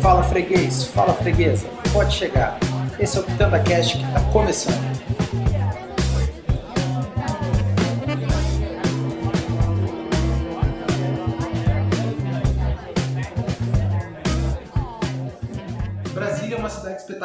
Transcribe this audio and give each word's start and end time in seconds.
Fala 0.00 0.22
freguês, 0.22 0.84
fala 0.84 1.12
freguesa, 1.14 1.66
pode 1.92 2.14
chegar. 2.14 2.60
Esse 3.00 3.16
é 3.16 3.20
o 3.22 3.24
Pitanda 3.24 3.58
Cast 3.58 3.98
que 3.98 4.04
está 4.04 4.20
começando. 4.30 5.13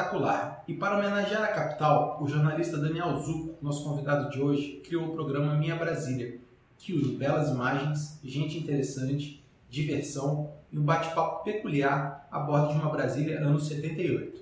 Espetacular 0.09 0.63
e 0.67 0.73
para 0.73 0.97
homenagear 0.97 1.43
a 1.43 1.47
capital, 1.47 2.17
o 2.21 2.27
jornalista 2.27 2.77
Daniel 2.77 3.17
Zucco, 3.19 3.57
nosso 3.61 3.83
convidado 3.83 4.29
de 4.29 4.41
hoje, 4.41 4.81
criou 4.83 5.07
o 5.07 5.13
programa 5.13 5.55
Minha 5.55 5.75
Brasília, 5.75 6.39
que 6.77 6.93
une 6.93 7.15
belas 7.15 7.49
imagens, 7.49 8.19
gente 8.23 8.57
interessante, 8.57 9.43
diversão 9.69 10.51
e 10.71 10.79
um 10.79 10.83
bate-papo 10.83 11.43
peculiar 11.43 12.27
a 12.31 12.39
bordo 12.39 12.73
de 12.73 12.79
uma 12.79 12.89
Brasília 12.89 13.39
anos 13.39 13.67
78. 13.67 14.41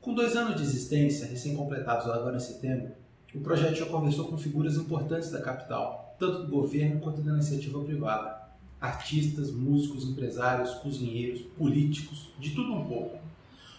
Com 0.00 0.14
dois 0.14 0.34
anos 0.36 0.56
de 0.56 0.62
existência, 0.62 1.26
recém-completados 1.26 2.08
agora 2.08 2.36
em 2.36 2.40
setembro, 2.40 2.92
o 3.34 3.40
projeto 3.40 3.76
já 3.76 3.86
conversou 3.86 4.26
com 4.28 4.36
figuras 4.36 4.76
importantes 4.76 5.30
da 5.30 5.40
capital, 5.40 6.16
tanto 6.18 6.44
do 6.44 6.48
governo 6.48 7.00
quanto 7.00 7.22
da 7.22 7.32
iniciativa 7.32 7.82
privada. 7.82 8.42
Artistas, 8.80 9.50
músicos, 9.50 10.04
empresários, 10.04 10.74
cozinheiros, 10.74 11.40
políticos, 11.56 12.30
de 12.38 12.50
tudo 12.50 12.74
um 12.74 12.84
pouco. 12.84 13.21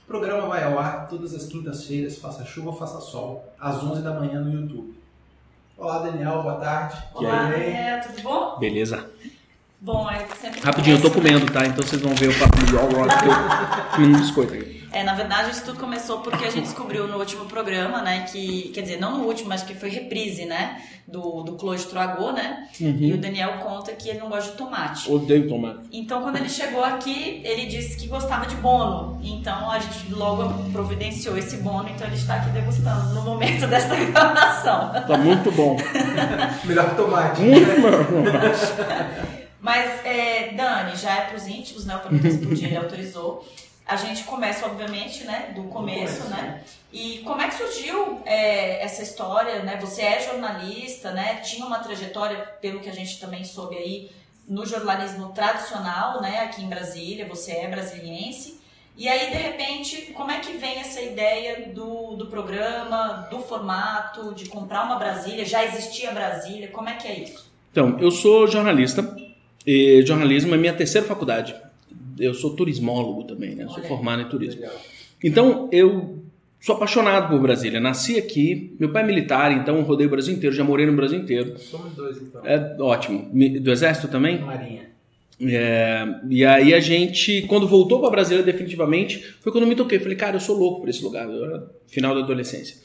O 0.03 0.05
programa 0.05 0.47
vai 0.47 0.63
ao 0.63 0.77
ar 0.77 1.07
todas 1.07 1.33
as 1.33 1.45
quintas-feiras, 1.45 2.17
faça 2.17 2.43
chuva 2.45 2.71
ou 2.71 2.75
faça 2.75 2.99
sol, 2.99 3.53
às 3.57 3.81
11 3.81 4.01
da 4.01 4.13
manhã 4.13 4.41
no 4.41 4.51
YouTube. 4.51 4.93
Olá, 5.77 5.99
Daniel, 5.99 6.43
boa 6.43 6.55
tarde. 6.55 7.01
Olá? 7.15 7.49
Daniel, 7.49 8.01
tudo 8.01 8.21
bom? 8.21 8.59
Beleza. 8.59 9.09
Bom, 9.79 10.09
é 10.11 10.25
sempre 10.35 10.59
Rapidinho, 10.59 10.97
eu 10.97 11.01
tô 11.01 11.09
comendo, 11.09 11.45
tá? 11.51 11.65
Então 11.65 11.85
vocês 11.85 12.01
vão 12.01 12.13
ver 12.15 12.29
o 12.29 12.39
papo 12.39 12.65
de 12.65 12.77
all 12.77 12.89
rock 12.89 13.17
que 13.17 13.25
eu 13.25 13.33
comendo 13.95 14.17
um 14.17 14.21
biscoito 14.21 14.53
aqui. 14.53 14.82
É, 14.93 15.03
na 15.03 15.15
verdade, 15.15 15.49
isso 15.49 15.65
tudo 15.65 15.79
começou 15.79 16.19
porque 16.19 16.45
a 16.45 16.51
gente 16.51 16.65
descobriu 16.65 17.07
no 17.07 17.17
último 17.17 17.45
programa, 17.45 17.99
né, 18.03 18.27
que, 18.31 18.69
quer 18.75 18.81
dizer, 18.81 18.99
não 18.99 19.17
no 19.17 19.25
último, 19.25 19.49
mas 19.49 19.63
que 19.63 19.73
foi 19.73 19.89
reprise, 19.89 20.45
né, 20.45 20.79
do, 21.07 21.41
do 21.41 21.53
Close 21.53 21.87
Troagô, 21.87 22.31
né, 22.31 22.67
e 22.79 23.11
o 23.11 23.17
Daniel 23.17 23.57
conta 23.57 23.91
que 23.93 24.07
ele 24.07 24.19
não 24.19 24.29
gosta 24.29 24.51
de 24.51 24.57
tomate. 24.57 25.11
Odeio 25.11 25.49
tomate. 25.49 25.79
Então, 25.91 26.21
quando 26.21 26.35
ele 26.35 26.47
chegou 26.47 26.83
aqui, 26.83 27.41
ele 27.43 27.65
disse 27.65 27.97
que 27.97 28.05
gostava 28.07 28.45
de 28.45 28.55
bono. 28.57 29.19
Então, 29.23 29.71
a 29.71 29.79
gente 29.79 30.13
logo 30.13 30.71
providenciou 30.71 31.35
esse 31.39 31.57
bono, 31.57 31.89
então 31.89 32.05
ele 32.05 32.15
está 32.15 32.35
aqui 32.35 32.51
degustando 32.51 33.15
no 33.15 33.23
momento 33.23 33.65
desta 33.67 33.95
gravação. 33.95 34.91
Tá 35.07 35.17
muito 35.17 35.51
bom. 35.51 35.75
Melhor 36.65 36.95
tomate. 36.95 37.41
Muito 37.41 37.81
bom. 37.81 38.23
Mas, 39.59 40.05
é, 40.05 40.51
Dani, 40.55 40.95
já 40.97 41.15
é 41.15 41.21
pros 41.21 41.47
íntimos, 41.47 41.85
né? 41.85 41.95
Eu 41.95 41.99
perguntei 41.99 42.31
se 42.31 42.37
podia, 42.37 42.67
ele 42.67 42.77
autorizou. 42.77 43.43
A 43.85 43.95
gente 43.95 44.23
começa, 44.23 44.65
obviamente, 44.65 45.23
né? 45.25 45.51
Do 45.55 45.63
começo, 45.63 46.23
começo, 46.23 46.29
né? 46.29 46.63
E 46.91 47.19
como 47.25 47.41
é 47.41 47.49
que 47.49 47.55
surgiu 47.55 48.21
é, 48.25 48.83
essa 48.83 49.03
história, 49.03 49.63
né? 49.63 49.77
Você 49.81 50.01
é 50.01 50.21
jornalista, 50.21 51.11
né? 51.11 51.35
Tinha 51.37 51.65
uma 51.65 51.79
trajetória, 51.79 52.37
pelo 52.61 52.79
que 52.79 52.89
a 52.89 52.93
gente 52.93 53.19
também 53.19 53.43
soube 53.43 53.75
aí, 53.75 54.09
no 54.47 54.65
jornalismo 54.65 55.29
tradicional, 55.29 56.21
né? 56.21 56.39
Aqui 56.41 56.61
em 56.61 56.69
Brasília, 56.69 57.27
você 57.27 57.51
é 57.51 57.67
brasiliense. 57.67 58.61
E 58.95 59.09
aí, 59.09 59.31
de 59.31 59.37
repente, 59.37 60.13
como 60.13 60.29
é 60.29 60.39
que 60.39 60.53
vem 60.53 60.79
essa 60.79 61.01
ideia 61.01 61.71
do, 61.73 62.15
do 62.15 62.27
programa, 62.27 63.27
do 63.29 63.39
formato, 63.39 64.33
de 64.35 64.45
comprar 64.45 64.85
uma 64.85 64.97
Brasília? 64.97 65.43
Já 65.43 65.65
existia 65.65 66.11
Brasília? 66.11 66.67
Como 66.67 66.87
é 66.87 66.93
que 66.93 67.07
é 67.07 67.19
isso? 67.19 67.51
Então, 67.71 67.97
eu 67.99 68.11
sou 68.11 68.47
jornalista. 68.47 69.15
E 69.65 70.03
jornalismo 70.05 70.53
é 70.53 70.57
minha 70.57 70.73
terceira 70.73 71.07
faculdade. 71.07 71.55
Eu 72.19 72.33
sou 72.33 72.55
turismólogo 72.55 73.23
também, 73.23 73.55
né? 73.55 73.65
Sou 73.67 73.77
Olha 73.77 73.87
formado 73.87 74.21
em 74.21 74.29
turismo. 74.29 74.61
Legal. 74.61 74.75
Então, 75.23 75.69
eu 75.71 76.19
sou 76.59 76.75
apaixonado 76.75 77.29
por 77.29 77.41
Brasília. 77.41 77.79
Nasci 77.79 78.17
aqui, 78.17 78.75
meu 78.79 78.91
pai 78.91 79.03
é 79.03 79.05
militar, 79.05 79.51
então 79.51 79.77
eu 79.77 79.83
rodei 79.83 80.07
o 80.07 80.09
Brasil 80.09 80.33
inteiro, 80.33 80.55
já 80.55 80.63
morei 80.63 80.85
no 80.85 80.95
Brasil 80.95 81.19
inteiro. 81.19 81.57
Somos 81.59 81.93
dois, 81.93 82.21
então. 82.21 82.41
É 82.45 82.75
ótimo. 82.79 83.29
Do 83.59 83.71
Exército 83.71 84.07
também? 84.07 84.39
Marinha. 84.39 84.93
É, 85.41 86.05
e 86.29 86.45
aí 86.45 86.73
a 86.73 86.79
gente, 86.79 87.41
quando 87.43 87.67
voltou 87.67 87.99
para 87.99 88.09
Brasília 88.09 88.43
definitivamente, 88.43 89.19
foi 89.41 89.51
quando 89.51 89.63
eu 89.63 89.67
me 89.67 89.75
toquei. 89.75 89.99
Falei, 89.99 90.15
cara, 90.15 90.37
eu 90.37 90.39
sou 90.39 90.57
louco 90.57 90.81
por 90.81 90.89
esse 90.89 91.03
lugar. 91.03 91.27
Eu 91.27 91.43
era 91.43 91.67
final 91.87 92.15
da 92.15 92.21
adolescência. 92.21 92.77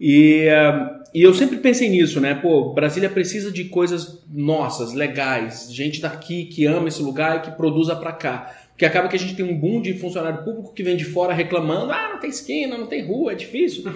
E, 0.00 0.46
é, 0.48 1.01
e 1.14 1.22
eu 1.22 1.34
sempre 1.34 1.58
pensei 1.58 1.88
nisso, 1.88 2.20
né? 2.20 2.34
Pô, 2.34 2.72
Brasília 2.72 3.10
precisa 3.10 3.52
de 3.52 3.64
coisas 3.64 4.18
nossas, 4.32 4.94
legais, 4.94 5.72
gente 5.72 6.00
daqui 6.00 6.46
que 6.46 6.64
ama 6.64 6.88
esse 6.88 7.02
lugar 7.02 7.38
e 7.38 7.40
que 7.40 7.50
produza 7.50 7.94
para 7.94 8.12
cá. 8.12 8.54
Porque 8.70 8.86
acaba 8.86 9.06
que 9.06 9.16
a 9.16 9.18
gente 9.18 9.36
tem 9.36 9.44
um 9.44 9.56
boom 9.56 9.82
de 9.82 9.94
funcionário 9.94 10.42
público 10.42 10.72
que 10.72 10.82
vem 10.82 10.96
de 10.96 11.04
fora 11.04 11.34
reclamando, 11.34 11.92
ah, 11.92 12.10
não 12.14 12.18
tem 12.18 12.30
esquina, 12.30 12.78
não 12.78 12.86
tem 12.86 13.04
rua, 13.06 13.32
é 13.32 13.34
difícil. 13.34 13.84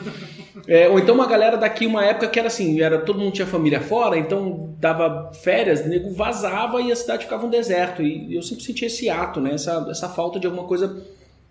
É, 0.66 0.88
ou 0.88 0.98
então 0.98 1.14
uma 1.14 1.28
galera 1.28 1.56
daqui, 1.56 1.86
uma 1.86 2.04
época 2.04 2.26
que 2.28 2.38
era 2.40 2.48
assim, 2.48 2.80
era, 2.80 2.98
todo 2.98 3.20
mundo 3.20 3.32
tinha 3.32 3.46
família 3.46 3.80
fora, 3.80 4.18
então 4.18 4.74
dava 4.80 5.30
férias, 5.32 5.80
o 5.82 5.88
nego 5.88 6.10
vazava 6.10 6.80
e 6.80 6.90
a 6.90 6.96
cidade 6.96 7.24
ficava 7.24 7.46
um 7.46 7.50
deserto. 7.50 8.02
E 8.02 8.34
eu 8.34 8.42
sempre 8.42 8.64
senti 8.64 8.84
esse 8.84 9.08
ato, 9.08 9.40
né? 9.40 9.52
Essa, 9.52 9.86
essa 9.88 10.08
falta 10.08 10.40
de 10.40 10.46
alguma 10.46 10.66
coisa 10.66 11.04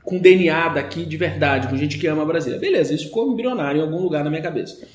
com 0.03 0.17
DNA 0.17 0.69
daqui 0.69 1.05
de 1.05 1.15
verdade, 1.15 1.69
com 1.69 1.77
gente 1.77 1.97
que 1.97 2.07
ama 2.07 2.25
Brasília. 2.25 2.59
Beleza, 2.59 2.93
isso 2.93 3.05
ficou 3.05 3.31
embrionário 3.31 3.79
em 3.79 3.83
algum 3.83 4.01
lugar 4.01 4.21
na 4.21 4.29
minha 4.29 4.41
cabeça. 4.41 4.85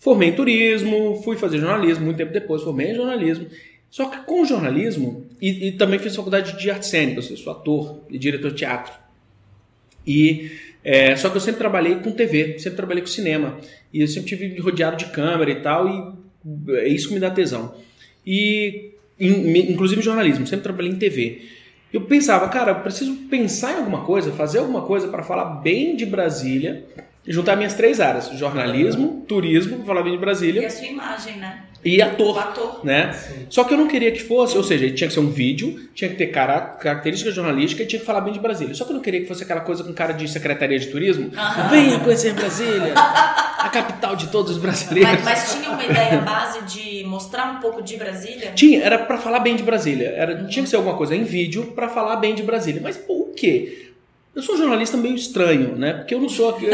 Formei 0.00 0.30
em 0.30 0.32
turismo, 0.32 1.20
fui 1.22 1.36
fazer 1.36 1.58
jornalismo, 1.58 2.06
muito 2.06 2.16
tempo 2.16 2.32
depois 2.32 2.62
formei 2.62 2.90
em 2.90 2.94
jornalismo. 2.94 3.46
Só 3.90 4.06
que 4.08 4.18
com 4.24 4.44
jornalismo, 4.44 5.26
e, 5.40 5.68
e 5.68 5.72
também 5.72 5.98
fiz 5.98 6.16
faculdade 6.16 6.58
de 6.58 6.70
artes 6.70 6.88
cênicas, 6.88 7.30
eu 7.30 7.36
sou 7.36 7.52
ator 7.52 8.00
e 8.08 8.18
diretor 8.18 8.50
de 8.50 8.56
teatro. 8.56 8.92
E 10.06 10.50
é, 10.82 11.14
só 11.16 11.28
que 11.28 11.36
eu 11.36 11.40
sempre 11.40 11.58
trabalhei 11.58 11.96
com 11.96 12.10
TV, 12.12 12.58
sempre 12.58 12.76
trabalhei 12.76 13.02
com 13.02 13.08
cinema. 13.08 13.58
E 13.92 14.00
eu 14.00 14.08
sempre 14.08 14.28
tive 14.30 14.58
rodeado 14.60 14.96
de 14.96 15.06
câmera 15.06 15.50
e 15.50 15.56
tal, 15.56 15.86
e 15.88 16.76
é 16.78 16.88
isso 16.88 17.08
que 17.08 17.14
me 17.14 17.20
dá 17.20 17.30
tesão. 17.30 17.74
E 18.26 18.92
in- 19.18 19.70
inclusive 19.72 20.00
jornalismo, 20.00 20.46
sempre 20.46 20.62
trabalhei 20.62 20.90
em 20.92 20.96
TV. 20.96 21.42
Eu 21.92 22.02
pensava, 22.02 22.48
cara, 22.48 22.70
eu 22.70 22.80
preciso 22.80 23.14
pensar 23.28 23.72
em 23.72 23.76
alguma 23.78 24.04
coisa, 24.04 24.30
fazer 24.32 24.58
alguma 24.60 24.82
coisa 24.82 25.08
para 25.08 25.22
falar 25.24 25.56
bem 25.60 25.96
de 25.96 26.06
Brasília 26.06 26.84
e 27.30 27.32
juntar 27.32 27.54
minhas 27.56 27.74
três 27.74 28.00
áreas: 28.00 28.28
jornalismo, 28.34 29.24
turismo, 29.28 29.84
falar 29.84 30.02
bem 30.02 30.12
de 30.12 30.18
E 30.18 30.20
Brasília, 30.20 30.66
a 30.66 30.70
sua 30.70 30.86
imagem, 30.86 31.36
né? 31.36 31.62
e 31.82 32.02
ator 32.02 32.38
ator. 32.38 32.84
né? 32.84 33.10
Sim. 33.14 33.46
Só 33.48 33.64
que 33.64 33.72
eu 33.72 33.78
não 33.78 33.88
queria 33.88 34.10
que 34.12 34.22
fosse, 34.22 34.54
ou 34.54 34.62
seja, 34.62 34.90
tinha 34.90 35.08
que 35.08 35.14
ser 35.14 35.20
um 35.20 35.30
vídeo, 35.30 35.80
tinha 35.94 36.10
que 36.10 36.16
ter 36.16 36.26
cara- 36.26 36.60
característica 36.60 37.30
jornalística 37.30 37.82
e 37.82 37.86
tinha 37.86 38.00
que 38.00 38.04
falar 38.04 38.20
bem 38.20 38.34
de 38.34 38.38
Brasília. 38.38 38.74
Só 38.74 38.84
que 38.84 38.90
eu 38.90 38.96
não 38.96 39.02
queria 39.02 39.20
que 39.22 39.26
fosse 39.26 39.44
aquela 39.44 39.60
coisa 39.62 39.82
com 39.82 39.92
cara 39.94 40.12
de 40.12 40.28
secretaria 40.28 40.78
de 40.78 40.88
turismo. 40.88 41.30
Aham. 41.34 41.68
Venha 41.68 41.98
conhecer 42.00 42.34
Brasília, 42.34 42.92
a 42.94 43.68
capital 43.70 44.14
de 44.14 44.26
todos 44.26 44.50
os 44.52 44.58
brasileiros. 44.58 45.10
Mas, 45.10 45.24
mas 45.24 45.54
tinha 45.54 45.70
uma 45.70 45.82
ideia 45.84 46.18
base 46.18 46.62
de 46.64 47.02
mostrar 47.04 47.50
um 47.56 47.60
pouco 47.60 47.80
de 47.82 47.96
Brasília? 47.96 48.52
Tinha, 48.54 48.82
era 48.82 48.98
pra 48.98 49.16
falar 49.16 49.38
bem 49.40 49.56
de 49.56 49.62
Brasília. 49.62 50.08
Era, 50.16 50.44
tinha 50.48 50.62
que 50.64 50.68
ser 50.68 50.76
alguma 50.76 50.96
coisa 50.98 51.16
em 51.16 51.24
vídeo 51.24 51.72
pra 51.74 51.88
falar 51.88 52.16
bem 52.16 52.34
de 52.34 52.42
Brasília. 52.42 52.80
Mas 52.82 52.98
por 52.98 53.30
quê? 53.34 53.89
Eu 54.34 54.42
sou 54.42 54.54
um 54.54 54.58
jornalista 54.58 54.96
meio 54.96 55.16
estranho, 55.16 55.76
né? 55.76 55.92
Porque 55.94 56.14
eu 56.14 56.20
não 56.20 56.28
sou. 56.28 56.56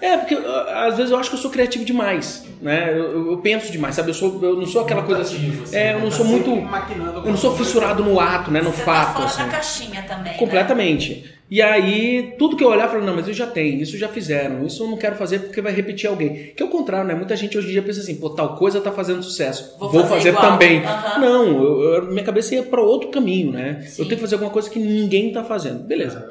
É, 0.00 0.16
porque 0.18 0.34
uh, 0.34 0.46
às 0.86 0.96
vezes 0.96 1.10
eu 1.10 1.18
acho 1.18 1.30
que 1.30 1.36
eu 1.36 1.40
sou 1.40 1.50
criativo 1.50 1.84
demais, 1.84 2.44
né? 2.60 2.90
Eu, 2.92 3.12
eu- 3.12 3.30
eu 3.32 3.38
penso 3.38 3.72
demais, 3.72 3.94
sabe? 3.94 4.10
Eu, 4.10 4.14
sou, 4.14 4.38
eu 4.42 4.54
não 4.56 4.66
sou 4.66 4.82
aquela 4.82 5.02
coisa 5.02 5.22
assim. 5.22 5.58
Assim, 5.62 5.74
É, 5.76 5.92
eu 5.92 5.96
né? 5.98 6.02
não 6.04 6.10
Tá 6.10 6.16
sou 6.16 6.24
muito. 6.26 6.50
sempre 6.50 6.64
maquinando 6.70 7.18
Eu 7.20 7.30
não 7.30 7.36
sou 7.36 7.56
fissurado 7.56 8.04
no 8.04 8.20
ato, 8.20 8.50
né? 8.50 8.60
No 8.60 8.70
Você 8.72 8.82
fato. 8.82 9.06
tá 9.06 9.12
fora 9.14 9.24
assim. 9.26 9.42
da 9.42 9.48
caixinha 9.48 10.02
também, 10.02 10.32
né? 10.32 10.38
Completamente. 10.38 11.32
E 11.50 11.62
aí, 11.62 12.34
tudo 12.38 12.56
que 12.56 12.62
eu 12.64 12.68
olhar, 12.68 12.84
eu 12.84 12.90
falo, 12.90 13.04
não, 13.04 13.14
mas 13.16 13.26
eu 13.28 13.32
já 13.34 13.46
tenho, 13.46 13.80
isso 13.80 13.96
já 13.96 14.08
fizeram, 14.08 14.66
isso 14.66 14.82
eu 14.82 14.88
não 14.88 14.96
quero 14.96 15.14
fazer 15.16 15.38
porque 15.40 15.60
vai 15.62 15.72
repetir 15.72 16.08
alguém. 16.10 16.52
Que 16.56 16.62
é 16.62 16.66
o 16.66 16.68
contrário, 16.68 17.06
né? 17.08 17.14
Muita 17.14 17.34
gente 17.36 17.56
hoje 17.56 17.68
em 17.68 17.72
dia 17.72 17.82
pensa 17.82 18.00
assim, 18.00 18.16
pô, 18.16 18.30
tal 18.30 18.56
coisa 18.56 18.80
tá 18.80 18.92
fazendo 18.92 19.22
sucesso, 19.22 19.76
Vou 19.78 19.88
vou, 19.90 20.04
fazer 20.06 20.32
fazer, 20.32 20.46
também. 20.50 20.84
Aham. 20.84 21.20
Não, 21.20 21.46
eu- 21.64 21.82
eu- 21.94 22.06
minha 22.10 22.24
cabeça 22.24 22.54
ia 22.54 22.62
para 22.64 22.82
outro 22.82 23.08
caminho, 23.10 23.52
né? 23.52 23.82
Sim. 23.86 24.02
Eu 24.02 24.08
tenho 24.08 24.16
que 24.16 24.22
fazer 24.22 24.34
alguma 24.34 24.50
coisa 24.50 24.68
que 24.68 24.78
ninguém 24.78 25.32
tá 25.32 25.42
fazendo. 25.44 25.84
Beleza. 25.84 26.30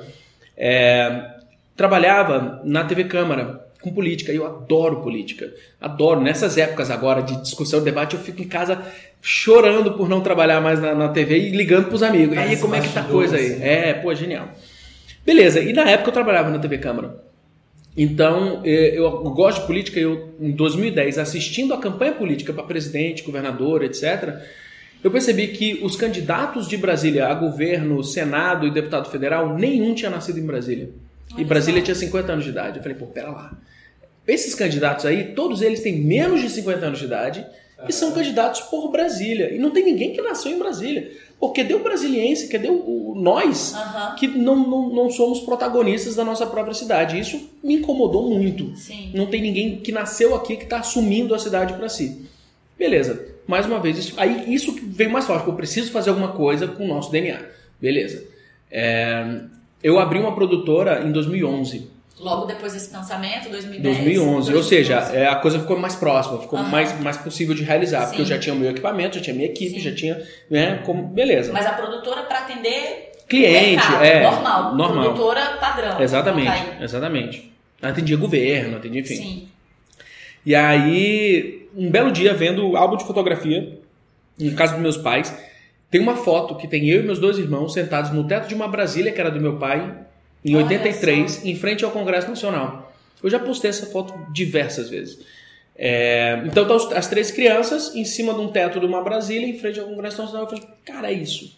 É, 0.57 1.31
trabalhava 1.75 2.61
na 2.63 2.83
TV 2.83 3.05
Câmara 3.05 3.65
com 3.81 3.93
política 3.93 4.31
e 4.31 4.37
eu 4.37 4.45
adoro 4.45 5.01
política. 5.01 5.53
Adoro. 5.79 6.21
Nessas 6.21 6.57
épocas 6.57 6.89
agora 6.89 7.21
de 7.21 7.39
discussão, 7.41 7.83
debate, 7.83 8.15
eu 8.15 8.21
fico 8.21 8.41
em 8.41 8.47
casa 8.47 8.81
chorando 9.21 9.93
por 9.93 10.09
não 10.09 10.21
trabalhar 10.21 10.59
mais 10.61 10.79
na, 10.79 10.95
na 10.95 11.09
TV 11.09 11.37
e 11.37 11.49
ligando 11.49 11.87
pros 11.87 12.01
amigos. 12.01 12.35
E 12.35 12.39
aí, 12.39 12.57
como 12.57 12.75
é 12.75 12.81
que 12.81 12.89
tá 12.89 13.01
a 13.01 13.03
coisa 13.03 13.37
aí? 13.37 13.61
É, 13.61 13.93
pô, 13.93 14.13
genial. 14.13 14.49
Beleza, 15.25 15.59
e 15.59 15.73
na 15.73 15.89
época 15.89 16.09
eu 16.09 16.13
trabalhava 16.13 16.49
na 16.49 16.59
TV 16.59 16.77
Câmara. 16.77 17.15
Então, 17.97 18.61
eh, 18.65 18.93
eu 18.95 19.09
gosto 19.31 19.61
de 19.61 19.67
política, 19.67 19.99
eu 19.99 20.35
em 20.39 20.51
2010, 20.51 21.17
assistindo 21.17 21.73
a 21.73 21.77
campanha 21.77 22.11
política 22.11 22.51
para 22.51 22.63
presidente, 22.63 23.23
governador, 23.23 23.83
etc., 23.83 24.35
eu 25.05 25.11
percebi 25.11 25.49
que 25.49 25.81
os 25.83 25.95
candidatos 25.95 26.67
de 26.67 26.75
Brasília 26.75 27.27
a 27.27 27.33
governo, 27.35 28.03
Senado 28.03 28.65
e 28.65 28.71
deputado 28.71 29.07
federal, 29.07 29.55
nenhum 29.55 29.93
tinha 29.93 30.09
nascido 30.09 30.39
em 30.39 30.45
Brasília. 30.47 30.89
E 31.29 31.35
Olha 31.35 31.45
Brasília 31.45 31.79
só. 31.81 31.85
tinha 31.85 31.95
50 31.95 32.31
anos 32.31 32.43
de 32.43 32.49
idade. 32.49 32.77
Eu 32.77 32.81
falei, 32.81 32.97
pô, 32.97 33.05
pera 33.05 33.29
lá. 33.29 33.55
esses 34.27 34.55
candidatos 34.55 35.05
aí, 35.05 35.35
todos 35.35 35.61
eles 35.61 35.81
têm 35.81 36.01
menos 36.01 36.41
de 36.41 36.49
50 36.49 36.83
anos 36.87 36.97
de 36.97 37.05
idade 37.05 37.45
e 37.87 37.93
são 37.93 38.13
candidatos 38.13 38.61
por 38.61 38.91
Brasília. 38.91 39.53
E 39.53 39.59
não 39.59 39.69
tem 39.69 39.85
ninguém 39.85 40.11
que 40.11 40.23
nasceu 40.23 40.51
em 40.51 40.57
Brasília. 40.57 41.11
Porque 41.39 41.63
deu 41.63 41.83
brasiliense, 41.83 42.47
que 42.47 42.57
deu 42.57 42.73
o, 42.73 43.13
nós, 43.15 43.75
que 44.17 44.27
não, 44.27 44.55
não, 44.67 44.89
não 44.89 45.09
somos 45.11 45.41
protagonistas 45.41 46.15
da 46.15 46.23
nossa 46.23 46.47
própria 46.47 46.73
cidade. 46.73 47.19
Isso 47.19 47.47
me 47.63 47.75
incomodou 47.75 48.27
muito. 48.27 48.75
Sim. 48.75 49.11
Não 49.13 49.27
tem 49.27 49.39
ninguém 49.39 49.75
que 49.75 49.91
nasceu 49.91 50.33
aqui 50.33 50.57
que 50.57 50.63
está 50.63 50.79
assumindo 50.79 51.35
a 51.35 51.37
cidade 51.37 51.75
para 51.75 51.89
si. 51.89 52.25
Beleza. 52.75 53.34
Mais 53.47 53.65
uma 53.65 53.79
vez, 53.79 53.97
isso, 53.97 54.13
aí 54.17 54.53
isso 54.53 54.73
que 54.75 54.81
veio 54.85 55.11
mais 55.11 55.25
forte. 55.25 55.47
Eu 55.47 55.53
preciso 55.53 55.91
fazer 55.91 56.09
alguma 56.09 56.29
coisa 56.29 56.67
com 56.67 56.85
o 56.85 56.87
nosso 56.87 57.11
DNA. 57.11 57.39
Beleza. 57.79 58.23
É, 58.71 59.41
eu 59.83 59.99
abri 59.99 60.19
uma 60.19 60.33
produtora 60.33 61.03
em 61.05 61.11
2011. 61.11 61.89
Logo 62.19 62.45
depois 62.45 62.73
desse 62.73 62.89
pensamento, 62.89 63.49
2010. 63.49 63.97
2011. 63.97 64.53
Ou 64.55 64.63
seja, 64.63 64.95
é, 65.13 65.27
a 65.27 65.35
coisa 65.35 65.59
ficou 65.59 65.77
mais 65.77 65.95
próxima, 65.95 66.39
ficou 66.39 66.57
Aham. 66.57 66.69
mais, 66.69 66.99
mais 67.01 67.17
possível 67.17 67.53
de 67.53 67.61
realizar. 67.63 68.07
Porque 68.07 68.21
eu 68.21 68.25
Sim. 68.25 68.31
já 68.31 68.39
tinha 68.39 68.55
o 68.55 68.57
meu 68.57 68.71
equipamento, 68.71 69.17
já 69.17 69.21
tinha 69.21 69.35
minha 69.35 69.47
equipe, 69.49 69.75
Sim. 69.75 69.79
já 69.81 69.93
tinha. 69.93 70.21
Né, 70.49 70.81
como, 70.85 71.03
beleza. 71.03 71.51
Mas 71.51 71.65
a 71.65 71.73
produtora 71.73 72.23
para 72.23 72.39
atender 72.39 73.11
Cliente, 73.27 73.75
mercado, 73.75 74.03
é. 74.03 74.23
normal. 74.23 74.75
normal. 74.75 75.03
Produtora 75.03 75.57
padrão. 75.59 76.01
Exatamente, 76.01 76.65
Tá 76.77 76.83
exatamente. 76.83 77.51
Atendia 77.81 78.15
governo, 78.17 78.77
atendia, 78.77 79.01
enfim. 79.01 79.15
Sim. 79.15 79.47
E 80.45 80.55
aí, 80.55 81.64
um 81.75 81.89
belo 81.89 82.11
dia, 82.11 82.33
vendo 82.33 82.67
o 82.69 82.77
álbum 82.77 82.97
de 82.97 83.05
fotografia, 83.05 83.79
em 84.39 84.53
casa 84.55 84.73
dos 84.73 84.81
meus 84.81 84.97
pais, 84.97 85.35
tem 85.89 86.01
uma 86.01 86.15
foto 86.15 86.55
que 86.55 86.67
tem 86.67 86.89
eu 86.89 87.01
e 87.01 87.03
meus 87.03 87.19
dois 87.19 87.37
irmãos 87.37 87.73
sentados 87.73 88.11
no 88.11 88.27
teto 88.27 88.47
de 88.47 88.55
uma 88.55 88.67
Brasília, 88.67 89.11
que 89.11 89.19
era 89.21 89.31
do 89.31 89.39
meu 89.39 89.57
pai, 89.57 89.93
em 90.43 90.55
Olha 90.55 90.65
83, 90.65 91.45
em 91.45 91.55
frente 91.55 91.83
ao 91.85 91.91
Congresso 91.91 92.27
Nacional. 92.29 92.93
Eu 93.23 93.29
já 93.29 93.39
postei 93.39 93.69
essa 93.69 93.85
foto 93.87 94.13
diversas 94.31 94.89
vezes. 94.89 95.19
É, 95.77 96.41
então, 96.45 96.63
estão 96.63 96.75
as- 96.77 96.91
as 96.93 97.07
três 97.07 97.31
crianças 97.31 97.93
em 97.95 98.05
cima 98.05 98.33
de 98.33 98.39
um 98.39 98.47
teto 98.49 98.79
de 98.79 98.85
uma 98.85 99.03
Brasília, 99.03 99.47
em 99.47 99.57
frente 99.57 99.79
ao 99.79 99.87
Congresso 99.87 100.21
Nacional. 100.21 100.43
Eu 100.43 100.49
falei, 100.49 100.63
cara, 100.85 101.09
é 101.11 101.13
isso. 101.13 101.57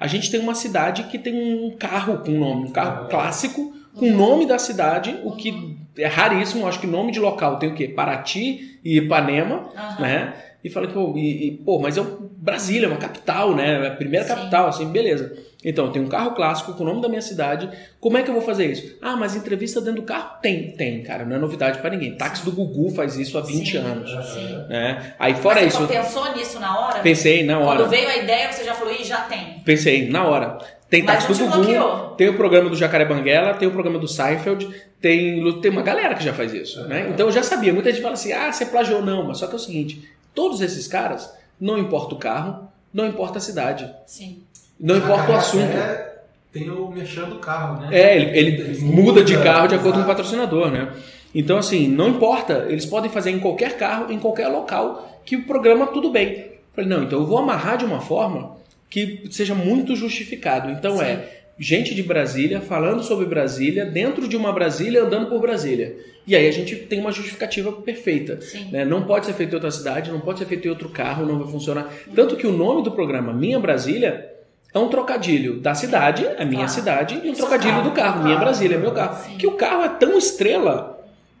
A 0.00 0.06
gente 0.06 0.30
tem 0.30 0.40
uma 0.40 0.54
cidade 0.54 1.04
que 1.04 1.18
tem 1.18 1.34
um 1.34 1.70
carro 1.76 2.18
com 2.18 2.30
nome, 2.32 2.68
um 2.68 2.70
carro 2.70 3.08
clássico 3.08 3.74
com 3.94 4.10
o 4.10 4.14
nome 4.16 4.46
da 4.46 4.58
cidade, 4.58 5.18
o 5.24 5.32
que 5.32 5.76
é 5.98 6.06
raríssimo. 6.06 6.66
Acho 6.66 6.80
que 6.80 6.86
nome 6.86 7.12
de 7.12 7.20
local 7.20 7.58
tem 7.58 7.68
o 7.70 7.74
quê? 7.74 7.88
Paraty 7.88 8.78
e 8.84 8.98
Ipanema, 8.98 9.68
Aham. 9.76 10.00
né? 10.02 10.34
E 10.62 10.68
falei, 10.70 10.90
pô, 10.90 11.14
e, 11.16 11.46
e, 11.48 11.50
pô, 11.52 11.78
mas 11.78 11.96
é 11.96 12.00
um 12.02 12.28
Brasília, 12.40 12.86
é 12.86 12.88
uma 12.88 12.96
capital, 12.98 13.54
né? 13.54 13.84
É 13.84 13.88
a 13.88 13.90
primeira 13.92 14.26
Sim. 14.26 14.34
capital, 14.34 14.68
assim, 14.68 14.86
beleza. 14.86 15.36
Então, 15.64 15.86
eu 15.86 15.92
tenho 15.92 16.04
um 16.04 16.08
carro 16.08 16.32
clássico 16.32 16.72
com 16.72 16.82
o 16.82 16.86
nome 16.86 17.00
da 17.00 17.08
minha 17.08 17.20
cidade. 17.20 17.68
Como 18.00 18.16
é 18.16 18.22
que 18.22 18.30
eu 18.30 18.34
vou 18.34 18.42
fazer 18.42 18.66
isso? 18.66 18.96
Ah, 19.02 19.16
mas 19.16 19.34
entrevista 19.34 19.80
dentro 19.80 20.02
do 20.02 20.06
carro? 20.06 20.38
Tem, 20.40 20.70
tem, 20.72 21.02
cara. 21.02 21.24
Não 21.24 21.36
é 21.36 21.38
novidade 21.38 21.78
pra 21.80 21.90
ninguém. 21.90 22.16
Táxi 22.16 22.44
do 22.44 22.52
Gugu 22.52 22.90
faz 22.90 23.16
isso 23.16 23.36
há 23.38 23.40
20 23.40 23.70
Sim, 23.72 23.76
anos. 23.78 24.10
Sim. 24.32 24.54
Né? 24.68 25.14
Aí, 25.18 25.34
fora 25.34 25.60
Mas 25.60 25.74
isso, 25.74 25.84
você 25.86 25.92
pensou 25.92 26.32
nisso 26.34 26.60
na 26.60 26.78
hora? 26.78 27.00
pensei 27.00 27.44
na 27.44 27.58
hora. 27.58 27.78
Quando 27.78 27.90
veio 27.90 28.08
a 28.08 28.16
ideia, 28.16 28.52
você 28.52 28.64
já 28.64 28.74
falou, 28.74 28.94
ih, 28.94 29.04
já 29.04 29.22
tem. 29.22 29.60
Pensei, 29.64 30.08
na 30.08 30.24
hora. 30.24 30.58
Tem 30.88 31.04
táxi 31.04 31.28
do 31.28 31.38
Gugu, 31.38 31.56
bloqueou. 31.56 31.96
tem 32.16 32.28
o 32.28 32.36
programa 32.36 32.70
do 32.70 32.76
Jacaré 32.76 33.04
Banguela, 33.04 33.52
tem 33.54 33.68
o 33.68 33.72
programa 33.72 33.98
do 33.98 34.08
Seinfeld, 34.08 34.66
tem, 35.00 35.60
tem 35.60 35.70
uma 35.70 35.82
galera 35.82 36.14
que 36.14 36.24
já 36.24 36.34
faz 36.34 36.52
isso, 36.52 36.86
né? 36.88 37.08
Então 37.10 37.26
eu 37.26 37.32
já 37.32 37.42
sabia. 37.42 37.72
Muita 37.72 37.90
gente 37.90 38.02
fala 38.02 38.14
assim, 38.14 38.32
ah, 38.32 38.52
você 38.52 38.66
plagiou 38.66 39.02
não. 39.02 39.24
Mas 39.24 39.38
só 39.38 39.46
que 39.46 39.52
é 39.52 39.56
o 39.56 39.60
seguinte, 39.60 40.08
todos 40.34 40.60
esses 40.60 40.86
caras, 40.86 41.32
não 41.60 41.78
importa 41.78 42.14
o 42.14 42.18
carro, 42.18 42.68
não 42.92 43.06
importa 43.06 43.38
a 43.38 43.40
cidade, 43.40 43.88
Sim. 44.06 44.42
não 44.78 44.96
importa 44.96 45.30
o 45.30 45.34
assunto. 45.36 45.76
É, 45.76 46.18
tem 46.52 46.70
o 46.70 46.88
mexendo 46.88 47.30
do 47.30 47.38
carro, 47.38 47.80
né? 47.82 47.88
É, 47.92 48.16
ele, 48.16 48.36
ele 48.36 48.80
muda 48.80 49.22
de 49.22 49.36
carro 49.42 49.68
de 49.68 49.74
acordo 49.74 49.98
com 49.98 50.04
o 50.04 50.06
patrocinador, 50.06 50.70
né? 50.70 50.92
Então, 51.34 51.58
assim, 51.58 51.86
não 51.86 52.08
importa, 52.08 52.66
eles 52.68 52.86
podem 52.86 53.10
fazer 53.10 53.30
em 53.30 53.38
qualquer 53.38 53.76
carro, 53.76 54.10
em 54.10 54.18
qualquer 54.18 54.48
local, 54.48 55.20
que 55.24 55.36
o 55.36 55.44
programa 55.44 55.86
tudo 55.88 56.10
bem. 56.10 56.52
Falei, 56.74 56.88
não, 56.88 57.04
então 57.04 57.20
eu 57.20 57.26
vou 57.26 57.38
amarrar 57.38 57.76
de 57.76 57.84
uma 57.84 58.00
forma 58.00 58.56
que 58.88 59.24
seja 59.30 59.54
muito 59.54 59.94
justificado. 59.94 60.70
Então 60.70 60.98
Sim. 60.98 61.04
é 61.04 61.38
gente 61.58 61.94
de 61.94 62.02
Brasília 62.02 62.60
falando 62.60 63.02
sobre 63.02 63.26
Brasília, 63.26 63.84
dentro 63.84 64.28
de 64.28 64.36
uma 64.36 64.52
Brasília, 64.52 65.02
andando 65.02 65.26
por 65.28 65.40
Brasília. 65.40 65.96
E 66.26 66.36
aí 66.36 66.46
a 66.46 66.52
gente 66.52 66.76
tem 66.76 67.00
uma 67.00 67.10
justificativa 67.10 67.72
perfeita. 67.72 68.38
Né? 68.70 68.84
Não 68.84 69.02
pode 69.04 69.26
ser 69.26 69.32
feito 69.32 69.52
em 69.52 69.54
outra 69.54 69.70
cidade, 69.70 70.10
não 70.12 70.20
pode 70.20 70.38
ser 70.38 70.44
feito 70.44 70.66
em 70.66 70.70
outro 70.70 70.88
carro, 70.90 71.24
não 71.26 71.38
vai 71.38 71.50
funcionar. 71.50 71.92
Tanto 72.14 72.36
que 72.36 72.46
o 72.46 72.52
nome 72.52 72.82
do 72.82 72.90
programa 72.92 73.32
Minha 73.32 73.58
Brasília 73.58 74.30
é 74.74 74.78
um 74.78 74.88
trocadilho 74.88 75.58
da 75.60 75.74
cidade, 75.74 76.26
a 76.26 76.44
minha 76.44 76.58
Claro. 76.66 76.68
cidade, 76.68 77.20
e 77.24 77.30
um 77.30 77.34
trocadilho 77.34 77.72
carro. 77.76 77.84
do 77.88 77.92
carro, 77.92 78.24
minha 78.24 78.36
Brasília, 78.38 78.78
meu 78.78 78.92
carro. 78.92 79.24
Sim. 79.24 79.36
Que 79.38 79.46
o 79.46 79.52
carro 79.52 79.82
é 79.84 79.88
tão 79.88 80.18
estrela 80.18 80.97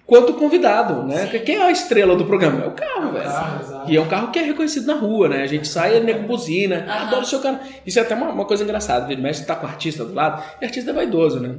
quanto 0.08 0.30
o 0.30 0.34
convidado, 0.34 1.02
né? 1.04 1.28
Sim. 1.30 1.38
Quem 1.40 1.56
é 1.56 1.62
a 1.66 1.70
estrela 1.70 2.16
do 2.16 2.24
programa? 2.24 2.64
É 2.64 2.66
o 2.66 2.70
carro, 2.72 3.12
velho. 3.12 3.24
carro, 3.24 3.60
exato. 3.62 3.90
E 3.92 3.96
é 3.96 4.00
um 4.00 4.06
carro 4.08 4.30
que 4.32 4.38
é 4.38 4.42
reconhecido 4.42 4.86
na 4.86 4.94
rua, 4.94 5.28
né? 5.28 5.42
A 5.42 5.46
gente 5.46 5.68
sai, 5.68 5.98
é 5.98 6.00
nego 6.00 6.26
buzina, 6.26 6.84
Aham. 6.88 7.06
adoro 7.06 7.22
o 7.22 7.26
seu 7.26 7.38
carro. 7.40 7.58
Isso 7.86 7.98
é 7.98 8.02
até 8.02 8.14
uma, 8.14 8.30
uma 8.30 8.44
coisa 8.46 8.64
engraçada. 8.64 9.06
Vira 9.06 9.20
e 9.20 9.22
mexe, 9.22 9.44
tá 9.44 9.54
com 9.54 9.66
o 9.66 9.68
artista 9.68 10.04
do 10.04 10.14
lado, 10.14 10.42
e 10.60 10.64
o 10.64 10.66
artista 10.66 10.90
é 10.90 10.94
vaidoso, 10.94 11.38
né? 11.38 11.54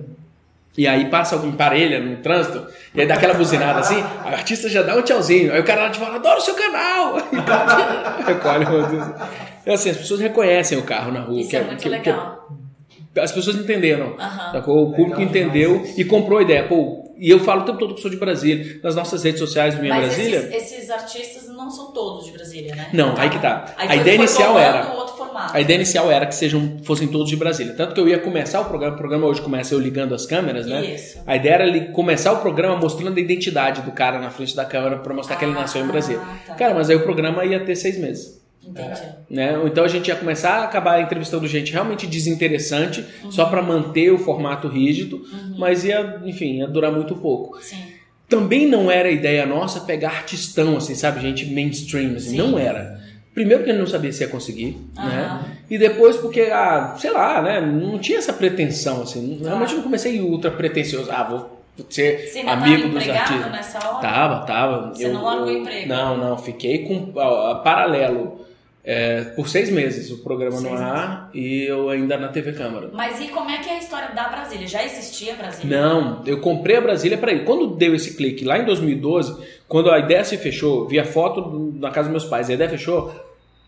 E 0.77 0.87
aí 0.87 1.05
passa 1.09 1.35
alguém 1.35 1.51
parelha 1.51 1.99
no 1.99 2.15
trânsito, 2.17 2.65
e 2.95 3.01
aí 3.01 3.07
dá 3.07 3.15
aquela 3.15 3.33
buzinada 3.33 3.79
assim, 3.81 4.01
aí 4.23 4.31
o 4.31 4.35
artista 4.35 4.67
já 4.69 4.81
dá 4.81 4.95
um 4.95 5.01
tchauzinho, 5.01 5.51
aí 5.53 5.59
o 5.59 5.63
cara 5.63 5.83
lá 5.83 5.89
te 5.89 5.99
fala, 5.99 6.15
adoro 6.15 6.37
o 6.37 6.41
seu 6.41 6.55
canal! 6.55 7.17
Recolhe 8.25 8.65
o 8.65 8.87
Deus. 8.87 9.07
Então, 9.61 9.73
assim, 9.73 9.89
as 9.89 9.97
pessoas 9.97 10.19
reconhecem 10.21 10.77
o 10.77 10.83
carro 10.83 11.11
na 11.11 11.21
rua. 11.21 11.39
Isso 11.39 11.49
que 11.49 11.57
é 11.57 11.63
muito 11.63 11.81
que- 11.81 11.89
legal. 11.89 12.47
que 13.13 13.19
as 13.19 13.31
pessoas 13.31 13.57
entenderam. 13.57 14.15
Sacou? 14.51 14.83
O 14.83 14.91
público 14.91 15.19
Legal 15.19 15.21
entendeu 15.23 15.73
demais 15.79 15.97
e 15.97 16.05
comprou 16.05 16.39
a 16.39 16.41
ideia. 16.43 16.63
Pô, 16.63 16.98
e 17.19 17.29
eu 17.29 17.39
falo 17.39 17.61
o 17.61 17.65
tempo 17.65 17.77
todo 17.77 17.93
que 17.95 18.01
sou 18.01 18.09
de 18.09 18.17
Brasília. 18.17 18.79
Nas 18.83 18.95
nossas 18.95 19.23
redes 19.23 19.39
sociais 19.39 19.75
do 19.75 19.81
Minha 19.81 19.93
Mas 19.95 20.05
Brasília. 20.15 20.37
esses, 20.37 20.71
esses 20.73 20.89
artistas 20.89 21.47
não 21.49 21.69
são 21.69 21.91
todos 21.91 22.25
de 22.25 22.31
Brasília, 22.31 22.75
né? 22.75 22.89
Não, 22.93 23.13
aí 23.17 23.29
que 23.29 23.39
tá. 23.39 23.73
Aí 23.77 23.89
A 23.89 23.95
ideia 23.97 24.15
inicial 24.15 24.57
era- 24.57 24.93
outro 24.93 25.15
formato. 25.15 25.55
A 25.55 25.59
ideia 25.61 25.75
inicial 25.75 26.09
era 26.11 26.25
que 26.25 26.33
sejam, 26.35 26.77
fossem 26.83 27.07
todos 27.07 27.29
de 27.29 27.35
Brasília. 27.35 27.73
Tanto 27.73 27.93
que 27.93 27.99
eu 27.99 28.07
ia 28.07 28.19
começar 28.19 28.61
o 28.61 28.65
programa. 28.65 28.95
O 28.95 28.97
programa 28.97 29.27
hoje 29.27 29.41
começa 29.41 29.73
eu 29.73 29.79
ligando 29.79 30.15
as 30.15 30.25
câmeras, 30.25 30.65
né? 30.65 30.85
Isso. 30.85 31.19
A 31.27 31.35
ideia 31.35 31.53
era 31.55 31.67
ele 31.67 31.87
começar 31.91 32.31
o 32.33 32.37
programa 32.37 32.75
mostrando 32.77 33.17
a 33.17 33.21
identidade 33.21 33.81
do 33.81 33.91
cara 33.91 34.19
na 34.19 34.29
frente 34.29 34.55
da 34.55 34.65
câmera 34.65 34.97
pra 34.99 35.13
mostrar 35.13 35.35
que 35.35 35.45
ele 35.45 35.53
nasceu 35.53 35.83
em 35.83 35.87
Brasília. 35.87 36.21
Ah, 36.23 36.37
tá. 36.47 36.55
Cara, 36.55 36.73
mas 36.73 36.89
aí 36.89 36.95
o 36.95 37.03
programa 37.03 37.43
ia 37.45 37.59
ter 37.59 37.75
seis 37.75 37.97
meses. 37.99 38.38
Entendi. 38.69 39.01
Né? 39.29 39.59
Então 39.65 39.83
a 39.83 39.87
gente 39.87 40.07
ia 40.07 40.15
começar 40.15 40.51
a 40.59 40.63
acabar 40.63 41.01
entrevistando 41.01 41.47
gente 41.47 41.71
realmente 41.71 42.05
desinteressante, 42.07 43.03
Uhum. 43.23 43.31
só 43.31 43.45
para 43.45 43.61
manter 43.61 44.11
o 44.11 44.17
formato 44.19 44.67
rígido, 44.67 45.21
mas 45.57 45.83
ia, 45.83 46.21
enfim, 46.25 46.59
ia 46.59 46.67
durar 46.67 46.91
muito 46.91 47.15
pouco. 47.15 47.61
Sim. 47.61 47.77
Também 48.27 48.67
não 48.67 48.91
era 48.91 49.09
ideia 49.09 49.45
nossa 49.45 49.81
pegar 49.81 50.09
artistão, 50.09 50.77
assim, 50.77 50.93
sabe? 50.93 51.19
Gente 51.19 51.45
mainstream, 51.47 52.15
assim, 52.15 52.31
Sim. 52.31 52.37
não 52.37 52.59
era. 52.59 52.99
Primeiro 53.33 53.59
porque 53.61 53.71
ele 53.71 53.79
não 53.79 53.87
sabia 53.87 54.11
se 54.11 54.21
ia 54.23 54.29
conseguir, 54.29 54.77
né? 54.95 55.25
Aham. 55.25 55.45
E 55.69 55.77
depois 55.77 56.17
porque, 56.17 56.41
ah, 56.41 56.95
sei 56.97 57.11
lá, 57.11 57.41
né? 57.41 57.61
Não 57.61 57.97
tinha 57.97 58.17
essa 58.17 58.33
pretensão, 58.33 59.01
assim. 59.03 59.39
Tá. 59.41 59.49
Realmente 59.49 59.75
não 59.75 59.81
comecei 59.83 60.19
ultra 60.19 60.51
pretensioso. 60.51 61.09
Ah, 61.11 61.23
vou 61.23 61.59
ser 61.89 62.27
Você 62.27 62.39
amigo 62.41 62.89
dos 62.89 63.07
artistas. 63.07 63.51
nessa 63.51 63.77
hora? 63.87 64.01
Tava, 64.01 64.45
tava. 64.45 64.89
Você 64.93 65.07
não 65.07 65.23
largou 65.23 65.47
o 65.47 65.51
emprego? 65.51 65.87
Não, 65.87 66.17
não. 66.17 66.37
Fiquei 66.37 66.79
com 66.79 67.11
ó, 67.15 67.55
paralelo 67.55 68.45
é, 68.83 69.21
por 69.35 69.49
seis 69.49 69.69
meses 69.69 70.09
o 70.09 70.19
programa 70.19 70.55
no 70.55 70.69
Seis 70.69 70.81
ar 70.81 71.29
e 71.33 71.63
eu 71.63 71.89
ainda 71.89 72.17
na 72.17 72.29
TV 72.29 72.53
Câmara. 72.53 72.89
Mas 72.93 73.19
e 73.19 73.27
como 73.27 73.49
é 73.49 73.57
que 73.57 73.69
é 73.69 73.73
a 73.73 73.79
história 73.79 74.09
da 74.15 74.29
Brasília? 74.29 74.67
Já 74.67 74.83
existia 74.83 75.35
Brasília? 75.35 75.81
Não, 75.81 76.23
eu 76.25 76.39
comprei 76.39 76.77
a 76.77 76.81
Brasília 76.81 77.17
para 77.17 77.33
ir. 77.33 77.43
Quando 77.43 77.75
deu 77.75 77.93
esse 77.93 78.15
clique 78.15 78.45
lá 78.45 78.57
em 78.57 78.65
2012, 78.65 79.37
quando 79.67 79.91
a 79.91 79.99
ideia 79.99 80.23
se 80.23 80.37
fechou, 80.37 80.87
vi 80.87 80.99
a 80.99 81.05
foto 81.05 81.73
na 81.75 81.91
casa 81.91 82.09
dos 82.09 82.21
meus 82.21 82.25
pais, 82.25 82.49
a 82.49 82.53
ideia 82.53 82.69
fechou. 82.69 83.13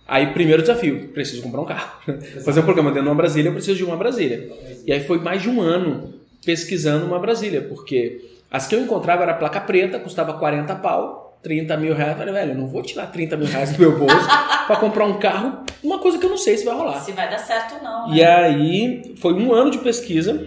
Aí, 0.07 0.27
primeiro 0.33 0.61
desafio, 0.61 1.09
preciso 1.09 1.41
comprar 1.41 1.61
um 1.61 1.65
carro. 1.65 1.91
Fazer 2.43 2.61
um 2.61 2.63
programa 2.63 2.89
dentro 2.89 3.03
de 3.03 3.09
uma 3.09 3.15
Brasília, 3.15 3.49
eu 3.49 3.53
preciso 3.53 3.77
de 3.77 3.83
uma 3.83 3.95
Brasília. 3.95 4.49
E 4.85 4.91
aí 4.91 5.01
foi 5.01 5.19
mais 5.19 5.41
de 5.41 5.49
um 5.49 5.61
ano 5.61 6.13
pesquisando 6.45 7.05
uma 7.05 7.19
Brasília, 7.19 7.61
porque 7.61 8.21
as 8.49 8.67
que 8.67 8.75
eu 8.75 8.81
encontrava 8.81 9.23
era 9.23 9.33
placa 9.33 9.61
preta, 9.61 9.99
custava 9.99 10.33
40 10.33 10.75
pau, 10.75 11.20
30 11.43 11.77
mil 11.77 11.93
reais. 11.95 12.11
Eu 12.11 12.17
falei, 12.17 12.33
velho, 12.33 12.51
eu 12.51 12.55
não 12.57 12.67
vou 12.67 12.81
tirar 12.83 13.07
30 13.07 13.37
mil 13.37 13.47
reais 13.47 13.71
do 13.73 13.79
meu 13.79 13.97
bolso 13.97 14.27
para 14.67 14.75
comprar 14.77 15.05
um 15.05 15.17
carro, 15.19 15.59
uma 15.83 15.99
coisa 15.99 16.17
que 16.17 16.25
eu 16.25 16.29
não 16.29 16.37
sei 16.37 16.57
se 16.57 16.65
vai 16.65 16.75
rolar. 16.75 16.99
Se 17.01 17.11
vai 17.11 17.29
dar 17.29 17.39
certo 17.39 17.75
ou 17.75 17.83
não, 17.83 18.09
né? 18.09 18.15
E 18.15 18.23
aí, 18.23 19.15
foi 19.19 19.33
um 19.33 19.53
ano 19.53 19.71
de 19.71 19.79
pesquisa. 19.79 20.45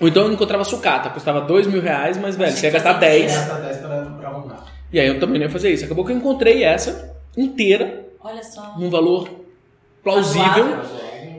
Ou 0.00 0.08
então 0.08 0.24
eu 0.24 0.32
encontrava 0.32 0.64
sucata, 0.64 1.10
custava 1.10 1.40
dois 1.42 1.66
mil 1.66 1.80
reais, 1.80 2.16
mas, 2.16 2.34
velho, 2.36 2.50
você 2.52 2.66
ia 2.66 2.72
gastar 2.72 2.94
Fazer 2.94 3.06
10. 3.06 3.32
Gasta 3.34 3.54
10 3.54 3.76
pra, 3.78 3.88
pra 4.18 4.28
arrumar. 4.28 4.66
E 4.92 4.98
aí 4.98 5.06
eu 5.06 5.20
também 5.20 5.38
não 5.38 5.46
ia 5.46 5.50
fazer 5.52 5.70
isso. 5.70 5.84
Acabou 5.84 6.04
que 6.04 6.12
eu 6.12 6.16
encontrei 6.16 6.64
essa 6.64 7.14
inteira, 7.36 8.04
Olha 8.22 8.42
só. 8.42 8.74
num 8.78 8.90
valor 8.90 9.28
plausível. 10.02 10.78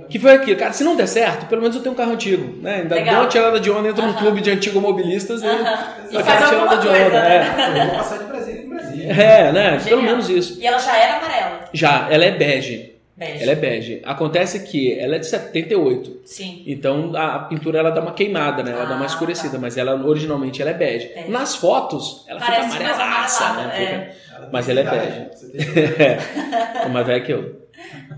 Que 0.09 0.19
foi 0.19 0.31
aquilo, 0.33 0.57
cara, 0.59 0.71
se 0.73 0.83
não 0.83 0.95
der 0.95 1.07
certo, 1.07 1.47
pelo 1.47 1.59
menos 1.61 1.75
eu 1.75 1.81
tenho 1.81 1.93
um 1.93 1.97
carro 1.97 2.11
antigo, 2.11 2.61
né? 2.61 2.81
Ainda 2.81 2.93
Legal. 2.93 3.15
dou 3.15 3.23
uma 3.23 3.29
tirada 3.29 3.59
de 3.59 3.71
onda, 3.71 3.89
entro 3.89 4.03
num 4.03 4.09
Aham. 4.09 4.19
clube 4.19 4.41
de 4.41 4.51
antigomobilistas 4.51 5.41
e, 5.41 5.45
Aham. 5.47 5.59
E 6.11 6.17
aquela 6.17 6.23
faz 6.37 6.49
tirada 6.49 6.77
de 6.77 6.87
coisa, 6.87 7.05
onda, 7.07 7.21
né? 7.21 7.97
Eu 7.99 8.03
é. 9.03 9.47
É, 9.47 9.51
né? 9.51 9.69
Pelo 9.71 9.81
Genial. 9.83 10.01
menos 10.01 10.29
isso. 10.29 10.59
E 10.59 10.65
ela 10.65 10.77
já 10.79 10.97
era 10.97 11.17
amarela. 11.17 11.65
Já, 11.73 12.07
ela 12.11 12.25
é 12.25 12.31
bege. 12.31 12.91
Bege. 13.15 13.43
Ela 13.43 13.51
é 13.51 13.55
bege. 13.55 14.01
Acontece 14.03 14.63
que 14.63 14.97
ela 14.99 15.15
é 15.15 15.19
de 15.19 15.27
78. 15.27 16.21
Sim. 16.25 16.63
Então 16.65 17.11
a, 17.15 17.39
pintura 17.39 17.77
ela 17.79 17.91
dá 17.91 18.01
uma 18.01 18.13
queimada, 18.13 18.63
né? 18.63 18.71
Ela 18.71 18.85
dá 18.85 18.95
uma 18.95 19.03
Ah, 19.03 19.07
escurecida, 19.07 19.51
tá. 19.53 19.59
mas 19.59 19.77
ela 19.77 19.93
originalmente 20.03 20.61
ela 20.61 20.71
é 20.71 20.73
bege. 20.73 21.09
Bege. 21.13 21.29
Nas 21.29 21.55
fotos, 21.55 22.25
ela 22.27 22.39
Parece 22.39 22.71
fica 22.71 22.83
mais 22.83 22.99
amarelaça, 22.99 23.43
amarelada, 23.45 23.77
né? 23.77 23.83
é. 23.83 24.11
Fica- 24.33 24.49
Mas 24.51 24.67
ela 24.69 24.79
é 24.79 24.83
bege. 24.83 25.27
é 26.85 26.87
mais 26.89 27.05
velha 27.05 27.21
que 27.21 27.31
eu. 27.33 27.61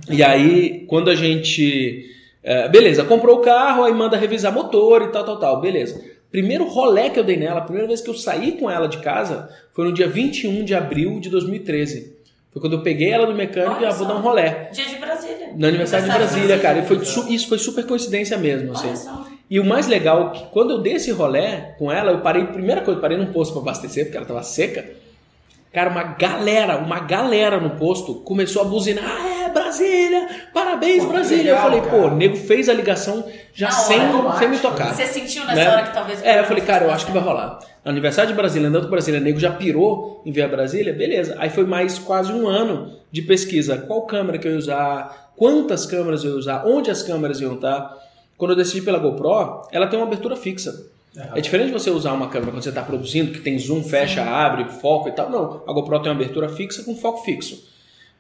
E 0.10 0.24
aí, 0.24 0.86
quando 0.88 1.10
a 1.10 1.16
gente. 1.16 2.06
é, 2.44 2.70
beleza, 2.70 3.04
comprou 3.04 3.38
o 3.38 3.42
carro, 3.42 3.84
aí 3.84 3.94
manda 3.94 4.16
revisar 4.18 4.52
motor 4.54 5.02
e 5.04 5.08
tal, 5.08 5.24
tal, 5.26 5.38
tal. 5.40 5.62
Beleza. 5.62 6.02
Primeiro 6.36 6.68
rolê 6.68 7.10
que 7.10 7.18
eu 7.18 7.24
dei 7.24 7.38
nela, 7.38 7.60
a 7.60 7.64
primeira 7.64 7.88
vez 7.88 8.02
que 8.02 8.10
eu 8.10 8.14
saí 8.14 8.58
com 8.60 8.70
ela 8.70 8.90
de 8.90 8.98
casa, 8.98 9.50
foi 9.72 9.86
no 9.86 9.94
dia 9.94 10.06
21 10.06 10.66
de 10.66 10.76
abril 10.76 11.18
de 11.18 11.30
2013. 11.30 12.14
Foi 12.52 12.62
quando 12.62 12.74
eu 12.74 12.84
peguei 12.84 13.10
ela 13.10 13.26
do 13.26 13.34
mecânico 13.34 13.76
e 13.76 13.86
Olha 13.86 13.88
ah, 13.88 13.94
vou 13.94 14.06
dar 14.06 14.16
um 14.16 14.20
rolê. 14.20 14.50
Dia 14.74 14.86
de 14.86 14.98
Brasília. 14.98 15.54
No 15.56 15.66
aniversário 15.66 16.06
de 16.06 16.12
Brasília, 16.12 16.60
cara. 16.60 16.80
E 16.80 16.86
foi 16.86 16.98
isso 17.34 17.48
foi 17.48 17.58
super 17.58 17.88
coincidência 17.88 18.38
mesmo, 18.38 18.74
assim. 18.74 18.88
Olha 18.88 18.96
só. 18.98 19.28
E 19.50 19.62
o 19.62 19.64
mais 19.64 19.88
legal 19.88 20.28
é 20.28 20.30
que 20.32 20.44
quando 20.48 20.72
eu 20.72 20.80
dei 20.80 20.96
esse 20.96 21.10
rolê 21.10 21.74
com 21.80 21.90
ela, 21.90 22.12
eu 22.12 22.20
parei, 22.20 22.44
primeira 22.48 22.82
coisa, 22.82 22.98
eu 22.98 23.02
parei 23.02 23.18
num 23.18 23.32
posto 23.32 23.54
pra 23.54 23.62
abastecer, 23.62 24.04
porque 24.04 24.18
ela 24.18 24.26
tava 24.26 24.44
seca. 24.44 24.86
Cara, 25.72 25.90
uma 25.90 26.04
galera, 26.04 26.78
uma 26.80 27.00
galera 27.00 27.62
no 27.62 27.78
posto 27.78 28.16
começou 28.16 28.62
a 28.62 28.66
buzinar, 28.66 29.06
ah, 29.06 29.30
é, 29.30 29.35
Brasília, 29.56 30.28
parabéns, 30.54 31.04
Pô, 31.04 31.10
Brasília. 31.12 31.44
legal, 31.54 31.58
eu 31.58 31.64
falei, 31.64 31.82
pô, 31.82 32.02
cara. 32.04 32.14
o 32.14 32.18
nego 32.18 32.36
fez 32.36 32.70
a 32.70 32.74
ligação 32.74 33.26
já 33.54 33.68
Na 33.68 33.72
sem, 33.74 34.00
hora. 34.16 34.38
sem 34.38 34.50
me 34.50 34.60
tocar. 34.60 34.94
Você 34.94 35.06
sentiu 35.08 35.44
nessa 35.46 35.56
Né? 35.56 35.70
hora 35.70 35.84
que 35.84 35.94
talvez... 35.94 36.24
É, 36.24 36.40
eu 36.40 36.44
falei, 36.44 36.64
cara, 36.64 36.86
eu 36.86 36.92
acho 36.92 37.06
que 37.06 37.12
vai 37.12 37.22
rolar. 37.22 37.60
Aniversário 37.84 38.30
de 38.32 38.36
Brasília, 38.36 38.68
andando 38.68 38.84
com 38.84 38.90
Brasília, 38.92 39.20
nego 39.20 39.40
já 39.40 39.52
pirou 39.52 40.22
em 40.26 40.32
ver 40.32 40.42
a 40.44 40.48
Brasília, 40.48 40.94
beleza. 40.94 41.36
Aí 41.40 41.50
foi 41.50 41.66
mais 41.66 41.98
quase 41.98 42.32
um 42.34 42.48
ano 42.48 42.94
de 43.12 43.22
pesquisa. 43.22 43.78
Qual 43.78 44.02
câmera 44.04 44.38
que 44.38 44.48
eu 44.48 44.52
ia 44.52 44.58
usar, 44.58 45.32
quantas 45.38 45.86
câmeras 45.86 46.24
eu 46.24 46.32
ia 46.32 46.38
usar, 46.38 46.64
onde 46.66 46.92
as 46.92 47.02
câmeras 47.02 47.40
iam 47.42 47.54
estar. 47.56 47.96
Quando 48.38 48.52
eu 48.52 48.58
decidi 48.58 48.82
pela 48.82 49.00
GoPro, 49.00 49.62
ela 49.72 49.88
tem 49.88 49.98
uma 49.98 50.06
abertura 50.06 50.36
fixa. 50.36 50.90
É 51.34 51.40
diferente 51.40 51.68
de 51.68 51.74
você 51.74 51.90
usar 51.90 52.12
uma 52.12 52.28
câmera 52.28 52.52
quando 52.52 52.62
você 52.64 52.70
está 52.70 52.82
produzindo, 52.82 53.32
que 53.32 53.40
tem 53.40 53.58
zoom, 53.58 53.82
fecha, 53.82 54.22
abre, 54.22 54.66
foco 54.82 55.08
e 55.08 55.14
tal. 55.14 55.30
Não, 55.30 55.62
a 55.66 55.72
GoPro 55.72 56.00
tem 56.02 56.12
uma 56.12 56.16
abertura 56.16 56.50
fixa 56.50 56.84
com 56.84 56.94
foco 56.96 57.24
fixo. 57.24 57.64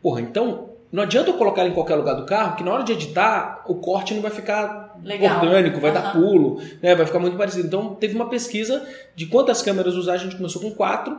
Porra, 0.01 0.22
então 0.22 0.70
não 0.96 1.04
adianta 1.04 1.30
eu 1.30 1.34
colocar 1.34 1.62
ela 1.62 1.70
em 1.70 1.74
qualquer 1.74 1.96
lugar 1.96 2.14
do 2.16 2.25
carro, 2.25 2.56
que 2.56 2.64
na 2.64 2.72
hora 2.72 2.84
de 2.84 2.94
editar, 2.94 3.64
o 3.68 3.75
corte 3.75 4.14
não 4.14 4.22
vai 4.22 4.32
ficar 4.32 4.98
Legal. 5.04 5.44
orgânico, 5.44 5.80
vai 5.80 5.92
dar 5.92 6.06
Aham. 6.06 6.22
pulo, 6.22 6.62
né? 6.82 6.96
vai 6.96 7.06
ficar 7.06 7.20
muito 7.20 7.36
parecido. 7.36 7.68
Então 7.68 7.96
teve 7.96 8.16
uma 8.16 8.30
pesquisa 8.30 8.88
de 9.16 9.25
quantas 9.25 9.62
câmeras 9.62 9.96
usar, 9.96 10.14
a 10.14 10.18
gente 10.18 10.38
começou 10.38 10.62
com 10.62 10.72
quatro. 10.72 11.18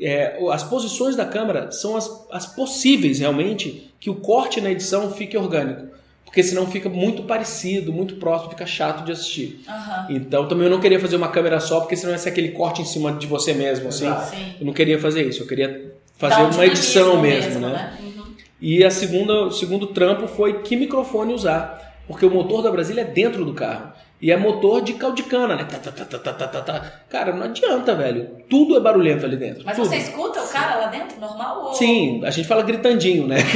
É, 0.00 0.38
as 0.50 0.62
posições 0.62 1.14
da 1.14 1.26
câmera 1.26 1.70
são 1.72 1.96
as, 1.96 2.26
as 2.30 2.46
possíveis 2.46 3.18
realmente 3.18 3.92
que 4.00 4.08
o 4.08 4.14
corte 4.14 4.60
na 4.60 4.70
edição 4.70 5.10
fique 5.12 5.36
orgânico. 5.36 5.88
Porque 6.24 6.42
senão 6.42 6.66
fica 6.66 6.88
muito 6.88 7.22
parecido, 7.22 7.92
muito 7.92 8.16
próximo, 8.16 8.50
fica 8.50 8.66
chato 8.66 9.04
de 9.04 9.12
assistir. 9.12 9.60
Aham. 9.68 10.06
Então 10.10 10.48
também 10.48 10.66
eu 10.66 10.70
não 10.70 10.80
queria 10.80 11.00
fazer 11.00 11.16
uma 11.16 11.28
câmera 11.28 11.58
só, 11.60 11.80
porque 11.80 11.96
senão 11.96 12.12
ia 12.12 12.18
ser 12.18 12.30
aquele 12.30 12.50
corte 12.50 12.80
em 12.82 12.84
cima 12.84 13.12
de 13.12 13.26
você 13.26 13.52
mesmo, 13.52 13.88
assim. 13.88 14.10
Sim. 14.30 14.54
Eu 14.60 14.66
não 14.66 14.72
queria 14.72 14.98
fazer 14.98 15.26
isso, 15.26 15.42
eu 15.42 15.46
queria 15.46 15.92
fazer 16.16 16.36
Dá 16.36 16.48
um 16.48 16.50
uma 16.50 16.66
edição 16.66 17.16
dinamismo 17.16 17.60
mesmo, 17.60 17.68
né? 17.68 17.92
Uhum. 18.00 18.07
E 18.60 18.84
a 18.84 18.90
segunda, 18.90 19.44
o 19.44 19.50
segundo 19.52 19.88
trampo 19.88 20.26
foi 20.26 20.60
que 20.62 20.76
microfone 20.76 21.34
usar. 21.34 21.86
Porque 22.06 22.24
o 22.24 22.30
motor 22.30 22.62
da 22.62 22.70
Brasília 22.70 23.02
é 23.02 23.04
dentro 23.04 23.44
do 23.44 23.52
carro. 23.52 23.92
E 24.20 24.32
é 24.32 24.36
motor 24.36 24.80
de 24.80 24.94
caldicana, 24.94 25.54
né? 25.54 25.64
Tá, 25.64 25.78
tá, 25.78 25.92
tá, 25.92 26.04
tá, 26.04 26.18
tá, 26.18 26.32
tá, 26.32 26.46
tá, 26.48 26.60
tá. 26.62 26.92
Cara, 27.08 27.32
não 27.32 27.44
adianta, 27.44 27.94
velho. 27.94 28.30
Tudo 28.50 28.76
é 28.76 28.80
barulhento 28.80 29.24
ali 29.24 29.36
dentro. 29.36 29.62
Mas 29.64 29.76
tudo. 29.76 29.88
você 29.88 29.98
escuta 29.98 30.42
o 30.42 30.48
cara 30.48 30.74
lá 30.76 30.86
dentro, 30.88 31.20
normal? 31.20 31.66
Ou... 31.66 31.74
Sim, 31.74 32.20
a 32.24 32.30
gente 32.30 32.48
fala 32.48 32.62
gritandinho, 32.62 33.28
né? 33.28 33.36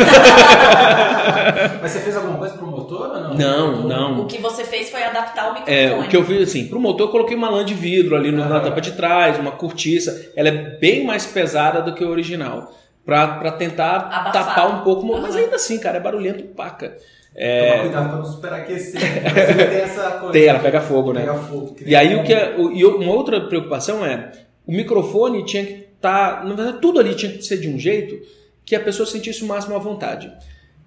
Mas 1.81 1.91
você 1.91 2.01
fez 2.01 2.17
alguma 2.17 2.39
coisa 2.39 2.55
pro 2.57 2.67
motor 2.67 3.09
ou 3.09 3.21
não? 3.21 3.35
Não, 3.35 3.73
Motor? 3.73 3.89
não. 3.89 4.21
O 4.21 4.27
que 4.27 4.39
você 4.39 4.63
fez 4.65 4.89
foi 4.91 5.03
adaptar 5.03 5.51
o 5.51 5.55
microfone. 5.55 5.77
É, 5.77 5.99
o 5.99 6.09
que 6.09 6.17
eu 6.17 6.25
fiz 6.25 6.49
assim, 6.49 6.69
pro 6.69 6.79
motor 6.79 7.09
eu 7.09 7.11
coloquei 7.11 7.37
uma 7.37 7.51
lã 7.51 7.65
de 7.65 7.75
vidro 7.75 8.15
ali 8.15 8.31
no- 8.31 8.49
na 8.49 8.61
tampa 8.61 8.81
de 8.81 8.93
trás, 8.93 9.39
uma 9.39 9.53
cortiça. 9.53 10.31
Ela 10.37 10.49
é 10.49 10.53
bem 10.53 11.05
mais 11.05 11.27
pesada 11.27 11.83
do 11.83 11.93
que 11.95 12.05
o 12.05 12.11
original. 12.11 12.73
Pra, 13.05 13.27
pra 13.39 13.51
tentar 13.53 14.31
tapar 14.33 14.81
um 14.81 14.85
pouco, 14.85 15.05
mas 15.05 15.35
Aham. 15.35 15.45
ainda 15.45 15.57
assim, 15.57 15.79
cara, 15.79 15.97
é 15.97 16.01
barulhento 16.01 16.45
paca. 16.45 16.97
Tomar 17.35 17.81
cuidado 17.81 18.09
pra 18.11 18.19
não 18.19 18.25
superaquecer. 18.25 19.01
Você 19.01 19.55
tem 19.67 19.79
essa 19.81 20.11
coisa. 20.13 20.33
Tem, 20.33 20.45
ela 20.47 20.59
pega 20.61 20.81
fogo, 20.81 21.13
né? 21.13 21.21
Pega 21.23 21.35
fogo. 21.35 21.77
E 21.85 21.97
aí 21.97 22.15
o 22.15 22.23
que 22.23 22.33
é, 22.33 22.55
o- 22.57 22.71
e 22.71 22.85
uma 22.85 23.13
outra 23.13 23.41
preocupação 23.49 24.05
é 24.07 24.31
o 24.67 24.73
microfone 24.73 25.45
tinha 25.45 25.65
que 25.65 25.87
estar, 25.97 26.45
na 26.45 26.55
verdade 26.55 26.79
tudo 26.81 27.01
ali 27.01 27.15
tinha 27.15 27.33
que 27.33 27.43
ser 27.43 27.57
de 27.59 27.69
um 27.69 27.79
jeito 27.79 28.21
que 28.65 28.77
a 28.77 28.81
pessoa 28.81 29.05
sentisse 29.07 29.43
o 29.43 29.47
máximo 29.49 29.75
à 29.75 29.79
vontade. 29.79 30.31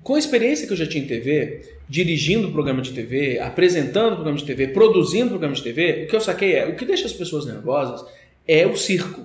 Com 0.01 0.15
a 0.15 0.19
experiência 0.19 0.67
que 0.67 0.71
eu 0.73 0.77
já 0.77 0.85
tinha 0.87 1.03
em 1.03 1.07
TV, 1.07 1.61
dirigindo 1.89 2.51
programa 2.51 2.81
de 2.81 2.91
TV, 2.93 3.39
apresentando 3.39 4.13
programa 4.13 4.37
de 4.37 4.45
TV, 4.45 4.67
produzindo 4.67 5.31
programa 5.31 5.55
de 5.55 5.63
TV, 5.63 6.03
o 6.03 6.07
que 6.07 6.15
eu 6.15 6.21
saquei 6.21 6.55
é 6.55 6.65
o 6.67 6.75
que 6.75 6.85
deixa 6.85 7.07
as 7.07 7.13
pessoas 7.13 7.45
nervosas 7.45 8.05
é 8.47 8.65
o 8.67 8.77
circo. 8.77 9.21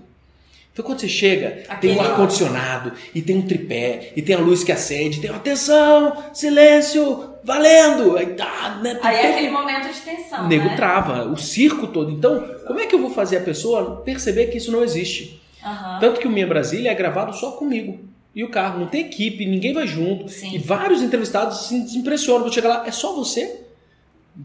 Então 0.72 0.84
quando 0.84 1.00
você 1.00 1.08
chega, 1.08 1.50
tem 1.80 1.90
um 1.90 1.94
Aquele- 1.94 2.00
ar-condicionado, 2.00 2.92
e 3.14 3.20
tem 3.20 3.36
um 3.36 3.42
tripé, 3.42 4.12
e 4.16 4.22
tem 4.22 4.34
a 4.36 4.38
luz 4.38 4.62
que 4.64 4.70
acende, 4.72 5.20
tem 5.20 5.28
atenção, 5.30 6.16
silêncio, 6.32 7.30
valendo! 7.42 8.16
Aí 8.16 8.26
tá, 8.34 8.78
né? 8.82 8.98
Aí 9.02 9.16
é 9.16 9.30
aquele 9.32 9.50
momento 9.50 9.92
de 9.92 10.00
tensão, 10.00 10.44
o 10.44 10.48
nego 10.48 10.66
né? 10.66 10.76
trava, 10.76 11.24
o 11.24 11.36
circo 11.36 11.86
todo. 11.88 12.10
Então, 12.10 12.40
como 12.66 12.78
é 12.78 12.86
que 12.86 12.94
eu 12.94 13.00
vou 13.00 13.10
fazer 13.10 13.38
a 13.38 13.40
pessoa 13.40 14.00
perceber 14.04 14.46
que 14.46 14.58
isso 14.58 14.70
não 14.70 14.82
existe? 14.82 15.42
Aham. 15.64 15.98
Tanto 16.00 16.20
que 16.20 16.26
o 16.26 16.30
Minha 16.30 16.46
Brasília 16.46 16.90
é 16.90 16.94
gravado 16.94 17.34
só 17.36 17.52
comigo. 17.52 17.98
E 18.34 18.44
o 18.44 18.48
carro, 18.48 18.78
não 18.78 18.86
tem 18.86 19.00
equipe, 19.02 19.44
ninguém 19.44 19.72
vai 19.74 19.86
junto. 19.88 20.28
Sim. 20.28 20.54
E 20.54 20.58
vários 20.58 21.02
entrevistados 21.02 21.66
se 21.66 21.74
impressionam. 21.98 22.42
Vou 22.44 22.52
chegar 22.52 22.68
lá, 22.68 22.86
é 22.86 22.92
só 22.92 23.12
você? 23.12 23.60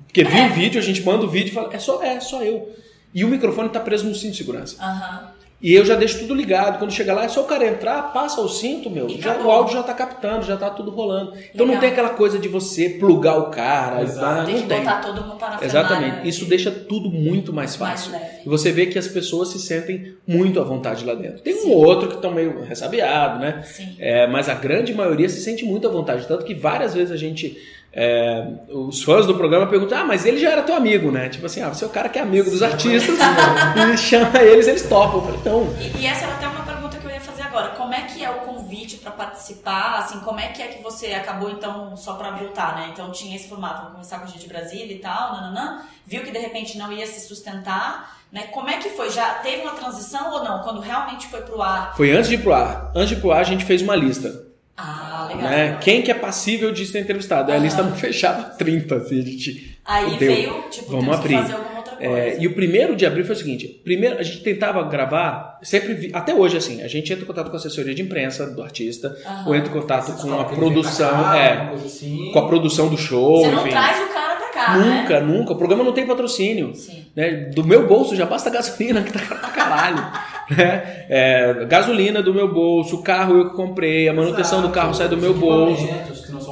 Porque 0.08 0.24
viu 0.24 0.40
É. 0.44 0.48
o 0.48 0.54
vídeo, 0.54 0.80
a 0.80 0.84
gente 0.84 1.04
manda 1.04 1.24
o 1.24 1.30
vídeo 1.30 1.52
e 1.52 1.54
fala, 1.54 1.70
é 1.72 1.78
só, 1.78 2.02
é 2.04 2.20
só 2.20 2.42
eu. 2.42 2.68
E 3.14 3.24
o 3.24 3.28
microfone 3.28 3.70
tá 3.70 3.80
preso 3.80 4.06
no 4.08 4.16
cinto 4.16 4.32
de 4.32 4.38
segurança. 4.38 4.76
Aham. 4.84 5.35
E 5.66 5.74
eu 5.74 5.84
já 5.84 5.96
deixo 5.96 6.20
tudo 6.20 6.36
ligado. 6.36 6.78
Quando 6.78 6.92
chega 6.94 7.12
lá, 7.12 7.24
é 7.26 7.28
só 7.28 7.42
o 7.42 7.46
cara 7.46 7.66
entrar, 7.66 8.14
passa 8.14 8.40
o 8.40 8.48
cinto, 8.48 8.88
meu. 8.88 9.10
E 9.10 9.20
Já, 9.20 9.36
o 9.40 9.50
áudio 9.50 9.74
já 9.74 9.82
tá 9.82 9.96
captando, 9.96 10.46
já 10.46 10.56
tá 10.56 10.70
tudo 10.70 10.92
rolando. 10.92 11.34
Então 11.54 11.66
não 11.66 11.74
Legal. 11.74 11.82
tem 11.82 11.90
aquela 11.90 12.10
coisa 12.10 12.38
de 12.38 12.48
você 12.48 12.88
plugar 12.90 13.36
o 13.40 13.50
cara. 13.50 14.04
Exato. 14.04 14.44
e 14.44 14.46
Tem 14.46 14.56
não 14.56 14.62
que 14.62 14.68
tem. 14.70 14.80
botar 14.80 15.02
todo 15.02 15.22
mundo 15.24 15.36
para 15.38 15.58
Exatamente. 15.66 16.28
Isso 16.30 16.46
deixa 16.46 16.70
tudo 16.70 17.10
muito 17.10 17.52
mais 17.52 17.76
mais 17.78 18.06
fácil. 18.06 18.12
leve. 18.12 18.26
E 18.46 18.48
você 18.48 18.72
vê 18.72 18.86
que 18.86 19.00
as 19.00 19.08
pessoas 19.08 19.48
se 19.50 19.60
sentem 19.60 20.14
muito 20.28 20.60
à 20.60 20.64
vontade 20.64 21.04
lá 21.04 21.16
dentro. 21.16 21.40
Tem 21.42 21.56
um 21.66 21.72
ou 21.72 21.84
outro 21.84 22.10
que 22.10 22.16
estão 22.16 22.30
meio 22.32 22.64
ressabiado, 22.64 23.40
né? 23.40 23.64
Sim. 23.66 23.96
É, 23.98 24.28
mas 24.28 24.48
a 24.48 24.54
grande 24.54 24.94
maioria 24.94 25.28
se 25.28 25.42
sente 25.42 25.66
muito 25.66 25.88
à 25.88 25.90
vontade. 25.90 26.28
Tanto 26.28 26.46
que 26.46 26.54
várias 26.54 26.94
vezes 26.94 27.12
a 27.12 27.18
gente. 27.18 27.58
É, 27.98 28.46
os 28.68 29.02
fãs 29.04 29.26
do 29.26 29.36
programa 29.36 29.68
perguntam: 29.68 29.98
Ah, 29.98 30.04
mas 30.04 30.26
ele 30.26 30.38
já 30.38 30.52
era 30.52 30.62
teu 30.64 30.76
amigo, 30.76 31.12
né? 31.12 31.30
Tipo 31.30 31.46
assim, 31.46 31.62
ah, 31.62 31.70
você 31.70 31.86
é 31.86 31.88
o 31.88 31.92
cara 31.92 32.10
que 32.10 32.20
é 32.20 32.22
amigo 32.22 32.52
dos 32.52 32.62
artistas 32.62 33.18
e 33.94 33.98
chama 33.98 34.38
eles, 34.42 34.68
eles 34.68 34.84
topam. 34.84 35.34
Então, 35.40 35.74
E, 35.80 36.02
e 36.02 36.06
essa 36.06 36.26
era 36.26 36.34
até 36.34 36.46
uma 36.46 36.66
pergunta 36.66 36.98
que 36.98 37.06
eu 37.06 37.10
ia 37.10 37.22
fazer 37.22 37.44
agora. 37.44 37.70
Como 37.70 37.94
é 37.94 38.02
que 38.02 38.22
é 38.22 38.30
o 38.30 38.42
convite 38.42 38.98
para 38.98 39.12
participar? 39.12 40.00
Assim, 40.00 40.20
como 40.20 40.42
é 40.42 40.50
que 40.50 40.62
é 40.62 40.68
que 40.68 40.84
você 40.84 41.14
acabou 41.14 41.50
então 41.50 41.96
só 41.96 42.16
para 42.16 42.32
voltar, 42.32 42.76
né? 42.76 42.90
Então 42.92 43.12
tinha 43.14 43.34
esse 43.34 43.48
formato, 43.48 43.76
vamos 43.76 43.92
conversar 43.94 44.20
com 44.20 44.26
a 44.26 44.28
gente 44.28 44.42
de 44.42 44.48
Brasília 44.50 44.94
e 44.94 45.00
tal, 45.00 45.32
nananã. 45.32 45.82
Viu 46.06 46.22
que 46.22 46.32
de 46.32 46.40
repente 46.40 46.78
não 46.78 46.92
ia 46.92 47.08
se 47.08 47.26
sustentar, 47.26 48.18
né? 48.30 48.48
Como 48.52 48.70
é 48.70 48.78
que 48.78 48.90
foi? 48.90 49.10
Já 49.10 49.36
teve 49.36 49.62
uma 49.62 49.72
transição 49.72 50.34
ou 50.34 50.44
não? 50.44 50.60
Quando 50.64 50.82
realmente 50.82 51.28
foi 51.28 51.40
pro 51.44 51.62
ar? 51.62 51.96
foi 51.96 52.12
antes 52.12 52.28
de 52.28 52.36
ir 52.36 52.40
pro 52.40 52.54
ar. 52.54 52.92
Antes 52.94 53.08
de 53.08 53.16
ir 53.16 53.22
pro 53.22 53.32
ar, 53.32 53.40
a 53.40 53.44
gente 53.44 53.64
fez 53.64 53.82
uma 53.82 53.96
lista. 53.96 54.44
Ah, 54.78 55.28
legal. 55.30 55.50
Né? 55.50 55.78
Quem 55.82 56.02
que 56.02 56.12
é 56.12 56.14
passível 56.14 56.72
de 56.72 56.86
ser 56.86 57.00
entrevistado? 57.00 57.52
Aí 57.52 57.58
a 57.58 57.62
lista 57.62 57.82
não 57.82 57.96
fechava 57.96 58.44
30, 58.44 58.96
assim, 58.96 59.20
a 59.20 59.24
gente. 59.24 59.78
Aí 59.86 60.12
Fudeu. 60.12 60.18
veio, 60.34 60.62
tipo, 60.70 60.92
Vamos 60.92 61.16
abrir. 61.16 61.36
fazer 61.38 61.54
alguma 61.54 61.78
outra 61.78 61.96
coisa. 61.96 62.12
É, 62.14 62.38
e 62.42 62.48
o 62.48 62.54
primeiro 62.56 62.96
de 62.96 63.06
abril 63.06 63.24
foi 63.24 63.36
o 63.36 63.38
seguinte: 63.38 63.68
primeiro 63.84 64.18
a 64.20 64.24
gente 64.24 64.42
tentava 64.42 64.84
gravar, 64.84 65.60
sempre 65.62 65.94
vi- 65.94 66.12
até 66.14 66.34
hoje 66.34 66.58
assim, 66.58 66.82
a 66.82 66.88
gente 66.90 67.12
entra 67.14 67.24
em 67.24 67.28
contato 67.28 67.48
com 67.50 67.56
a 67.56 67.60
assessoria 67.60 67.94
de 67.96 68.02
imprensa 68.02 68.48
do 68.54 68.62
artista, 68.62 69.16
Aham. 69.26 69.44
ou 69.48 69.56
entra 69.56 69.70
em 69.70 69.74
contato 69.74 70.08
Vocês 70.08 70.22
com 70.22 70.40
a 70.40 70.44
produção, 70.46 71.10
cá, 71.24 71.38
é, 71.38 71.72
assim. 71.86 72.32
com 72.34 72.40
a 72.40 72.48
produção 72.48 72.90
do 72.90 72.98
show, 72.98 73.42
Você 73.44 73.52
não 73.52 73.62
enfim. 73.62 73.70
traz 73.70 73.98
o 74.10 74.14
cara 74.14 74.35
cá, 74.56 74.78
né? 74.78 75.02
Nunca, 75.02 75.20
nunca. 75.20 75.54
O 75.54 75.58
programa 75.58 75.84
não 75.84 75.92
tem 75.92 76.08
patrocínio. 76.08 76.72
Né? 77.16 77.52
Do 77.54 77.64
meu 77.64 77.88
bolso 77.88 78.16
já 78.16 78.26
basta 78.26 78.50
a 78.50 78.54
gasolina, 78.54 79.02
que 79.04 79.12
tá 79.12 79.20
caro 79.20 79.40
pra 79.42 79.50
caralho. 79.50 79.98
né? 80.50 81.06
É, 81.10 81.66
gasolina 81.66 82.24
do 82.24 82.34
meu 82.34 82.52
bolso, 82.52 82.96
o 82.96 83.04
carro 83.04 83.38
eu 83.38 83.50
que 83.50 83.56
comprei, 83.56 84.08
a 84.08 84.14
manutenção 84.14 84.60
do 84.62 84.68
Exato. 84.68 84.80
carro 84.80 84.94
sai 84.94 85.10
do 85.10 85.18
meu 85.18 85.34
bolso. 85.34 85.88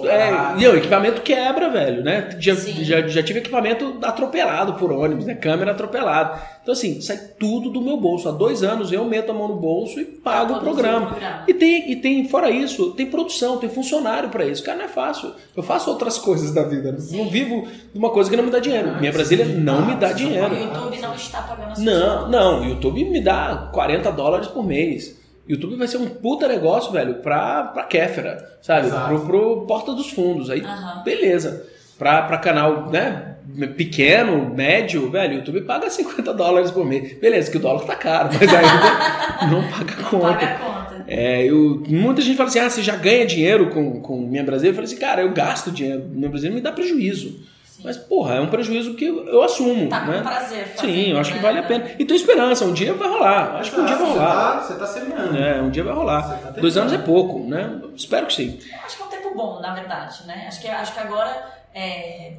É, 0.07 0.31
e 0.57 0.67
o 0.67 0.75
equipamento 0.77 1.22
quebra, 1.22 1.69
velho, 1.69 2.03
né? 2.03 2.29
Já, 2.39 2.55
Sim. 2.55 2.83
já, 2.83 3.07
já 3.07 3.24
tive 3.24 3.39
equipamento 3.39 3.98
atropelado 4.01 4.74
por 4.74 4.91
ônibus, 4.91 5.25
né? 5.25 5.36
Câmera 5.36 5.72
atropelada. 5.72 6.39
Então, 6.62 6.72
assim, 6.74 7.01
sai 7.01 7.17
tudo 7.39 7.69
do 7.69 7.81
meu 7.81 7.98
bolso. 7.98 8.29
Há 8.29 8.31
dois 8.31 8.63
anos 8.63 8.91
eu 8.91 9.03
meto 9.05 9.31
a 9.31 9.33
mão 9.33 9.48
no 9.50 9.55
bolso 9.55 10.00
e 10.00 10.05
pago 10.05 10.53
o 10.55 10.60
programa. 10.62 11.07
programa. 11.07 11.43
E 11.48 11.53
tem, 11.53 11.91
e 11.91 11.95
tem, 11.98 12.27
fora 12.29 12.50
isso, 12.50 12.91
tem 12.91 13.05
produção, 13.07 13.57
tem 13.57 13.69
funcionário 13.69 14.29
pra 14.29 14.45
isso. 14.45 14.63
Cara, 14.63 14.77
não 14.77 14.86
é 14.86 14.89
fácil. 14.89 15.31
Eu 15.55 15.63
faço 15.63 15.89
outras 15.89 16.17
coisas 16.19 16.53
da 16.53 16.63
vida. 16.63 16.95
Não 17.12 17.27
vivo 17.29 17.67
de 17.91 17.98
uma 18.00 18.10
coisa 18.12 18.29
que 18.29 18.38
não 18.38 18.43
me 18.45 18.51
dá 18.51 18.60
dinheiro. 18.60 18.91
Ah, 18.95 19.00
Minha 19.00 19.12
sim. 19.12 19.17
Brasília 19.17 19.45
não 19.45 19.86
me 19.86 19.95
dá 19.95 20.07
Ah, 20.07 20.13
dinheiro. 20.13 20.53
O 20.53 20.57
YouTube 20.60 21.00
não 21.01 21.13
está 21.15 21.41
pagando 21.41 21.72
as 21.74 21.79
Não, 21.79 22.29
não, 22.29 22.62
o 22.62 22.65
YouTube 22.65 23.03
me 23.05 23.19
dá 23.22 23.69
40 23.74 24.12
dólares 24.12 24.48
por 24.48 24.65
mês. 24.65 25.22
YouTube 25.47 25.75
vai 25.75 25.88
ser 25.88 25.97
um 25.97 26.07
puta 26.07 26.47
negócio, 26.47 26.91
velho, 26.91 27.15
pra, 27.15 27.63
pra 27.63 27.83
Kéfera, 27.83 28.57
sabe? 28.62 28.88
Exato. 28.88 29.07
Pro, 29.09 29.19
pro 29.25 29.65
Porta 29.67 29.93
dos 29.93 30.09
Fundos. 30.09 30.50
Aí, 30.50 30.62
Aham. 30.62 31.03
beleza. 31.03 31.65
Pra, 32.00 32.21
pra 32.23 32.38
canal, 32.38 32.89
né? 32.89 33.29
Pequeno, 33.75 34.50
médio, 34.53 35.12
velho, 35.12 35.33
o 35.33 35.35
YouTube 35.39 35.62
paga 35.62 35.89
50 35.89 36.33
dólares 36.33 36.71
por 36.71 36.85
mês. 36.85 37.19
Beleza, 37.19 37.51
que 37.51 37.57
o 37.57 37.59
dólar 37.59 37.83
tá 37.83 37.95
caro, 37.95 38.29
mas 38.31 38.53
ainda 38.53 39.47
não 39.51 39.62
paga 39.69 39.95
Não 40.01 40.09
conta. 40.09 40.27
paga 40.33 40.45
a 40.45 40.59
conta. 40.59 41.05
É, 41.07 41.43
eu, 41.45 41.83
muita 41.89 42.21
gente 42.21 42.38
fala 42.38 42.47
assim: 42.50 42.59
ah, 42.59 42.69
você 42.69 42.81
já 42.81 42.95
ganha 42.95 43.25
dinheiro 43.25 43.69
com, 43.69 44.00
com 44.01 44.21
Minha 44.21 44.43
Brasília? 44.43 44.71
Eu 44.71 44.75
falei 44.75 44.85
assim, 44.89 44.97
cara, 45.00 45.21
eu 45.21 45.31
gasto 45.33 45.71
dinheiro. 45.71 46.03
Minha 46.09 46.29
Brasília 46.29 46.55
me 46.55 46.62
dá 46.62 46.71
prejuízo. 46.71 47.41
Mas, 47.83 47.97
porra, 47.97 48.35
é 48.35 48.41
um 48.41 48.47
prejuízo 48.47 48.93
que 48.95 49.05
eu, 49.05 49.27
eu 49.27 49.43
assumo. 49.43 49.89
Tá 49.89 50.01
com 50.01 50.11
né? 50.11 50.21
prazer 50.21 50.67
fazer, 50.67 50.87
Sim, 50.87 51.11
eu 51.11 51.19
acho 51.19 51.31
que 51.31 51.37
né? 51.37 51.41
vale 51.43 51.59
a 51.59 51.63
pena. 51.63 51.85
E 51.99 52.05
tenho 52.05 52.17
esperança, 52.17 52.65
um 52.65 52.73
dia 52.73 52.93
vai 52.93 53.09
rolar. 53.09 53.57
Acho 53.57 53.71
que 53.71 53.79
um 53.81 53.85
dia 53.85 53.95
vai 53.95 54.09
rolar. 54.09 54.61
Você 54.61 54.73
tá, 54.73 54.85
você 54.85 54.99
tá 54.99 55.05
semeando. 55.05 55.37
É, 55.37 55.61
um 55.61 55.69
dia 55.69 55.83
vai 55.83 55.93
rolar. 55.93 56.21
Tá. 56.39 56.49
Dois 56.51 56.77
anos 56.77 56.93
é 56.93 56.97
pouco, 56.97 57.39
né? 57.39 57.81
Espero 57.95 58.25
que 58.27 58.33
sim. 58.33 58.59
Acho 58.85 58.97
que 58.97 59.03
é 59.03 59.05
um 59.05 59.09
tempo 59.09 59.35
bom, 59.35 59.59
na 59.59 59.73
verdade, 59.73 60.25
né? 60.25 60.45
Acho 60.47 60.61
que, 60.61 60.67
acho 60.67 60.93
que 60.93 60.99
agora 60.99 61.45
é, 61.73 62.33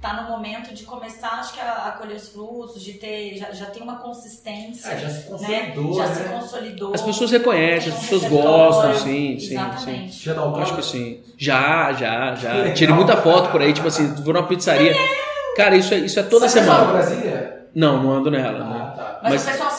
tá 0.00 0.22
no 0.22 0.28
momento 0.30 0.72
de 0.72 0.84
começar, 0.84 1.28
acho 1.40 1.52
que 1.54 1.60
a, 1.60 1.86
a 1.88 1.90
colher 1.92 2.16
os 2.16 2.28
frutos, 2.28 2.80
de 2.82 2.92
ter, 2.94 3.36
já, 3.36 3.50
já 3.50 3.66
tem 3.66 3.82
uma 3.82 3.96
consistência, 3.96 4.90
É, 4.90 4.98
já 4.98 5.08
se 5.08 5.16
né? 5.16 5.26
consolidou, 5.72 5.94
Já 5.94 6.06
né? 6.06 6.14
se 6.14 6.24
consolidou. 6.24 6.94
As 6.94 7.02
pessoas 7.02 7.30
reconhecem, 7.32 7.92
as 7.92 7.98
um 7.98 8.00
pessoas 8.00 8.24
gostam, 8.30 8.94
sim, 8.94 9.38
sim, 9.38 9.40
sim. 9.40 9.54
Exatamente. 9.54 10.24
Já 10.24 10.34
dá 10.34 10.42
Eu 10.42 10.56
acho 10.56 10.76
que 10.76 10.82
sim. 10.84 11.20
Já, 11.36 11.92
já, 11.92 12.34
já. 12.36 12.52
legal. 12.54 12.74
Tirei 12.74 12.94
muita 12.94 13.16
foto 13.16 13.50
por 13.50 13.60
aí, 13.60 13.72
tipo 13.72 13.88
assim, 13.88 14.14
vou 14.22 14.32
numa 14.34 14.46
pizzaria. 14.46 14.94
Cara, 15.56 15.74
isso 15.76 15.92
é, 15.92 15.98
isso 15.98 16.20
é 16.20 16.22
toda 16.22 16.48
Você 16.48 16.60
semana. 16.60 16.84
Você 16.84 16.92
Brasília? 16.92 17.58
Não, 17.74 18.02
não 18.02 18.12
ando 18.12 18.30
nela. 18.30 18.64
né? 18.64 18.80
Ah, 18.80 18.90
tá. 18.96 19.20
Mas, 19.22 19.32
Mas- 19.32 19.42
o 19.42 19.50
pessoal 19.50 19.70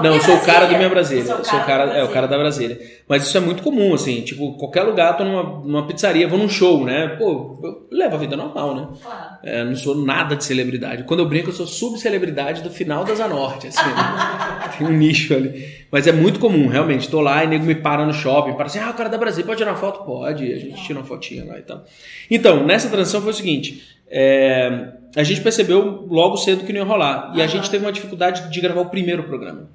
Não, 0.00 0.10
eu 0.10 0.12
"Minha 0.12 0.22
sou 0.22 0.36
o 0.36 0.40
cara 0.40 0.66
do 0.66 0.76
Minha 0.76 0.88
Brasília". 0.88 1.24
Sou 1.44 1.58
o 1.58 1.64
cara, 1.64 1.84
é 1.96 2.02
o 2.04 2.08
cara 2.08 2.26
da 2.26 2.38
Brasília. 2.38 2.78
Mas 3.08 3.24
isso 3.26 3.36
é 3.36 3.40
muito 3.40 3.62
comum, 3.62 3.94
assim, 3.94 4.20
tipo, 4.22 4.52
qualquer 4.58 4.82
lugar, 4.82 5.16
tô 5.16 5.24
numa, 5.24 5.42
numa 5.42 5.86
pizzaria, 5.86 6.28
vou 6.28 6.38
num 6.38 6.48
show, 6.48 6.84
né? 6.84 7.16
Pô, 7.18 7.58
eu 7.62 7.86
levo 7.90 8.14
a 8.16 8.18
vida 8.18 8.36
normal, 8.36 8.74
né? 8.74 8.86
Claro. 9.02 9.28
É, 9.42 9.64
não 9.64 9.74
sou 9.76 9.94
nada 9.94 10.36
de 10.36 10.44
celebridade. 10.44 11.04
Quando 11.04 11.20
eu 11.20 11.28
brinco, 11.28 11.50
eu 11.50 11.54
sou 11.54 11.66
subcelebridade 11.66 12.62
do 12.62 12.70
final 12.70 13.04
da 13.04 13.14
Zanorte, 13.14 13.68
assim, 13.68 13.86
né? 13.88 14.70
Tem 14.76 14.86
um 14.86 14.90
nicho 14.92 15.34
ali. 15.34 15.66
Mas 15.90 16.06
é 16.06 16.12
muito 16.12 16.38
comum, 16.38 16.66
realmente. 16.68 17.08
Tô 17.08 17.20
lá 17.20 17.42
e 17.44 17.46
nego 17.46 17.64
me 17.64 17.74
para 17.74 18.04
no 18.04 18.12
shopping, 18.12 18.52
para 18.54 18.66
assim, 18.66 18.78
ah, 18.78 18.90
o 18.90 18.94
cara 18.94 19.08
da 19.08 19.16
Brasília 19.18 19.46
pode 19.46 19.58
tirar 19.58 19.70
uma 19.72 19.76
foto? 19.78 20.04
Pode, 20.04 20.52
a 20.52 20.58
gente 20.58 20.82
tira 20.84 20.98
uma 20.98 21.04
fotinha 21.06 21.44
lá 21.44 21.58
e 21.58 21.62
tal. 21.62 21.84
Então, 22.30 22.64
nessa 22.66 22.88
transição 22.88 23.20
foi 23.22 23.30
o 23.30 23.34
seguinte, 23.34 23.82
é, 24.10 24.88
a 25.16 25.22
gente 25.22 25.40
percebeu 25.40 26.06
logo 26.10 26.36
cedo 26.36 26.64
que 26.64 26.72
não 26.72 26.80
ia 26.80 26.86
rolar. 26.86 27.32
E 27.34 27.40
a 27.40 27.44
Aham. 27.44 27.48
gente 27.48 27.70
teve 27.70 27.84
uma 27.84 27.92
dificuldade 27.92 28.50
de 28.50 28.60
gravar 28.60 28.80
o 28.82 28.86
primeiro 28.86 29.22
programa. 29.22 29.68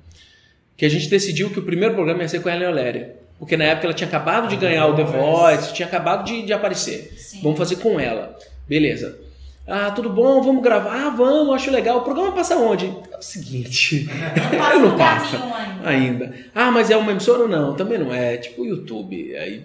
Que 0.78 0.86
a 0.86 0.90
gente 0.90 1.08
decidiu 1.08 1.50
que 1.50 1.60
o 1.60 1.64
primeiro 1.64 1.94
programa 1.94 2.22
ia 2.22 2.28
ser 2.30 2.42
com 2.42 2.50
a 2.50 2.56
Ellen 2.56 2.68
Oléria. 2.70 3.16
Porque 3.40 3.58
na 3.58 3.66
época 3.66 3.88
ela 3.88 3.94
tinha 3.94 4.08
acabado 4.08 4.48
de 4.48 4.56
ganhar 4.56 4.88
o 4.88 4.96
The 4.96 5.04
Voice, 5.04 5.74
tinha 5.74 5.88
acabado 5.88 6.24
de, 6.26 6.44
de 6.44 6.54
aparecer. 6.54 7.14
Sim. 7.18 7.42
Vamos 7.44 7.58
fazer 7.58 7.76
com 7.78 8.00
ela. 8.00 8.38
Beleza. 8.68 9.20
Ah, 9.68 9.92
tudo 9.92 10.10
bom, 10.10 10.42
vamos 10.42 10.62
gravar. 10.62 11.08
Ah, 11.08 11.10
vamos, 11.10 11.54
acho 11.56 11.72
legal. 11.72 12.00
O 12.00 12.02
programa 12.02 12.32
passa 12.34 12.56
onde? 12.58 12.86
É 13.12 13.18
o 13.18 13.22
seguinte. 13.22 14.10
Passa 14.58 14.78
não 14.80 14.98
passa 14.98 15.38
ainda. 15.86 15.90
ainda. 15.90 16.36
Ah, 16.54 16.70
mas 16.70 16.90
é 16.92 16.98
uma 16.98 17.12
emissora? 17.12 17.48
Não, 17.48 17.74
também 17.74 17.98
não 17.98 18.14
é. 18.14 18.36
Tipo 18.38 18.64
o 18.64 18.66
YouTube. 18.66 19.36
Aí, 19.38 19.64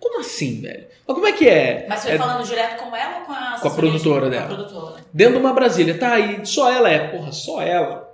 como 0.00 0.20
assim, 0.20 0.60
velho? 0.60 0.86
Mas 1.06 1.14
como 1.14 1.26
é 1.26 1.32
que 1.32 1.48
é? 1.48 1.86
Mas 1.88 2.02
foi 2.02 2.12
É 2.12 2.18
falando 2.18 2.44
direto 2.44 2.82
com 2.82 2.96
ela 2.96 3.18
ou 3.20 3.24
com 3.26 3.32
a 3.32 3.58
Com 3.60 3.68
a 3.68 3.70
produtora 3.70 4.24
com 4.24 4.30
dela. 4.30 4.44
a 4.44 4.48
produtora. 4.48 4.94
Dentro 5.12 5.34
de 5.34 5.40
uma 5.40 5.52
Brasília. 5.52 5.96
Tá 5.96 6.14
aí, 6.14 6.44
só 6.44 6.70
ela 6.72 6.90
é. 6.90 6.98
Porra, 7.08 7.30
só 7.32 7.62
ela. 7.62 8.07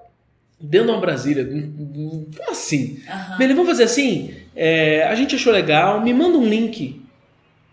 Dentro 0.61 0.87
de 0.89 0.93
uma 0.93 1.01
Brasília. 1.01 1.45
Como 1.45 2.27
assim? 2.51 3.01
Aham. 3.09 3.37
Beleza, 3.39 3.57
vamos 3.57 3.71
fazer 3.71 3.85
assim? 3.85 4.35
É, 4.57 5.03
a 5.05 5.15
gente 5.15 5.35
achou 5.35 5.53
legal, 5.53 6.01
me 6.01 6.15
manda 6.15 6.39
um 6.39 6.47
link 6.49 7.03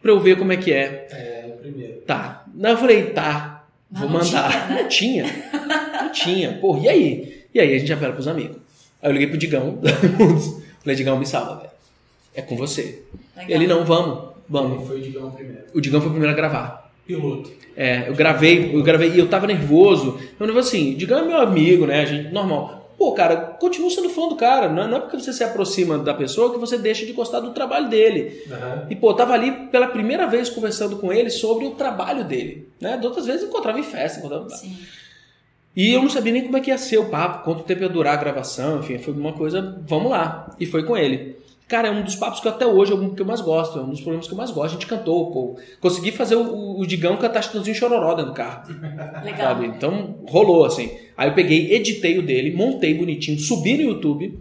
pra 0.02 0.12
eu 0.12 0.20
ver 0.20 0.38
como 0.38 0.52
é 0.52 0.58
que 0.58 0.74
é. 0.74 1.08
É, 1.12 1.54
o 1.54 1.58
primeiro. 1.58 2.02
Tá. 2.02 2.44
Não, 2.54 2.72
eu 2.72 2.78
falei, 2.78 3.06
tá, 3.12 3.66
Mas 3.90 4.02
vou 4.02 4.10
não 4.10 4.20
mandar. 4.20 4.88
tinha, 4.88 5.24
né? 5.24 5.50
Não 5.52 5.52
tinha. 5.60 6.02
Não 6.04 6.12
tinha. 6.12 6.54
Porra, 6.54 6.80
e 6.86 6.90
aí? 6.90 7.44
E 7.54 7.60
aí 7.60 7.76
a 7.76 7.80
gente 7.80 7.94
apela 7.94 8.14
pros 8.14 8.28
amigos. 8.28 8.58
Aí 9.02 9.10
eu 9.10 9.14
liguei 9.14 9.28
pro 9.28 9.38
Digão. 9.38 9.80
falei, 10.82 10.96
Digão, 10.96 11.18
me 11.18 11.26
salva, 11.26 11.58
velho. 11.58 11.72
É 12.34 12.42
com 12.42 12.56
você. 12.56 13.04
Legal. 13.36 13.52
Ele 13.52 13.68
não, 13.68 13.86
vamos, 13.86 14.30
vamos. 14.50 14.78
Ele 14.78 14.86
foi 14.88 14.98
o 15.00 15.02
Digão 15.02 15.32
primeiro. 15.32 15.64
O 15.74 15.82
Digão 15.82 16.00
foi 16.02 16.10
o 16.10 16.12
primeiro 16.14 16.34
a 16.34 16.38
gravar. 16.38 16.81
Piloto. 17.06 17.52
É, 17.76 18.10
eu 18.10 18.14
gravei, 18.14 18.76
eu 18.76 18.84
gravei 18.84 19.10
e 19.12 19.20
eu 19.20 19.28
tava 19.28 19.48
nervoso. 19.48 20.20
Eu 20.40 20.46
nervoso 20.46 20.68
assim, 20.68 20.94
Digão 20.96 21.20
é 21.20 21.26
meu 21.26 21.38
amigo, 21.38 21.86
né? 21.86 22.02
A 22.02 22.06
gente, 22.06 22.34
normal. 22.34 22.82
Pô, 22.98 23.14
cara, 23.14 23.36
continua 23.36 23.90
sendo 23.90 24.10
fã 24.10 24.28
do 24.28 24.36
cara. 24.36 24.70
Não 24.70 24.84
é, 24.84 24.88
não 24.88 24.98
é 24.98 25.00
porque 25.00 25.20
você 25.20 25.34
se 25.34 25.44
aproxima 25.44 25.98
da 25.98 26.14
pessoa 26.14 26.52
que 26.54 26.60
você 26.60 26.78
deixa 26.78 27.06
de 27.06 27.14
gostar 27.14 27.40
do 27.40 27.52
trabalho 27.52 27.90
dele. 27.90 28.44
Aham. 28.52 28.88
E, 28.90 28.96
pô, 28.96 29.14
tava 29.14 29.34
ali 29.34 29.52
pela 29.72 29.88
primeira 29.88 30.28
vez 30.28 30.50
conversando 30.50 30.98
com 30.98 31.12
ele 31.12 31.30
sobre 31.32 31.66
o 31.66 31.72
trabalho 31.72 32.24
dele. 32.24 32.68
Né? 32.80 32.98
De 32.98 33.08
outras 33.08 33.26
vezes 33.26 33.42
eu 33.42 33.48
encontrava 33.48 33.80
em 33.80 33.84
festa, 33.84 34.20
encontrava... 34.20 34.50
Sim. 34.50 34.78
E 35.76 35.94
eu 35.94 36.02
não 36.02 36.10
sabia 36.10 36.34
nem 36.34 36.44
como 36.44 36.58
é 36.58 36.60
que 36.60 36.70
ia 36.70 36.78
ser 36.78 36.98
o 36.98 37.06
papo, 37.06 37.46
quanto 37.46 37.64
tempo 37.64 37.82
ia 37.82 37.90
durar 37.90 38.14
a 38.14 38.18
gravação, 38.18 38.80
enfim, 38.80 38.98
foi 38.98 39.14
uma 39.14 39.32
coisa, 39.32 39.82
vamos 39.88 40.12
lá. 40.12 40.54
E 40.60 40.66
foi 40.66 40.84
com 40.84 40.98
ele. 40.98 41.38
Cara, 41.72 41.88
é 41.88 41.92
um 41.92 42.02
dos 42.02 42.18
papos 42.18 42.42
que 42.42 42.50
até 42.50 42.66
hoje 42.66 42.92
é 42.92 42.96
um 42.96 43.16
que 43.16 43.22
eu 43.22 43.26
mais 43.26 43.40
gosto, 43.40 43.80
é 43.80 43.82
um 43.82 43.92
dos 43.92 44.02
programas 44.02 44.28
que 44.28 44.34
eu 44.34 44.38
mais 44.38 44.52
gosto. 44.52 44.72
A 44.72 44.74
gente 44.74 44.86
cantou, 44.86 45.32
pô. 45.32 45.58
Consegui 45.80 46.12
fazer 46.12 46.36
o, 46.36 46.42
o, 46.42 46.82
o 46.82 46.86
Digão 46.86 47.16
cantar 47.16 47.42
Chitãozinho 47.42 47.74
Chororó 47.74 48.14
dentro 48.14 48.32
do 48.32 48.36
carro, 48.36 48.64
Legal. 49.24 49.38
sabe? 49.38 49.68
Então, 49.68 50.18
rolou, 50.28 50.66
assim. 50.66 50.92
Aí 51.16 51.30
eu 51.30 51.34
peguei, 51.34 51.74
editei 51.74 52.20
o 52.20 52.22
dele, 52.22 52.54
montei 52.54 52.94
bonitinho, 52.94 53.40
subi 53.40 53.78
no 53.78 53.84
YouTube, 53.84 54.38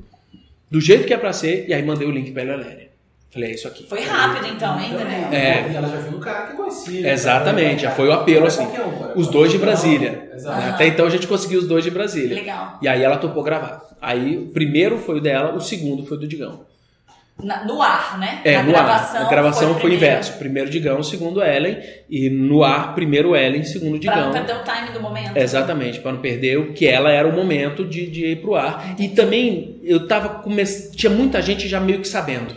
do 0.69 0.81
jeito 0.81 1.07
que 1.07 1.15
é 1.15 1.17
pra 1.17 1.33
ser, 1.33 1.69
e 1.69 1.73
aí 1.73 1.85
mandei 1.85 2.09
o 2.09 2.11
link 2.11 2.33
pra 2.33 2.43
ele, 2.43 2.51
Valéria. 2.51 2.91
Falei, 3.31 3.51
é 3.51 3.55
isso 3.55 3.69
aqui. 3.69 3.87
Foi 3.87 4.01
rápido 4.01 4.49
então, 4.53 4.75
ainda, 4.75 5.05
né? 5.05 5.29
É. 5.31 5.71
E 5.71 5.77
ela 5.77 5.89
já 5.89 5.99
viu 5.99 6.17
um 6.17 6.21
cara 6.21 6.49
que 6.49 6.57
conhecia. 6.57 7.13
Exatamente, 7.13 7.77
Cara, 7.77 7.79
já 7.79 7.91
foi 7.93 8.09
o 8.09 8.13
apelo, 8.13 8.47
é 8.47 8.49
assim. 8.49 8.67
Os 9.15 9.29
dois 9.29 9.53
de 9.53 9.59
Brasília. 9.59 10.33
Exato. 10.35 10.61
Aham. 10.61 10.71
Até 10.71 10.89
então 10.89 11.07
a 11.07 11.11
gente 11.11 11.29
conseguiu 11.29 11.61
os 11.61 11.69
dois 11.69 11.85
de 11.85 11.93
Brasília. 11.93 12.35
Legal. 12.35 12.77
E 12.83 12.89
aí 12.89 13.01
ela 13.01 13.19
topou 13.19 13.45
gravar. 13.45 13.89
Aí 14.03 14.37
o 14.37 14.47
primeiro 14.49 14.99
foi 14.99 15.19
o 15.19 15.21
dela, 15.21 15.55
o 15.55 15.61
segundo 15.61 16.05
foi 16.05 16.17
o 16.17 16.21
do 16.21 16.27
Digão. 16.27 16.69
Na- 17.43 17.65
no 17.65 17.81
ar, 17.81 18.19
né? 18.19 18.41
É, 18.45 18.57
Na 18.57 18.63
no 18.63 18.73
gravação 18.73 19.21
ar. 19.21 19.27
A 19.27 19.29
gravação 19.31 19.69
foi, 19.75 19.81
primeiro. 19.91 20.05
inverso. 20.05 20.33
Primeiro 20.39 20.71
Digão, 20.71 21.03
segundo 21.03 21.43
Ellen. 21.43 21.79
E 22.09 22.29
no 22.29 22.63
ar, 22.65 22.95
primeiro 22.95 23.35
Ellen, 23.37 23.63
segundo 23.65 23.99
Pra 24.01 24.13
Digão. 24.15 24.27
não 24.27 24.33
perder 24.33 24.57
o 24.57 24.63
time 24.65 24.91
do 24.91 25.01
momento. 25.01 25.37
Exatamente, 25.37 26.01
para 26.01 26.13
não 26.13 26.21
perder 26.21 26.59
o 26.59 26.73
que 26.73 26.87
ela 26.87 27.11
era 27.11 27.27
o 27.29 27.33
momento 27.33 27.85
de, 27.85 28.07
de 28.07 28.27
ir 28.27 28.37
pro 28.37 28.55
ar. 28.55 28.95
E 28.99 29.09
também 29.09 29.77
eu 29.85 30.07
tava 30.07 30.29
começando. 30.29 30.93
Tinha 30.95 31.11
muita 31.11 31.41
gente 31.43 31.67
já 31.69 31.81
meio 31.81 32.01
que 32.01 32.09
sabendo. 32.09 32.55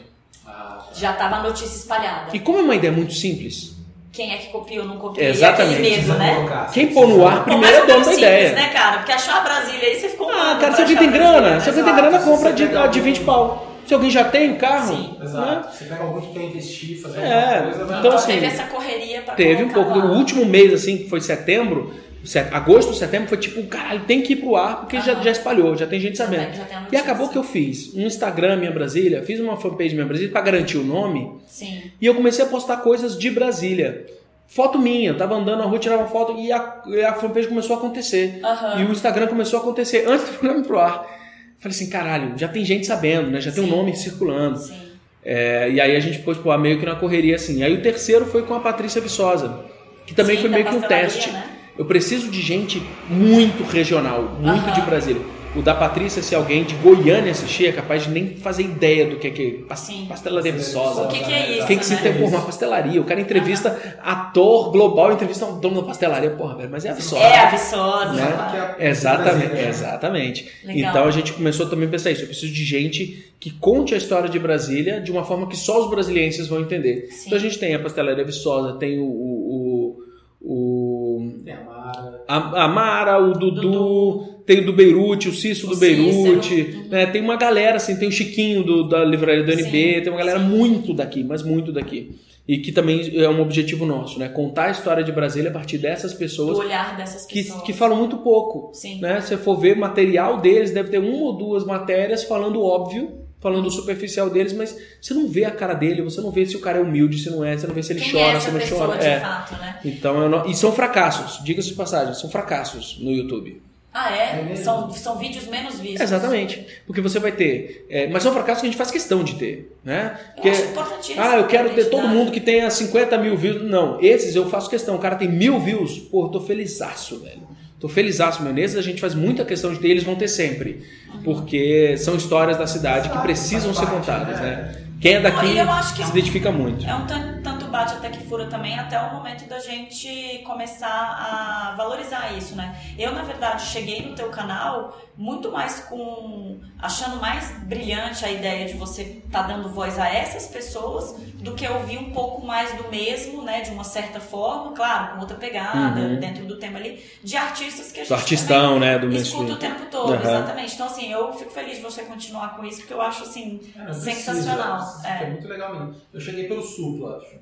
Já 0.96 1.14
tava 1.14 1.38
a 1.38 1.44
notícia 1.44 1.76
espalhada. 1.76 2.28
E 2.34 2.40
como 2.40 2.60
é 2.60 2.62
uma 2.62 2.76
ideia 2.76 2.94
muito 2.94 3.14
simples, 3.14 3.74
Quem 4.12 4.32
é 4.32 4.38
que 4.38 4.48
copiou 4.52 4.84
ou 4.84 4.90
não 4.90 4.98
copiou? 4.98 5.28
Exatamente. 5.28 5.82
Medo, 5.82 6.14
né? 6.20 6.68
quem 6.72 6.88
pôr 6.94 7.08
no 7.08 7.26
ar 7.26 7.44
primeiro 7.44 7.76
é 7.76 7.80
mas 7.80 7.88
dono 7.88 8.00
da 8.06 8.12
simples, 8.12 8.18
ideia. 8.20 8.52
né, 8.54 8.68
cara? 8.70 8.98
Porque 8.98 9.12
achou 9.12 9.34
a 9.34 9.40
Brasília 9.40 9.88
aí, 9.90 9.96
você 10.00 10.10
ficou 10.10 10.30
Ah, 10.30 10.58
cara, 10.62 10.72
você 10.76 10.84
achar 10.84 11.00
tem 11.00 11.10
grana. 11.12 11.60
Se 11.60 11.70
alguém 11.70 11.84
tem 11.84 11.96
grana, 11.96 12.20
se 12.20 12.26
compra 12.26 12.50
você 12.52 12.54
de, 12.54 12.68
de 12.68 12.78
algum- 12.78 13.02
20 13.02 13.20
pau. 13.22 13.73
Se 13.86 13.94
alguém 13.94 14.10
já 14.10 14.24
tem 14.26 14.56
carro, 14.56 14.96
Sim. 14.96 15.16
Exato. 15.22 15.68
né? 15.68 15.72
Você 15.72 15.86
pega 15.86 16.04
alguém 16.04 16.22
que 16.30 16.34
quer 16.40 16.46
investir, 16.46 17.02
fazer 17.02 17.20
É, 17.20 17.34
alguma 17.56 17.64
coisa, 17.72 17.86
vai 17.86 18.00
então, 18.00 18.12
assim, 18.14 18.32
teve 18.34 18.46
essa 18.46 18.64
correria 18.64 19.22
pra 19.22 19.36
Teve 19.36 19.64
um 19.64 19.70
pouco. 19.70 19.98
lá. 19.98 20.06
O 20.06 20.18
último 20.18 20.46
mês, 20.46 20.74
assim, 20.74 20.98
que 20.98 21.10
foi 21.10 21.20
setembro, 21.22 21.94
set- 22.24 22.54
agosto, 22.54 22.94
setembro, 22.94 23.28
foi 23.28 23.38
tipo, 23.38 23.62
caralho, 23.68 24.02
tem 24.06 24.22
que 24.22 24.34
ir 24.34 24.36
pro 24.38 24.56
ar, 24.56 24.82
porque 24.82 25.00
já, 25.02 25.14
Aham. 25.14 25.24
já 25.24 25.32
espalhou, 25.32 25.76
já 25.76 25.86
tem 25.86 26.00
gente 26.00 26.18
Já 26.18 26.26
sabendo. 26.26 26.46
tem- 26.46 26.54
já 26.56 26.64
tem 26.64 26.78
E 26.92 26.96
acabou 26.98 27.28
que 27.30 27.38
eu 27.38 27.44
fiz 27.44 27.94
um 27.94 28.06
Instagram 28.08 28.56
Minha 28.58 28.72
Brasília, 28.72 29.22
fiz 29.24 29.40
uma 29.40 29.58
fanpage 29.58 29.94
Minha 29.94 30.06
Brasília 30.08 30.32
pra 30.32 30.42
garantir 30.42 30.78
o 30.78 30.84
nome, 30.84 31.32
Sim. 31.48 31.92
e 32.00 32.06
eu 32.06 32.16
comecei 32.16 32.46
a 32.46 32.48
postar 32.48 32.78
coisas 32.78 33.18
de 33.18 33.30
Brasília. 33.30 34.06
Foto 34.48 34.78
minha, 34.78 35.10
eu 35.10 35.18
tava 35.18 35.36
andando 35.36 35.58
na 35.60 35.66
rua, 35.66 35.80
tirava 35.80 36.04
uma 36.04 36.10
foto 36.10 36.38
e 36.40 36.52
a, 36.52 36.82
e 36.88 37.02
a 37.02 37.14
fanpage 37.16 37.48
começou 37.48 37.76
a 37.76 37.80
acontecer. 37.80 38.40
Aham. 38.44 38.82
E 38.82 38.86
o 38.86 38.92
Instagram 38.92 39.26
começou 39.28 39.58
a 39.60 39.62
acontecer 39.64 40.06
antes 40.08 40.26
do 40.28 40.34
programa 40.38 40.60
ir 40.60 40.64
pro 40.68 40.80
ar. 40.80 41.23
Falei 41.64 41.74
assim, 41.78 41.90
caralho, 41.90 42.38
já 42.38 42.50
tem 42.50 42.66
gente 42.66 42.86
sabendo, 42.86 43.32
né? 43.32 43.40
Já 43.40 43.50
tem 43.50 43.64
um 43.64 43.68
Sim. 43.68 43.72
nome 43.74 43.96
circulando. 43.96 44.60
Sim. 44.60 44.76
É, 45.24 45.72
e 45.72 45.80
aí 45.80 45.96
a 45.96 46.00
gente 46.02 46.20
pôs 46.20 46.38
pro 46.38 46.52
ar 46.52 46.60
meio 46.60 46.78
que 46.78 46.86
na 46.86 46.96
correria 46.96 47.38
assim. 47.38 47.64
Aí 47.64 47.74
o 47.74 47.82
terceiro 47.82 48.26
foi 48.26 48.42
com 48.44 48.54
a 48.54 48.60
Patrícia 48.60 49.00
Viçosa, 49.00 49.62
que 50.06 50.14
também 50.14 50.36
Sim, 50.36 50.42
foi 50.42 50.50
meio 50.52 50.66
que 50.66 50.76
um 50.76 50.82
teste. 50.82 51.32
né? 51.32 51.42
Eu 51.78 51.86
preciso 51.86 52.30
de 52.30 52.42
gente 52.42 52.84
muito 53.10 53.64
regional, 53.64 54.38
muito 54.42 54.66
Aham. 54.68 54.74
de 54.74 54.82
Brasília. 54.82 55.22
O 55.56 55.62
da 55.62 55.76
Patrícia, 55.76 56.24
se 56.24 56.34
alguém 56.34 56.64
de 56.64 56.74
Goiânia 56.76 57.32
assistir, 57.32 57.68
é 57.68 57.72
capaz 57.72 58.04
de 58.06 58.10
nem 58.10 58.36
fazer 58.38 58.64
ideia 58.64 59.06
do 59.06 59.18
que 59.18 59.28
é 59.28 59.30
que 59.30 59.66
é 59.70 59.76
Sim. 59.76 60.08
pastelaria 60.10 60.52
viçosa. 60.52 61.04
O 61.04 61.08
que 61.10 61.24
que 61.24 61.32
é 61.32 61.58
isso, 61.58 61.68
Quem 61.68 61.78
que 61.78 61.86
se 61.86 61.94
né? 61.94 62.00
tem 62.02 62.14
por 62.14 62.24
uma 62.28 62.42
pastelaria? 62.42 63.00
O 63.00 63.04
cara 63.04 63.22
entrevista 63.22 63.98
ator 64.02 64.72
global, 64.72 65.14
entrevista 65.14 65.46
um 65.46 65.60
dono 65.60 65.82
da 65.82 65.88
pastelaria. 65.88 66.32
Porra, 66.32 66.56
velho, 66.56 66.70
mas 66.72 66.86
é 66.86 66.90
a 66.90 66.94
Viçosa. 66.94 67.22
É 67.24 67.38
a 67.38 67.50
Viçosa. 67.52 68.14
Né? 68.14 68.32
claro. 68.34 68.76
Que 68.78 68.84
é- 68.84 68.90
Exatamente, 68.90 69.34
Brasília, 69.38 69.62
né? 69.64 69.70
exatamente. 69.70 70.52
Legal. 70.64 70.90
Então 70.90 71.06
a 71.06 71.12
gente 71.12 71.34
começou 71.34 71.70
também 71.70 71.88
a 71.88 71.92
pensar 71.92 72.10
isso. 72.10 72.24
Eu 72.24 72.28
preciso 72.28 72.52
de 72.52 72.66
gente 72.66 73.32
que 73.40 73.52
conte 73.52 73.94
a 73.94 73.98
história 73.98 74.28
de 74.30 74.40
Brasília 74.40 75.00
de 75.02 75.12
uma 75.12 75.24
forma 75.24 75.46
que 75.48 75.56
só 75.56 75.84
os 75.84 75.90
brasilienses 75.90 76.48
vão 76.48 76.62
entender. 76.62 77.10
Sim. 77.12 77.28
Então 77.28 77.38
a 77.38 77.42
gente 77.42 77.60
tem 77.60 77.76
a 77.76 77.80
pastelaria 77.80 78.26
Viçosa, 78.26 78.74
tem 78.80 78.98
o, 79.00 79.04
o, 79.06 79.98
o, 80.42 80.48
o- 80.52 81.34
Tem 81.46 81.54
a 81.54 81.62
Mara. 81.64 82.24
a, 82.28 82.64
a 82.64 82.68
Mara, 82.68 83.20
o 83.20 83.34
Dudu, 83.34 83.62
Dudu. 83.62 84.33
Tem 84.46 84.60
o 84.60 84.66
do 84.66 84.74
Beirute, 84.74 85.30
o 85.30 85.34
Cício 85.34 85.68
do 85.68 85.76
Beirute, 85.78 86.48
Cícero. 86.66 86.90
né? 86.90 87.06
tem 87.06 87.22
uma 87.22 87.36
galera, 87.38 87.78
assim, 87.78 87.96
tem 87.96 88.10
o 88.10 88.12
Chiquinho 88.12 88.64
do, 88.64 88.84
da 88.88 89.04
livraria 89.04 89.44
do 89.44 89.52
NB, 89.52 89.64
Sim, 89.96 90.02
tem 90.02 90.10
uma 90.10 90.18
galera 90.18 90.40
sim. 90.40 90.46
muito 90.46 90.94
daqui, 90.94 91.24
mas 91.24 91.42
muito 91.44 91.72
daqui. 91.72 92.12
E 92.46 92.58
que 92.58 92.74
também 92.74 93.10
é 93.22 93.30
um 93.30 93.40
objetivo 93.42 93.86
nosso, 93.86 94.20
né? 94.20 94.28
Contar 94.28 94.66
a 94.66 94.72
história 94.72 95.02
de 95.02 95.14
Brasília 95.14 95.50
a 95.50 95.54
partir 95.54 95.78
dessas 95.78 96.12
Do 96.12 96.18
pessoas 96.20 96.58
olhar 96.60 96.98
dessas 96.98 97.26
que, 97.26 97.42
pessoas. 97.42 97.62
que 97.64 97.72
falam 97.72 97.96
muito 97.98 98.18
pouco. 98.18 98.70
Sim. 98.74 99.00
Né? 99.00 99.22
Se 99.22 99.30
você 99.30 99.38
for 99.38 99.56
ver 99.58 99.78
material 99.78 100.42
deles, 100.42 100.72
deve 100.72 100.90
ter 100.90 100.98
uma 101.00 101.16
ou 101.24 101.38
duas 101.38 101.64
matérias 101.66 102.26
falando 102.26 102.62
óbvio, 102.62 103.12
falando 103.40 103.72
superficial 103.72 104.30
deles, 104.30 104.52
mas 104.52 104.78
você 105.02 105.14
não 105.14 105.26
vê 105.30 105.46
a 105.46 105.52
cara 105.52 105.74
dele, 105.74 106.02
você 106.02 106.20
não 106.20 106.32
vê 106.32 106.46
se 106.46 106.58
o 106.58 106.60
cara 106.60 106.80
é 106.80 106.82
humilde, 106.82 107.18
se 107.18 107.30
não 107.30 107.46
é, 107.46 107.58
você 107.58 107.66
não 107.66 107.74
vê 107.76 107.82
se 107.82 107.94
ele 107.94 108.02
Quem 108.02 108.12
chora, 108.12 108.38
é 108.38 108.40
se 108.42 108.52
não 108.52 108.60
chora. 108.78 108.98
de 108.98 109.06
É. 109.08 109.20
fato, 109.22 109.54
né? 109.62 109.80
Então, 109.86 110.22
eu 110.24 110.30
não- 110.30 110.46
e 110.46 110.54
são 110.54 110.74
fracassos, 110.74 111.42
diga-se 111.46 111.70
de 111.70 111.76
passagem, 111.76 112.14
são 112.14 112.30
fracassos 112.30 112.98
no 113.00 113.10
YouTube. 113.12 113.62
Ah, 113.94 114.12
É 114.16 114.52
é? 114.52 114.56
são, 114.56 114.90
são 114.92 115.18
vídeos 115.18 115.46
menos 115.48 115.80
vistos. 115.80 116.02
Exatamente. 116.02 116.66
Porque 116.88 117.00
você 117.00 117.20
vai 117.20 117.32
ter. 117.32 117.86
é, 117.90 118.08
mas 118.08 118.24
são 118.24 118.34
fracassos 118.34 118.62
que 118.62 118.68
a 118.68 118.70
gente 118.72 118.78
faz 118.78 118.90
questão 118.90 119.24
de 119.24 119.36
ter. 119.36 119.72
Né? 119.84 120.18
Eu 120.18 120.34
Porque, 120.34 120.50
acho 120.50 120.64
importantíssimo. 120.64 121.22
ah, 121.22 121.36
eu 121.38 121.48
quero 121.48 121.70
ter 121.70 121.84
todo 121.86 122.00
identidade. 122.00 122.16
mundo 122.16 122.32
que 122.32 122.40
tenha 122.40 122.70
50 122.70 123.18
mil 123.20 123.38
views. 123.38 123.62
Não, 123.62 124.00
esses 124.02 124.36
eu 124.36 124.50
faço 124.50 124.70
questão. 124.70 124.96
O 124.96 125.00
cara 125.00 125.16
tem 125.16 125.30
mil 125.30 125.60
views. 125.60 126.00
Pô, 126.00 126.26
eu 126.26 126.30
tô 126.30 126.42
felizaço, 126.42 127.20
velho. 127.20 127.44
Tô 127.80 127.88
felizaço, 127.90 128.42
meu. 128.42 128.54
Nesses 128.54 128.78
a 128.78 128.82
gente 128.82 129.00
faz 129.02 129.14
muita 129.14 129.44
questão 129.46 129.72
de 129.74 129.80
ter, 129.80 129.90
eles 129.90 130.04
vão 130.04 130.16
ter 130.16 130.28
sempre. 130.30 130.84
Porque 131.24 131.96
são 131.98 132.16
histórias 132.16 132.58
da 132.58 132.66
cidade 132.66 133.10
que 133.10 133.18
precisam 133.20 133.74
ser 133.74 133.86
contadas, 133.88 134.40
né? 134.40 134.46
né? 134.74 134.80
Quem 135.02 135.16
é 135.16 135.20
daqui 135.20 135.46
Não, 135.48 135.52
eu 135.54 135.70
é 135.70 135.82
se 135.84 136.02
um- 136.02 136.08
identifica 136.10 136.50
muito. 136.50 136.86
É 136.86 136.96
um 136.96 137.06
tan- 137.06 137.40
tanto 137.44 137.53
bate 137.74 137.96
até 137.96 138.08
que 138.08 138.24
fura 138.28 138.46
também, 138.46 138.78
até 138.78 139.02
o 139.02 139.12
momento 139.16 139.50
da 139.50 139.58
gente 139.58 140.44
começar 140.46 140.88
a 140.88 141.74
valorizar 141.76 142.32
isso, 142.38 142.56
né? 142.56 142.80
Eu, 143.00 143.12
na 143.14 143.24
verdade, 143.24 143.64
cheguei 143.64 144.08
no 144.08 144.16
teu 144.16 144.30
canal 144.30 144.96
muito 145.16 145.52
mais 145.52 145.80
com... 145.82 146.60
achando 146.80 147.18
mais 147.22 147.52
brilhante 147.64 148.26
a 148.26 148.32
ideia 148.32 148.66
de 148.66 148.74
você 148.74 149.22
estar 149.26 149.44
dando 149.44 149.70
voz 149.70 149.98
a 150.00 150.08
essas 150.10 150.48
pessoas 150.48 151.16
do 151.36 151.54
que 151.54 151.68
ouvir 151.68 151.98
um 152.00 152.12
pouco 152.12 152.46
mais 152.46 152.74
do 152.76 152.90
mesmo, 152.90 153.44
né? 153.44 153.62
De 153.62 153.70
uma 153.72 153.84
certa 153.84 154.20
forma, 154.20 154.72
claro, 154.74 155.14
com 155.16 155.22
outra 155.22 155.38
pegada, 155.38 156.00
Uhum. 156.00 156.20
dentro 156.20 156.46
do 156.46 156.58
tema 156.58 156.80
ali, 156.80 157.04
de 157.24 157.38
artistas 157.38 157.92
que 157.92 158.00
a 158.00 158.04
Do 158.04 158.10
gente 158.10 158.18
artistão, 158.20 158.80
né? 158.80 158.98
Do 158.98 159.12
escuta 159.12 159.44
mainstream. 159.44 159.56
o 159.74 159.78
tempo 159.80 159.92
todo, 159.92 160.14
Aham. 160.14 160.22
exatamente. 160.24 160.74
Então, 160.74 160.88
assim, 160.88 161.12
eu 161.12 161.34
fico 161.34 161.52
feliz 161.52 161.76
de 161.78 161.82
você 161.84 162.04
continuar 162.04 162.56
com 162.56 162.64
isso, 162.66 162.80
porque 162.80 162.94
eu 162.94 163.02
acho, 163.02 163.24
assim, 163.24 163.60
É, 163.78 163.94
sensacional. 163.94 164.78
precisa, 164.84 165.08
É. 165.08 165.18
que 165.18 165.24
é 165.26 165.30
muito 165.30 165.48
legal 165.48 165.74
mesmo. 165.76 165.96
Eu 166.14 166.20
cheguei 166.20 166.48
pelo 166.48 166.62
Supla, 166.64 167.18
acho. 167.18 167.36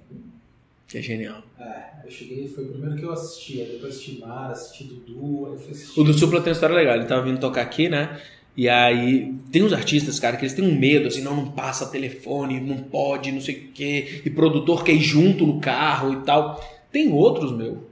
Que 0.92 0.98
é 0.98 1.02
genial. 1.02 1.42
É, 1.58 2.06
eu 2.06 2.12
cheguei, 2.12 2.50
foi 2.50 2.66
o 2.66 2.68
primeiro 2.68 2.98
que 2.98 3.04
eu 3.04 3.14
assisti. 3.14 3.62
Aí 3.62 3.68
depois 3.68 3.96
assisti 3.96 4.20
Mara, 4.20 4.52
assisti 4.52 4.84
Dudu, 4.84 5.46
aí 5.46 5.54
eu 5.54 5.58
fui 5.58 5.72
assistir. 5.72 5.98
O 6.00 6.04
do 6.04 6.14
Supla 6.14 6.42
tem 6.42 6.50
uma 6.50 6.56
história 6.56 6.76
legal. 6.76 6.96
Ele 6.96 7.06
tava 7.06 7.24
vindo 7.24 7.40
tocar 7.40 7.62
aqui, 7.62 7.88
né? 7.88 8.20
E 8.58 8.68
aí, 8.68 9.34
tem 9.50 9.64
uns 9.64 9.72
artistas, 9.72 10.20
cara, 10.20 10.36
que 10.36 10.44
eles 10.44 10.54
têm 10.54 10.66
um 10.66 10.78
medo, 10.78 11.08
assim, 11.08 11.22
não, 11.22 11.34
não 11.34 11.52
passa 11.52 11.86
telefone, 11.90 12.60
não 12.60 12.78
pode, 12.78 13.32
não 13.32 13.40
sei 13.40 13.56
o 13.56 13.72
quê, 13.74 14.22
e 14.26 14.30
produtor 14.30 14.84
quer 14.84 14.92
ir 14.92 15.00
junto 15.00 15.48
no 15.48 15.62
carro 15.62 16.12
e 16.12 16.18
tal. 16.26 16.62
Tem 16.92 17.14
outros, 17.14 17.54
meu. 17.54 17.90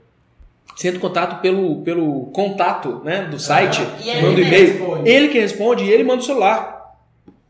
Em 0.84 0.98
contato 0.98 1.40
pelo, 1.40 1.80
pelo 1.80 2.26
contato, 2.26 3.02
né, 3.02 3.24
do 3.24 3.38
site, 3.38 3.80
E 4.04 4.10
ele 4.10 4.22
manda 4.22 4.40
e-mail. 4.40 4.66
responde. 4.66 5.10
Ele 5.10 5.28
que 5.28 5.38
responde 5.38 5.84
e 5.84 5.90
ele 5.90 6.04
manda 6.04 6.22
o 6.22 6.26
celular. 6.26 6.94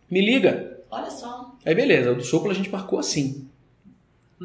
Me 0.09 0.21
liga. 0.21 0.79
Olha 0.89 1.11
só. 1.11 1.57
Aí 1.67 1.75
beleza, 1.75 2.13
o 2.13 2.15
do 2.15 2.25
Supla 2.25 2.53
a 2.53 2.55
gente 2.55 2.71
marcou 2.71 2.99
assim. 3.01 3.50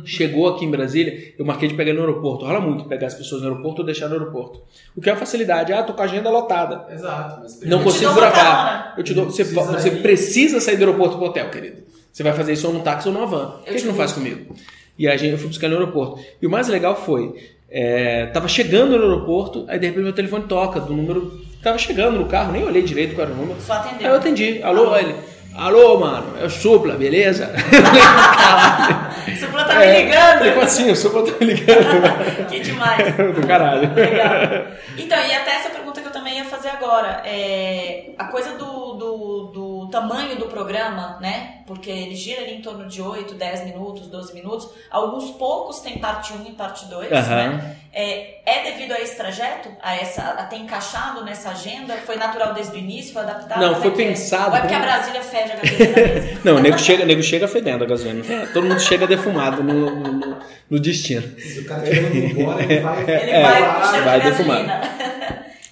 Chegou 0.03 0.47
aqui 0.49 0.65
em 0.65 0.71
Brasília, 0.71 1.33
eu 1.39 1.45
marquei 1.45 1.69
de 1.69 1.73
pegar 1.75 1.93
no 1.93 2.01
aeroporto. 2.01 2.45
Rola 2.45 2.59
muito 2.59 2.83
pegar 2.85 3.07
as 3.07 3.13
pessoas 3.13 3.41
no 3.41 3.47
aeroporto 3.49 3.81
ou 3.81 3.85
deixar 3.85 4.07
no 4.09 4.13
aeroporto. 4.15 4.61
O 4.95 4.99
que 5.01 5.09
é 5.09 5.13
uma 5.13 5.19
facilidade. 5.19 5.71
Ah, 5.71 5.83
tô 5.83 5.93
com 5.93 6.01
a 6.01 6.05
agenda 6.05 6.29
lotada. 6.29 6.85
Exato, 6.93 7.39
mas 7.41 7.61
Não 7.61 7.81
consigo 7.81 8.13
gravar. 8.13 8.31
carona. 8.31 8.93
Eu 8.97 9.03
te 9.03 9.13
dou. 9.13 9.25
Você, 9.25 9.45
Precisa 9.45 9.71
você 9.71 9.91
precisa 9.91 10.59
sair 10.59 10.75
do 10.75 10.83
aeroporto 10.85 11.17
pro 11.17 11.27
hotel, 11.27 11.49
querido. 11.49 11.83
Você 12.11 12.23
vai 12.23 12.33
fazer 12.33 12.53
isso 12.53 12.67
ou 12.67 12.73
num 12.73 12.81
táxi 12.81 13.07
ou 13.07 13.13
numa 13.13 13.25
van. 13.25 13.51
Por 13.51 13.63
que, 13.63 13.69
Eu 13.71 13.75
que 13.77 13.85
não 13.85 13.93
faz 13.95 14.11
comigo? 14.11 14.53
E 14.97 15.07
a 15.07 15.15
gente, 15.17 15.31
eu 15.33 15.37
fui 15.37 15.47
buscar 15.47 15.67
no 15.69 15.75
aeroporto. 15.75 16.21
E 16.41 16.45
o 16.47 16.49
mais 16.49 16.67
legal 16.67 16.95
foi, 16.95 17.33
é, 17.69 18.25
tava 18.27 18.47
chegando 18.47 18.97
no 18.97 19.03
aeroporto, 19.03 19.65
aí 19.67 19.77
de 19.79 19.87
repente 19.87 20.03
meu 20.03 20.13
telefone 20.13 20.45
toca 20.45 20.79
do 20.79 20.93
número. 20.93 21.39
Tava 21.61 21.77
chegando 21.77 22.17
no 22.17 22.25
carro, 22.25 22.51
nem 22.51 22.63
olhei 22.63 22.83
direito 22.83 23.15
qual 23.15 23.25
era 23.27 23.33
o 23.35 23.37
número. 23.37 23.59
Só 23.59 23.73
Aí 23.73 23.79
atendeu. 23.79 24.09
eu 24.09 24.15
atendi. 24.15 24.61
Alô, 24.61 24.83
Alô. 24.87 24.95
ele. 24.97 25.15
Alô, 25.57 25.97
mano, 25.97 26.33
é 26.37 26.45
o 26.45 26.49
Supla, 26.49 26.95
beleza? 26.95 27.49
Supla 29.39 29.63
tá 29.63 29.79
me 29.79 30.01
ligando. 30.01 30.49
Como 30.51 30.61
assim? 30.61 30.91
O 30.91 30.95
Supla 30.95 31.23
tá 31.23 31.31
me 31.39 31.53
ligando. 31.53 32.45
Que 32.51 32.59
demais. 32.59 33.15
do 33.15 33.47
caralho. 33.47 33.93
Legal. 33.93 34.67
Então, 34.97 35.17
e 35.17 35.33
até 35.33 35.55
essa 35.55 35.69
pergunta 35.69 35.94
também 36.35 36.39
ia 36.39 36.45
fazer 36.45 36.69
agora. 36.69 37.21
É, 37.25 38.09
a 38.17 38.25
coisa 38.25 38.51
do, 38.57 38.93
do, 38.93 39.51
do 39.53 39.89
tamanho 39.89 40.37
do 40.37 40.45
programa, 40.47 41.17
né? 41.21 41.59
Porque 41.65 41.89
ele 41.89 42.15
gira 42.15 42.41
ali 42.41 42.55
em 42.55 42.61
torno 42.61 42.87
de 42.87 43.01
8, 43.01 43.33
10 43.33 43.65
minutos, 43.65 44.07
12 44.07 44.33
minutos. 44.33 44.69
Alguns 44.91 45.31
poucos 45.31 45.79
tem 45.79 45.97
parte 45.97 46.33
1 46.33 46.45
e 46.47 46.51
parte 46.51 46.85
2, 46.85 47.11
Aham. 47.11 47.35
né? 47.35 47.75
É, 47.97 48.41
é 48.45 48.63
devido 48.71 48.91
a 48.91 48.99
esse 48.99 49.15
trajeto? 49.15 49.69
A, 49.81 49.95
essa, 49.95 50.21
a 50.21 50.43
ter 50.43 50.57
encaixado 50.57 51.23
nessa 51.23 51.51
agenda? 51.51 51.95
Foi 52.05 52.17
natural 52.17 52.53
desde 52.53 52.75
o 52.75 52.79
início? 52.79 53.13
Foi 53.13 53.21
adaptado? 53.21 53.61
Não, 53.61 53.75
foi 53.75 53.87
é 53.87 53.91
que 53.91 54.01
é? 54.01 54.05
pensado 54.07 54.51
Ou 54.51 54.57
é 54.57 54.59
porque 54.59 54.73
a 54.73 54.79
Brasília 54.79 55.21
fede 55.21 55.51
a 55.53 55.55
gasolina 55.55 55.95
mesmo? 55.95 56.39
Não, 56.43 56.55
o 56.57 56.59
nego 56.59 56.77
chega, 56.77 57.05
nego 57.05 57.23
chega 57.23 57.47
fedendo 57.47 57.83
a 57.83 57.87
gasolina. 57.87 58.25
É, 58.33 58.45
todo 58.47 58.67
mundo 58.67 58.81
chega 58.81 59.07
defumado 59.07 59.63
no, 59.63 59.95
no, 59.95 60.37
no 60.69 60.79
destino. 60.79 61.23
Se 61.39 61.61
o 61.61 61.65
cara 61.65 61.87
embora, 61.87 62.61
ele 62.63 62.79
vai. 62.81 63.03
Ele 63.07 63.31
É, 63.31 63.41
vai 63.41 63.89
cheiro 63.89 64.05
vai 64.05 64.19
de 64.19 64.29
gasolina. 64.29 64.81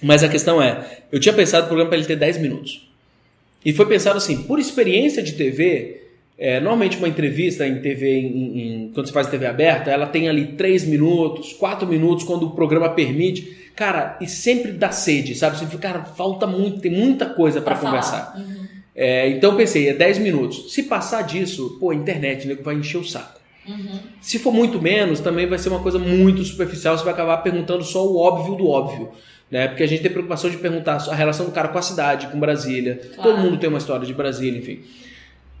Mas 0.04 0.22
a 0.22 0.28
questão 0.28 0.62
é, 0.62 0.98
eu 1.10 1.18
tinha 1.18 1.32
pensado 1.32 1.64
o 1.64 1.66
programa 1.66 1.88
para 1.90 1.98
ele 1.98 2.06
ter 2.06 2.16
10 2.16 2.38
minutos. 2.38 2.88
E 3.64 3.72
foi 3.72 3.86
pensado 3.86 4.18
assim, 4.18 4.42
por 4.42 4.58
experiência 4.58 5.22
de 5.22 5.32
TV, 5.32 6.02
é, 6.38 6.60
normalmente 6.60 6.98
uma 6.98 7.08
entrevista 7.08 7.66
em 7.66 7.80
TV, 7.80 8.18
em- 8.20 8.58
em- 8.60 8.90
quando 8.92 9.06
você 9.06 9.12
faz 9.12 9.26
TV 9.28 9.46
aberta, 9.46 9.90
ela 9.90 10.06
tem 10.06 10.28
ali 10.28 10.48
3 10.48 10.84
minutos, 10.84 11.52
4 11.54 11.86
minutos, 11.88 12.24
quando 12.24 12.46
o 12.46 12.50
programa 12.50 12.90
permite. 12.90 13.70
Cara, 13.74 14.16
e 14.20 14.26
sempre 14.28 14.72
dá 14.72 14.90
sede, 14.90 15.34
sabe? 15.34 15.58
Você 15.58 15.64
fica, 15.66 15.78
cara, 15.78 16.04
falta 16.04 16.46
muito, 16.46 16.80
tem 16.80 16.90
muita 16.92 17.26
coisa 17.26 17.60
para 17.60 17.74
conversar. 17.76 18.34
Uhum. 18.36 18.64
É, 18.94 19.28
então 19.30 19.50
eu 19.52 19.56
pensei, 19.56 19.88
é 19.88 19.92
10 19.94 20.18
minutos. 20.18 20.72
Se 20.72 20.82
passar 20.84 21.22
disso, 21.22 21.76
pô, 21.80 21.90
a 21.90 21.94
internet, 21.94 22.46
nego 22.46 22.62
vai 22.62 22.74
encher 22.76 22.98
o 22.98 23.04
saco. 23.04 23.40
Uhum. 23.66 23.98
Se 24.20 24.38
for 24.38 24.52
muito 24.52 24.80
menos, 24.80 25.20
também 25.20 25.46
vai 25.46 25.58
ser 25.58 25.70
uma 25.70 25.80
coisa 25.80 25.98
muito 25.98 26.44
superficial, 26.44 26.96
você 26.98 27.02
vai 27.04 27.14
acabar 27.14 27.38
perguntando 27.38 27.82
só 27.82 28.06
o 28.06 28.16
óbvio 28.18 28.54
do 28.56 28.68
óbvio. 28.68 29.08
Né? 29.54 29.68
Porque 29.68 29.84
a 29.84 29.86
gente 29.86 30.02
tem 30.02 30.10
preocupação 30.10 30.50
de 30.50 30.56
perguntar 30.56 30.96
a 31.08 31.14
relação 31.14 31.46
do 31.46 31.52
cara 31.52 31.68
com 31.68 31.78
a 31.78 31.82
cidade, 31.82 32.26
com 32.26 32.40
Brasília. 32.40 33.00
Claro. 33.14 33.30
Todo 33.30 33.40
mundo 33.40 33.56
tem 33.56 33.68
uma 33.68 33.78
história 33.78 34.04
de 34.04 34.12
Brasília, 34.12 34.58
enfim. 34.58 34.80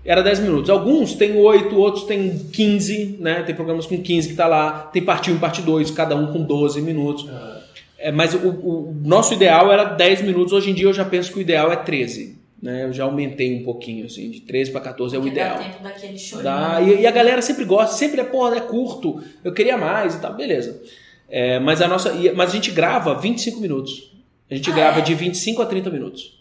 Era 0.04 0.20
10 0.20 0.40
minutos. 0.40 0.68
Alguns 0.68 1.14
têm 1.14 1.36
8, 1.36 1.76
outros 1.78 2.02
têm 2.02 2.36
15, 2.36 3.18
né? 3.20 3.44
Tem 3.44 3.54
programas 3.54 3.86
com 3.86 3.96
15 4.02 4.30
que 4.30 4.34
tá 4.34 4.48
lá. 4.48 4.90
Tem 4.92 5.00
parte 5.00 5.30
1 5.30 5.38
parte 5.38 5.62
2, 5.62 5.92
cada 5.92 6.16
um 6.16 6.32
com 6.32 6.42
12 6.42 6.82
minutos. 6.82 7.24
Ah, 7.30 7.60
É, 7.96 8.10
mas 8.10 8.34
o, 8.34 8.48
o 8.48 8.96
nosso 9.04 9.32
ideal 9.32 9.72
era 9.72 9.84
10 9.84 10.22
minutos. 10.22 10.52
Hoje 10.52 10.72
em 10.72 10.74
dia 10.74 10.86
eu 10.86 10.92
já 10.92 11.04
penso 11.04 11.32
que 11.32 11.38
o 11.38 11.40
ideal 11.40 11.70
é 11.70 11.76
13. 11.76 12.36
Né? 12.60 12.86
Eu 12.86 12.92
já 12.92 13.04
aumentei 13.04 13.54
um 13.60 13.62
pouquinho, 13.62 14.06
assim, 14.06 14.28
de 14.28 14.40
13 14.40 14.72
para 14.72 14.80
14 14.80 15.14
é 15.14 15.18
o 15.20 15.22
Porque 15.22 15.38
ideal. 15.38 15.56
dá 15.56 15.62
tempo 15.62 15.82
daquele 15.84 16.18
show. 16.18 16.42
Dá, 16.42 16.80
e, 16.82 17.02
e 17.02 17.06
a 17.06 17.12
galera 17.12 17.40
sempre 17.40 17.64
gosta, 17.64 17.94
sempre 17.94 18.20
é, 18.20 18.24
porra, 18.24 18.56
é 18.56 18.60
curto, 18.60 19.22
eu 19.44 19.52
queria 19.52 19.78
mais 19.78 20.16
e 20.16 20.20
tal, 20.20 20.34
beleza. 20.34 20.82
É, 21.36 21.58
mas, 21.58 21.82
a 21.82 21.88
nossa, 21.88 22.12
mas 22.36 22.50
a 22.50 22.52
gente 22.52 22.70
grava 22.70 23.12
25 23.16 23.58
minutos. 23.60 24.12
A 24.48 24.54
gente 24.54 24.70
Ah, 24.70 24.74
grava 24.74 24.98
é? 25.00 25.02
de 25.02 25.14
25 25.14 25.62
a 25.62 25.66
30 25.66 25.90
minutos 25.90 26.38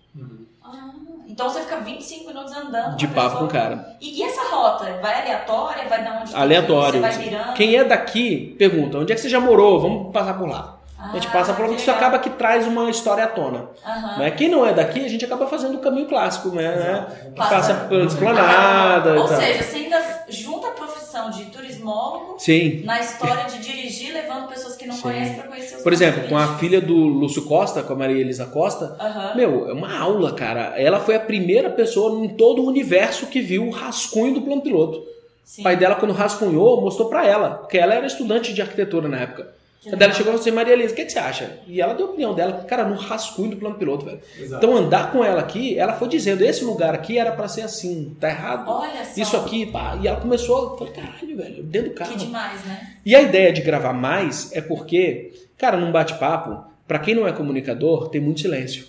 Ah, 0.63 0.91
então 1.27 1.49
você 1.49 1.61
fica 1.61 1.77
25 1.79 2.27
minutos 2.27 2.53
andando. 2.55 2.95
de 2.95 3.07
papo 3.07 3.21
pessoa. 3.21 3.39
com 3.39 3.45
o 3.45 3.47
cara. 3.47 3.97
E, 3.99 4.19
e 4.19 4.23
essa 4.23 4.43
rota? 4.55 4.85
Vai 5.01 5.21
aleatória? 5.21 5.89
Vai 5.89 6.03
dar 6.03 6.21
onde 6.21 6.35
Aleatório. 6.35 7.01
Você 7.01 7.07
vai 7.17 7.17
virando? 7.17 7.53
Quem 7.53 7.75
é 7.75 7.83
daqui, 7.83 8.55
pergunta, 8.59 8.99
onde 8.99 9.11
é 9.11 9.15
que 9.15 9.21
você 9.21 9.29
já 9.29 9.39
morou? 9.39 9.79
Vamos 9.81 10.11
passar 10.13 10.37
por 10.37 10.47
lá. 10.47 10.77
A 11.11 11.13
gente 11.15 11.27
Ah, 11.27 11.31
passa 11.31 11.53
por 11.53 11.63
lá, 11.63 11.67
que 11.69 11.75
isso 11.75 11.85
legal. 11.91 11.97
acaba 11.97 12.19
que 12.19 12.29
traz 12.31 12.65
uma 12.67 12.89
história 12.89 13.23
à 13.23 13.27
tona. 13.27 13.69
Aham. 13.85 14.17
Né? 14.19 14.31
Quem 14.31 14.49
não 14.49 14.65
é 14.65 14.73
daqui, 14.73 15.03
a 15.03 15.07
gente 15.09 15.25
acaba 15.25 15.47
fazendo 15.47 15.75
o 15.75 15.79
caminho 15.79 16.07
clássico, 16.07 16.49
né? 16.49 16.75
Exato. 16.75 17.15
Que 17.25 17.31
Passa- 17.31 17.55
passa 17.55 17.73
pela 17.89 18.05
esplanada 18.05 19.19
Ou 19.19 19.27
seja, 19.27 19.63
você 19.63 19.75
ainda 19.77 20.01
junta 20.29 20.67
a 20.67 20.71
profissão 20.71 21.29
de 21.29 21.45
turismólogo 21.45 22.35
Sim. 22.39 22.81
na 22.85 22.99
história 22.99 23.45
de 23.45 23.59
dirigir, 23.59 24.13
levando 24.13 24.47
pessoas 24.47 24.75
que 24.75 24.87
não 24.87 24.95
Sim. 24.95 25.01
conhecem 25.03 25.35
para 25.35 25.47
conhecer 25.47 25.75
os 25.77 25.83
Por 25.83 25.93
exemplo, 25.93 26.27
com 26.29 26.37
a 26.37 26.57
filha 26.57 26.79
do 26.81 26.93
Lúcio 26.95 27.43
Costa, 27.45 27.83
com 27.83 27.93
a 27.93 27.95
Maria 27.95 28.19
Elisa 28.21 28.45
Costa. 28.45 28.97
Meu, 29.35 29.69
é 29.69 29.73
uma 29.73 29.97
aula, 29.99 30.33
cara. 30.33 30.73
Ela 30.79 30.99
foi 30.99 31.15
a 31.15 31.19
primeira 31.19 31.69
pessoa 31.69 32.23
em 32.23 32.29
todo 32.29 32.61
o 32.63 32.67
universo 32.67 33.27
que 33.27 33.41
viu 33.41 33.67
o 33.67 33.71
rascunho 33.71 34.33
do 34.35 34.41
plano 34.41 34.61
piloto. 34.61 35.03
Sim. 35.43 35.61
O 35.61 35.63
pai 35.65 35.75
dela, 35.75 35.95
quando 35.95 36.13
rascunhou, 36.13 36.79
mostrou 36.81 37.09
pra 37.09 37.27
ela, 37.27 37.49
porque 37.55 37.77
ela 37.77 37.93
era 37.93 38.05
estudante 38.07 38.53
de 38.53 38.61
arquitetura 38.61 39.07
na 39.09 39.17
época. 39.19 39.47
Que 39.83 39.89
A 39.89 39.91
dela 39.97 40.11
legal. 40.11 40.15
chegou 40.15 40.31
e 40.31 40.35
falou 40.37 40.39
assim, 40.41 40.51
Maria 40.51 40.73
Elisa, 40.73 40.93
o 40.93 40.95
que, 40.95 41.03
que 41.05 41.11
você 41.11 41.19
acha? 41.19 41.59
E 41.67 41.81
ela 41.81 41.93
deu 41.93 42.05
a 42.07 42.09
opinião 42.09 42.33
dela, 42.33 42.63
cara, 42.63 42.85
no 42.85 42.95
rascunho 42.95 43.49
do 43.51 43.57
plano 43.57 43.75
piloto, 43.75 44.05
velho. 44.05 44.21
Exato. 44.39 44.65
Então 44.65 44.77
andar 44.77 45.11
com 45.11 45.23
ela 45.23 45.41
aqui, 45.41 45.77
ela 45.77 45.91
foi 45.93 46.07
dizendo, 46.07 46.41
esse 46.43 46.63
lugar 46.63 46.93
aqui 46.95 47.17
era 47.17 47.33
pra 47.33 47.47
ser 47.49 47.63
assim, 47.63 48.15
tá 48.19 48.29
errado. 48.29 48.69
Olha 48.69 49.03
só. 49.03 49.21
Isso 49.21 49.35
aqui, 49.37 49.65
pá. 49.65 49.97
E 50.01 50.07
ela 50.07 50.21
começou, 50.21 50.71
eu 50.71 50.77
falei, 50.77 50.93
caralho, 50.93 51.35
velho, 51.37 51.63
dentro 51.63 51.89
do 51.89 51.93
Que 51.95 51.99
carro. 51.99 52.15
demais, 52.15 52.63
né? 52.65 52.93
E 53.05 53.13
a 53.13 53.21
ideia 53.21 53.51
de 53.51 53.61
gravar 53.61 53.91
mais 53.93 54.51
é 54.53 54.61
porque, 54.61 55.33
cara, 55.57 55.75
num 55.77 55.91
bate-papo, 55.91 56.63
pra 56.87 56.99
quem 56.99 57.13
não 57.13 57.27
é 57.27 57.33
comunicador, 57.33 58.07
tem 58.09 58.21
muito 58.21 58.39
silêncio. 58.39 58.85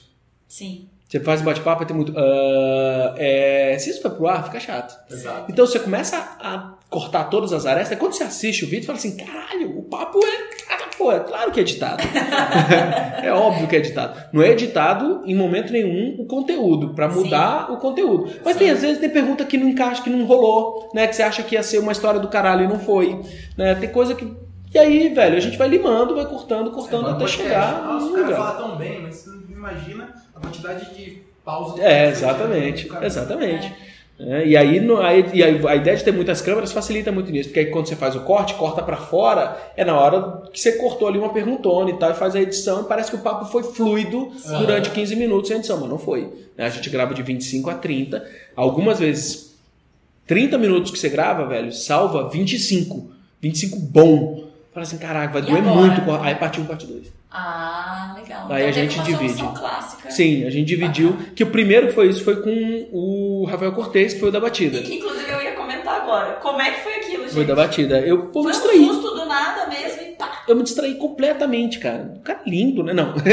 Sim. 0.46 0.88
Você 1.08 1.18
faz 1.20 1.40
um 1.40 1.44
bate-papo 1.44 1.82
e 1.82 1.86
tem 1.86 1.94
muito. 1.96 2.12
"Ah, 2.16 3.14
é, 3.16 3.76
se 3.78 3.90
isso 3.90 4.00
for 4.02 4.10
pro 4.12 4.26
ar, 4.26 4.44
fica 4.44 4.58
chato. 4.60 4.96
Exato. 5.12 5.50
Então 5.50 5.66
você 5.66 5.78
começa 5.78 6.16
a 6.40 6.74
cortar 6.90 7.24
todas 7.24 7.52
as 7.52 7.66
arestas. 7.66 7.98
Quando 7.98 8.12
você 8.14 8.24
assiste 8.24 8.64
o 8.64 8.68
vídeo, 8.68 8.82
você 8.82 8.86
fala 8.86 8.98
assim: 8.98 9.16
caralho, 9.16 9.78
o 9.78 9.82
papo 9.82 10.18
é. 10.24 10.53
Pô, 10.96 11.10
é 11.10 11.20
claro 11.20 11.50
que 11.50 11.60
é 11.60 11.62
editado. 11.62 12.02
é 13.22 13.32
óbvio 13.32 13.66
que 13.66 13.74
é 13.74 13.78
editado. 13.78 14.20
Não 14.32 14.42
é 14.42 14.50
editado 14.50 15.22
em 15.24 15.34
momento 15.34 15.72
nenhum 15.72 16.16
o 16.20 16.26
conteúdo, 16.26 16.94
pra 16.94 17.08
mudar 17.08 17.72
o 17.72 17.78
conteúdo. 17.78 18.30
Mas 18.44 18.56
tem, 18.56 18.70
às 18.70 18.82
vezes, 18.82 18.98
tem 18.98 19.10
pergunta 19.10 19.44
que 19.44 19.58
não 19.58 19.68
encaixa, 19.68 20.02
que 20.02 20.10
não 20.10 20.24
rolou, 20.24 20.90
né? 20.94 21.06
Que 21.06 21.16
você 21.16 21.22
acha 21.22 21.42
que 21.42 21.54
ia 21.54 21.62
ser 21.62 21.78
uma 21.78 21.92
história 21.92 22.20
do 22.20 22.28
caralho 22.28 22.64
e 22.64 22.68
não 22.68 22.78
foi. 22.78 23.20
Né? 23.56 23.74
Tem 23.74 23.88
coisa 23.88 24.14
que. 24.14 24.32
E 24.72 24.78
aí, 24.78 25.08
velho, 25.08 25.36
a 25.36 25.40
gente 25.40 25.56
vai 25.56 25.68
limando, 25.68 26.14
vai 26.14 26.26
cortando, 26.26 26.70
cortando 26.70 27.06
Agora, 27.06 27.16
até 27.16 27.26
chegar. 27.28 27.82
Nossa, 27.84 28.06
num 28.06 28.10
o 28.10 28.14
cara 28.14 28.24
lugar. 28.26 28.36
fala 28.38 28.52
tão 28.52 28.76
bem, 28.76 29.02
mas 29.02 29.14
você 29.16 29.30
não 29.30 29.56
imagina 29.56 30.14
a 30.34 30.40
quantidade 30.40 30.94
de 30.94 31.22
pausa. 31.44 31.80
É, 31.82 32.08
exatamente, 32.08 32.90
exatamente. 33.02 33.66
É, 33.66 33.93
e 34.46 34.56
aí, 34.56 34.78
no- 34.80 35.00
aí- 35.00 35.24
e 35.34 35.42
aí 35.42 35.60
a 35.66 35.74
ideia 35.74 35.96
de 35.96 36.04
ter 36.04 36.12
muitas 36.12 36.40
câmeras 36.40 36.70
facilita 36.72 37.10
muito 37.10 37.32
nisso, 37.32 37.48
porque 37.48 37.60
aí 37.60 37.66
quando 37.66 37.86
você 37.88 37.96
faz 37.96 38.14
o 38.14 38.20
corte, 38.20 38.54
corta 38.54 38.80
pra 38.82 38.96
fora, 38.96 39.56
é 39.76 39.84
na 39.84 39.98
hora 39.98 40.42
que 40.52 40.60
você 40.60 40.72
cortou 40.72 41.08
ali 41.08 41.18
uma 41.18 41.30
perguntona 41.30 41.90
e 41.90 41.94
tal, 41.94 42.10
e 42.12 42.14
faz 42.14 42.36
a 42.36 42.40
edição, 42.40 42.82
e 42.82 42.84
parece 42.84 43.10
que 43.10 43.16
o 43.16 43.20
papo 43.20 43.46
foi 43.46 43.62
fluido 43.64 44.30
durante 44.58 44.90
15 44.90 45.16
minutos 45.16 45.48
sem 45.48 45.56
edição, 45.58 45.80
mas 45.80 45.88
não 45.90 45.98
foi. 45.98 46.28
né? 46.56 46.66
A 46.66 46.68
gente 46.70 46.88
grava 46.88 47.12
de 47.12 47.22
25 47.22 47.68
a 47.68 47.74
30, 47.74 48.24
algumas 48.54 49.00
vezes 49.00 49.52
30 50.26 50.56
minutos 50.56 50.92
que 50.92 50.98
você 50.98 51.08
grava, 51.08 51.44
velho, 51.46 51.72
salva 51.72 52.28
25. 52.28 53.10
25 53.42 53.76
bom. 53.78 54.44
Fala 54.72 54.84
assim, 54.86 54.96
caraca, 54.98 55.32
vai 55.32 55.42
E 55.42 55.46
doer 55.46 55.58
agora? 55.58 55.74
muito. 55.76 56.10
Aí 56.22 56.34
parte 56.36 56.60
1, 56.60 56.64
parte 56.66 56.86
2. 56.86 57.12
Ah, 57.36 58.14
legal. 58.16 58.46
Aí 58.52 58.62
a 58.62 58.72
teve 58.72 58.88
gente 58.88 59.02
divide. 59.02 59.42
Sim, 60.10 60.44
a 60.44 60.50
gente 60.50 60.66
dividiu. 60.68 61.16
Que 61.34 61.42
o 61.42 61.48
primeiro 61.48 61.88
que 61.88 61.92
foi 61.92 62.08
isso 62.08 62.22
foi 62.22 62.36
com 62.40 62.86
o 62.92 63.23
Rafael 63.44 63.72
Cortez, 63.72 64.14
que 64.14 64.20
foi 64.20 64.28
o 64.28 64.32
da 64.32 64.40
batida. 64.40 64.78
E 64.78 64.82
que 64.82 64.94
inclusive 64.96 65.30
eu 65.30 65.40
ia 65.42 65.52
comentar 65.52 66.00
agora. 66.02 66.32
Como 66.34 66.60
é 66.60 66.70
que 66.72 66.80
foi 66.80 66.94
aquilo, 66.94 67.22
gente? 67.24 67.34
Foi 67.34 67.44
da 67.44 67.54
batida. 67.54 67.98
Eu 68.00 68.26
pô, 68.26 68.40
me 68.42 68.52
Foi 68.52 68.52
distraí. 68.52 68.80
um 68.80 68.94
susto 68.94 69.14
do 69.14 69.26
nada 69.26 69.66
mesmo 69.68 70.02
e 70.02 70.06
pá. 70.16 70.42
Eu 70.48 70.56
me 70.56 70.62
distraí 70.62 70.94
completamente, 70.94 71.78
cara. 71.78 72.12
O 72.16 72.20
cara 72.20 72.40
é 72.46 72.50
lindo, 72.50 72.82
né? 72.82 72.92
Não. 72.92 73.14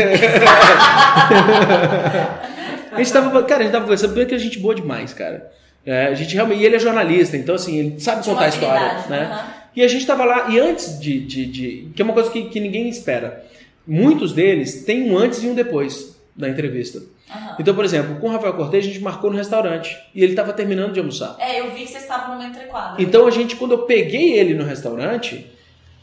a 2.91 2.97
gente 2.97 3.11
tava, 3.13 3.43
cara, 3.43 3.61
a 3.61 3.63
gente 3.63 3.71
tava 3.71 3.85
conversando 3.85 4.13
porque 4.13 4.35
a 4.35 4.37
gente 4.39 4.59
boa 4.59 4.75
demais, 4.75 5.13
cara. 5.13 5.51
É, 5.85 6.07
a 6.07 6.13
gente 6.13 6.33
realmente, 6.35 6.61
e 6.61 6.65
ele 6.65 6.75
é 6.75 6.79
jornalista, 6.79 7.35
então 7.35 7.55
assim, 7.55 7.77
ele 7.79 7.99
sabe 7.99 8.23
contar 8.23 8.45
a 8.45 8.49
história, 8.49 9.05
né? 9.09 9.29
aham. 9.31 9.61
E 9.75 9.81
a 9.81 9.87
gente 9.87 10.05
tava 10.05 10.25
lá, 10.25 10.49
e 10.49 10.59
antes 10.59 10.99
de, 10.99 11.19
de, 11.21 11.45
de- 11.45 11.87
que 11.95 12.01
é 12.01 12.05
uma 12.05 12.13
coisa 12.13 12.29
que, 12.29 12.43
que 12.49 12.59
ninguém 12.59 12.89
espera, 12.89 13.43
muitos 13.87 14.33
deles 14.33 14.83
têm 14.83 15.09
um 15.09 15.17
antes 15.17 15.41
e 15.43 15.47
um 15.47 15.55
depois 15.55 16.20
da 16.41 16.49
entrevista. 16.49 17.01
Aham. 17.29 17.55
Então, 17.59 17.73
por 17.73 17.85
exemplo, 17.85 18.19
com 18.19 18.27
o 18.27 18.31
Rafael 18.31 18.53
Cortez 18.53 18.83
a 18.83 18.87
gente 18.87 18.99
marcou 18.99 19.29
no 19.31 19.37
restaurante 19.37 19.97
e 20.13 20.23
ele 20.23 20.33
tava 20.35 20.51
terminando 20.51 20.91
de 20.93 20.99
almoçar. 20.99 21.35
É, 21.39 21.59
eu 21.61 21.71
vi 21.71 21.81
que 21.83 21.87
vocês 21.87 22.03
estavam 22.03 22.35
numa 22.35 22.45
entrequadra. 22.47 23.01
Então 23.01 23.25
a 23.27 23.31
gente, 23.31 23.55
quando 23.55 23.71
eu 23.71 23.79
peguei 23.85 24.33
ele 24.37 24.53
no 24.53 24.63
restaurante, 24.65 25.47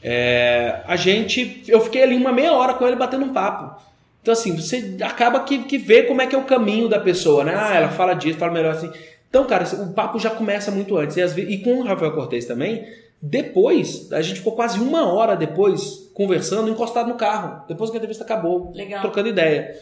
é, 0.03 0.81
a 0.87 0.97
gente, 0.97 1.63
eu 1.69 1.81
fiquei 1.81 2.03
ali 2.03 2.17
uma 2.17 2.33
meia 2.33 2.53
hora 2.53 2.75
com 2.75 2.87
ele 2.87 2.97
batendo 2.97 3.25
um 3.25 3.33
papo. 3.33 3.81
Então 4.23 4.33
assim, 4.33 4.57
você 4.57 4.97
acaba 5.03 5.41
que, 5.41 5.59
que 5.65 5.79
vê 5.79 6.05
como 6.05 6.23
é 6.23 6.27
que 6.27 6.35
é 6.35 6.39
o 6.39 6.45
caminho 6.45 6.89
da 6.89 7.01
pessoa, 7.01 7.45
né? 7.45 7.55
Ah, 7.57 7.75
ela 7.75 7.89
fala 7.89 8.15
disso, 8.15 8.39
fala 8.39 8.53
melhor 8.53 8.73
assim. 8.75 8.91
Então, 9.29 9.45
cara, 9.45 9.65
o 9.83 9.93
papo 9.93 10.19
já 10.19 10.31
começa 10.31 10.71
muito 10.71 10.97
antes. 10.97 11.17
E, 11.17 11.21
vezes- 11.21 11.37
e 11.51 11.59
com 11.59 11.81
o 11.81 11.83
Rafael 11.85 12.13
Cortez 12.13 12.47
também, 12.47 12.87
depois, 13.21 14.11
a 14.13 14.23
gente 14.23 14.37
ficou 14.39 14.53
quase 14.55 14.79
uma 14.81 15.13
hora 15.13 15.37
depois 15.37 16.09
conversando, 16.15 16.71
encostado 16.71 17.09
no 17.09 17.15
carro, 17.17 17.63
depois 17.69 17.91
que 17.91 17.97
a 17.97 17.99
entrevista 17.99 18.25
acabou, 18.25 18.73
Legal. 18.75 19.01
trocando 19.03 19.29
ideia. 19.29 19.75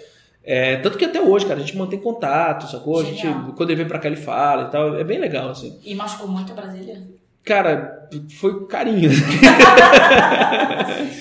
É, 0.46 0.76
tanto 0.76 0.96
que 0.96 1.04
até 1.04 1.20
hoje, 1.20 1.44
cara, 1.44 1.58
a 1.58 1.62
gente 1.62 1.76
mantém 1.76 1.98
contato, 1.98 2.70
sacou? 2.70 3.00
A 3.00 3.04
gente, 3.04 3.26
quando 3.56 3.70
ele 3.70 3.78
vem 3.78 3.88
pra 3.88 3.98
cá, 3.98 4.06
ele 4.06 4.14
fala 4.16 4.68
e 4.68 4.70
tal. 4.70 4.96
É 4.96 5.02
bem 5.02 5.18
legal, 5.18 5.50
assim. 5.50 5.76
E 5.84 5.92
machucou 5.94 6.28
muito 6.28 6.52
a 6.52 6.54
Brasília. 6.54 7.02
Cara, 7.44 8.08
foi 8.38 8.66
carinho. 8.66 9.10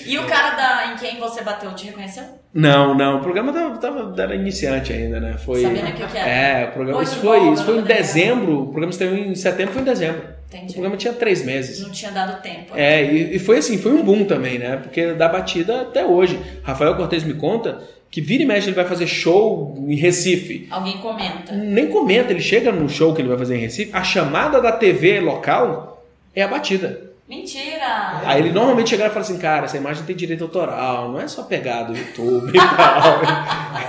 E 0.06 0.18
o 0.18 0.24
cara 0.24 0.54
da, 0.54 0.92
em 0.92 0.96
quem 0.96 1.18
você 1.18 1.42
bateu 1.42 1.72
te 1.74 1.86
reconheceu? 1.86 2.22
Não, 2.54 2.94
não, 2.94 3.18
o 3.18 3.20
programa 3.20 3.52
tava, 3.52 3.76
tava- 3.78 4.22
era 4.22 4.34
iniciante 4.34 4.92
ainda, 4.92 5.18
né? 5.20 5.36
Foi. 5.44 5.60
Sabendo 5.62 5.88
o 5.88 5.92
que 5.92 6.06
que 6.06 6.16
era? 6.16 6.28
É, 6.30 6.68
o 6.68 6.72
programa. 6.72 6.98
Foi 6.98 7.04
Isso 7.04 7.16
foi, 7.16 7.52
isso 7.52 7.64
foi 7.64 7.78
em 7.78 7.82
dezembro. 7.82 8.60
O 8.62 8.66
programa 8.66 8.90
estreou 8.90 9.14
em 9.16 9.34
setembro, 9.34 9.72
foi 9.74 9.82
em 9.82 9.84
dezembro. 9.84 10.22
O 10.22 10.54
Entendi. 10.56 10.72
programa 10.74 10.96
tinha 10.96 11.12
três 11.12 11.44
meses. 11.44 11.80
Não 11.82 11.90
tinha 11.90 12.12
dado 12.12 12.40
tempo. 12.40 12.72
É, 12.74 13.02
e, 13.04 13.36
e 13.36 13.38
foi 13.38 13.58
assim, 13.58 13.78
foi 13.78 13.92
um 13.92 14.02
boom 14.04 14.24
também, 14.24 14.58
né? 14.58 14.76
Porque 14.76 15.12
da 15.12 15.28
batida 15.28 15.82
até 15.82 16.04
hoje. 16.06 16.40
Rafael 16.62 16.94
Cortez 16.94 17.24
me 17.24 17.34
conta 17.34 17.80
que 18.10 18.20
vira 18.20 18.42
e 18.42 18.46
mexe 18.46 18.68
ele 18.68 18.76
vai 18.76 18.86
fazer 18.86 19.06
show 19.06 19.74
em 19.78 19.94
Recife. 19.94 20.66
Alguém 20.70 20.98
comenta. 20.98 21.52
Nem 21.52 21.88
comenta, 21.88 22.32
ele 22.32 22.40
chega 22.40 22.72
no 22.72 22.88
show 22.88 23.14
que 23.14 23.20
ele 23.20 23.28
vai 23.28 23.38
fazer 23.38 23.56
em 23.56 23.60
Recife, 23.60 23.90
a 23.92 24.02
chamada 24.02 24.60
da 24.60 24.72
TV 24.72 25.20
local 25.20 26.04
é 26.34 26.42
a 26.42 26.48
batida. 26.48 27.06
Mentira! 27.28 28.20
Aí 28.24 28.40
ele 28.40 28.52
normalmente 28.52 28.90
chega 28.90 29.06
e 29.06 29.08
fala 29.08 29.20
assim, 29.20 29.38
cara, 29.38 29.64
essa 29.64 29.76
imagem 29.76 30.04
tem 30.04 30.14
direito 30.14 30.44
autoral, 30.44 31.10
não 31.10 31.20
é 31.20 31.26
só 31.26 31.42
pegar 31.42 31.82
do 31.82 31.96
YouTube 31.96 32.50
e 32.50 32.52
tal. 32.76 33.20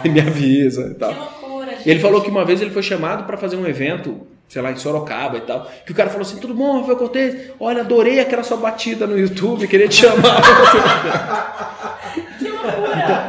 Ele 0.04 0.14
me 0.14 0.22
avisa 0.22 0.88
e 0.88 0.96
tal. 0.96 1.14
Que 1.14 1.20
loucura, 1.20 1.72
gente. 1.76 1.88
E 1.88 1.92
ele 1.92 2.00
falou 2.00 2.22
que 2.22 2.32
uma 2.32 2.44
vez 2.44 2.62
ele 2.62 2.72
foi 2.72 2.82
chamado 2.82 3.26
para 3.26 3.38
fazer 3.38 3.56
um 3.56 3.68
evento, 3.68 4.26
sei 4.48 4.60
lá, 4.60 4.72
em 4.72 4.76
Sorocaba 4.76 5.38
e 5.38 5.42
tal. 5.42 5.70
Que 5.86 5.92
o 5.92 5.96
cara 5.96 6.10
falou 6.10 6.26
assim, 6.26 6.40
tudo 6.40 6.56
bom, 6.56 6.80
Rafael 6.80 6.98
Cortez? 6.98 7.52
Olha, 7.60 7.82
adorei 7.82 8.20
aquela 8.20 8.42
sua 8.42 8.58
batida 8.58 9.06
no 9.06 9.16
YouTube, 9.20 9.68
queria 9.68 9.88
te 9.88 9.98
chamar. 9.98 10.42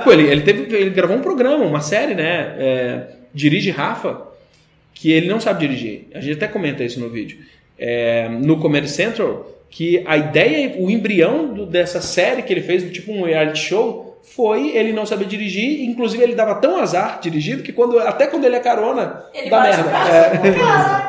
Pô, 0.09 0.13
ele, 0.15 0.27
ele, 0.27 0.41
teve, 0.41 0.75
ele 0.75 0.89
gravou 0.89 1.17
um 1.19 1.21
programa, 1.21 1.65
uma 1.67 1.83
série, 1.83 2.15
né? 2.15 2.55
É, 2.59 3.01
Dirige 3.35 3.71
Rafa, 3.71 4.23
que 4.95 5.13
ele 5.13 5.29
não 5.29 5.39
sabe 5.39 5.61
dirigir. 5.61 6.07
A 6.15 6.21
gente 6.21 6.37
até 6.37 6.49
comenta 6.49 6.83
isso 6.83 6.99
no 6.99 7.11
vídeo. 7.11 7.39
É, 7.79 8.27
no 8.31 8.59
Comedy 8.59 8.89
Central, 8.89 9.47
que 9.69 10.03
a 10.07 10.17
ideia, 10.17 10.77
o 10.79 10.91
embrião 10.91 11.53
do- 11.53 11.67
dessa 11.67 12.01
série 12.01 12.41
que 12.43 12.51
ele 12.53 12.63
fez, 12.63 12.91
tipo 12.91 13.13
um 13.13 13.25
reality 13.25 13.59
show, 13.61 14.19
foi 14.35 14.71
ele 14.77 14.93
não 14.95 15.05
saber 15.05 15.27
dirigir. 15.27 15.83
Inclusive, 15.83 16.23
ele 16.23 16.35
dava 16.35 16.55
tão 16.55 16.79
azar 16.81 17.19
dirigindo 17.21 17.63
que 17.63 17.73
quando, 17.73 17.99
até 17.99 18.27
quando 18.27 18.45
ele 18.47 18.57
é 18.57 18.61
carona, 18.61 19.25
Ele 19.35 19.49
dá 19.51 19.61
merda. 19.61 19.91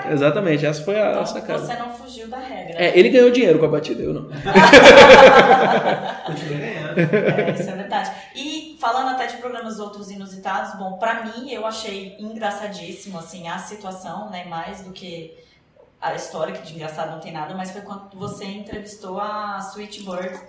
É, 0.09 0.11
exatamente, 0.13 0.65
essa 0.65 0.83
foi 0.83 0.99
a 0.99 1.11
Então, 1.11 1.25
sacada. 1.25 1.59
você 1.59 1.73
não 1.75 1.89
fugiu 1.93 2.27
da 2.27 2.37
regra. 2.37 2.75
É, 2.77 2.91
ele 2.99 3.07
ganhou 3.09 3.29
dinheiro 3.31 3.59
com 3.59 3.65
a 3.65 3.69
batida, 3.69 4.03
eu 4.03 4.13
não. 4.13 4.23
Continua 6.25 6.57
ganhando. 6.59 6.99
É, 6.99 7.51
isso 7.59 7.69
é 7.69 7.75
verdade. 7.75 8.11
E 8.35 8.68
falando 8.79 9.09
até 9.09 9.27
de 9.27 9.37
programas 9.37 9.77
outros 9.79 10.09
inusitados, 10.09 10.79
bom, 10.79 10.97
pra 10.97 11.25
mim 11.25 11.51
eu 11.51 11.65
achei 11.65 12.15
engraçadíssimo, 12.17 13.19
assim, 13.19 13.47
a 13.47 13.59
situação, 13.59 14.29
né, 14.29 14.45
mais 14.45 14.81
do 14.81 14.91
que 14.91 15.37
a 16.01 16.15
história, 16.15 16.53
que 16.53 16.65
de 16.65 16.73
engraçado 16.73 17.11
não 17.11 17.19
tem 17.19 17.31
nada, 17.31 17.53
mas 17.53 17.71
foi 17.71 17.81
quando 17.81 18.09
você 18.17 18.45
entrevistou 18.45 19.19
a 19.19 19.59
Sweet 19.69 20.03
Bird, 20.03 20.39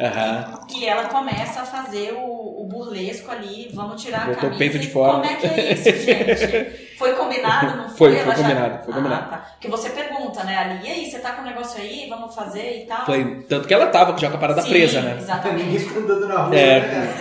Aham. 0.00 0.60
que 0.68 0.86
ela 0.86 1.04
começa 1.04 1.60
a 1.60 1.64
fazer 1.64 2.12
o, 2.14 2.62
o 2.62 2.66
burlesco 2.68 3.30
ali, 3.30 3.70
vamos 3.72 4.02
tirar 4.02 4.22
a 4.22 4.26
Botou 4.26 4.34
o 4.34 4.40
camisa. 4.42 4.58
peito 4.58 4.78
de 4.80 4.88
fora. 4.88 5.12
Como 5.12 5.24
é 5.24 5.34
que 5.36 5.46
é 5.46 5.72
isso, 5.72 5.84
gente? 5.84 6.84
Foi 6.98 7.12
combinado, 7.14 7.76
não 7.76 7.88
foi? 7.90 7.96
Foi, 7.96 8.10
foi 8.12 8.18
Ela 8.20 8.34
já- 8.36 8.42
combinado, 8.42 8.84
foi 8.84 8.94
combinado. 8.94 9.24
Ah, 9.24 9.36
tá. 9.36 9.46
Porque 9.52 9.66
você 9.68 9.90
pergunta, 9.90 10.44
né, 10.44 10.56
ali, 10.56 10.86
e 10.86 10.90
aí, 10.92 11.10
você 11.10 11.18
tá 11.18 11.32
com 11.32 11.42
o 11.42 11.44
negócio 11.44 11.80
aí, 11.80 12.06
vamos 12.08 12.32
fazer 12.34 12.82
e 12.82 12.86
tal? 12.86 13.04
Foi, 13.04 13.44
tanto 13.48 13.66
que 13.66 13.74
ela 13.74 13.86
tava 13.88 14.16
já 14.16 14.30
com 14.30 14.36
a 14.36 14.40
parada 14.40 14.62
Sim, 14.62 14.68
presa, 14.68 15.00
né? 15.02 15.16
Exatamente. 15.18 15.64
Ninguém 15.64 15.78
fica 15.80 15.98
andando 15.98 16.28
na 16.28 16.42
rua, 16.42 16.56
É. 16.56 16.80
né? 16.80 17.14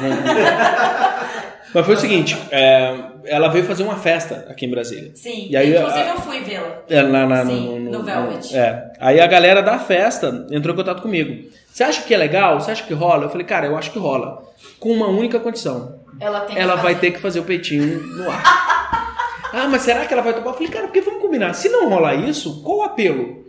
Mas 1.73 1.85
foi 1.87 1.95
o 1.95 1.99
seguinte, 1.99 2.37
é, 2.51 2.95
ela 3.33 3.47
veio 3.49 3.65
fazer 3.65 3.83
uma 3.83 3.95
festa 3.97 4.45
aqui 4.49 4.65
em 4.65 4.69
Brasília. 4.71 5.11
Sim, 5.15 5.47
E 5.49 5.57
aí, 5.57 5.75
inclusive 5.75 6.01
a- 6.09 6.13
eu 6.13 6.17
fui 6.21 6.39
vê-la. 6.41 6.81
É, 6.89 7.01
na- 7.01 7.45
Sim, 7.45 7.79
no 7.89 8.03
Velvet. 8.03 8.55
É. 8.55 8.91
Aí 8.99 9.19
a 9.19 9.27
galera 9.27 9.61
da 9.61 9.77
festa 9.79 10.45
entrou 10.51 10.73
em 10.73 10.77
contato 10.77 11.01
comigo. 11.01 11.49
Você 11.71 11.83
acha 11.83 12.01
que 12.03 12.13
é 12.13 12.17
legal? 12.17 12.59
Você 12.59 12.71
acha 12.71 12.83
que 12.83 12.93
rola? 12.93 13.23
Eu 13.25 13.29
falei, 13.29 13.45
cara, 13.45 13.65
eu 13.67 13.77
acho 13.77 13.91
que 13.91 13.99
rola. 13.99 14.43
Com 14.79 14.91
uma 14.91 15.07
única 15.07 15.39
condição. 15.39 15.99
Ela 16.19 16.41
tem 16.41 16.57
ela 16.57 16.75
vai 16.75 16.95
ter 16.95 17.11
que 17.11 17.19
fazer 17.19 17.39
o 17.39 17.43
peitinho 17.43 17.99
no 18.17 18.29
ar. 18.29 18.43
ah, 19.53 19.67
mas 19.69 19.81
será 19.81 20.05
que 20.05 20.13
ela 20.13 20.21
vai 20.21 20.33
topar? 20.33 20.49
Eu 20.49 20.53
falei, 20.53 20.69
cara, 20.71 20.85
porque 20.85 21.01
vamos 21.01 21.21
combinar. 21.21 21.53
Se 21.53 21.69
não 21.69 21.89
rolar 21.89 22.13
isso, 22.15 22.61
qual 22.63 22.77
o 22.79 22.83
apelo? 22.83 23.43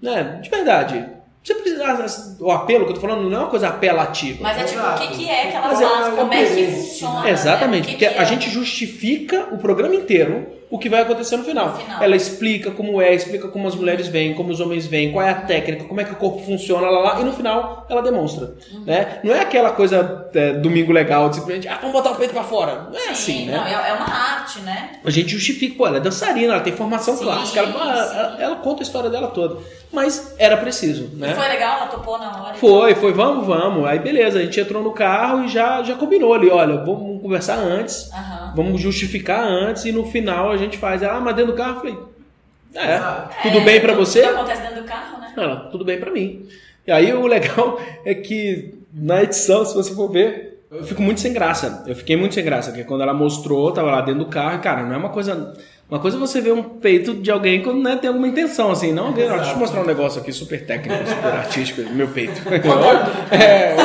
Né? 0.00 0.38
De 0.42 0.48
verdade. 0.50 1.04
Você 1.42 1.54
precisa. 1.54 2.36
O 2.38 2.52
apelo 2.52 2.84
que 2.84 2.92
eu 2.92 2.94
tô 2.94 3.00
falando 3.00 3.28
não 3.28 3.36
é 3.36 3.40
uma 3.40 3.50
coisa 3.50 3.68
apelativa. 3.68 4.38
Mas 4.42 4.58
é 4.58 4.64
tipo, 4.64 4.78
o 4.78 4.82
Exato. 4.82 5.08
que, 5.08 5.14
que 5.16 5.28
é 5.28 5.46
que 5.50 5.56
ela 5.56 5.72
é 5.72 5.76
faz? 5.76 6.14
Como 6.14 6.32
é 6.32 6.44
que 6.44 6.66
funciona? 6.66 7.22
né? 7.22 7.30
Exatamente, 7.30 7.88
né? 7.88 7.94
O 7.94 7.96
porque 7.96 8.06
que 8.06 8.14
que 8.14 8.18
a 8.18 8.22
é? 8.22 8.26
gente 8.26 8.50
justifica 8.50 9.48
o 9.50 9.58
programa 9.58 9.94
inteiro 9.94 10.46
o 10.72 10.78
que 10.78 10.88
vai 10.88 11.02
acontecer 11.02 11.36
no 11.36 11.44
final. 11.44 11.68
No 11.68 11.74
final. 11.76 12.02
Ela 12.02 12.16
explica 12.16 12.70
como 12.70 13.00
é, 13.00 13.14
explica 13.14 13.46
como 13.48 13.68
as 13.68 13.74
mulheres 13.74 14.08
vêm, 14.08 14.34
como 14.34 14.50
os 14.50 14.58
homens 14.58 14.86
vêm, 14.86 15.12
qual 15.12 15.24
é 15.24 15.30
a 15.30 15.34
técnica, 15.34 15.84
como 15.84 16.00
é 16.00 16.04
que 16.04 16.12
o 16.12 16.16
corpo 16.16 16.40
funciona, 16.44 16.88
lá, 16.88 16.98
lá, 17.00 17.20
e 17.20 17.24
no 17.24 17.32
final 17.32 17.86
ela 17.90 18.00
demonstra. 18.02 18.54
Uhum. 18.72 18.84
Né? 18.86 19.20
Não 19.22 19.34
é 19.34 19.40
aquela 19.40 19.70
coisa 19.72 20.28
é, 20.34 20.52
domingo 20.54 20.90
legal, 20.90 21.28
de 21.28 21.36
simplesmente, 21.36 21.68
ah, 21.68 21.76
vamos 21.80 21.92
botar 21.92 22.10
o 22.12 22.16
peito 22.16 22.32
pra 22.32 22.42
fora. 22.42 22.88
Não 22.90 22.98
é 22.98 23.10
assim, 23.10 23.40
Sim, 23.40 23.46
né? 23.46 23.56
não, 23.56 23.66
é, 23.66 23.90
é 23.90 23.92
uma 23.92 24.06
arte, 24.08 24.60
né? 24.60 24.92
A 25.04 25.10
gente 25.10 25.28
justifica, 25.28 25.76
pô, 25.76 25.86
ela 25.86 25.98
é 25.98 26.00
dançarina, 26.00 26.54
ela 26.54 26.62
tem 26.62 26.72
formação 26.72 27.16
Sim, 27.16 27.24
clássica, 27.24 27.60
ela, 27.60 27.70
ela- 27.70 28.36
ela- 28.40 28.56
conta 28.56 28.80
a 28.82 28.84
história 28.84 29.10
dela 29.10 29.28
toda. 29.28 29.58
Mas 29.92 30.34
era 30.38 30.56
preciso, 30.56 31.10
né? 31.18 31.32
E 31.32 31.34
foi 31.34 31.48
legal, 31.48 31.76
ela 31.80 31.86
topou 31.88 32.18
na 32.18 32.42
hora. 32.42 32.54
Foi, 32.54 32.94
foi, 32.94 33.12
vamos, 33.12 33.46
vamos. 33.46 33.84
Aí 33.86 33.98
beleza, 33.98 34.38
a 34.38 34.42
gente 34.42 34.58
entrou 34.58 34.82
no 34.82 34.92
carro 34.92 35.44
e 35.44 35.48
já, 35.48 35.82
já 35.82 35.94
combinou 35.96 36.32
ali, 36.32 36.48
olha, 36.48 36.78
vamos 36.78 37.20
conversar 37.20 37.56
antes. 37.58 38.10
Aham. 38.10 38.52
vamos 38.56 38.80
justificar 38.80 39.42
antes 39.44 39.84
e 39.84 39.92
no 39.92 40.04
final 40.06 40.50
a 40.50 40.56
gente 40.64 40.78
faz. 40.78 41.02
Ah, 41.02 41.20
mas 41.20 41.34
dentro 41.36 41.52
do 41.52 41.56
carro? 41.58 41.74
Eu 41.76 41.80
falei, 41.80 41.98
é, 42.74 42.94
Exato. 42.96 43.34
tudo 43.42 43.58
É, 43.58 43.64
bem 43.64 43.80
pra 43.80 43.92
tudo 43.92 44.06
você? 44.06 44.20
que 44.22 44.26
acontece 44.28 44.62
dentro 44.62 44.82
do 44.82 44.88
carro, 44.88 45.20
né? 45.20 45.32
Ela, 45.36 45.56
tudo 45.70 45.84
bem 45.84 45.98
pra 46.00 46.10
mim. 46.10 46.46
E 46.86 46.90
aí 46.92 47.12
o 47.12 47.26
legal 47.26 47.80
é 48.04 48.14
que 48.14 48.74
na 48.92 49.22
edição, 49.22 49.64
se 49.64 49.74
você 49.74 49.94
for 49.94 50.08
ver, 50.10 50.64
eu 50.70 50.84
fico 50.84 51.02
muito 51.02 51.20
sem 51.20 51.32
graça. 51.32 51.84
Eu 51.86 51.94
fiquei 51.94 52.16
muito 52.16 52.34
sem 52.34 52.44
graça, 52.44 52.70
porque 52.70 52.84
quando 52.84 53.02
ela 53.02 53.12
mostrou, 53.14 53.70
tava 53.72 53.90
lá 53.90 54.00
dentro 54.00 54.24
do 54.24 54.30
carro, 54.30 54.56
e 54.56 54.60
cara, 54.60 54.82
não 54.82 54.94
é 54.94 54.96
uma 54.96 55.10
coisa. 55.10 55.54
Uma 55.90 55.98
coisa 55.98 56.16
é 56.16 56.20
você 56.20 56.40
ver 56.40 56.52
um 56.52 56.62
peito 56.62 57.12
de 57.12 57.30
alguém 57.30 57.62
quando 57.62 57.82
né, 57.82 57.96
tem 57.96 58.08
alguma 58.08 58.26
intenção, 58.26 58.70
assim, 58.70 58.94
não 58.94 59.08
alguém, 59.08 59.28
deixa 59.28 59.50
eu 59.52 59.58
mostrar 59.58 59.82
um 59.82 59.86
negócio 59.86 60.22
aqui 60.22 60.32
super 60.32 60.64
técnico, 60.64 60.96
super 61.06 61.32
artístico, 61.32 61.82
meu 61.92 62.08
peito. 62.08 62.40
é, 63.30 63.76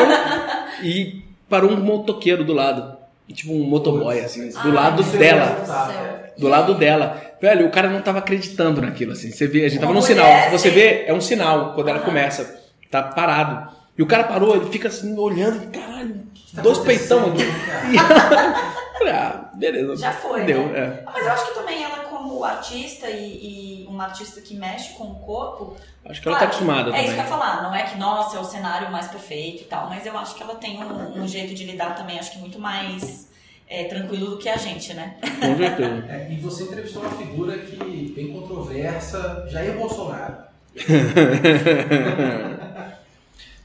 e 0.82 1.22
parou 1.50 1.72
um 1.72 1.78
motoqueiro 1.78 2.46
do 2.46 2.54
lado. 2.54 2.97
Tipo 3.34 3.54
um 3.54 3.64
motoboy, 3.64 4.20
assim, 4.20 4.50
do 4.50 4.58
Ai, 4.60 4.72
lado 4.72 5.04
meu 5.04 5.18
dela. 5.20 6.32
Do 6.38 6.48
lado 6.48 6.74
dela. 6.76 7.22
Velho, 7.42 7.68
o 7.68 7.70
cara 7.72 7.90
não 7.90 8.02
tava 8.02 8.20
acreditando 8.20 8.82
naquilo, 8.82 9.12
assim. 9.12 9.32
Você 9.32 9.48
vê, 9.48 9.66
a 9.66 9.70
gente 9.70 9.80
tava 9.80 9.92
Uma 9.92 10.00
num 10.00 10.08
mulher, 10.08 10.44
sinal. 10.44 10.52
Você 10.52 10.70
sim. 10.70 10.76
vê, 10.76 11.04
é 11.08 11.14
um 11.14 11.20
sinal 11.22 11.74
quando 11.74 11.90
ela 11.90 12.00
começa. 12.00 12.60
Tá 12.90 13.04
parado. 13.04 13.70
E 13.98 14.02
o 14.02 14.06
cara 14.08 14.24
parou, 14.24 14.56
ele 14.56 14.68
fica 14.70 14.88
assim, 14.88 15.18
olhando, 15.18 15.70
caralho, 15.72 16.16
Tá 16.56 16.62
dois 16.62 16.78
peitão 16.80 17.26
aqui. 17.32 17.44
cara? 17.46 17.88
E- 17.92 17.98
Falei, 18.98 19.14
ah, 19.14 19.50
beleza. 19.56 19.98
Já 19.98 20.12
foi, 20.12 20.44
Deu, 20.46 20.68
né? 20.70 20.80
é. 20.80 21.04
Ah, 21.06 21.12
Mas 21.14 21.26
eu 21.26 21.32
acho 21.34 21.48
que 21.48 21.54
também 21.60 21.84
ela, 21.84 21.98
como 22.28 22.44
artista 22.44 23.10
e, 23.10 23.84
e 23.84 23.88
uma 23.88 24.06
artista 24.06 24.42
que 24.42 24.56
mexe 24.56 24.94
com 24.94 25.06
o 25.06 25.16
corpo. 25.16 25.76
Acho 26.06 26.22
que 26.22 26.28
ela 26.28 26.38
tá 26.38 26.48
claro, 26.48 26.56
acostumada 26.56 26.90
É 26.90 26.92
também. 26.92 27.06
isso 27.06 27.14
que 27.14 27.20
eu 27.20 27.24
ia 27.24 27.30
falar. 27.30 27.64
Não 27.64 27.74
é 27.76 27.84
que, 27.84 27.98
nossa, 27.98 28.38
é 28.38 28.40
o 28.40 28.44
cenário 28.44 28.92
mais 28.92 29.08
perfeito 29.08 29.64
e 29.64 29.66
tal. 29.66 29.90
Mas 29.90 30.06
eu 30.06 30.18
acho 30.18 30.36
que 30.36 30.44
ela 30.44 30.56
tem 30.56 30.78
um, 30.82 31.22
um 31.24 31.28
jeito 31.28 31.54
de 31.54 31.64
lidar 31.64 31.96
também, 31.96 32.20
acho 32.20 32.32
que 32.32 32.40
muito 32.40 32.60
mais 32.60 33.30
é, 33.68 33.86
tranquilo 33.86 34.32
do 34.32 34.38
que 34.38 34.50
a 34.50 34.58
gente, 34.58 34.94
né? 34.94 35.16
Com 35.22 35.58
certeza. 35.58 36.06
É, 36.10 36.28
e 36.32 36.36
você 36.38 36.64
entrevistou 36.64 37.02
uma 37.02 37.12
figura 37.12 37.58
que 37.58 38.14
bem 38.16 38.32
controversa, 38.34 39.48
Jair 39.50 39.78
Bolsonaro. 39.78 40.36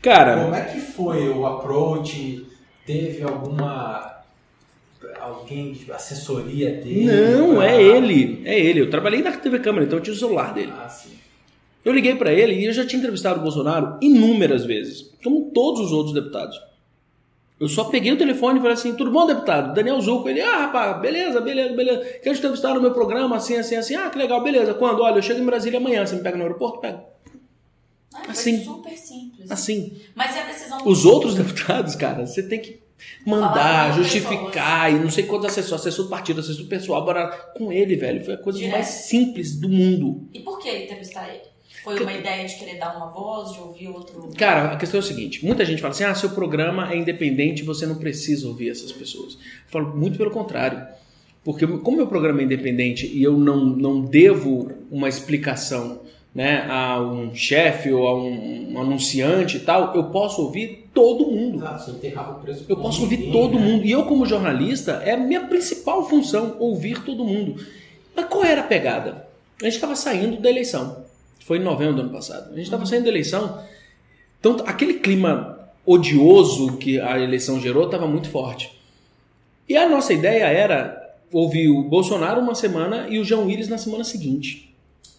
Cara, 0.00 0.42
Como 0.42 0.54
é 0.54 0.62
que 0.64 0.80
foi 0.80 1.28
o 1.28 1.46
approach? 1.46 2.46
Teve 2.84 3.22
alguma 3.22 4.21
alguém 5.22 5.72
de 5.72 5.90
assessoria 5.92 6.70
dele? 6.72 7.04
não, 7.04 7.56
pra- 7.56 7.70
é 7.70 7.82
ele. 7.82 8.42
É 8.44 8.58
ele. 8.58 8.80
Eu 8.80 8.90
trabalhei 8.90 9.22
na 9.22 9.32
TV 9.32 9.58
Câmara, 9.60 9.84
então 9.84 9.98
eu 9.98 10.02
tinha 10.02 10.14
o 10.14 10.18
celular 10.18 10.52
dele. 10.54 10.72
Ah, 10.76 10.88
sim. 10.88 11.10
Eu 11.84 11.92
liguei 11.92 12.14
pra 12.14 12.32
ele 12.32 12.54
e 12.54 12.64
eu 12.66 12.72
já 12.72 12.86
tinha 12.86 12.98
entrevistado 12.98 13.40
o 13.40 13.42
Bolsonaro 13.42 13.98
inúmeras 14.00 14.64
vezes, 14.64 15.10
como 15.22 15.50
todos 15.52 15.80
os 15.80 15.92
outros 15.92 16.14
deputados. 16.14 16.60
Eu 17.58 17.68
só 17.68 17.84
peguei 17.84 18.12
o 18.12 18.16
telefone 18.18 18.58
e 18.58 18.60
falei 18.60 18.74
assim: 18.74 18.94
tudo 18.94 19.10
bom, 19.10 19.26
deputado? 19.26 19.72
Daniel 19.74 20.00
Zucco. 20.00 20.28
Ele, 20.28 20.40
ah, 20.40 20.58
rapaz, 20.66 21.00
beleza, 21.00 21.40
beleza, 21.40 21.74
beleza. 21.74 22.00
Quero 22.22 22.34
te 22.34 22.38
entrevistar 22.38 22.74
no 22.74 22.80
meu 22.80 22.92
programa, 22.92 23.36
assim, 23.36 23.56
assim, 23.56 23.76
assim. 23.76 23.94
Ah, 23.94 24.10
que 24.10 24.18
legal, 24.18 24.42
beleza. 24.42 24.74
Quando? 24.74 25.00
Olha, 25.02 25.16
eu 25.18 25.22
chego 25.22 25.40
em 25.40 25.44
Brasília 25.44 25.78
amanhã. 25.78 26.04
Você 26.04 26.16
me 26.16 26.22
pega 26.22 26.36
no 26.36 26.42
aeroporto? 26.42 26.80
Pega. 26.80 27.04
Ah, 28.14 28.20
foi 28.24 28.30
Assim. 28.30 28.64
super 28.64 28.96
simples. 28.96 29.50
Assim. 29.50 29.96
Mas 30.14 30.34
e 30.36 30.38
a 30.38 30.42
decisão 30.44 30.78
Os 30.86 31.04
outros 31.04 31.34
deputados, 31.36 31.94
cara, 31.94 32.26
você 32.26 32.42
tem 32.42 32.60
que 32.60 32.80
mandar, 33.26 33.94
justificar 33.94 34.92
e 34.92 34.98
não 34.98 35.10
sei 35.10 35.24
quantos 35.24 35.46
assessores, 35.46 35.82
assessor 35.82 36.04
do 36.04 36.10
partido, 36.10 36.40
assessor 36.40 36.64
do 36.64 36.68
pessoal. 36.68 37.02
Agora, 37.02 37.28
com 37.56 37.72
ele, 37.72 37.96
velho, 37.96 38.24
foi 38.24 38.34
a 38.34 38.38
coisa 38.38 38.58
Direto. 38.58 38.74
mais 38.74 38.86
simples 38.86 39.58
do 39.58 39.68
mundo. 39.68 40.28
E 40.32 40.40
por 40.40 40.58
que 40.58 40.70
entrevistar 40.70 41.28
ele? 41.28 41.52
Foi 41.82 42.00
uma 42.00 42.12
ideia 42.12 42.46
de 42.46 42.54
querer 42.56 42.78
dar 42.78 42.96
uma 42.96 43.08
voz, 43.08 43.52
de 43.52 43.58
ouvir 43.58 43.88
outro. 43.88 44.30
Cara, 44.38 44.72
a 44.72 44.76
questão 44.76 44.98
é 44.98 45.02
o 45.02 45.06
seguinte: 45.06 45.44
muita 45.44 45.64
gente 45.64 45.80
fala 45.82 45.92
assim, 45.92 46.04
ah, 46.04 46.14
seu 46.14 46.30
programa 46.30 46.92
é 46.92 46.96
independente, 46.96 47.64
você 47.64 47.86
não 47.86 47.96
precisa 47.96 48.46
ouvir 48.46 48.70
essas 48.70 48.92
pessoas. 48.92 49.34
Eu 49.34 49.40
falo 49.66 49.96
muito 49.96 50.16
pelo 50.16 50.30
contrário. 50.30 50.86
Porque, 51.44 51.66
como 51.66 51.96
meu 51.96 52.06
programa 52.06 52.40
é 52.40 52.44
independente 52.44 53.04
e 53.06 53.20
eu 53.20 53.36
não, 53.36 53.64
não 53.64 54.00
devo 54.00 54.70
uma 54.88 55.08
explicação 55.08 56.02
né, 56.32 56.64
a 56.70 57.00
um 57.00 57.34
chefe 57.34 57.92
ou 57.92 58.06
a 58.06 58.16
um, 58.16 58.74
um 58.74 58.80
anunciante 58.80 59.56
e 59.56 59.60
tal, 59.60 59.94
eu 59.96 60.04
posso 60.04 60.40
ouvir 60.40 60.81
todo 60.92 61.26
mundo. 61.26 61.58
Exato, 61.58 61.84
você 61.84 61.90
não 61.92 61.98
tem 61.98 62.10
rabo 62.12 62.40
preso 62.40 62.64
Eu 62.68 62.76
posso 62.76 63.02
ninguém, 63.02 63.18
ouvir 63.18 63.32
todo 63.32 63.58
né? 63.58 63.66
mundo. 63.66 63.84
E 63.84 63.90
eu, 63.90 64.04
como 64.04 64.26
jornalista, 64.26 65.02
é 65.04 65.12
a 65.12 65.16
minha 65.16 65.42
principal 65.46 66.08
função, 66.08 66.56
ouvir 66.58 67.02
todo 67.02 67.24
mundo. 67.24 67.56
Mas 68.14 68.26
qual 68.26 68.44
era 68.44 68.60
a 68.60 68.64
pegada? 68.64 69.26
A 69.60 69.64
gente 69.64 69.74
estava 69.74 69.96
saindo 69.96 70.40
da 70.40 70.50
eleição. 70.50 71.04
Foi 71.40 71.58
em 71.58 71.62
novembro 71.62 71.94
do 71.94 72.00
ano 72.02 72.10
passado. 72.10 72.52
A 72.52 72.56
gente 72.56 72.64
estava 72.64 72.84
saindo 72.86 73.04
da 73.04 73.10
eleição. 73.10 73.62
Então, 74.38 74.56
aquele 74.66 74.94
clima 74.94 75.58
odioso 75.84 76.76
que 76.76 77.00
a 77.00 77.18
eleição 77.18 77.60
gerou 77.60 77.86
estava 77.86 78.06
muito 78.06 78.28
forte. 78.28 78.78
E 79.68 79.76
a 79.76 79.88
nossa 79.88 80.12
ideia 80.12 80.44
era 80.44 81.14
ouvir 81.32 81.68
o 81.68 81.82
Bolsonaro 81.82 82.40
uma 82.40 82.54
semana 82.54 83.06
e 83.08 83.18
o 83.18 83.24
João 83.24 83.46
Willis 83.46 83.68
na 83.68 83.78
semana 83.78 84.04
seguinte. 84.04 84.74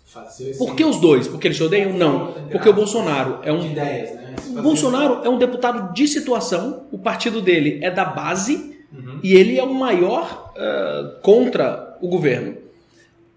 Fazer 0.06 0.56
Por 0.58 0.76
que 0.76 0.86
os 0.86 1.00
dois? 1.00 1.28
Porque 1.28 1.48
eles 1.48 1.58
se 1.58 1.64
odeiam? 1.64 1.94
Não. 1.94 2.34
Porque 2.52 2.70
o 2.70 2.74
Bolsonaro 2.74 3.40
é 3.42 3.52
um 3.52 3.60
De 3.60 3.68
ideias, 3.68 4.14
né? 4.16 4.23
O 4.50 4.62
Bolsonaro 4.62 5.22
é 5.24 5.30
um 5.30 5.38
deputado 5.38 5.94
de 5.94 6.08
situação, 6.08 6.86
o 6.92 6.98
partido 6.98 7.42
dele 7.42 7.80
é 7.82 7.92
da 7.92 8.06
base 8.06 8.74
Uhum. 8.94 9.20
e 9.24 9.34
ele 9.34 9.58
é 9.58 9.64
o 9.64 9.74
maior 9.74 10.54
ah, 10.56 11.16
contra 11.22 11.98
o 12.02 12.08
governo. 12.08 12.58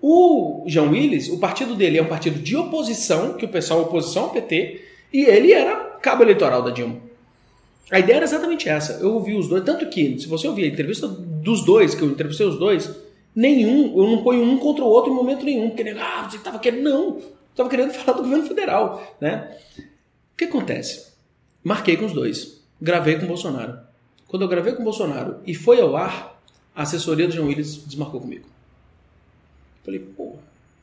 O 0.01 0.65
João 0.67 0.91
Willis, 0.91 1.29
o 1.31 1.39
partido 1.39 1.75
dele 1.75 1.99
é 1.99 2.03
um 2.03 2.09
partido 2.09 2.39
de 2.39 2.55
oposição, 2.55 3.33
que 3.33 3.47
o 3.47 3.49
pessoal 3.49 3.81
é 3.81 3.83
oposição 3.85 4.25
ao 4.25 4.31
PT, 4.31 4.83
e 5.13 5.25
ele 5.25 5.53
era 5.53 5.75
cabo 6.03 6.23
eleitoral 6.23 6.63
da 6.63 6.71
Dilma. 6.71 6.97
A 7.91 7.99
ideia 7.99 8.17
era 8.17 8.25
exatamente 8.25 8.69
essa. 8.69 9.01
Eu 9.01 9.15
ouvi 9.15 9.35
os 9.35 9.49
dois, 9.49 9.65
tanto 9.65 9.87
que, 9.87 10.19
se 10.19 10.27
você 10.27 10.47
ouvir 10.47 10.65
a 10.65 10.69
entrevista 10.69 11.09
dos 11.09 11.65
dois, 11.65 11.95
que 11.95 12.03
eu 12.03 12.09
entrevistei 12.09 12.47
os 12.47 12.59
dois, 12.59 12.91
nenhum, 13.35 13.97
eu 13.97 14.11
não 14.11 14.23
ponho 14.23 14.43
um 14.43 14.59
contra 14.59 14.85
o 14.85 14.89
outro 14.89 15.11
em 15.11 15.15
momento 15.15 15.45
nenhum, 15.45 15.71
porque, 15.71 15.89
ah, 15.99 16.29
você 16.29 16.37
estava 16.37 16.59
querendo. 16.59 16.83
Não, 16.83 17.19
estava 17.51 17.71
querendo 17.71 17.93
falar 17.95 18.19
do 18.19 18.25
governo 18.25 18.47
federal, 18.47 19.17
né? 19.21 19.57
O 20.37 20.39
que 20.39 20.45
acontece? 20.45 21.13
Marquei 21.65 21.97
com 21.97 22.05
os 22.05 22.13
dois. 22.13 22.61
Gravei 22.79 23.19
com 23.19 23.25
o 23.25 23.29
Bolsonaro. 23.29 23.79
Quando 24.29 24.43
eu 24.43 24.49
gravei 24.49 24.75
com 24.75 24.83
o 24.83 24.85
Bolsonaro 24.85 25.41
e 25.47 25.55
foi 25.55 25.81
ao 25.81 25.97
ar, 25.97 26.39
a 26.75 26.83
assessoria 26.83 27.27
do 27.27 27.33
João 27.33 27.49
Willis 27.49 27.77
desmarcou 27.87 28.21
comigo. 28.21 28.47
Falei, 29.83 29.99
pô, 30.01 30.35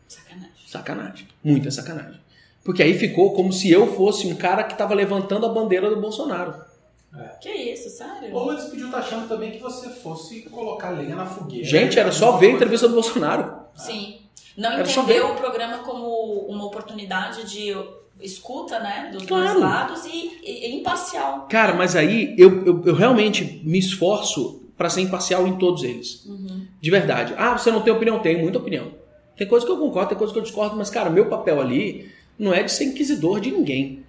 Sacanagem. 0.07 0.51
sacanagem. 0.67 1.27
Muita 1.43 1.69
sacanagem. 1.69 2.19
Porque 2.63 2.81
aí 2.81 2.97
ficou 2.97 3.33
como 3.35 3.53
se 3.53 3.69
eu 3.69 3.93
fosse 3.93 4.25
um 4.25 4.35
cara 4.35 4.63
que 4.63 4.71
estava 4.73 4.95
levantando 4.95 5.45
a 5.45 5.49
bandeira 5.49 5.87
do 5.87 6.01
Bolsonaro. 6.01 6.55
Que 7.39 7.49
isso, 7.51 7.91
sério? 7.91 8.33
Ou 8.33 8.53
eles 8.53 8.63
podiam 8.65 8.87
estar 8.87 8.97
achando 9.01 9.27
também 9.27 9.51
que 9.51 9.59
você 9.59 9.87
fosse 9.87 10.41
colocar 10.49 10.89
lenha 10.89 11.15
na 11.15 11.27
fogueira. 11.27 11.63
Gente, 11.63 11.99
era 11.99 12.11
só 12.11 12.37
ver 12.37 12.47
a 12.47 12.51
entrevista 12.53 12.87
do 12.87 12.95
Bolsonaro. 12.95 13.53
Sim. 13.75 14.19
Não 14.57 14.71
Era 14.71 14.89
entendeu 14.89 15.29
o 15.29 15.35
programa 15.35 15.79
como 15.79 16.07
uma 16.47 16.65
oportunidade 16.65 17.47
de 17.47 17.71
escuta, 18.23 18.79
né? 18.79 19.09
Dos 19.12 19.23
Claro. 19.25 19.45
dois 19.45 19.59
lados 19.62 20.05
e, 20.05 20.31
e- 20.43 20.67
e 20.67 20.75
imparcial. 20.79 21.47
Cara, 21.49 21.73
mas 21.73 21.95
aí 21.95 22.33
eu, 22.38 22.65
eu, 22.65 22.83
eu 22.86 22.95
realmente 22.95 23.62
me 23.63 23.77
esforço 23.77 24.62
para 24.77 24.89
ser 24.89 25.01
imparcial 25.01 25.45
em 25.47 25.57
todos 25.57 25.83
eles. 25.83 26.25
Uhum. 26.25 26.65
De 26.81 26.89
verdade. 26.91 27.33
Ah, 27.38 27.57
você 27.57 27.69
não 27.71 27.81
tem 27.81 27.93
opinião? 27.93 28.19
Tenho 28.19 28.39
muita 28.39 28.57
opinião. 28.57 28.91
Tem 29.38 29.47
coisa 29.47 29.65
que 29.65 29.71
eu 29.71 29.77
concordo, 29.77 30.09
tem 30.09 30.17
coisa 30.17 30.31
que 30.33 30.39
eu 30.39 30.43
discordo, 30.43 30.75
mas, 30.75 30.89
cara, 30.89 31.09
meu 31.09 31.25
papel 31.27 31.59
ali 31.62 32.09
não 32.38 32.53
é 32.53 32.63
de 32.63 32.71
ser 32.71 32.86
inquisidor 32.86 33.39
de 33.39 33.51
ninguém. 33.51 34.03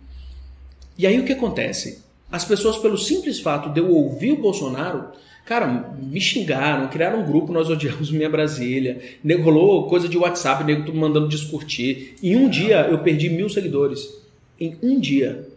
E 0.97 1.07
aí 1.07 1.19
o 1.19 1.25
que 1.25 1.33
acontece? 1.33 2.03
As 2.31 2.45
pessoas, 2.45 2.77
pelo 2.79 2.97
simples 2.99 3.41
fato 3.41 3.69
de 3.71 3.81
eu 3.81 3.91
ouvir 3.91 4.33
o 4.33 4.37
Bolsonaro, 4.41 5.09
cara, 5.45 5.67
me 6.01 6.21
xingaram, 6.21 6.89
criaram 6.89 7.21
um 7.21 7.27
grupo, 7.27 7.53
nós 7.53 7.69
odiamos 7.69 8.11
Minha 8.11 8.31
Brasília, 8.31 9.01
rolou 9.43 9.89
coisa 9.89 10.09
de 10.09 10.17
WhatsApp, 10.17 10.65
nego 10.65 10.85
tudo 10.85 10.99
mandando 10.99 11.29
discutir. 11.29 12.17
Em 12.23 12.37
um 12.37 12.49
dia 12.49 12.89
eu 12.91 12.99
perdi 12.99 13.29
mil 13.29 13.49
seguidores. 13.49 14.09
Em 14.59 14.77
um 14.83 14.99
dia. 14.99 15.49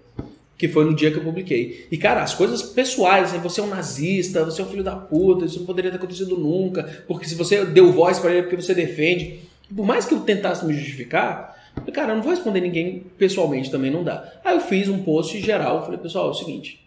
Que 0.57 0.67
foi 0.67 0.85
no 0.85 0.95
dia 0.95 1.11
que 1.11 1.17
eu 1.17 1.23
publiquei. 1.23 1.85
E, 1.91 1.97
cara, 1.97 2.23
as 2.23 2.33
coisas 2.33 2.63
pessoais, 2.63 3.29
assim, 3.29 3.39
você 3.39 3.61
é 3.61 3.63
um 3.63 3.67
nazista, 3.67 4.43
você 4.43 4.59
é 4.59 4.65
um 4.65 4.67
filho 4.67 4.83
da 4.83 4.95
puta, 4.95 5.45
isso 5.45 5.59
não 5.59 5.67
poderia 5.67 5.91
ter 5.91 5.97
acontecido 5.97 6.35
nunca, 6.35 7.03
porque 7.07 7.27
se 7.27 7.35
você 7.35 7.63
deu 7.63 7.91
voz 7.91 8.17
pra 8.17 8.31
ele 8.31 8.39
é 8.39 8.41
porque 8.41 8.55
você 8.55 8.73
defende. 8.73 9.39
Por 9.73 9.85
mais 9.85 10.05
que 10.05 10.15
eu 10.15 10.21
tentasse 10.21 10.65
me 10.65 10.73
justificar, 10.73 11.55
eu 11.75 11.81
falei, 11.81 11.93
cara, 11.93 12.11
eu 12.11 12.15
não 12.15 12.23
vou 12.23 12.31
responder 12.31 12.61
ninguém 12.61 13.03
pessoalmente, 13.19 13.69
também 13.69 13.91
não 13.91 14.03
dá. 14.03 14.33
Aí 14.43 14.55
eu 14.55 14.61
fiz 14.61 14.89
um 14.89 15.03
post 15.03 15.39
geral, 15.39 15.83
falei, 15.83 15.99
pessoal, 15.99 16.29
é 16.29 16.31
o 16.31 16.33
seguinte, 16.33 16.79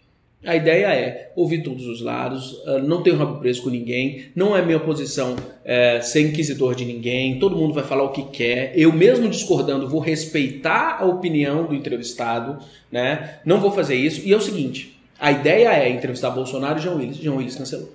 a 0.45 0.55
ideia 0.55 0.87
é 0.87 1.31
ouvir 1.35 1.61
todos 1.61 1.85
os 1.85 2.01
lados, 2.01 2.59
ah, 2.65 2.79
não 2.79 3.03
tenho 3.03 3.15
rabo 3.15 3.39
preso 3.39 3.61
com 3.61 3.69
ninguém, 3.69 4.25
não 4.35 4.55
é 4.57 4.65
minha 4.65 4.79
posição 4.79 5.35
é, 5.63 6.01
ser 6.01 6.21
inquisidor 6.21 6.73
de 6.73 6.83
ninguém, 6.83 7.37
todo 7.37 7.55
mundo 7.55 7.73
vai 7.73 7.83
falar 7.83 8.03
o 8.03 8.11
que 8.11 8.23
quer. 8.23 8.73
Eu, 8.75 8.91
mesmo 8.91 9.29
discordando, 9.29 9.87
vou 9.87 9.99
respeitar 9.99 10.97
a 10.99 11.05
opinião 11.05 11.65
do 11.65 11.75
entrevistado, 11.75 12.57
né? 12.91 13.39
Não 13.45 13.59
vou 13.59 13.71
fazer 13.71 13.95
isso. 13.95 14.21
E 14.27 14.33
é 14.33 14.37
o 14.37 14.41
seguinte: 14.41 14.99
a 15.19 15.31
ideia 15.31 15.73
é 15.73 15.89
entrevistar 15.89 16.31
Bolsonaro 16.31 16.79
e 16.79 16.81
João 16.81 16.97
Willis. 16.97 17.17
João 17.17 17.37
Willis 17.37 17.55
cancelou. 17.55 17.93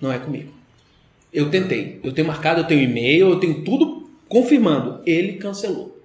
Não 0.00 0.12
é 0.12 0.18
comigo. 0.20 0.52
Eu 1.32 1.50
tentei. 1.50 1.98
Eu 2.04 2.12
tenho 2.12 2.28
marcado, 2.28 2.60
eu 2.60 2.64
tenho 2.64 2.82
e-mail, 2.82 3.30
eu 3.30 3.40
tenho 3.40 3.64
tudo 3.64 4.08
confirmando. 4.28 5.00
Ele 5.04 5.34
cancelou. 5.34 5.98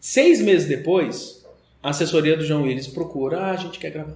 Seis 0.00 0.40
meses 0.40 0.68
depois, 0.68 1.37
a 1.82 1.90
assessoria 1.90 2.36
do 2.36 2.44
João 2.44 2.62
Willis 2.62 2.88
procura, 2.88 3.40
ah, 3.40 3.50
a 3.50 3.56
gente 3.56 3.78
quer 3.78 3.90
gravar. 3.90 4.14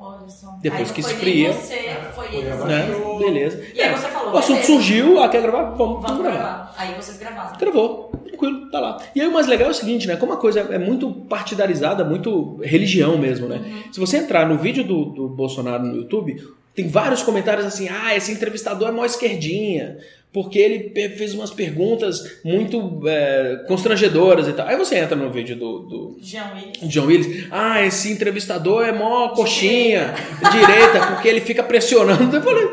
Olha 0.00 0.28
só. 0.28 0.56
Depois 0.62 0.88
Aí 0.88 0.94
que 0.94 1.00
esfria. 1.00 1.52
Você, 1.52 1.96
foi 2.14 2.26
a 2.28 2.54
Né? 2.66 2.86
Beleza. 3.18 3.60
E 3.74 3.80
aí 3.80 3.90
você 3.92 4.06
falou, 4.08 4.32
O 4.32 4.38
assunto 4.38 4.54
beleza. 4.60 4.72
surgiu, 4.72 5.20
ah, 5.20 5.28
quer 5.28 5.42
gravar? 5.42 5.70
Vamos, 5.70 5.76
vamos 5.76 6.02
Vamos 6.02 6.22
gravar. 6.22 6.38
gravar. 6.38 6.74
Aí 6.78 6.94
vocês 6.94 7.18
gravaram. 7.18 7.58
Gravou, 7.58 8.12
tranquilo, 8.24 8.70
tá 8.70 8.78
lá. 8.78 8.96
E 9.12 9.20
aí 9.20 9.26
o 9.26 9.32
mais 9.32 9.48
legal 9.48 9.68
é 9.68 9.70
o 9.72 9.74
seguinte, 9.74 10.06
né? 10.06 10.14
Como 10.14 10.32
a 10.32 10.36
coisa 10.36 10.60
é 10.60 10.78
muito 10.78 11.10
partidarizada, 11.12 12.04
muito 12.04 12.60
religião 12.62 13.18
mesmo, 13.18 13.48
né? 13.48 13.56
Uhum. 13.56 13.92
Se 13.92 13.98
você 13.98 14.18
entrar 14.18 14.48
no 14.48 14.56
vídeo 14.56 14.84
do, 14.84 15.04
do 15.06 15.28
Bolsonaro 15.28 15.82
no 15.82 15.96
YouTube, 15.96 16.36
tem 16.76 16.86
vários 16.86 17.22
comentários 17.22 17.66
assim, 17.66 17.88
ah, 17.88 18.14
esse 18.14 18.30
entrevistador 18.30 18.88
é 18.88 18.92
mó 18.92 19.04
esquerdinha, 19.04 19.98
porque 20.32 20.58
ele 20.58 20.90
fez 21.16 21.34
umas 21.34 21.50
perguntas 21.50 22.40
muito 22.44 23.02
é, 23.06 23.64
constrangedoras 23.66 24.46
e 24.46 24.52
tal. 24.52 24.66
Aí 24.66 24.76
você 24.76 24.96
entra 24.98 25.16
no 25.16 25.30
vídeo 25.30 25.56
do, 25.56 25.78
do 25.80 26.18
Jean 26.20 26.52
Willis. 26.54 26.92
John 26.92 27.06
Willis, 27.06 27.46
ah, 27.50 27.84
esse 27.84 28.12
entrevistador 28.12 28.84
é 28.84 28.92
mó 28.92 29.30
coxinha, 29.30 30.14
direita, 30.52 31.06
porque 31.14 31.28
ele 31.28 31.40
fica 31.40 31.62
pressionando. 31.62 32.36
Eu 32.36 32.42
falei, 32.42 32.68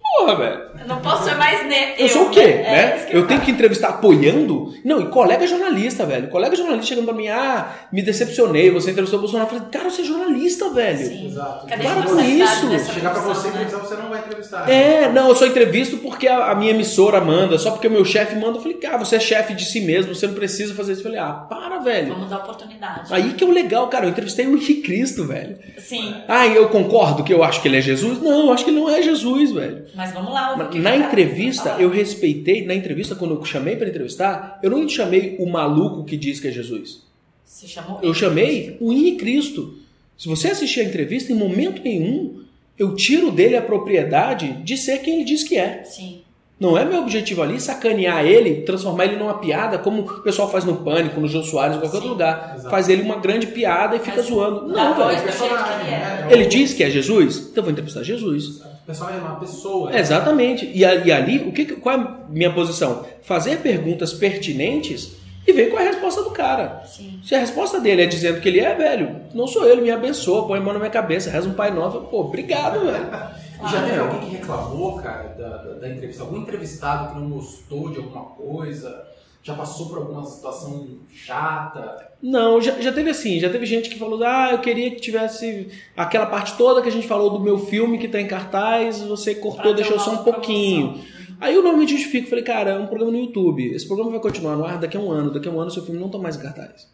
porra, 0.00 0.36
velho. 0.36 0.67
Eu 0.80 0.86
Não 0.86 1.00
posso 1.00 1.24
ser 1.24 1.34
mais 1.36 1.66
ne 1.66 1.94
Eu, 1.98 2.08
sou 2.08 2.26
o 2.26 2.30
quê? 2.30 2.40
né? 2.46 2.62
né? 2.62 3.02
É 3.02 3.06
que 3.10 3.16
eu 3.16 3.26
tenho 3.26 3.40
que 3.40 3.50
entrevistar 3.50 3.88
apoiando? 3.88 4.72
Não, 4.84 5.00
e 5.00 5.06
colega 5.06 5.46
jornalista, 5.46 6.04
velho. 6.06 6.28
Colega 6.28 6.56
jornalista 6.56 6.86
chegando 6.88 7.04
pra 7.06 7.14
mim, 7.14 7.28
ah, 7.28 7.68
me 7.92 8.02
decepcionei, 8.02 8.70
você 8.70 8.90
entrevistou 8.90 9.18
o 9.18 9.22
Bolsonaro. 9.22 9.48
Eu 9.50 9.54
falei, 9.58 9.68
cara, 9.70 9.90
você 9.90 10.02
é 10.02 10.04
jornalista, 10.04 10.70
velho. 10.70 10.98
Sim. 11.06 11.26
Exato. 11.26 11.66
Cadê 11.66 11.82
Para 11.82 12.02
com 12.02 12.20
isso. 12.20 12.92
Chegar 12.92 13.12
pra 13.12 13.22
você 13.22 13.48
e 13.48 13.50
né? 13.50 13.62
entrevistar, 13.62 13.78
você 13.78 13.94
não 14.02 14.08
vai 14.08 14.18
entrevistar. 14.20 14.70
É, 14.70 15.10
não, 15.12 15.28
eu 15.28 15.36
só 15.36 15.46
entrevisto 15.46 15.98
porque 15.98 16.26
a, 16.28 16.50
a 16.50 16.54
minha 16.54 16.70
emissora 16.70 17.20
manda, 17.20 17.58
só 17.58 17.70
porque 17.72 17.88
o 17.88 17.90
meu 17.90 18.04
chefe 18.04 18.36
manda. 18.36 18.58
Eu 18.58 18.62
falei, 18.62 18.76
cara, 18.78 18.98
você 18.98 19.16
é 19.16 19.20
chefe 19.20 19.54
de 19.54 19.64
si 19.64 19.80
mesmo, 19.80 20.14
você 20.14 20.26
não 20.26 20.34
precisa 20.34 20.74
fazer 20.74 20.92
isso. 20.92 21.00
Eu 21.00 21.04
falei, 21.04 21.18
ah, 21.18 21.32
para, 21.48 21.78
velho. 21.78 22.14
Vamos 22.14 22.30
dar 22.30 22.38
oportunidade. 22.38 23.12
Aí 23.12 23.32
que 23.34 23.44
é 23.44 23.46
o 23.46 23.50
legal, 23.50 23.88
cara. 23.88 24.06
Eu 24.06 24.10
entrevistei 24.10 24.46
o 24.46 24.52
Henrique 24.56 24.82
Cristo, 24.82 25.24
velho. 25.26 25.58
Sim, 25.78 26.14
Ah, 26.26 26.46
e 26.46 26.56
eu 26.56 26.68
concordo 26.68 27.22
que 27.24 27.32
eu 27.32 27.42
acho 27.42 27.60
que 27.60 27.68
ele 27.68 27.76
é 27.78 27.80
Jesus? 27.80 28.20
Não, 28.22 28.46
eu 28.46 28.52
acho 28.52 28.64
que 28.64 28.70
ele 28.70 28.80
não 28.80 28.88
é 28.88 29.02
Jesus, 29.02 29.52
velho. 29.52 29.86
mas 29.94 30.12
vamos 30.12 30.32
lá. 30.32 30.67
Na 30.74 30.96
entrevista, 30.96 31.76
eu 31.78 31.88
respeitei, 31.88 32.64
na 32.64 32.74
entrevista, 32.74 33.14
quando 33.14 33.34
eu 33.34 33.44
chamei 33.44 33.76
pra 33.76 33.88
entrevistar, 33.88 34.58
eu 34.62 34.70
não 34.70 34.88
chamei 34.88 35.36
o 35.38 35.46
maluco 35.46 36.04
que 36.04 36.16
diz 36.16 36.40
que 36.40 36.48
é 36.48 36.50
Jesus. 36.52 37.06
Se 37.44 37.66
chamou 37.66 37.98
Eu 38.02 38.12
chamei 38.12 38.76
o 38.80 38.92
Henrique 38.92 39.18
Cristo. 39.18 39.78
Se 40.16 40.28
você 40.28 40.48
assistir 40.48 40.80
a 40.80 40.84
entrevista, 40.84 41.32
em 41.32 41.36
momento 41.36 41.82
nenhum, 41.82 42.42
eu 42.78 42.94
tiro 42.94 43.30
dele 43.30 43.56
a 43.56 43.62
propriedade 43.62 44.62
de 44.62 44.76
ser 44.76 44.98
quem 44.98 45.14
ele 45.14 45.24
diz 45.24 45.42
que 45.42 45.56
é. 45.56 45.82
Sim. 45.84 46.22
Não 46.60 46.76
é 46.76 46.84
meu 46.84 47.00
objetivo 47.02 47.40
ali 47.40 47.60
sacanear 47.60 48.24
ele, 48.24 48.62
transformar 48.62 49.04
ele 49.04 49.16
numa 49.16 49.34
piada, 49.38 49.78
como 49.78 50.02
o 50.02 50.22
pessoal 50.22 50.50
faz 50.50 50.64
no 50.64 50.76
Pânico, 50.78 51.20
no 51.20 51.28
Jô 51.28 51.40
Soares, 51.42 51.76
em 51.76 51.78
qualquer 51.78 51.90
Sim. 51.98 52.02
outro 52.02 52.10
lugar. 52.10 52.54
Exato. 52.56 52.70
Faz 52.70 52.88
ele 52.88 53.02
uma 53.02 53.16
grande 53.16 53.46
piada 53.46 53.94
e 53.94 54.00
fica 54.00 54.16
Mas 54.16 54.26
zoando. 54.26 54.66
Não, 54.66 54.94
velho. 54.96 55.10
ele 55.10 55.20
é. 55.20 55.90
né? 55.90 56.28
Ele 56.30 56.46
diz 56.46 56.74
que 56.74 56.82
é 56.82 56.90
Jesus? 56.90 57.38
Então 57.38 57.58
eu 57.58 57.62
vou 57.62 57.70
entrevistar 57.70 58.02
Jesus. 58.02 58.60
O 58.60 58.86
pessoal 58.86 59.10
é 59.10 59.18
uma 59.18 59.36
pessoa. 59.38 59.90
né? 59.92 60.00
Exatamente. 60.00 60.66
E, 60.66 60.80
e 60.80 61.12
ali, 61.12 61.38
o 61.46 61.52
que, 61.52 61.64
que- 61.64 61.76
qual 61.76 61.94
é 61.96 61.98
a 62.00 62.16
minha 62.28 62.52
posição? 62.52 63.04
Fazer 63.22 63.58
perguntas 63.58 64.12
pertinentes 64.12 65.12
e 65.46 65.52
ver 65.52 65.70
qual 65.70 65.80
é 65.80 65.86
a 65.86 65.90
resposta 65.92 66.22
do 66.24 66.30
cara. 66.30 66.82
Sim. 66.86 67.20
Se 67.22 67.34
a 67.36 67.38
resposta 67.38 67.78
dele 67.78 68.02
é 68.02 68.06
dizendo 68.06 68.40
que 68.40 68.48
ele 68.48 68.58
é, 68.60 68.74
velho, 68.74 69.16
não 69.32 69.46
sou 69.46 69.64
ele, 69.64 69.80
me 69.80 69.90
abençoa, 69.92 70.46
põe 70.46 70.58
a 70.58 70.62
mão 70.62 70.72
na 70.72 70.78
minha 70.80 70.90
cabeça, 70.90 71.30
reza 71.30 71.48
um 71.48 71.52
Pai 71.54 71.70
Nosso, 71.70 72.00
pô, 72.00 72.20
obrigado, 72.22 72.80
velho. 72.80 73.06
E 73.64 73.70
já 73.70 73.78
Ah, 73.80 73.82
teve 73.84 73.96
é. 73.96 73.98
alguém 73.98 74.20
que 74.20 74.36
reclamou, 74.36 74.96
cara, 74.96 75.28
da, 75.30 75.56
da, 75.56 75.72
da 75.74 75.88
entrevista? 75.88 76.22
Algum 76.22 76.38
entrevistado 76.38 77.12
que 77.14 77.20
não 77.20 77.28
gostou 77.30 77.90
de 77.90 77.98
alguma 77.98 78.24
coisa? 78.24 79.04
Já 79.42 79.54
passou 79.54 79.88
por 79.88 79.98
alguma 79.98 80.24
situação 80.24 80.86
chata? 81.12 82.08
Não, 82.22 82.60
já, 82.60 82.72
já 82.80 82.92
teve 82.92 83.10
assim, 83.10 83.38
já 83.40 83.48
teve 83.48 83.64
gente 83.66 83.88
que 83.88 83.98
falou, 83.98 84.22
ah, 84.24 84.50
eu 84.52 84.58
queria 84.58 84.90
que 84.90 85.00
tivesse 85.00 85.68
aquela 85.96 86.26
parte 86.26 86.56
toda 86.56 86.82
que 86.82 86.88
a 86.88 86.92
gente 86.92 87.06
falou 87.06 87.30
do 87.30 87.40
meu 87.40 87.58
filme 87.58 87.98
que 87.98 88.08
tá 88.08 88.20
em 88.20 88.26
cartaz, 88.26 89.00
você 89.00 89.34
cortou, 89.36 89.62
Pra 89.62 89.72
deixou 89.72 89.98
só 89.98 90.12
um 90.14 90.24
pouquinho. 90.24 91.00
Aí 91.40 91.54
eu 91.54 91.62
normalmente 91.62 91.92
justifico, 91.92 92.28
falei, 92.28 92.42
cara, 92.44 92.72
é 92.72 92.78
um 92.78 92.86
programa 92.88 93.12
no 93.12 93.18
YouTube, 93.18 93.72
esse 93.72 93.86
programa 93.86 94.10
vai 94.10 94.20
continuar 94.20 94.56
no 94.56 94.64
ar 94.64 94.76
daqui 94.78 94.96
a 94.96 95.00
um 95.00 95.10
ano, 95.10 95.30
daqui 95.32 95.48
a 95.48 95.52
um 95.52 95.60
ano 95.60 95.70
seu 95.70 95.84
filme 95.84 96.00
não 96.00 96.08
tá 96.08 96.18
mais 96.18 96.36
em 96.36 96.40
cartaz. 96.40 96.88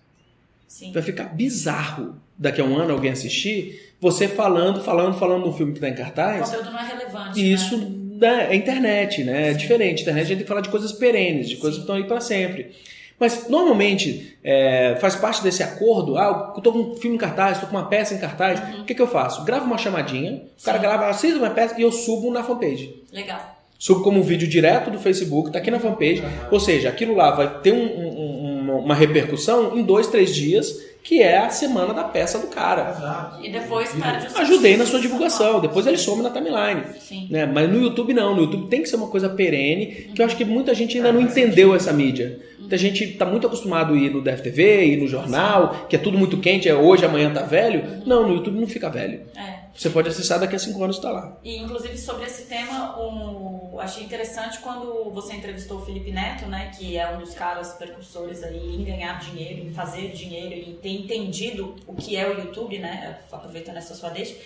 Sim. 0.68 0.92
Vai 0.92 1.02
ficar 1.02 1.24
bizarro 1.34 2.16
daqui 2.38 2.60
a 2.60 2.64
um 2.64 2.76
ano 2.76 2.92
alguém 2.92 3.10
assistir, 3.10 3.83
você 4.04 4.28
falando, 4.28 4.80
falando, 4.82 5.18
falando 5.18 5.46
no 5.46 5.52
filme 5.52 5.72
que 5.72 5.80
tá 5.80 5.88
em 5.88 5.92
O 5.92 5.96
cartaz, 5.96 6.48
conteúdo 6.50 6.70
não 6.70 6.78
é 6.78 6.84
relevante. 6.86 7.40
e 7.40 7.52
isso 7.52 7.76
Né? 7.78 8.04
né, 8.20 8.46
é 8.50 8.54
internet, 8.56 9.24
né? 9.24 9.48
É 9.48 9.52
Sim. 9.52 9.58
diferente. 9.58 10.02
Internet 10.02 10.24
a 10.24 10.26
gente 10.28 10.36
tem 10.36 10.44
que 10.44 10.48
falar 10.48 10.60
de 10.60 10.68
coisas 10.68 10.92
perenes, 10.92 11.48
de 11.48 11.56
coisas 11.56 11.74
Sim. 11.74 11.80
que 11.80 11.92
estão 11.92 11.96
aí 11.96 12.04
para 12.04 12.20
sempre. 12.20 12.70
Mas 13.18 13.48
normalmente 13.48 14.36
é, 14.42 14.96
faz 15.00 15.14
parte 15.16 15.42
desse 15.42 15.62
acordo. 15.62 16.16
Ah, 16.16 16.52
eu 16.56 16.60
tô 16.62 16.72
com 16.72 16.78
um 16.80 16.96
filme 16.96 17.16
em 17.16 17.18
cartaz, 17.18 17.60
tô 17.60 17.66
com 17.66 17.76
uma 17.76 17.86
peça 17.88 18.14
em 18.14 18.18
cartaz. 18.18 18.60
O 18.80 18.84
que, 18.84 18.94
que 18.94 19.02
eu 19.02 19.06
faço? 19.06 19.44
Gravo 19.44 19.64
uma 19.66 19.78
chamadinha, 19.78 20.42
o 20.60 20.64
cara 20.64 20.78
Sim. 20.78 20.82
grava, 20.84 21.06
assista 21.08 21.38
uma 21.38 21.50
peça 21.50 21.74
e 21.78 21.82
eu 21.82 21.92
subo 21.92 22.30
na 22.30 22.42
fanpage. 22.42 23.02
Legal. 23.12 23.54
Subo 23.78 24.02
como 24.02 24.18
um 24.20 24.22
vídeo 24.22 24.48
direto 24.48 24.90
do 24.90 24.98
Facebook, 24.98 25.50
tá 25.52 25.58
aqui 25.58 25.70
na 25.70 25.78
fanpage. 25.80 26.20
Aham. 26.20 26.48
Ou 26.52 26.60
seja, 26.60 26.88
aquilo 26.88 27.14
lá 27.14 27.30
vai 27.32 27.60
ter 27.60 27.72
um- 27.72 28.08
um- 28.08 28.78
uma 28.78 28.94
repercussão 28.94 29.76
em 29.76 29.82
dois, 29.82 30.06
três 30.08 30.34
dias, 30.34 30.74
que 31.04 31.22
é 31.22 31.36
a 31.36 31.50
semana 31.50 31.92
da 31.92 32.02
peça 32.02 32.38
do 32.38 32.46
cara. 32.46 32.94
Exato. 32.96 33.44
E 33.44 33.52
depois 33.52 33.90
perde 33.92 34.26
o 34.26 34.38
Ajudei 34.38 34.76
na 34.78 34.86
sua 34.86 34.98
divulgação, 34.98 35.60
depois 35.60 35.86
ele 35.86 35.98
some 35.98 36.22
na 36.22 36.30
timeline. 36.30 36.82
Sim. 36.98 37.28
Né? 37.30 37.44
Mas 37.44 37.70
no 37.70 37.78
YouTube 37.78 38.14
não, 38.14 38.34
no 38.34 38.40
YouTube 38.42 38.68
tem 38.68 38.80
que 38.80 38.88
ser 38.88 38.96
uma 38.96 39.08
coisa 39.08 39.28
perene, 39.28 40.08
que 40.14 40.22
eu 40.22 40.24
acho 40.24 40.34
que 40.34 40.46
muita 40.46 40.74
gente 40.74 40.96
ainda 40.96 41.12
não 41.12 41.20
entendeu 41.20 41.74
essa 41.74 41.92
mídia. 41.92 42.40
Muita 42.58 42.78
gente 42.78 43.04
está 43.04 43.26
muito 43.26 43.46
acostumado 43.46 43.92
a 43.92 43.96
ir 43.98 44.10
no 44.10 44.22
DFTV, 44.22 44.86
ir 44.86 44.96
no 44.96 45.06
jornal, 45.06 45.86
que 45.90 45.94
é 45.94 45.98
tudo 45.98 46.16
muito 46.16 46.38
quente, 46.38 46.70
é 46.70 46.74
hoje, 46.74 47.04
amanhã 47.04 47.30
tá 47.30 47.42
velho. 47.42 48.02
Não, 48.06 48.26
no 48.26 48.34
YouTube 48.36 48.58
não 48.58 48.66
fica 48.66 48.88
velho. 48.88 49.20
É. 49.36 49.63
Você 49.74 49.90
pode 49.90 50.08
acessar 50.08 50.38
daqui 50.38 50.54
a 50.54 50.58
cinco 50.58 50.82
anos 50.84 50.98
e 50.98 51.02
tá 51.02 51.10
lá. 51.10 51.36
E 51.42 51.56
inclusive 51.56 51.98
sobre 51.98 52.26
esse 52.26 52.44
tema, 52.44 52.96
um, 53.00 53.78
achei 53.80 54.04
interessante 54.04 54.60
quando 54.60 55.10
você 55.10 55.34
entrevistou 55.34 55.78
o 55.78 55.84
Felipe 55.84 56.12
Neto, 56.12 56.46
né, 56.46 56.70
que 56.78 56.96
é 56.96 57.10
um 57.10 57.18
dos 57.18 57.34
caras 57.34 57.72
percursores 57.72 58.44
aí 58.44 58.76
em 58.76 58.84
ganhar 58.84 59.18
dinheiro, 59.18 59.66
em 59.66 59.70
fazer 59.72 60.12
dinheiro 60.12 60.54
e 60.54 60.74
ter 60.74 60.90
entendido 60.90 61.74
o 61.86 61.94
que 61.94 62.16
é 62.16 62.28
o 62.28 62.38
YouTube, 62.38 62.78
né, 62.78 63.18
aproveitando 63.32 63.76
essa 63.76 63.94
sua 63.94 64.10
deixa. 64.10 64.36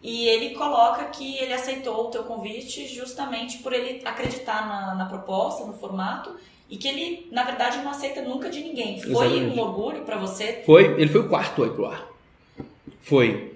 E 0.00 0.28
ele 0.28 0.54
coloca 0.54 1.06
que 1.06 1.36
ele 1.38 1.52
aceitou 1.52 2.06
o 2.06 2.10
teu 2.10 2.22
convite 2.22 2.86
justamente 2.86 3.58
por 3.58 3.72
ele 3.72 4.02
acreditar 4.04 4.68
na, 4.68 4.94
na 4.94 5.06
proposta, 5.06 5.64
no 5.64 5.72
formato, 5.72 6.36
e 6.70 6.76
que 6.76 6.86
ele, 6.86 7.28
na 7.32 7.42
verdade, 7.42 7.78
não 7.78 7.90
aceita 7.90 8.22
nunca 8.22 8.48
de 8.48 8.60
ninguém. 8.60 9.00
Foi 9.00 9.10
Exatamente. 9.10 9.58
um 9.58 9.62
orgulho 9.62 10.02
pra 10.04 10.16
você? 10.16 10.62
Foi, 10.64 10.84
ele 11.00 11.08
foi 11.08 11.22
o 11.22 11.28
quarto 11.28 11.64
aí 11.64 11.70
pro 11.70 11.86
ar. 11.86 12.06
Foi. 13.00 13.55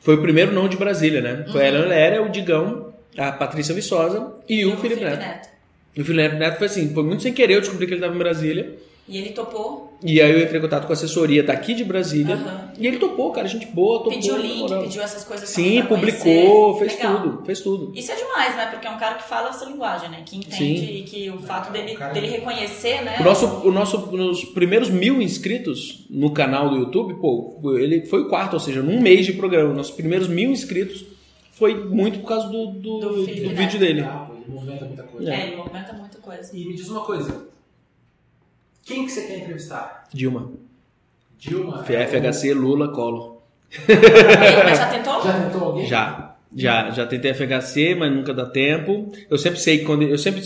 Foi 0.00 0.14
o 0.14 0.22
primeiro 0.22 0.52
não 0.52 0.68
de 0.68 0.76
Brasília, 0.76 1.20
né? 1.20 1.44
Foi 1.52 1.62
a 1.62 1.68
Helena 1.68 1.86
Léria, 1.86 2.22
o 2.22 2.30
Digão, 2.30 2.92
a 3.16 3.32
Patrícia 3.32 3.74
Viçosa 3.74 4.32
e, 4.48 4.64
o 4.64 4.76
Felipe 4.78 5.04
Neto. 5.04 5.48
E 5.94 6.00
o 6.00 6.04
Felipe 6.04 6.36
Neto 6.36 6.58
foi 6.58 6.66
assim, 6.66 6.92
foi 6.92 7.02
muito 7.02 7.22
sem 7.22 7.32
querer, 7.32 7.54
eu 7.54 7.60
descobri 7.60 7.86
que 7.86 7.92
ele 7.92 8.00
estava 8.00 8.14
em 8.14 8.18
Brasília. 8.18 8.76
E 9.10 9.18
ele 9.18 9.30
topou, 9.30 9.92
E 10.04 10.20
aí 10.20 10.30
eu 10.30 10.40
entrei 10.40 10.58
em 10.58 10.62
contato 10.62 10.86
com 10.86 10.92
a 10.92 10.94
assessoria 10.94 11.42
daqui 11.42 11.74
de 11.74 11.82
Brasília. 11.84 12.36
Aham. 12.36 12.72
E 12.78 12.86
ele 12.86 12.98
topou, 12.98 13.32
cara, 13.32 13.48
gente 13.48 13.66
boa, 13.66 13.98
topou. 13.98 14.12
pediu 14.12 14.36
link, 14.38 14.60
moral. 14.60 14.82
pediu 14.84 15.02
essas 15.02 15.24
coisas 15.24 15.48
Sim, 15.48 15.78
pra 15.80 15.88
publicou, 15.96 16.74
conhecer. 16.74 16.78
fez 16.78 16.94
Legal. 16.96 17.20
tudo, 17.22 17.44
fez 17.44 17.60
tudo. 17.60 17.92
Isso 17.94 18.12
é 18.12 18.14
demais, 18.14 18.56
né? 18.56 18.66
Porque 18.66 18.86
é 18.86 18.90
um 18.90 18.98
cara 18.98 19.16
que 19.16 19.28
fala 19.28 19.50
essa 19.50 19.64
linguagem, 19.64 20.08
né? 20.10 20.22
Que 20.24 20.36
entende 20.36 20.56
Sim. 20.56 20.94
e 20.94 21.02
que 21.02 21.28
o 21.30 21.38
fato 21.40 21.72
dele, 21.72 21.92
o 21.94 21.98
cara- 21.98 22.12
dele 22.14 22.28
reconhecer, 22.28 23.02
né? 23.04 23.16
O 23.20 23.24
nosso, 23.24 23.46
o 23.46 23.72
nosso, 23.72 23.98
nos 24.16 24.44
primeiros 24.44 24.88
mil 24.88 25.20
inscritos 25.20 26.06
no 26.08 26.30
canal 26.32 26.70
do 26.70 26.76
YouTube, 26.76 27.14
pô, 27.14 27.60
ele 27.76 28.06
foi 28.06 28.22
o 28.22 28.28
quarto, 28.28 28.54
ou 28.54 28.60
seja, 28.60 28.80
num 28.82 29.00
mês 29.00 29.26
de 29.26 29.32
programa. 29.32 29.74
Nossos 29.74 29.92
primeiros 29.94 30.28
mil 30.28 30.50
inscritos 30.52 31.04
foi 31.52 31.74
muito 31.74 32.20
por 32.20 32.28
causa 32.28 32.48
do, 32.48 32.66
do, 32.68 32.98
Do 33.00 33.08
do 33.16 33.24
Felipe 33.24 33.48
Neto. 33.48 33.56
vídeo 33.58 33.78
dele. 33.80 34.00
Ah, 34.02 34.28
ele 34.32 34.44
movimenta 34.54 34.84
muita 34.86 35.02
coisa. 35.02 35.34
É, 35.34 35.46
ele 35.48 35.56
movimenta 35.56 35.92
muita 35.92 36.18
coisa. 36.18 36.56
E 36.56 36.64
me 36.64 36.74
diz 36.74 36.88
uma 36.88 37.00
coisa. 37.02 37.49
Quem 38.84 39.04
que 39.06 39.12
você 39.12 39.22
quer 39.22 39.38
entrevistar? 39.38 40.04
Dilma. 40.12 40.50
Dilma? 41.38 41.84
FHC, 41.84 42.52
Lula, 42.54 42.88
Collor. 42.92 43.38
Mas 44.64 44.78
já 44.78 44.86
tentou? 44.88 45.22
Já 45.22 45.32
tentou 45.32 45.64
alguém? 45.64 45.86
Já. 45.86 46.34
Já, 46.54 46.90
já 46.90 47.06
tentei 47.06 47.32
FHC, 47.32 47.94
mas 47.94 48.12
nunca 48.12 48.34
dá 48.34 48.44
tempo. 48.44 49.12
Eu 49.30 49.38
sempre 49.38 49.60
sei 49.60 49.84
quando. 49.84 50.02
Eu 50.02 50.18
sempre 50.18 50.42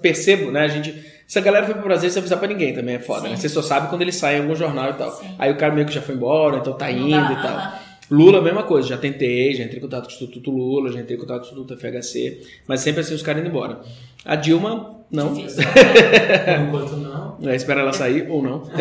percebo, 0.00 0.50
né? 0.52 0.60
A 0.60 0.68
gente. 0.68 0.94
Se 1.26 1.38
a 1.38 1.42
galera 1.42 1.64
foi 1.66 1.74
pro 1.74 1.84
Brasil, 1.84 2.08
você 2.10 2.18
avisar 2.20 2.38
pra 2.38 2.46
ninguém 2.48 2.72
também 2.72 2.96
é 2.96 2.98
foda, 3.00 3.22
Sim. 3.22 3.30
né? 3.30 3.36
Você 3.36 3.48
só 3.48 3.62
sabe 3.62 3.88
quando 3.88 4.02
ele 4.02 4.12
sai 4.12 4.36
em 4.36 4.40
algum 4.42 4.54
jornal 4.54 4.90
e 4.90 4.94
tal. 4.94 5.10
Sim. 5.12 5.34
Aí 5.38 5.50
o 5.50 5.56
cara 5.56 5.74
meio 5.74 5.86
que 5.86 5.92
já 5.92 6.00
foi 6.02 6.14
embora, 6.14 6.58
então 6.58 6.72
tá 6.72 6.90
indo 6.90 7.10
dá, 7.10 7.32
e 7.32 7.42
tal. 7.42 7.56
aham. 7.56 7.89
Lula, 8.10 8.42
mesma 8.42 8.62
coisa, 8.64 8.88
já 8.88 8.96
tentei, 8.98 9.54
já 9.54 9.62
entrei 9.64 9.78
em 9.78 9.82
contato 9.82 10.04
com 10.04 10.10
o 10.10 10.12
Instituto 10.12 10.50
Lula, 10.50 10.90
já 10.92 11.00
entrei 11.00 11.16
em 11.16 11.20
contato 11.20 11.42
com 11.48 11.54
o 11.56 11.62
Instituto 11.62 11.76
FHC, 11.76 12.40
mas 12.66 12.80
sempre 12.80 13.00
assim 13.02 13.14
os 13.14 13.22
caras 13.22 13.40
indo 13.40 13.50
embora. 13.50 13.80
A 14.24 14.34
Dilma, 14.36 14.96
não. 15.10 15.32
Difícil. 15.32 15.62
Por 15.64 16.60
enquanto 16.66 16.96
não. 16.96 17.38
É, 17.48 17.54
espera 17.54 17.80
ela 17.82 17.92
sair 17.92 18.26
ou 18.28 18.42
não. 18.42 18.64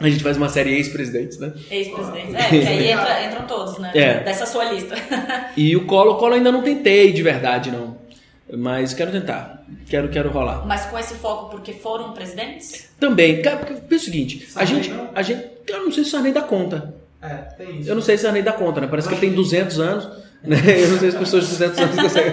a 0.00 0.08
gente 0.08 0.22
faz 0.22 0.36
uma 0.36 0.48
série 0.48 0.70
ex-presidentes, 0.74 1.38
né? 1.38 1.52
Ex-presidente. 1.70 2.34
É, 2.36 2.48
que 2.48 2.56
aí 2.66 2.90
entra- 2.90 3.24
entram 3.26 3.46
todos, 3.46 3.78
né? 3.78 3.90
É. 3.94 4.20
Dessa 4.20 4.46
sua 4.46 4.72
lista. 4.72 4.94
E 5.56 5.76
o 5.76 5.86
Colo, 5.86 6.12
o 6.12 6.16
Colo 6.16 6.34
ainda 6.34 6.50
não 6.50 6.62
tentei 6.62 7.12
de 7.12 7.22
verdade, 7.22 7.70
não. 7.70 7.98
Mas 8.52 8.94
quero 8.94 9.12
tentar. 9.12 9.64
Quero, 9.88 10.08
quero 10.08 10.30
rolar. 10.30 10.66
Mas 10.66 10.86
com 10.86 10.98
esse 10.98 11.14
foco 11.14 11.50
porque 11.50 11.72
foram 11.72 12.12
presidentes? 12.12 12.90
Também, 12.98 13.40
cara, 13.42 13.58
porque 13.58 13.74
é 13.74 13.96
o 13.96 14.00
seguinte, 14.00 14.44
a 14.56 14.64
Sarney 14.64 14.82
gente, 14.82 14.90
não? 14.90 15.08
a 15.14 15.22
gente, 15.22 15.44
eu 15.68 15.84
não 15.84 15.92
sei 15.92 16.02
se 16.02 16.08
o 16.08 16.12
Sarney 16.12 16.32
dá 16.32 16.42
conta. 16.42 16.94
É, 17.22 17.28
tem 17.56 17.80
isso. 17.80 17.90
Eu 17.90 17.94
não 17.94 18.02
sei 18.02 18.16
se 18.16 18.26
a 18.26 18.30
Arnei 18.30 18.42
dá 18.42 18.52
conta, 18.52 18.80
né? 18.80 18.86
Parece 18.86 19.08
que 19.08 19.14
ele 19.14 19.20
tem 19.20 19.32
200 19.32 19.78
anos, 19.78 20.08
né? 20.42 20.56
Eu 20.66 20.88
não 20.88 20.98
sei 20.98 21.10
se 21.10 21.16
as 21.16 21.22
pessoas 21.22 21.44
de 21.44 21.50
200 21.50 21.78
anos 21.78 21.96
conseguem. 21.96 22.32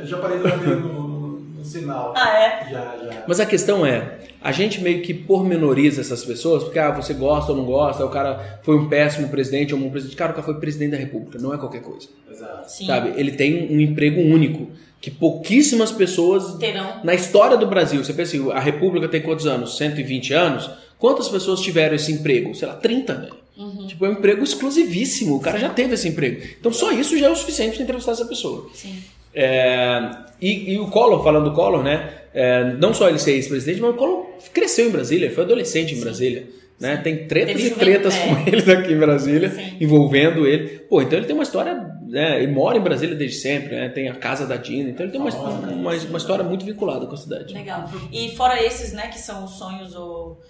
Eu 0.00 0.06
já 0.06 0.18
parei 0.18 0.38
no, 0.38 0.76
no, 0.76 1.40
no 1.40 1.64
sinal. 1.64 2.14
Ah, 2.16 2.38
é? 2.38 2.68
Já, 2.70 2.96
já. 3.02 3.24
Mas 3.26 3.40
a 3.40 3.46
questão 3.46 3.84
é, 3.84 4.18
a 4.40 4.52
gente 4.52 4.80
meio 4.82 5.02
que 5.02 5.14
pormenoriza 5.14 6.00
essas 6.00 6.24
pessoas, 6.24 6.62
porque 6.62 6.78
ah, 6.78 6.90
você 6.90 7.14
gosta 7.14 7.52
ou 7.52 7.58
não 7.58 7.64
gosta, 7.64 8.04
o 8.04 8.10
cara 8.10 8.60
foi 8.62 8.76
um 8.76 8.88
péssimo 8.88 9.28
presidente 9.28 9.72
ou 9.72 9.80
um 9.80 9.84
bom 9.84 9.90
presidente. 9.90 10.16
Cara, 10.16 10.32
o 10.32 10.34
cara 10.34 10.44
foi 10.44 10.60
presidente 10.60 10.90
da 10.90 10.98
república, 10.98 11.38
não 11.38 11.54
é 11.54 11.58
qualquer 11.58 11.80
coisa. 11.80 12.08
Exato. 12.30 12.70
Sim. 12.70 12.86
Sabe? 12.86 13.14
Ele 13.16 13.32
tem 13.32 13.74
um 13.74 13.80
emprego 13.80 14.20
único, 14.20 14.70
que 15.00 15.10
pouquíssimas 15.10 15.90
pessoas 15.90 16.56
Terão. 16.56 17.00
na 17.02 17.14
história 17.14 17.56
do 17.56 17.66
Brasil, 17.66 18.04
você 18.04 18.12
pensa 18.12 18.36
assim, 18.36 18.52
a 18.52 18.60
república 18.60 19.08
tem 19.08 19.22
quantos 19.22 19.46
anos? 19.46 19.76
120 19.76 20.32
anos? 20.32 20.70
Quantas 20.98 21.28
pessoas 21.28 21.60
tiveram 21.60 21.94
esse 21.94 22.12
emprego? 22.12 22.54
Sei 22.54 22.66
lá, 22.66 22.74
30, 22.74 23.14
velho. 23.14 23.36
Uhum. 23.56 23.86
Tipo, 23.86 24.06
é 24.06 24.08
um 24.08 24.12
emprego 24.12 24.42
exclusivíssimo. 24.42 25.36
O 25.36 25.40
cara 25.40 25.58
já 25.58 25.68
teve 25.68 25.94
esse 25.94 26.08
emprego. 26.08 26.42
Então 26.58 26.72
só 26.72 26.90
isso 26.92 27.16
já 27.16 27.26
é 27.26 27.30
o 27.30 27.36
suficiente 27.36 27.74
para 27.74 27.82
entrevistar 27.84 28.12
essa 28.12 28.24
pessoa. 28.24 28.68
Sim. 28.74 29.02
É, 29.32 30.10
e, 30.40 30.72
e 30.72 30.78
o 30.78 30.88
Collor, 30.88 31.22
falando 31.22 31.50
do 31.50 31.54
Collor, 31.54 31.82
né? 31.82 32.24
é, 32.34 32.74
não 32.74 32.92
só 32.92 33.08
ele 33.08 33.18
ser 33.18 33.32
ex-presidente, 33.32 33.80
mas 33.80 33.90
o 33.90 33.94
Collor 33.94 34.26
cresceu 34.52 34.88
em 34.88 34.90
Brasília, 34.90 35.30
foi 35.32 35.44
adolescente 35.44 35.94
em 35.94 36.00
Brasília. 36.00 36.48
Né? 36.80 36.96
Tem 36.96 37.28
tretas 37.28 37.62
e 37.62 37.70
tretas 37.70 38.18
com 38.18 38.36
ele 38.48 38.72
aqui 38.72 38.92
em 38.92 38.98
Brasília, 38.98 39.48
Sim. 39.50 39.76
envolvendo 39.80 40.44
ele. 40.44 40.80
Pô, 40.80 41.00
então 41.00 41.16
ele 41.16 41.26
tem 41.26 41.34
uma 41.34 41.44
história. 41.44 41.72
Né? 42.08 42.42
Ele 42.42 42.52
mora 42.52 42.76
em 42.76 42.80
Brasília 42.80 43.14
desde 43.14 43.38
sempre, 43.38 43.76
né? 43.76 43.88
tem 43.88 44.08
a 44.08 44.14
casa 44.16 44.44
da 44.44 44.56
Dina, 44.56 44.90
então 44.90 45.06
ele 45.06 45.12
tem 45.12 45.20
uma, 45.20 45.30
uma, 45.30 45.92
uma 45.92 46.18
história 46.18 46.44
muito 46.44 46.64
vinculada 46.64 47.06
com 47.06 47.14
a 47.14 47.16
cidade. 47.16 47.54
Legal. 47.54 47.88
E 48.12 48.34
fora 48.36 48.60
esses, 48.62 48.92
né, 48.92 49.06
que 49.06 49.18
são 49.20 49.44
os 49.44 49.52
sonhos 49.52 49.94
ou, 49.94 50.40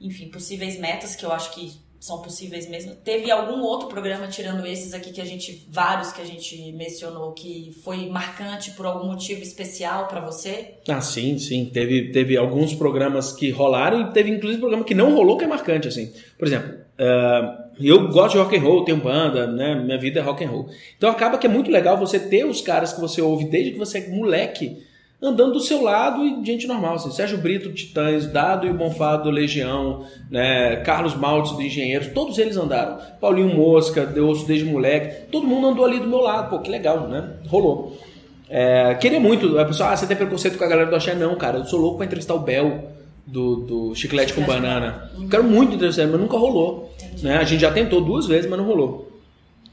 enfim, 0.00 0.28
possíveis 0.28 0.78
metas, 0.78 1.14
que 1.14 1.24
eu 1.24 1.32
acho 1.32 1.52
que 1.54 1.72
são 2.00 2.22
possíveis 2.22 2.66
mesmo. 2.66 2.94
Teve 2.94 3.30
algum 3.30 3.60
outro 3.60 3.86
programa, 3.86 4.26
tirando 4.26 4.66
esses 4.66 4.94
aqui, 4.94 5.12
que 5.12 5.20
a 5.20 5.24
gente, 5.24 5.66
vários 5.68 6.10
que 6.10 6.22
a 6.22 6.24
gente 6.24 6.72
mencionou, 6.72 7.32
que 7.32 7.76
foi 7.84 8.08
marcante 8.08 8.70
por 8.70 8.86
algum 8.86 9.06
motivo 9.06 9.42
especial 9.42 10.08
pra 10.08 10.20
você? 10.20 10.76
Ah, 10.88 11.02
sim, 11.02 11.38
sim. 11.38 11.66
Teve, 11.66 12.10
teve 12.10 12.38
alguns 12.38 12.74
programas 12.74 13.34
que 13.34 13.50
rolaram 13.50 14.00
e 14.00 14.12
teve 14.12 14.30
inclusive 14.30 14.60
programa 14.60 14.82
que 14.82 14.94
não 14.94 15.14
rolou 15.14 15.36
que 15.36 15.44
é 15.44 15.46
marcante, 15.46 15.88
assim. 15.88 16.10
Por 16.38 16.48
exemplo, 16.48 16.74
ah, 16.98 17.66
eu 17.78 18.08
gosto 18.08 18.32
de 18.32 18.38
rock 18.42 18.56
and 18.56 18.62
roll, 18.62 18.84
tenho 18.84 18.98
banda, 18.98 19.46
né? 19.46 19.74
Minha 19.74 19.98
vida 19.98 20.20
é 20.20 20.22
rock 20.22 20.42
and 20.42 20.48
roll. 20.48 20.68
Então 20.96 21.10
acaba 21.10 21.36
que 21.36 21.46
é 21.46 21.50
muito 21.50 21.70
legal 21.70 21.98
você 21.98 22.18
ter 22.18 22.46
os 22.46 22.62
caras 22.62 22.94
que 22.94 23.00
você 23.00 23.20
ouve 23.20 23.44
desde 23.44 23.72
que 23.72 23.78
você 23.78 23.98
é 23.98 24.08
moleque 24.08 24.82
andando 25.22 25.52
do 25.52 25.60
seu 25.60 25.82
lado 25.82 26.24
e 26.24 26.44
gente 26.44 26.66
normal, 26.66 26.94
assim. 26.94 27.10
Sérgio 27.10 27.38
Brito 27.38 27.68
do 27.68 27.74
Titãs, 27.74 28.26
Dado 28.26 28.66
e 28.66 28.70
o 28.70 28.74
Bonfado 28.74 29.24
do 29.24 29.30
Legião, 29.30 30.04
né? 30.30 30.76
Carlos 30.76 31.14
Maltes 31.14 31.52
do 31.52 31.62
Engenheiros, 31.62 32.08
todos 32.08 32.38
eles 32.38 32.56
andaram. 32.56 32.98
Paulinho 33.20 33.54
Mosca, 33.54 34.12
eu 34.14 34.26
ouço 34.26 34.46
desde 34.46 34.64
moleque, 34.64 35.26
todo 35.30 35.46
mundo 35.46 35.68
andou 35.68 35.84
ali 35.84 35.98
do 35.98 36.08
meu 36.08 36.20
lado, 36.20 36.48
pô, 36.48 36.58
que 36.58 36.70
legal, 36.70 37.08
né? 37.08 37.34
Rolou. 37.48 37.98
É, 38.48 38.94
queria 38.94 39.20
muito, 39.20 39.58
a 39.58 39.64
pessoa, 39.64 39.90
ah, 39.90 39.96
você 39.96 40.06
tem 40.06 40.16
preconceito 40.16 40.58
com 40.58 40.64
a 40.64 40.68
galera 40.68 40.90
do 40.90 40.96
Axé? 40.96 41.14
Não, 41.14 41.36
cara, 41.36 41.58
eu 41.58 41.64
sou 41.66 41.78
louco 41.78 41.98
pra 41.98 42.06
entrevistar 42.06 42.34
o 42.34 42.40
Bel 42.40 42.90
do, 43.24 43.56
do 43.56 43.94
Chiclete 43.94 44.32
com 44.32 44.40
Chiclete 44.40 44.60
com 44.60 44.66
Banana. 44.66 45.10
Quero 45.30 45.44
muito 45.44 45.74
entrevistar 45.74 46.02
ele, 46.02 46.12
mas 46.12 46.20
nunca 46.20 46.36
rolou. 46.36 46.92
Né? 47.22 47.36
A 47.36 47.44
gente 47.44 47.60
já 47.60 47.70
tentou 47.70 48.00
duas 48.00 48.26
vezes, 48.26 48.50
mas 48.50 48.58
não 48.58 48.66
rolou. 48.66 49.08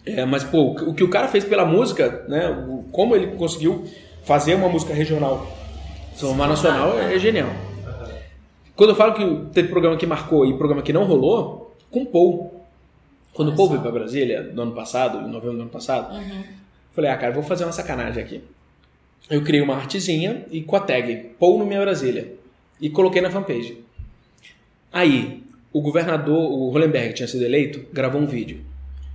É, 0.06 0.24
mas, 0.26 0.44
pô, 0.44 0.76
o 0.88 0.94
que 0.94 1.04
o 1.04 1.10
cara 1.10 1.28
fez 1.28 1.44
pela 1.44 1.66
música, 1.66 2.24
né? 2.30 2.66
Como 2.92 3.16
ele 3.16 3.28
conseguiu 3.36 3.84
fazer 4.28 4.56
uma 4.56 4.68
música 4.68 4.94
regional, 4.94 5.48
uma 6.22 6.48
nacional, 6.48 7.00
é, 7.00 7.16
é 7.16 7.20
genial. 7.20 7.50
Quando 8.76 8.90
eu 8.90 8.96
falo 8.96 9.14
que 9.14 9.54
teve 9.54 9.70
programa 9.70 9.96
que 9.96 10.06
marcou 10.06 10.46
e 10.46 10.58
programa 10.58 10.82
que 10.82 10.92
não 10.92 11.06
rolou, 11.06 11.74
com 11.90 12.02
o 12.02 12.06
Paul. 12.06 12.62
Quando 13.34 13.54
o 13.54 13.56
Paul 13.56 13.70
veio 13.70 13.82
pra 13.82 13.90
Brasília, 13.90 14.44
no 14.54 14.64
ano 14.64 14.74
passado, 14.74 15.20
em 15.20 15.32
novembro 15.32 15.56
do 15.56 15.62
ano 15.62 15.70
passado, 15.70 16.14
falei, 16.92 17.10
ah, 17.10 17.16
cara, 17.18 17.34
vou 17.34 17.42
fazer 17.42 17.64
uma 17.64 17.72
sacanagem 17.72 18.22
aqui. 18.22 18.44
Eu 19.30 19.42
criei 19.44 19.62
uma 19.62 19.76
artezinha 19.76 20.46
e 20.52 20.62
com 20.62 20.76
a 20.76 20.82
tag 20.82 21.32
Paul 21.40 21.58
no 21.58 21.66
Minha 21.66 21.82
Brasília. 21.82 22.34
E 22.82 22.90
coloquei 22.90 23.22
na 23.22 23.32
fanpage. 23.32 23.82
Aí, 24.92 25.42
o 25.72 25.82
governador, 25.82 26.52
o 26.52 26.70
Hollenberg, 26.70 27.10
que 27.10 27.16
tinha 27.16 27.28
sido 27.28 27.46
eleito, 27.46 27.86
gravou 27.94 28.22
um 28.22 28.26
vídeo. 28.26 28.60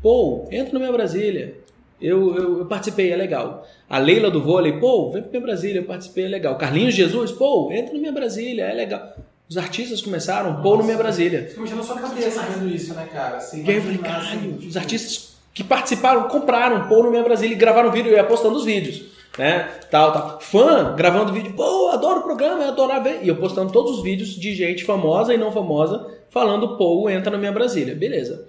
Pô, 0.01 0.49
entra 0.51 0.73
no 0.73 0.81
Minha 0.81 0.93
Brasília. 0.93 1.62
Eu, 2.03 2.36
eu, 2.36 2.59
eu 2.59 2.66
participei, 2.66 3.12
é 3.12 3.16
legal. 3.16 3.66
A 3.88 3.98
Leila 3.98 4.30
do 4.30 4.42
vôlei, 4.42 4.72
pô, 4.72 5.11
vem 5.11 5.22
pro 5.22 5.30
Minha 5.30 5.42
Brasília, 5.42 5.80
eu 5.80 5.84
participei, 5.84 6.24
é 6.24 6.28
legal. 6.28 6.57
Carlinhos 6.59 6.94
Jesus, 6.94 7.30
pô, 7.30 7.70
entra 7.72 7.94
no 7.94 8.00
Minha 8.00 8.12
Brasília, 8.12 8.64
é 8.64 8.74
legal. 8.74 9.14
Os 9.48 9.57
artistas 9.57 10.00
começaram, 10.00 10.62
pô, 10.62 10.76
no 10.76 10.82
Minha 10.82 10.96
Brasília. 10.96 11.46
Fica 11.48 11.61
mexendo 11.61 11.78
na 11.78 11.84
sua 11.84 12.00
cabeça 12.00 12.42
vendo 12.42 12.74
isso, 12.74 12.94
né, 12.94 13.07
cara? 13.12 13.38
Você 13.38 13.62
E 13.62 13.70
aí 13.70 13.76
eu 13.76 13.82
falei, 13.82 13.98
caralho, 13.98 14.24
assim, 14.24 14.66
os 14.66 14.76
artistas 14.76 15.36
que 15.55 15.62
participaram, 15.62 16.28
compraram, 16.28 16.88
pô, 16.88 17.03
no 17.03 17.11
Minha 17.11 17.22
Brasília 17.22 17.55
e 17.55 17.59
gravaram 17.59 17.92
vídeo, 17.92 18.11
eu 18.11 18.16
ia 18.16 18.24
postando 18.24 18.57
os 18.57 18.64
vídeos, 18.64 19.03
né, 19.38 19.68
tal, 19.90 20.12
tal. 20.12 20.40
Fã 20.40 20.94
gravando 20.96 21.32
vídeo, 21.32 21.53
pô, 21.53 21.88
adoro 21.88 22.20
o 22.20 22.22
programa, 22.22 22.62
eu 22.62 22.68
adorava 22.68 23.05
ver. 23.05 23.20
E 23.22 23.28
eu 23.28 23.36
postando 23.36 23.70
todos 23.70 23.98
os 23.98 24.03
vídeos 24.03 24.30
de 24.30 24.55
gente 24.55 24.84
famosa 24.84 25.34
e 25.34 25.38
não 25.38 25.53
famosa 25.53 26.07
falando, 26.30 26.76
pô, 26.78 27.09
entra 27.11 27.30
na 27.30 27.38
Minha 27.38 27.53
Brasília. 27.53 27.94
Beleza. 27.94 28.46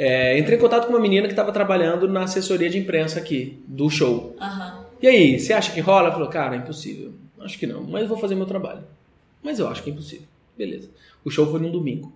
É, 0.00 0.38
entrei 0.38 0.56
em 0.56 0.60
contato 0.60 0.86
com 0.86 0.92
uma 0.92 1.00
menina 1.00 1.26
que 1.26 1.32
estava 1.32 1.50
trabalhando 1.50 2.06
na 2.06 2.22
assessoria 2.22 2.70
de 2.70 2.78
imprensa 2.78 3.18
aqui, 3.18 3.60
do 3.66 3.90
show. 3.90 4.36
Aham. 4.40 4.86
E 5.02 5.08
aí, 5.08 5.40
você 5.40 5.52
acha 5.52 5.72
que 5.72 5.80
rola? 5.80 6.06
Ela 6.06 6.12
falou, 6.12 6.28
cara, 6.28 6.54
é 6.54 6.58
impossível. 6.58 7.12
Acho 7.40 7.58
que 7.58 7.66
não, 7.66 7.82
mas 7.82 8.02
eu 8.02 8.08
vou 8.08 8.16
fazer 8.16 8.36
meu 8.36 8.46
trabalho. 8.46 8.84
Mas 9.42 9.58
eu 9.58 9.66
acho 9.66 9.82
que 9.82 9.90
é 9.90 9.92
impossível. 9.92 10.24
Beleza. 10.56 10.88
O 11.24 11.30
show 11.30 11.50
foi 11.50 11.58
num 11.58 11.72
domingo. 11.72 12.12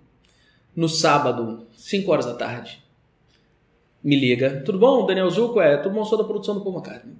No 0.73 0.87
sábado, 0.87 1.67
5 1.75 2.09
horas 2.09 2.25
da 2.25 2.33
tarde, 2.35 2.81
me 4.01 4.17
liga. 4.17 4.61
Tudo 4.65 4.79
bom, 4.79 5.05
Daniel 5.05 5.29
Zuco? 5.29 5.59
É, 5.59 5.75
tudo 5.75 5.93
bom, 5.93 6.05
sou 6.05 6.17
da 6.17 6.23
produção 6.23 6.55
do 6.55 6.61
Paul 6.61 6.77
McCartney. 6.77 7.15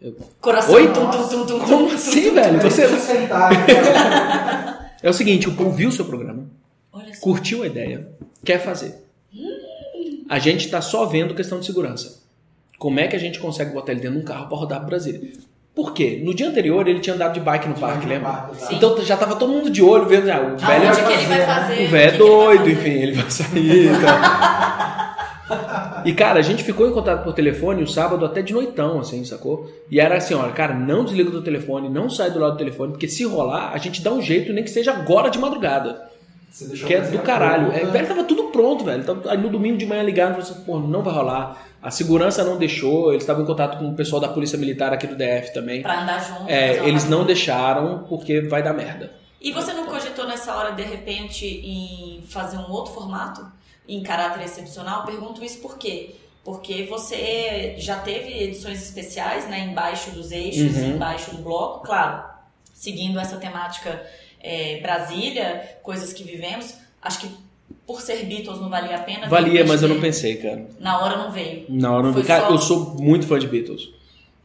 Eu, 0.00 0.16
Coração. 0.40 0.76
Oi? 0.76 0.90
tum, 0.94 1.10
tum, 1.10 1.46
tum, 1.46 1.58
Como 1.60 1.92
assim, 1.92 2.32
velho? 2.32 2.58
Você... 2.62 2.84
É 5.02 5.10
o 5.10 5.12
seguinte, 5.12 5.46
o 5.46 5.54
Paul 5.54 5.72
viu 5.72 5.90
o 5.90 5.92
seu 5.92 6.06
programa, 6.06 6.46
curtiu 7.20 7.62
a 7.62 7.66
ideia, 7.66 8.08
quer 8.42 8.58
fazer. 8.58 9.04
A 10.28 10.38
gente 10.38 10.68
tá 10.68 10.80
só 10.80 11.06
vendo 11.06 11.34
questão 11.34 11.60
de 11.60 11.66
segurança. 11.66 12.22
Como 12.78 13.00
é 13.00 13.06
que 13.06 13.16
a 13.16 13.18
gente 13.18 13.38
consegue 13.38 13.72
botar 13.72 13.92
ele 13.92 14.00
dentro 14.00 14.18
de 14.18 14.22
um 14.22 14.26
carro 14.26 14.48
para 14.48 14.58
rodar 14.58 14.80
pro 14.80 14.88
Brasília? 14.88 15.32
Por 15.74 15.92
quê? 15.92 16.22
No 16.24 16.32
dia 16.32 16.48
anterior 16.48 16.86
ele 16.86 17.00
tinha 17.00 17.16
andado 17.16 17.34
de 17.34 17.40
bike 17.40 17.68
no 17.68 17.74
parque, 17.74 18.06
lembra? 18.06 18.30
parque, 18.30 18.56
exato. 18.56 18.74
Então 18.74 19.04
já 19.04 19.16
tava 19.16 19.34
todo 19.34 19.52
mundo 19.52 19.68
de 19.68 19.82
olho 19.82 20.06
vendo, 20.06 20.30
ah, 20.30 20.54
o 20.54 20.56
velho 20.56 20.84
é 20.84 21.12
ele 21.12 21.26
vai 21.26 21.40
fazer? 21.40 21.84
o 21.84 21.88
velho 21.88 22.14
é 22.14 22.16
doido, 22.16 22.60
fazer? 22.60 22.72
enfim, 22.72 22.90
ele 22.90 23.12
vai 23.12 23.30
sair. 23.30 23.90
Tá? 24.00 26.02
e 26.06 26.14
cara, 26.14 26.38
a 26.38 26.42
gente 26.42 26.62
ficou 26.62 26.88
em 26.88 26.92
contato 26.92 27.24
por 27.24 27.32
telefone 27.32 27.82
o 27.82 27.88
sábado 27.88 28.24
até 28.24 28.40
de 28.40 28.52
noitão, 28.52 29.00
assim, 29.00 29.24
sacou? 29.24 29.68
E 29.90 29.98
era 29.98 30.16
assim, 30.16 30.34
olha, 30.34 30.52
cara, 30.52 30.74
não 30.74 31.04
desliga 31.04 31.30
do 31.30 31.42
telefone, 31.42 31.88
não 31.88 32.08
sai 32.08 32.30
do 32.30 32.38
lado 32.38 32.52
do 32.52 32.58
telefone, 32.58 32.92
porque 32.92 33.08
se 33.08 33.24
rolar, 33.24 33.72
a 33.72 33.78
gente 33.78 34.00
dá 34.00 34.12
um 34.12 34.22
jeito, 34.22 34.52
nem 34.52 34.62
que 34.62 34.70
seja 34.70 34.92
agora 34.92 35.28
de 35.28 35.40
madrugada. 35.40 36.13
Você 36.54 36.66
deixou 36.68 36.86
Que 36.86 36.94
é 36.94 37.00
do 37.00 37.18
caralho. 37.18 37.72
É, 37.72 37.78
pronta. 37.80 37.92
velho, 37.92 38.06
tava 38.08 38.24
tudo 38.24 38.44
pronto, 38.44 38.84
velho. 38.84 39.02
Tava- 39.04 39.28
Aí 39.32 39.36
no 39.38 39.48
domingo 39.50 39.76
de 39.76 39.84
manhã 39.86 40.02
ligaram 40.04 40.30
e 40.30 40.34
falaram 40.36 40.54
assim, 40.54 40.64
pô, 40.64 40.78
não 40.78 41.02
vai 41.02 41.12
rolar. 41.12 41.66
A 41.82 41.90
segurança 41.90 42.44
não 42.44 42.56
deixou, 42.56 43.10
eles 43.10 43.24
estavam 43.24 43.42
em 43.42 43.46
contato 43.46 43.76
com 43.78 43.88
o 43.90 43.94
pessoal 43.96 44.20
da 44.20 44.28
Polícia 44.28 44.56
Militar 44.56 44.92
aqui 44.92 45.06
do 45.08 45.16
DF 45.16 45.52
também. 45.52 45.82
Pra 45.82 46.02
andar 46.02 46.20
junto. 46.20 46.48
É, 46.48 46.76
eles 46.88 47.06
não 47.08 47.24
deixaram 47.26 48.04
porque 48.08 48.40
vai 48.42 48.62
dar 48.62 48.72
merda. 48.72 49.12
E 49.40 49.50
você 49.50 49.72
não 49.72 49.86
cogitou 49.86 50.26
nessa 50.28 50.54
hora, 50.54 50.70
de 50.70 50.82
repente, 50.82 51.44
em 51.44 52.22
fazer 52.28 52.56
um 52.56 52.70
outro 52.70 52.94
formato 52.94 53.44
em 53.88 54.00
caráter 54.02 54.44
excepcional? 54.44 55.04
Pergunto 55.04 55.44
isso 55.44 55.58
por 55.58 55.76
quê? 55.76 56.14
Porque 56.44 56.84
você 56.84 57.74
já 57.78 57.96
teve 57.98 58.32
edições 58.44 58.80
especiais, 58.80 59.48
né, 59.48 59.58
embaixo 59.70 60.10
dos 60.12 60.30
eixos, 60.30 60.76
Uhum. 60.76 60.94
embaixo 60.94 61.32
do 61.34 61.42
bloco, 61.42 61.84
claro, 61.84 62.22
seguindo 62.72 63.18
essa 63.18 63.36
temática 63.38 64.00
é, 64.44 64.78
Brasília, 64.80 65.78
coisas 65.82 66.12
que 66.12 66.22
vivemos. 66.22 66.74
Acho 67.02 67.20
que 67.20 67.30
por 67.86 68.00
ser 68.00 68.24
Beatles 68.26 68.60
não 68.60 68.68
valia 68.68 68.96
a 68.96 69.00
pena. 69.00 69.26
Valia, 69.28 69.64
mas 69.64 69.82
eu 69.82 69.88
não 69.88 70.00
pensei, 70.00 70.36
cara. 70.36 70.66
Na 70.78 71.02
hora 71.02 71.16
não 71.16 71.30
veio. 71.32 71.64
Na 71.68 71.90
hora 71.96 72.02
não 72.04 72.12
vi. 72.12 72.22
Cara, 72.22 72.46
só- 72.46 72.50
eu 72.52 72.58
sou 72.58 72.94
muito 73.00 73.26
fã 73.26 73.38
de 73.38 73.48
Beatles. 73.48 73.90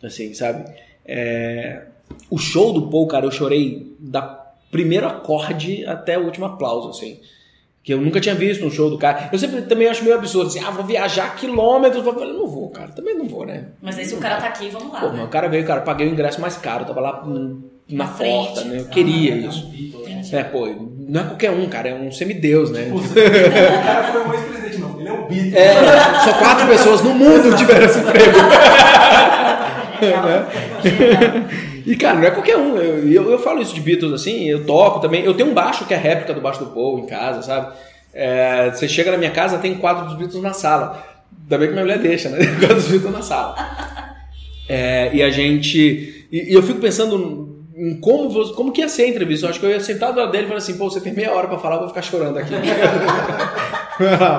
Assim, 0.02 0.34
sabe? 0.34 0.66
É, 1.06 1.84
O 2.30 2.38
show 2.38 2.74
do 2.74 2.90
Paul, 2.90 3.08
cara, 3.08 3.26
eu 3.26 3.32
chorei 3.32 3.96
da 4.00 4.22
primeiro 4.72 5.06
acorde 5.08 5.86
até 5.86 6.18
o 6.18 6.26
último 6.26 6.46
aplauso, 6.46 6.90
assim. 6.90 7.20
Que 7.84 7.94
eu 7.94 8.02
nunca 8.02 8.20
tinha 8.20 8.36
visto 8.36 8.66
um 8.66 8.72
show 8.72 8.90
do 8.90 8.98
cara. 8.98 9.30
Eu 9.32 9.40
sempre 9.40 9.62
também 9.64 9.88
acho 9.88 10.04
meio 10.04 10.16
absurdo, 10.16 10.48
assim, 10.48 10.60
ah, 10.60 10.70
vou 10.72 10.84
viajar 10.86 11.36
quilômetros. 11.36 12.06
Eu 12.06 12.14
falei, 12.14 12.34
não 12.34 12.48
vou, 12.48 12.70
cara, 12.70 12.92
também 12.92 13.16
não 13.18 13.26
vou, 13.28 13.46
né? 13.46 13.68
Mas 13.82 13.98
aí 13.98 14.06
se 14.06 14.14
o 14.16 14.20
cara 14.20 14.38
tá 14.38 14.48
aqui, 14.48 14.70
vamos 14.70 14.92
lá. 14.94 15.00
Pô, 15.02 15.10
né? 15.10 15.24
o 15.24 15.28
cara 15.28 15.48
veio, 15.48 15.66
cara, 15.66 15.82
paguei 15.82 16.08
o 16.08 16.12
ingresso 16.12 16.40
mais 16.42 16.56
caro, 16.58 16.86
tava 16.86 17.00
lá 17.00 17.24
hum, 17.26 17.62
na, 17.90 18.06
porta, 18.08 18.64
né? 18.64 18.80
Eu 18.80 18.86
queria 18.86 19.34
Ah, 19.34 19.38
isso. 19.38 19.64
é 19.64 19.68
um 19.68 19.72
né? 19.72 20.12
Entendi. 20.12 20.36
É, 20.36 20.44
pô, 20.44 20.68
não 21.08 21.22
é 21.22 21.24
qualquer 21.24 21.52
um, 21.52 21.68
cara, 21.68 21.90
é 21.90 21.94
um 21.94 22.12
semideus, 22.12 22.72
né? 22.72 22.90
O 22.94 23.00
cara 23.84 24.04
foi 24.12 24.26
um 24.26 24.34
ex-presidente, 24.34 24.78
não. 24.80 25.00
Ele 25.00 25.10
é 25.10 25.14
um 25.14 25.28
Beatle. 25.28 25.58
É, 25.58 26.24
só 26.24 26.34
quatro 26.34 26.68
pessoas 26.68 27.02
no 27.02 27.14
mundo 27.14 27.56
tiveram 27.58 27.86
esse 27.86 28.00
emprego. 28.00 28.38
Genial. 30.00 31.50
E, 31.86 31.96
cara, 31.96 32.20
não 32.20 32.24
é 32.24 32.30
qualquer 32.30 32.56
um. 32.56 32.78
Eu, 32.78 33.12
eu, 33.12 33.32
eu 33.32 33.40
falo 33.40 33.64
isso 33.64 33.74
de 33.74 33.82
Beatles 33.82 34.14
assim, 34.14 34.48
eu 34.48 34.64
toco 34.64 35.00
também. 35.00 35.24
Eu 35.24 35.34
tenho 35.34 35.50
um 35.50 35.56
baixo 35.56 35.86
que 35.88 35.94
é 35.94 35.98
réplica 35.98 36.36
do 36.36 36.42
baixo 36.42 36.60
do 36.60 36.68
Paul 36.70 37.00
em 37.00 37.08
casa, 37.08 37.42
sabe? 37.42 37.74
É, 38.14 38.70
você 38.70 38.88
chega 38.88 39.12
na 39.12 39.18
minha 39.18 39.32
casa, 39.32 39.58
tem 39.58 39.74
quadro 39.74 40.06
dos 40.06 40.16
Beatles 40.16 40.44
na 40.44 40.54
sala. 40.54 41.04
Ainda 41.42 41.58
bem 41.58 41.68
que 41.68 41.74
minha 41.74 41.84
mulher 41.84 41.98
deixa, 41.98 42.30
né? 42.30 42.46
Quadro 42.60 42.76
dos 42.76 42.88
Beatles 42.90 43.12
na 43.12 43.24
sala. 43.24 43.56
É, 44.68 45.10
e 45.14 45.24
a 45.24 45.32
gente. 45.32 46.28
E, 46.32 46.52
e 46.52 46.54
eu 46.54 46.62
fico 46.62 46.80
pensando 46.80 47.49
em 47.80 47.96
como, 48.00 48.54
como 48.54 48.72
que 48.74 48.82
ia 48.82 48.90
ser 48.90 49.04
a 49.04 49.08
entrevista. 49.08 49.46
Eu 49.46 49.50
acho 49.52 49.60
que 49.60 49.66
eu 49.66 49.70
ia 49.70 49.80
sentar 49.80 50.12
do 50.12 50.20
lado 50.20 50.32
dele 50.32 50.44
e 50.44 50.48
falar 50.48 50.58
assim, 50.58 50.78
pô, 50.78 50.90
você 50.90 51.00
tem 51.00 51.14
meia 51.14 51.32
hora 51.32 51.48
pra 51.48 51.58
falar, 51.58 51.76
eu 51.76 51.80
vou 51.80 51.88
ficar 51.88 52.02
chorando 52.02 52.38
aqui. 52.38 52.54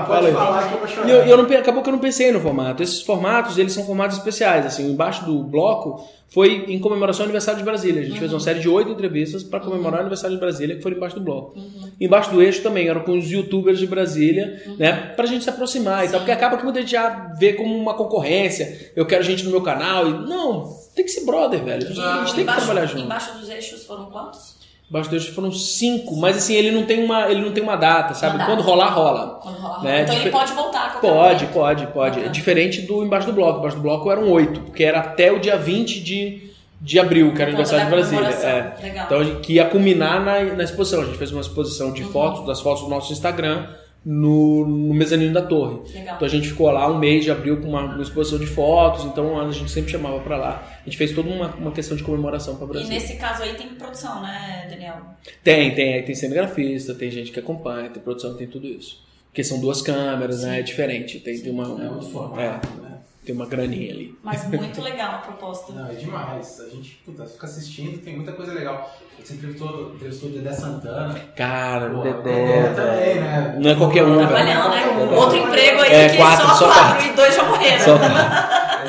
Pode 0.06 0.32
falar 0.32 0.68
que 0.68 0.74
eu 0.74 0.78
vou 0.78 0.88
chorar. 0.88 1.08
E 1.08 1.10
eu, 1.10 1.22
eu 1.22 1.36
não, 1.36 1.58
acabou 1.58 1.82
que 1.82 1.88
eu 1.88 1.92
não 1.92 1.98
pensei 1.98 2.30
no 2.32 2.40
formato. 2.40 2.82
Esses 2.82 3.00
formatos, 3.02 3.56
eles 3.56 3.72
são 3.72 3.84
formatos 3.84 4.18
especiais. 4.18 4.66
Assim, 4.66 4.90
embaixo 4.90 5.24
do 5.24 5.42
bloco 5.42 6.06
foi 6.28 6.66
em 6.68 6.78
comemoração 6.78 7.22
ao 7.22 7.24
aniversário 7.24 7.58
de 7.58 7.64
Brasília. 7.64 8.02
A 8.02 8.04
gente 8.04 8.18
fez 8.18 8.32
uma 8.32 8.40
série 8.40 8.60
de 8.60 8.68
oito 8.68 8.90
entrevistas 8.90 9.42
para 9.42 9.60
comemorar 9.60 9.98
o 9.98 10.00
aniversário 10.00 10.36
de 10.36 10.40
Brasília, 10.40 10.76
que 10.76 10.82
foi 10.82 10.92
embaixo 10.92 11.16
do 11.16 11.22
bloco. 11.22 11.58
Embaixo 12.00 12.30
do 12.30 12.40
eixo 12.40 12.62
também, 12.62 12.88
eram 12.88 13.00
com 13.00 13.18
os 13.18 13.30
youtubers 13.30 13.78
de 13.78 13.86
Brasília, 13.86 14.62
né? 14.78 15.12
Pra 15.16 15.26
gente 15.26 15.44
se 15.44 15.50
aproximar 15.50 16.04
e 16.04 16.08
tal. 16.08 16.20
Porque 16.20 16.32
acaba 16.32 16.56
que 16.56 16.64
muita 16.64 16.80
gente 16.80 16.92
já 16.92 17.34
vê 17.38 17.54
como 17.54 17.76
uma 17.76 17.94
concorrência. 17.94 18.92
Eu 18.94 19.04
quero 19.06 19.22
gente 19.22 19.44
no 19.44 19.50
meu 19.50 19.60
canal. 19.60 20.08
E, 20.08 20.12
não, 20.12 20.72
tem 21.02 21.04
que 21.06 21.10
ser 21.20 21.24
brother, 21.26 21.62
velho. 21.64 21.84
A 21.84 21.88
gente, 21.88 22.00
a 22.00 22.18
gente 22.24 22.34
tem 22.34 22.46
que 22.46 22.52
trabalhar 22.52 22.86
junto. 22.86 23.04
embaixo 23.04 23.38
dos 23.38 23.48
eixos 23.48 23.84
foram 23.84 24.06
quantos? 24.06 24.58
Embaixo 24.88 25.08
do 25.08 25.16
eixo 25.16 25.32
foram 25.32 25.52
cinco, 25.52 26.16
mas 26.16 26.36
assim, 26.36 26.54
ele 26.54 26.72
não 26.72 26.84
tem 26.84 27.04
uma, 27.04 27.30
ele 27.30 27.40
não 27.42 27.52
tem 27.52 27.62
uma 27.62 27.76
data, 27.76 28.12
sabe? 28.12 28.32
Uma 28.34 28.38
data. 28.38 28.50
Quando 28.50 28.62
rolar, 28.62 28.88
rola. 28.88 29.38
Quando 29.40 29.56
rolar. 29.58 29.82
Né? 29.84 30.02
Então 30.02 30.16
ele 30.16 30.30
pode 30.30 30.52
voltar 30.52 31.00
Pode, 31.00 31.44
momento. 31.44 31.52
pode, 31.54 31.86
pode. 31.88 32.20
É 32.24 32.28
diferente 32.28 32.82
do 32.82 33.04
embaixo 33.04 33.26
do 33.28 33.32
bloco. 33.32 33.60
Embaixo 33.60 33.76
do 33.76 33.82
bloco 33.82 34.10
eram 34.10 34.28
oito, 34.30 34.60
porque 34.62 34.82
era 34.82 34.98
até 34.98 35.30
o 35.30 35.38
dia 35.38 35.56
20 35.56 36.00
de, 36.00 36.50
de 36.80 36.98
abril, 36.98 37.32
que 37.32 37.40
era 37.40 37.50
o 37.52 37.54
aniversário 37.54 37.84
de 37.84 37.90
Brasília. 37.92 38.26
É. 38.26 38.82
Legal. 38.82 39.06
Então, 39.06 39.20
a 39.20 39.24
gente- 39.24 39.40
que 39.42 39.52
ia 39.54 39.64
culminar 39.66 40.24
na, 40.24 40.42
na 40.42 40.64
exposição. 40.64 41.02
A 41.02 41.04
gente 41.04 41.18
fez 41.18 41.30
uma 41.30 41.40
exposição 41.40 41.86
Uhum. 41.88 41.92
de 41.94 42.02
fotos, 42.04 42.44
das 42.46 42.60
fotos 42.60 42.82
do 42.82 42.90
nosso 42.90 43.12
Instagram, 43.12 43.68
no, 44.04 44.66
no 44.66 44.94
mezanino 44.94 45.32
da 45.32 45.42
torre. 45.42 45.80
Legal. 45.92 46.16
Então 46.16 46.26
a 46.26 46.30
gente 46.30 46.48
ficou 46.48 46.70
lá 46.70 46.90
um 46.90 46.98
mês 46.98 47.24
de 47.24 47.30
abril 47.30 47.60
com 47.60 47.68
uma, 47.68 47.82
uma 47.82 48.02
exposição 48.02 48.38
de 48.38 48.46
fotos, 48.46 49.04
então 49.04 49.38
a 49.38 49.50
gente 49.52 49.70
sempre 49.70 49.90
chamava 49.90 50.18
pra 50.20 50.36
lá. 50.36 50.80
A 50.80 50.84
gente 50.84 50.96
fez 50.96 51.12
toda 51.12 51.28
uma, 51.28 51.48
uma 51.56 51.70
questão 51.72 51.96
de 51.96 52.02
comemoração 52.02 52.56
pra 52.56 52.66
E 52.66 52.68
Brasília. 52.70 52.94
nesse 52.94 53.16
caso 53.16 53.42
aí 53.42 53.54
tem 53.54 53.68
produção, 53.68 54.22
né, 54.22 54.66
Daniel? 54.70 54.96
Tem, 55.44 55.74
tem, 55.74 55.94
aí 55.94 56.02
tem 56.02 56.14
cinegrafista, 56.14 56.94
tem 56.94 57.10
gente 57.10 57.30
que 57.30 57.38
acompanha, 57.40 57.90
tem 57.90 58.02
produção, 58.02 58.34
tem 58.34 58.46
tudo 58.46 58.66
isso. 58.66 59.02
Porque 59.26 59.44
são 59.44 59.60
duas 59.60 59.80
câmeras, 59.82 60.42
né? 60.42 60.58
É 60.58 60.62
diferente. 60.62 61.20
Tem, 61.20 61.38
tem 61.38 61.52
uma, 61.52 61.64
É 61.64 61.88
outro 61.88 62.08
é, 62.08 62.10
formato, 62.10 62.68
né? 62.80 62.98
Tem 63.24 63.34
uma 63.34 63.46
graninha 63.46 63.92
ali. 63.92 64.18
Mas 64.22 64.46
muito 64.48 64.80
legal 64.80 65.14
a 65.16 65.18
proposta. 65.18 65.72
Não, 65.72 65.90
é 65.90 65.94
demais. 65.94 66.60
A 66.60 66.68
gente 66.68 67.00
puta, 67.04 67.24
fica 67.26 67.46
assistindo, 67.46 67.98
tem 68.02 68.16
muita 68.16 68.32
coisa 68.32 68.52
legal. 68.52 68.90
Você 69.22 69.34
entrevistou, 69.34 69.92
entrevistou 69.94 70.30
o 70.30 70.32
Dedé 70.32 70.52
Santana. 70.52 71.14
Cara, 71.36 71.90
Pô, 71.90 71.96
o 71.96 72.00
o 72.00 72.02
Dedé. 72.02 72.22
Dedé 72.22 72.68
também, 72.74 73.14
né? 73.16 73.58
Não 73.60 73.70
é 73.70 73.74
qualquer 73.74 74.04
um, 74.04 74.14
velho. 74.16 74.26
Trabalhando, 74.28 74.70
né? 74.70 74.86
Um. 74.86 75.14
Outro 75.14 75.36
emprego 75.36 75.80
aí 75.82 75.92
É, 75.92 76.08
que 76.08 76.16
quatro, 76.16 76.46
só, 76.48 76.54
só 76.54 76.66
quatro, 76.66 76.82
quatro. 76.96 77.06
e 77.06 77.12
dois 77.16 77.36
já 77.36 77.42
morreram. 77.44 77.84
Só- 77.84 77.98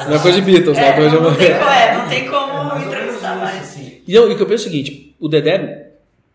Não 0.10 0.16
é 0.16 0.20
coisa 0.20 0.42
de 0.42 0.46
Beatles, 0.52 0.78
né? 0.78 0.88
É, 0.88 1.10
não, 1.10 1.32
de- 1.32 1.38
tem, 1.38 1.54
como- 1.58 1.70
é, 1.70 1.98
não 1.98 2.08
tem 2.10 2.26
É 2.26 2.30
como 2.30 2.64
menos 2.70 2.88
entrevistar 2.88 3.36
mais. 3.36 3.62
assim. 3.62 4.02
E 4.08 4.16
eu, 4.16 4.32
e 4.32 4.36
que 4.36 4.42
eu 4.42 4.48
penso 4.48 4.64
é 4.66 4.68
o 4.68 4.72
seguinte, 4.72 5.16
o 5.20 5.28
Dedé, 5.28 5.92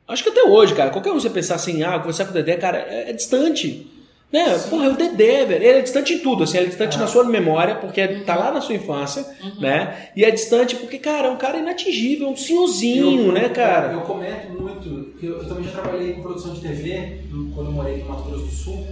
acho 0.06 0.22
que 0.22 0.28
até 0.28 0.42
hoje, 0.42 0.74
cara, 0.74 0.90
qualquer 0.90 1.10
um 1.12 1.18
você 1.18 1.30
pensar 1.30 1.54
assim, 1.54 1.82
ah, 1.82 1.98
conversar 1.98 2.26
com 2.26 2.30
o 2.32 2.34
Dedé, 2.34 2.56
cara, 2.56 2.78
é, 2.78 3.10
é 3.10 3.12
distante. 3.14 3.90
Né? 4.32 4.58
Porra, 4.68 4.86
é 4.86 4.88
o 4.88 4.96
Dedé, 4.96 5.44
velho. 5.46 5.64
Ele 5.64 5.78
é 5.78 5.82
distante 5.82 6.14
em 6.14 6.18
tudo, 6.18 6.42
assim, 6.44 6.56
ele 6.58 6.66
é 6.66 6.68
distante 6.70 6.96
Ah. 6.96 7.00
na 7.00 7.06
sua 7.06 7.24
memória, 7.24 7.76
porque 7.76 8.06
tá 8.24 8.34
lá 8.36 8.50
na 8.50 8.60
sua 8.60 8.74
infância, 8.74 9.24
né? 9.60 10.10
E 10.16 10.24
é 10.24 10.30
distante 10.30 10.74
porque, 10.76 10.98
cara, 10.98 11.28
é 11.28 11.30
um 11.30 11.36
cara 11.38 11.58
inatingível, 11.58 12.28
um 12.28 12.36
senhorzinho, 12.36 13.26
Eu- 13.28 13.32
né, 13.32 13.48
cara? 13.48 13.92
Eu 13.92 14.00
comento 14.02 14.50
muito, 14.50 15.10
porque 15.12 15.26
eu, 15.26 15.38
eu 15.38 15.48
também 15.48 15.64
já 15.64 15.70
trabalhei 15.70 16.14
com 16.14 16.22
produção 16.22 16.52
de 16.54 16.60
TV 16.60 17.20
quando 17.54 17.66
eu 17.68 17.72
morei 17.72 17.98
no 17.98 18.08
Mato 18.08 18.24
Grosso 18.24 18.44
do 18.46 18.50
Sul. 18.52 18.86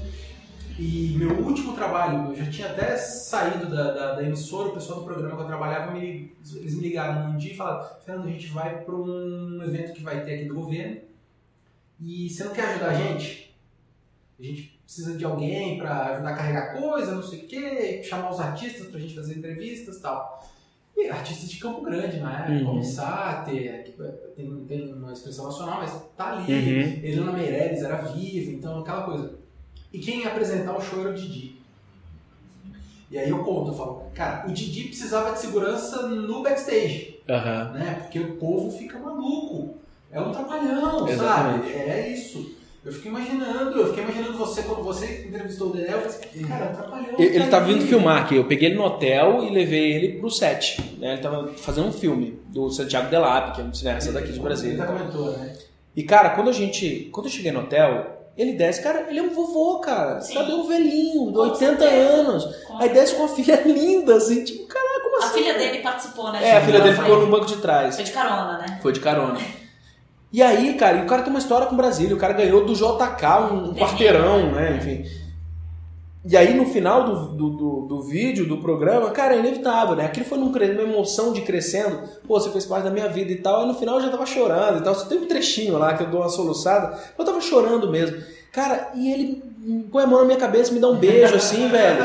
E 0.78 1.14
meu 1.16 1.30
último 1.39 1.72
trabalho, 1.74 2.30
eu 2.32 2.37
já 2.37 2.51
tinha 2.51 2.66
até 2.68 2.97
saído 2.97 3.68
da, 3.70 3.93
da, 3.93 4.12
da 4.14 4.22
emissora, 4.24 4.70
o 4.70 4.72
pessoal 4.72 5.01
do 5.01 5.05
programa 5.05 5.37
que 5.37 5.43
eu 5.43 5.47
trabalhava, 5.47 5.93
me, 5.93 6.32
eles 6.57 6.74
me 6.74 6.82
ligaram 6.82 7.30
um 7.30 7.37
dia 7.37 7.53
e 7.53 7.57
falaram: 7.57 7.89
Fernando, 8.05 8.26
a 8.26 8.30
gente 8.30 8.49
vai 8.49 8.78
para 8.82 8.95
um 8.95 9.61
evento 9.64 9.93
que 9.93 10.03
vai 10.03 10.24
ter 10.24 10.35
aqui 10.35 10.45
do 10.47 10.55
governo 10.55 10.97
e 12.01 12.28
você 12.28 12.43
não 12.45 12.53
quer 12.53 12.62
ajudar 12.70 12.89
a 12.89 12.95
gente? 12.95 13.55
A 14.39 14.43
gente 14.43 14.74
precisa 14.85 15.16
de 15.16 15.24
alguém 15.24 15.78
para 15.78 16.12
ajudar 16.12 16.30
a 16.30 16.37
carregar 16.37 16.78
coisa, 16.78 17.14
não 17.14 17.22
sei 17.22 17.41
o 17.41 17.47
quê, 17.47 18.03
chamar 18.05 18.30
os 18.30 18.41
artistas 18.41 18.87
pra 18.89 19.01
gente 19.01 19.14
fazer 19.14 19.39
entrevistas 19.39 19.97
e 19.97 20.01
tal. 20.03 20.49
E 20.97 21.09
artistas 21.09 21.51
de 21.51 21.59
Campo 21.59 21.82
Grande, 21.82 22.18
né? 22.18 22.47
Uhum. 22.51 22.66
Como 22.66 22.85
Sáter, 22.85 23.85
que 23.85 23.93
tem, 24.37 24.64
tem 24.66 24.93
uma 24.93 25.12
expressão 25.12 25.47
nacional, 25.47 25.78
mas 25.80 25.93
tá 26.16 26.32
ali. 26.32 26.53
Uhum. 26.53 27.05
Helena 27.05 27.32
Meirelles 27.32 27.82
era 27.82 27.97
viva, 27.97 28.53
então 28.53 28.78
aquela 28.78 29.03
coisa. 29.03 29.35
E 29.93 29.99
quem 29.99 30.20
ia 30.20 30.28
apresentar 30.28 30.76
o 30.76 30.80
show 30.80 31.01
era 31.01 31.11
o 31.11 31.14
Didi. 31.14 31.57
E 33.11 33.18
aí 33.18 33.28
eu 33.28 33.45
conto, 33.45 33.70
eu 33.70 33.74
falo, 33.74 34.11
cara, 34.14 34.49
o 34.49 34.53
Didi 34.53 34.85
precisava 34.85 35.32
de 35.32 35.41
segurança 35.41 36.07
no 36.09 36.43
backstage, 36.43 37.20
Aham. 37.28 37.72
né? 37.72 37.95
Porque 38.03 38.18
o 38.18 38.37
povo 38.37 38.70
fica 38.76 38.99
maluco. 38.99 39.76
É 40.11 40.20
um 40.20 40.30
trapalhão, 40.30 41.09
Exatamente. 41.09 41.72
sabe? 41.72 41.74
É 41.91 42.09
isso. 42.09 42.57
Eu 42.85 42.93
fico 42.93 43.09
imaginando, 43.09 43.78
eu 43.80 43.87
fiquei 43.89 44.05
imaginando 44.05 44.37
você, 44.37 44.62
quando 44.62 44.82
você 44.82 45.24
entrevistou 45.26 45.68
o 45.68 45.72
Dedé, 45.72 45.95
eu 45.95 46.01
falei 46.03 46.07
assim, 46.30 46.45
cara, 46.47 46.70
um 46.70 46.74
trapalhão. 46.74 47.14
Ele, 47.18 47.37
ele 47.37 47.47
tá 47.49 47.59
vindo 47.61 47.87
filmar 47.87 48.22
aqui. 48.22 48.37
Eu 48.37 48.45
peguei 48.45 48.68
ele 48.68 48.76
no 48.76 48.85
hotel 48.85 49.43
e 49.43 49.51
levei 49.51 49.93
ele 49.95 50.18
pro 50.18 50.30
set. 50.30 50.78
Né? 50.99 51.14
Ele 51.14 51.22
tava 51.22 51.49
fazendo 51.57 51.89
um 51.89 51.93
filme 51.93 52.39
do 52.49 52.68
Santiago 52.70 53.09
Delap, 53.09 53.55
que 53.55 53.61
é 53.62 53.64
um 53.64 53.72
cineasta 53.72 54.12
daqui 54.12 54.26
de 54.28 54.32
Ele 54.35 54.41
Brasília. 54.43 54.76
já 54.76 54.87
comentou, 54.87 55.30
né? 55.32 55.55
E, 55.97 56.03
cara, 56.03 56.30
quando 56.30 56.51
a 56.51 56.53
gente. 56.53 57.09
Quando 57.11 57.26
eu 57.26 57.32
cheguei 57.32 57.53
no 57.53 57.61
hotel, 57.61 58.28
ele 58.37 58.53
desce, 58.53 58.82
cara, 58.82 59.07
ele 59.09 59.18
é 59.18 59.22
um 59.22 59.30
vovô, 59.30 59.78
cara. 59.78 60.20
Sim. 60.20 60.35
Sabe? 60.35 60.51
É 60.53 60.55
um 60.55 60.66
velhinho, 60.68 61.26
de 61.28 61.32
Com 61.32 61.39
80 61.41 61.78
certeza. 61.78 61.95
anos. 62.12 62.45
Com 62.66 62.78
Aí 62.82 62.89
desce 62.91 63.14
com 63.14 63.22
uma 63.22 63.28
filha 63.28 63.62
linda, 63.64 64.16
assim, 64.16 64.45
tipo, 64.45 64.66
caraca, 64.66 65.01
como 65.05 65.16
A 65.16 65.24
assim? 65.24 65.39
filha 65.39 65.55
dele 65.55 65.78
participou, 65.78 66.30
né? 66.32 66.41
É, 66.49 66.57
a 66.59 66.61
filha 66.61 66.80
dele 66.80 66.95
Ela 66.95 67.03
ficou 67.03 67.16
foi- 67.16 67.24
no 67.24 67.30
banco 67.32 67.47
de 67.47 67.57
trás. 67.59 67.95
Foi 67.95 68.05
de 68.05 68.12
carona, 68.12 68.59
né? 68.59 68.78
Foi 68.82 68.93
de 68.93 69.01
carona. 69.01 69.39
E 70.35 70.43
aí, 70.43 70.74
cara, 70.74 70.97
e 70.97 71.03
o 71.03 71.07
cara 71.07 71.22
tem 71.22 71.30
uma 71.30 71.39
história 71.39 71.68
com 71.68 71.76
Brasília. 71.76 72.16
O 72.16 72.18
cara 72.18 72.32
ganhou 72.32 72.66
do 72.66 72.74
JK 72.74 73.53
um, 73.53 73.70
um 73.70 73.74
quarteirão, 73.76 74.51
né? 74.51 74.78
Enfim. 74.78 75.05
E 76.24 76.37
aí, 76.37 76.55
no 76.55 76.66
final 76.66 77.05
do, 77.05 77.28
do, 77.37 77.51
do, 77.51 77.80
do 77.82 78.03
vídeo, 78.03 78.45
do 78.45 78.59
programa, 78.59 79.12
cara, 79.12 79.37
é 79.37 79.39
inevitável, 79.39 79.95
né? 79.95 80.07
Aquilo 80.07 80.26
foi 80.26 80.37
num 80.37 80.49
uma 80.49 80.82
emoção 80.82 81.32
de 81.32 81.43
crescendo. 81.43 82.03
Pô, 82.26 82.41
você 82.41 82.51
fez 82.51 82.66
parte 82.66 82.82
da 82.82 82.91
minha 82.91 83.09
vida 83.09 83.30
e 83.30 83.37
tal. 83.37 83.61
Aí 83.61 83.68
no 83.68 83.74
final 83.74 83.95
eu 83.99 84.03
já 84.03 84.09
tava 84.09 84.26
chorando 84.26 84.80
e 84.80 84.82
tal. 84.82 84.93
Só 84.97 85.07
tem 85.07 85.18
um 85.18 85.28
trechinho 85.28 85.78
lá 85.78 85.97
que 85.97 86.03
eu 86.03 86.11
dou 86.11 86.22
uma 86.22 86.28
soluçada. 86.28 86.99
Eu 87.16 87.24
tava 87.24 87.41
chorando 87.41 87.89
mesmo. 87.89 88.20
Cara, 88.51 88.91
e 88.97 89.12
ele 89.12 89.41
põe 89.93 90.03
a 90.03 90.07
mão 90.09 90.18
na 90.18 90.24
minha 90.24 90.39
cabeça 90.39 90.72
e 90.72 90.74
me 90.74 90.80
dá 90.80 90.89
um 90.89 90.97
beijo 90.97 91.37
assim, 91.37 91.68
velho. 91.70 92.03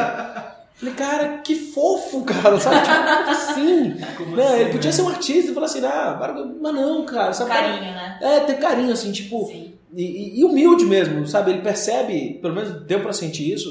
Falei, 0.80 0.96
cara, 0.96 1.38
que 1.40 1.56
fofo, 1.56 2.24
cara, 2.24 2.58
sabe? 2.60 2.78
Tipo, 2.80 2.96
como 2.96 3.30
assim? 3.30 3.96
Como 4.18 4.36
Né? 4.38 4.44
assim, 4.48 4.60
Ele 4.62 4.72
podia 4.72 4.90
né? 4.92 4.96
ser 4.96 5.02
um 5.02 5.10
artista 5.10 5.52
e 5.52 5.54
falar 5.54 5.66
assim, 5.66 5.84
ah, 5.86 6.18
mas 6.62 6.74
não, 6.74 7.06
cara, 7.06 7.34
sabe? 7.34 7.50
Carinho, 7.52 7.82
né? 7.82 8.18
É, 8.22 8.40
ter 8.42 8.54
carinho, 8.60 8.94
assim, 8.94 9.12
tipo, 9.12 9.46
Sim. 9.48 9.74
e, 9.94 10.40
e- 10.40 10.44
humilde 10.46 10.86
mesmo, 10.86 11.28
sabe? 11.28 11.52
Ele 11.52 11.62
percebe, 11.62 12.40
pelo 12.42 12.56
menos 12.56 12.82
deu 12.86 13.02
pra 13.02 13.12
sentir 13.12 13.52
isso, 13.54 13.70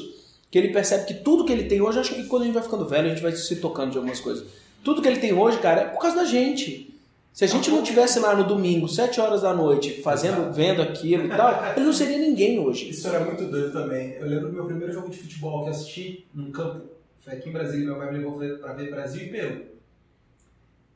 que 0.51 0.59
ele 0.59 0.69
percebe 0.69 1.07
que 1.07 1.15
tudo 1.15 1.45
que 1.47 1.53
ele 1.53 1.65
tem 1.65 1.81
hoje, 1.81 1.99
acho 1.99 2.15
que 2.15 2.25
quando 2.25 2.43
a 2.43 2.45
gente 2.45 2.55
vai 2.55 2.63
ficando 2.63 2.87
velho, 2.87 3.07
a 3.07 3.11
gente 3.11 3.23
vai 3.23 3.33
se 3.33 3.57
tocando 3.57 3.91
de 3.93 3.97
algumas 3.97 4.21
coisas. 4.21 4.45
Tudo 4.85 5.01
que 5.01 5.09
ele 5.09 5.19
tem 5.19 5.33
hoje, 5.33 5.59
cara, 5.59 5.81
é 5.81 5.85
por 5.87 6.01
causa 6.01 6.17
da 6.19 6.25
gente. 6.27 6.95
Se 7.33 7.45
a 7.45 7.47
gente 7.49 7.71
não 7.71 7.83
tivesse 7.83 8.19
lá 8.19 8.35
no 8.35 8.45
domingo, 8.45 8.87
sete 8.89 9.19
horas 9.21 9.43
da 9.43 9.55
noite, 9.55 10.03
fazendo, 10.03 10.41
Exato. 10.41 10.53
vendo 10.53 10.83
aquilo 10.83 11.25
e 11.27 11.29
tal, 11.29 11.73
ele 11.77 11.85
não 11.87 11.93
seria 11.93 12.19
ninguém 12.19 12.59
hoje. 12.59 12.91
Isso 12.91 13.07
era 13.09 13.21
muito 13.25 13.45
doido 13.45 13.73
também. 13.73 14.15
Eu 14.21 14.27
lembro 14.27 14.49
do 14.49 14.53
meu 14.55 14.65
primeiro 14.67 14.93
jogo 14.93 15.09
de 15.09 15.17
futebol 15.17 15.65
que 15.65 15.71
assisti 15.71 16.27
num 16.35 16.51
campo. 16.51 16.81
Foi 17.29 17.37
aqui 17.37 17.51
em 17.51 17.53
Brasília, 17.53 17.85
meu 17.85 17.97
pai 17.97 18.11
me 18.11 18.19
levou 18.19 18.39
pra 18.59 18.73
ver 18.73 18.91
Brasil 18.91 19.27
e 19.27 19.29
Peru. 19.29 19.67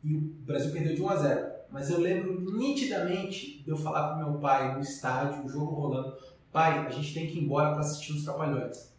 E 0.02 0.16
o 0.16 0.20
Brasil 0.46 0.72
perdeu 0.72 0.94
de 0.94 1.02
1 1.02 1.08
a 1.10 1.16
0 1.16 1.46
Mas 1.70 1.90
eu 1.90 2.00
lembro 2.00 2.40
nitidamente 2.56 3.62
de 3.62 3.70
eu 3.70 3.76
falar 3.76 4.08
pro 4.08 4.30
meu 4.30 4.40
pai 4.40 4.74
no 4.74 4.80
estádio, 4.80 5.44
o 5.44 5.48
jogo 5.48 5.74
rolando: 5.74 6.16
Pai, 6.50 6.86
a 6.86 6.90
gente 6.90 7.12
tem 7.12 7.26
que 7.26 7.38
ir 7.38 7.44
embora 7.44 7.72
pra 7.72 7.80
assistir 7.80 8.14
os 8.14 8.24
Trapalhões. 8.24 8.94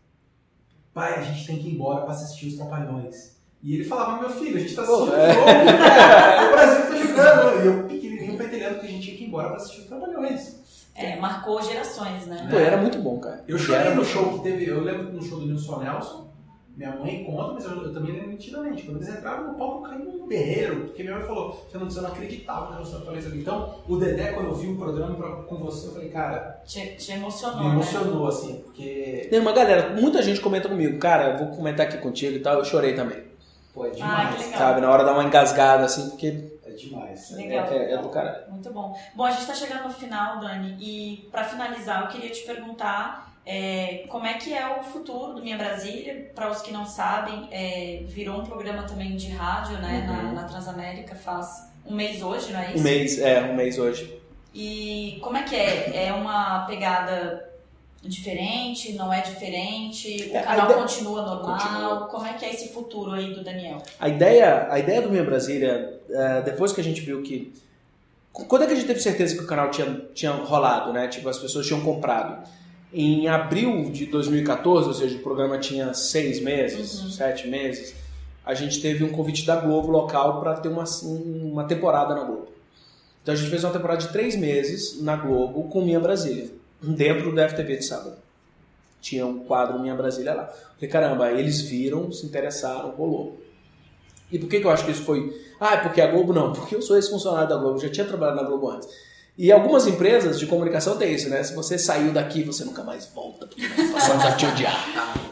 Pai, 0.94 1.16
a 1.16 1.24
gente 1.24 1.48
tem 1.48 1.58
que 1.58 1.70
ir 1.70 1.74
embora 1.74 2.02
pra 2.02 2.12
assistir 2.12 2.50
os 2.50 2.56
Trapalhões. 2.56 3.36
E 3.64 3.74
ele 3.74 3.84
falava: 3.84 4.22
Meu 4.22 4.30
filho, 4.30 4.58
a 4.58 4.60
gente 4.60 4.76
tá 4.76 4.84
assistindo 4.84 5.10
Pô, 5.10 5.16
o 5.16 5.20
é. 5.20 5.34
jogo, 5.34 5.46
né? 5.48 6.50
o 6.50 6.52
Brasil 6.52 6.86
tá 6.86 6.98
jogando. 6.98 7.64
E 7.64 7.66
eu 7.66 7.88
pequenininho 7.88 8.38
pentelhando 8.38 8.80
que 8.80 8.86
a 8.86 8.90
gente 8.90 9.04
tinha 9.06 9.18
que 9.18 9.24
ir 9.24 9.28
embora 9.28 9.48
pra 9.48 9.58
assistir 9.58 9.82
os 9.82 9.88
Trapalhões. 9.88 10.62
É, 10.94 11.16
marcou 11.16 11.60
gerações, 11.64 12.28
né? 12.28 12.48
Pô, 12.52 12.58
era 12.58 12.78
muito 12.78 13.00
bom, 13.00 13.20
cara. 13.20 13.44
Eu 13.48 13.58
chorei 13.58 13.96
no 13.96 14.06
show 14.06 14.34
que 14.34 14.44
teve, 14.44 14.70
eu 14.70 14.84
lembro 14.84 15.12
no 15.12 15.24
show 15.24 15.40
do 15.40 15.48
Nilson 15.48 15.80
Nelson, 15.80 16.33
minha 16.76 16.96
mãe 16.96 17.24
conta, 17.24 17.54
mas 17.54 17.66
eu, 17.66 17.84
eu 17.84 17.94
também 17.94 18.14
lembro 18.14 18.30
nitidamente. 18.30 18.84
Quando 18.84 18.98
eles 18.98 19.10
entraram 19.10 19.52
no 19.52 19.54
palco, 19.58 19.86
eu 19.86 19.90
caí 19.92 20.04
num 20.04 20.28
berreiro, 20.28 20.82
porque 20.86 21.04
minha 21.04 21.16
mãe 21.18 21.26
falou, 21.26 21.66
você 21.70 21.78
não, 21.78 21.86
você 21.90 22.02
não 22.02 22.10
acreditava 22.10 22.68
que 22.68 22.74
Nelson 22.74 22.98
apareceu 22.98 23.32
ali. 23.32 23.42
Então, 23.42 23.76
o 23.88 23.96
Dedé, 23.98 24.32
quando 24.34 24.48
eu 24.48 24.56
vi 24.56 24.68
o 24.68 24.78
programa 24.78 25.16
pra- 25.16 25.44
com 25.44 25.58
você, 25.58 25.88
eu 25.88 25.92
falei, 25.94 26.10
cara, 26.10 26.62
Te, 26.66 26.96
te 26.96 27.12
emocionou, 27.12 27.60
me 27.60 27.66
né? 27.68 27.72
emocionou, 27.74 28.28
assim, 28.28 28.56
porque, 28.64 29.28
Tem 29.30 29.40
uma 29.40 29.52
galera, 29.54 29.90
muita 30.00 30.22
gente 30.24 30.42
comenta 30.42 30.68
comigo, 30.68 30.98
cara, 30.98 31.30
eu 31.32 31.38
vou 31.38 31.56
comentar 31.56 31.86
aqui 31.86 31.98
contigo 32.00 32.36
e 32.36 32.40
tal, 32.40 32.58
eu 32.58 32.66
chorei 32.66 32.96
também. 32.96 33.24
pô, 33.74 33.86
é 33.86 33.90
Ah, 33.90 33.92
que 33.92 33.98
demais, 33.98 34.40
legal. 34.40 34.58
Sabe, 34.60 34.82
na 34.82 34.90
hora 34.92 35.04
dar 35.04 35.14
uma 35.14 35.24
engasgada, 35.24 35.86
assim, 35.86 36.10
porque 36.10 36.52
é 36.66 36.72
demais. 36.72 37.32
é, 37.34 37.36
Legal. 37.36 37.68
é- 37.68 37.92
é 37.94 37.98
do 37.98 38.10
caralho. 38.10 38.50
Muito 38.52 38.72
bom. 38.74 38.96
Bom, 39.16 39.24
a 39.26 39.32
gente 39.32 39.42
está 39.42 39.54
chegando 39.54 39.84
no 39.84 39.90
final, 39.94 40.40
Dani, 40.40 40.76
e 40.80 41.28
para 41.32 41.44
finalizar, 41.44 42.02
eu 42.04 42.08
queria 42.08 42.30
te 42.32 42.44
perguntar 42.46 43.33
é, 43.46 44.06
como 44.08 44.26
é 44.26 44.36
que 44.36 44.54
é 44.54 44.80
o 44.80 44.84
futuro 44.84 45.34
do 45.34 45.44
Minha 45.44 45.58
Brasília? 45.58 46.32
Para 46.34 46.50
os 46.50 46.62
que 46.62 46.72
não 46.72 46.86
sabem, 46.86 47.50
é, 47.52 48.04
virou 48.08 48.40
um 48.40 48.46
programa 48.46 48.84
também 48.84 49.16
de 49.18 49.30
rádio 49.30 49.78
né, 49.80 50.08
uhum. 50.08 50.34
na, 50.34 50.42
na, 50.42 50.44
Transamérica 50.44 51.14
faz 51.14 51.70
um 51.86 51.94
mês 51.94 52.22
hoje, 52.22 52.54
não 52.54 52.60
é 52.60 52.70
isso? 52.70 52.80
Um 52.80 52.82
mês, 52.82 53.20
é, 53.20 53.42
um 53.42 53.56
mês 53.56 53.78
hoje. 53.78 54.18
E 54.54 55.20
como 55.22 55.36
é 55.36 55.44
que 55.44 55.56
é? 55.56 56.08
É 56.08 56.14
uma 56.14 56.66
pegada 56.66 57.50
diferente, 58.02 58.94
não 58.94 59.12
é 59.12 59.20
diferente? 59.20 60.30
O 60.32 60.38
é, 60.38 60.42
canal 60.42 60.66
ideia... 60.66 60.80
continua 60.80 61.22
normal? 61.26 61.58
Continua. 61.58 62.08
Como 62.08 62.26
é 62.26 62.34
que 62.34 62.46
é 62.46 62.54
esse 62.54 62.70
futuro 62.70 63.12
aí 63.12 63.34
do 63.34 63.44
Daniel? 63.44 63.80
A 64.00 64.08
ideia, 64.08 64.68
a 64.72 64.80
ideia 64.80 65.02
do 65.02 65.10
Minha 65.10 65.24
Brasília, 65.24 66.00
é, 66.10 66.42
depois 66.44 66.72
que 66.72 66.80
a 66.80 66.84
gente 66.84 67.02
viu 67.02 67.22
que... 67.22 67.54
Quando 68.32 68.64
é 68.64 68.68
que 68.68 68.74
a 68.74 68.76
gente 68.76 68.88
teve 68.88 69.02
certeza 69.02 69.36
que 69.36 69.44
o 69.44 69.48
canal 69.48 69.70
tinha, 69.70 70.08
tinha 70.14 70.32
rolado, 70.32 70.92
né? 70.92 71.08
Tipo, 71.08 71.30
as 71.30 71.38
pessoas 71.38 71.68
tinham 71.68 71.82
comprado? 71.82 72.48
Em 72.94 73.28
abril 73.28 73.90
de 73.92 74.06
2014, 74.06 74.88
ou 74.88 74.94
seja, 74.94 75.18
o 75.18 75.20
programa 75.20 75.58
tinha 75.58 75.94
seis 75.94 76.40
meses, 76.40 77.02
uhum. 77.02 77.10
sete 77.10 77.48
meses, 77.48 77.96
a 78.46 78.54
gente 78.54 78.82
teve 78.82 79.04
um 79.04 79.10
convite 79.10 79.46
da 79.46 79.56
Globo 79.56 79.90
local 79.90 80.40
para 80.40 80.56
ter 80.56 80.70
uma, 80.70 80.84
uma 81.04 81.64
temporada 81.64 82.14
na 82.14 82.24
Globo. 82.24 82.50
Então 83.22 83.34
a 83.34 83.38
gente 83.38 83.50
fez 83.50 83.64
uma 83.64 83.72
temporada 83.72 84.02
de 84.02 84.10
três 84.10 84.36
meses 84.36 85.02
na 85.02 85.16
Globo 85.16 85.64
com 85.70 85.82
Minha 85.82 86.00
Brasília, 86.00 86.50
dentro 86.82 87.34
do 87.34 87.42
FTV 87.42 87.78
de 87.78 87.86
sábado. 87.86 88.16
Tinha 89.02 89.26
um 89.26 89.40
quadro 89.40 89.80
Minha 89.80 89.96
Brasília 89.96 90.34
lá. 90.34 90.46
Falei, 90.76 90.90
caramba, 90.90 91.32
eles 91.32 91.62
viram, 91.62 92.12
se 92.12 92.26
interessaram, 92.26 92.92
rolou. 92.92 93.42
E 94.32 94.38
por 94.38 94.50
que, 94.50 94.60
que 94.60 94.66
eu 94.66 94.72
acho 94.72 94.86
que 94.86 94.92
isso 94.92 95.04
foi? 95.04 95.34
Ah, 95.60 95.76
é 95.76 95.78
porque 95.78 96.02
a 96.02 96.08
Globo 96.08 96.34
não, 96.34 96.52
porque 96.54 96.76
eu 96.76 96.82
sou 96.82 96.98
esse 96.98 97.10
funcionário 97.10 97.48
da 97.48 97.56
Globo, 97.56 97.80
já 97.80 97.90
tinha 97.90 98.06
trabalhado 98.06 98.42
na 98.42 98.48
Globo 98.48 98.70
antes. 98.70 98.90
E 99.36 99.52
algumas 99.52 99.88
empresas 99.88 100.40
de 100.40 100.46
comunicação 100.46 100.96
tem 100.96 101.12
isso, 101.12 101.28
né? 101.28 101.42
Se 101.42 101.56
você 101.56 101.76
saiu 101.76 102.12
daqui, 102.12 102.44
você 102.44 102.64
nunca 102.64 102.84
mais 102.84 103.08
volta, 103.08 103.48
porque 103.48 103.64
já 103.64 104.32
te 104.34 104.46
odiar. 104.46 104.86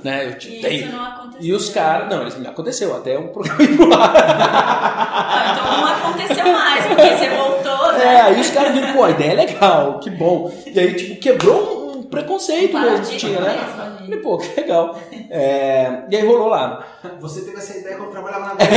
Né? 0.04 0.26
Eu 0.26 0.40
te 0.40 0.50
isso 0.58 0.92
não 0.92 1.06
aconteceu. 1.06 1.42
E 1.42 1.54
os 1.54 1.70
caras. 1.70 2.10
Não, 2.10 2.28
isso 2.28 2.48
aconteceu, 2.48 2.98
até 2.98 3.20
o 3.20 3.28
programa 3.28 3.62
ir 3.62 3.78
pro 3.78 3.94
ar. 3.94 5.52
então 5.52 5.78
não 5.78 5.86
aconteceu 5.86 6.52
mais, 6.52 6.88
porque 6.88 7.16
você 7.16 7.30
voltou, 7.30 7.94
né? 7.94 8.04
É, 8.04 8.22
aí 8.22 8.42
os 8.42 8.50
caras 8.50 8.74
viram, 8.74 8.92
pô, 8.92 9.04
a 9.04 9.12
ideia 9.12 9.34
é 9.34 9.36
legal, 9.36 10.00
que 10.00 10.10
bom. 10.10 10.52
E 10.66 10.80
aí, 10.80 10.96
tipo, 10.96 11.22
quebrou 11.22 12.00
um 12.00 12.04
preconceito 12.04 12.76
um 12.76 12.82
mesmo 12.82 13.06
que 13.06 13.18
tinha, 13.18 13.40
né? 13.40 13.56
Falei, 14.00 14.20
pô, 14.20 14.40
que 14.40 14.60
legal. 14.60 15.00
É, 15.30 16.06
e 16.10 16.16
aí 16.16 16.26
rolou 16.26 16.48
lá. 16.48 16.88
Você 17.20 17.42
teve 17.42 17.58
essa 17.58 17.78
ideia 17.78 17.98
quando 17.98 18.10
trabalhava 18.10 18.46
na 18.46 18.56
Globo. 18.56 18.72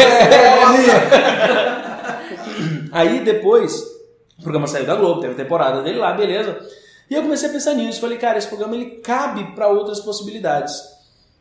É, 0.92 2.88
aí 2.92 3.20
depois 3.20 3.93
o 4.38 4.42
programa 4.42 4.66
saiu 4.66 4.86
da 4.86 4.94
Globo, 4.94 5.20
teve 5.20 5.34
a 5.34 5.36
temporada 5.36 5.82
dele 5.82 5.98
lá, 5.98 6.12
beleza. 6.12 6.58
E 7.08 7.14
eu 7.14 7.22
comecei 7.22 7.48
a 7.48 7.52
pensar 7.52 7.74
nisso, 7.74 8.00
falei, 8.00 8.18
cara, 8.18 8.38
esse 8.38 8.48
programa 8.48 8.74
ele 8.74 8.96
cabe 8.96 9.54
para 9.54 9.68
outras 9.68 10.00
possibilidades. 10.00 10.94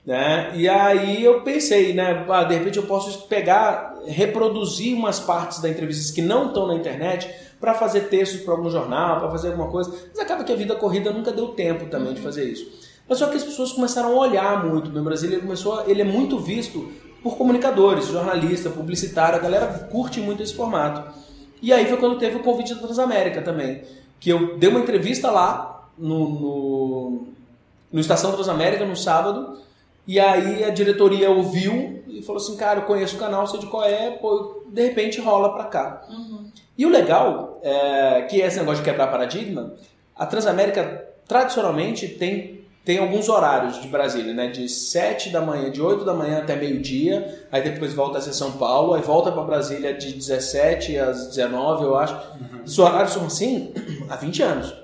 Né? 0.06 0.52
E 0.56 0.68
aí 0.68 1.24
eu 1.24 1.42
pensei, 1.42 1.94
né, 1.94 2.26
ah, 2.28 2.44
de 2.44 2.56
repente 2.56 2.78
eu 2.78 2.84
posso 2.84 3.28
pegar, 3.28 3.96
reproduzir 4.06 4.96
umas 4.96 5.20
partes 5.20 5.60
da 5.60 5.70
entrevista 5.70 6.14
que 6.14 6.22
não 6.22 6.48
estão 6.48 6.68
na 6.68 6.76
internet 6.76 7.34
para 7.60 7.74
fazer 7.74 8.10
textos 8.10 8.42
para 8.42 8.54
algum 8.54 8.70
jornal, 8.70 9.22
para 9.22 9.32
fazer 9.32 9.48
alguma 9.48 9.70
coisa. 9.70 9.94
Mas 10.10 10.20
acaba 10.20 10.44
que 10.44 10.52
a 10.52 10.56
vida 10.56 10.76
corrida 10.76 11.12
nunca 11.12 11.32
deu 11.32 11.50
tempo 11.50 11.86
também 11.86 12.14
de 12.14 12.20
fazer 12.20 12.44
isso. 12.44 12.70
Mas 13.08 13.18
só 13.20 13.28
que 13.28 13.38
as 13.38 13.44
pessoas 13.44 13.72
começaram 13.72 14.10
a 14.10 14.20
olhar 14.20 14.66
muito. 14.66 14.90
No 14.90 15.04
Brasil 15.04 15.40
começou, 15.40 15.84
ele 15.88 16.02
é 16.02 16.06
muito 16.06 16.38
visto 16.38 16.92
por 17.22 17.38
comunicadores, 17.38 18.08
jornalista, 18.08 18.70
publicitário, 18.70 19.40
a 19.40 19.42
galera 19.42 19.88
curte 19.90 20.20
muito 20.20 20.44
esse 20.44 20.54
formato. 20.54 21.14
E 21.64 21.72
aí 21.72 21.86
foi 21.86 21.96
quando 21.96 22.20
teve 22.20 22.36
o 22.36 22.44
convite 22.44 22.76
da 22.76 22.82
Transamérica 22.82 23.42
também. 23.42 23.84
Que 24.20 24.30
eu 24.30 24.58
dei 24.58 24.70
uma 24.70 24.82
entrevista 24.82 25.32
lá 25.32 25.88
no, 25.98 26.30
no, 26.30 27.28
no 27.90 28.00
Estação 28.02 28.34
Transamérica 28.34 28.86
no 28.86 28.98
sábado. 28.98 29.58
E 30.06 30.20
aí 30.20 30.62
a 30.66 30.70
diretoria 30.70 31.32
ouviu 31.32 32.04
e 32.06 32.22
falou 32.22 32.42
assim: 32.42 32.58
Cara, 32.58 32.82
eu 32.82 32.86
conheço 32.86 33.16
o 33.16 33.20
canal, 33.20 33.48
sei 33.48 33.62
de 33.62 33.68
qual 33.68 33.86
é, 33.86 34.12
pô, 34.12 34.66
de 34.68 34.84
repente 34.84 35.22
rola 35.22 35.54
pra 35.54 35.64
cá. 35.64 36.06
Uhum. 36.10 36.52
E 36.78 36.86
o 36.86 36.90
legal, 36.90 37.62
é, 37.64 38.24
que 38.24 38.42
é 38.42 38.48
esse 38.48 38.60
negócio 38.60 38.84
de 38.84 38.90
quebrar 38.90 39.08
paradigma, 39.08 39.74
a 40.14 40.26
Transamérica 40.26 41.08
tradicionalmente 41.26 42.10
tem 42.10 42.63
tem 42.86 42.98
alguns 42.98 43.30
horários 43.30 43.82
de 43.82 43.88
Brasília, 43.88 44.34
né? 44.34 44.48
De 44.48 44.68
7 44.68 45.30
da 45.30 45.40
manhã, 45.40 45.72
de 45.72 45.82
8 45.82 46.04
da 46.04 46.14
manhã 46.14 46.40
até 46.40 46.56
meio-dia, 46.56 47.48
aí 47.52 47.62
depois 47.62 47.94
volta 47.94 48.18
a 48.18 48.22
ser 48.22 48.34
São 48.34 48.54
Paulo, 48.54 48.94
aí 48.94 49.02
volta 49.02 49.32
para 49.32 49.42
Brasília 49.44 49.94
de 49.94 50.14
17 50.14 50.98
às 50.98 51.28
19, 51.28 51.86
eu 51.86 51.96
acho. 51.96 52.14
Uhum. 52.14 52.64
Os 52.66 52.78
horários 52.78 53.14
são 53.14 53.26
assim 53.26 53.74
há 54.10 54.18
20 54.18 54.44
anos. 54.44 54.76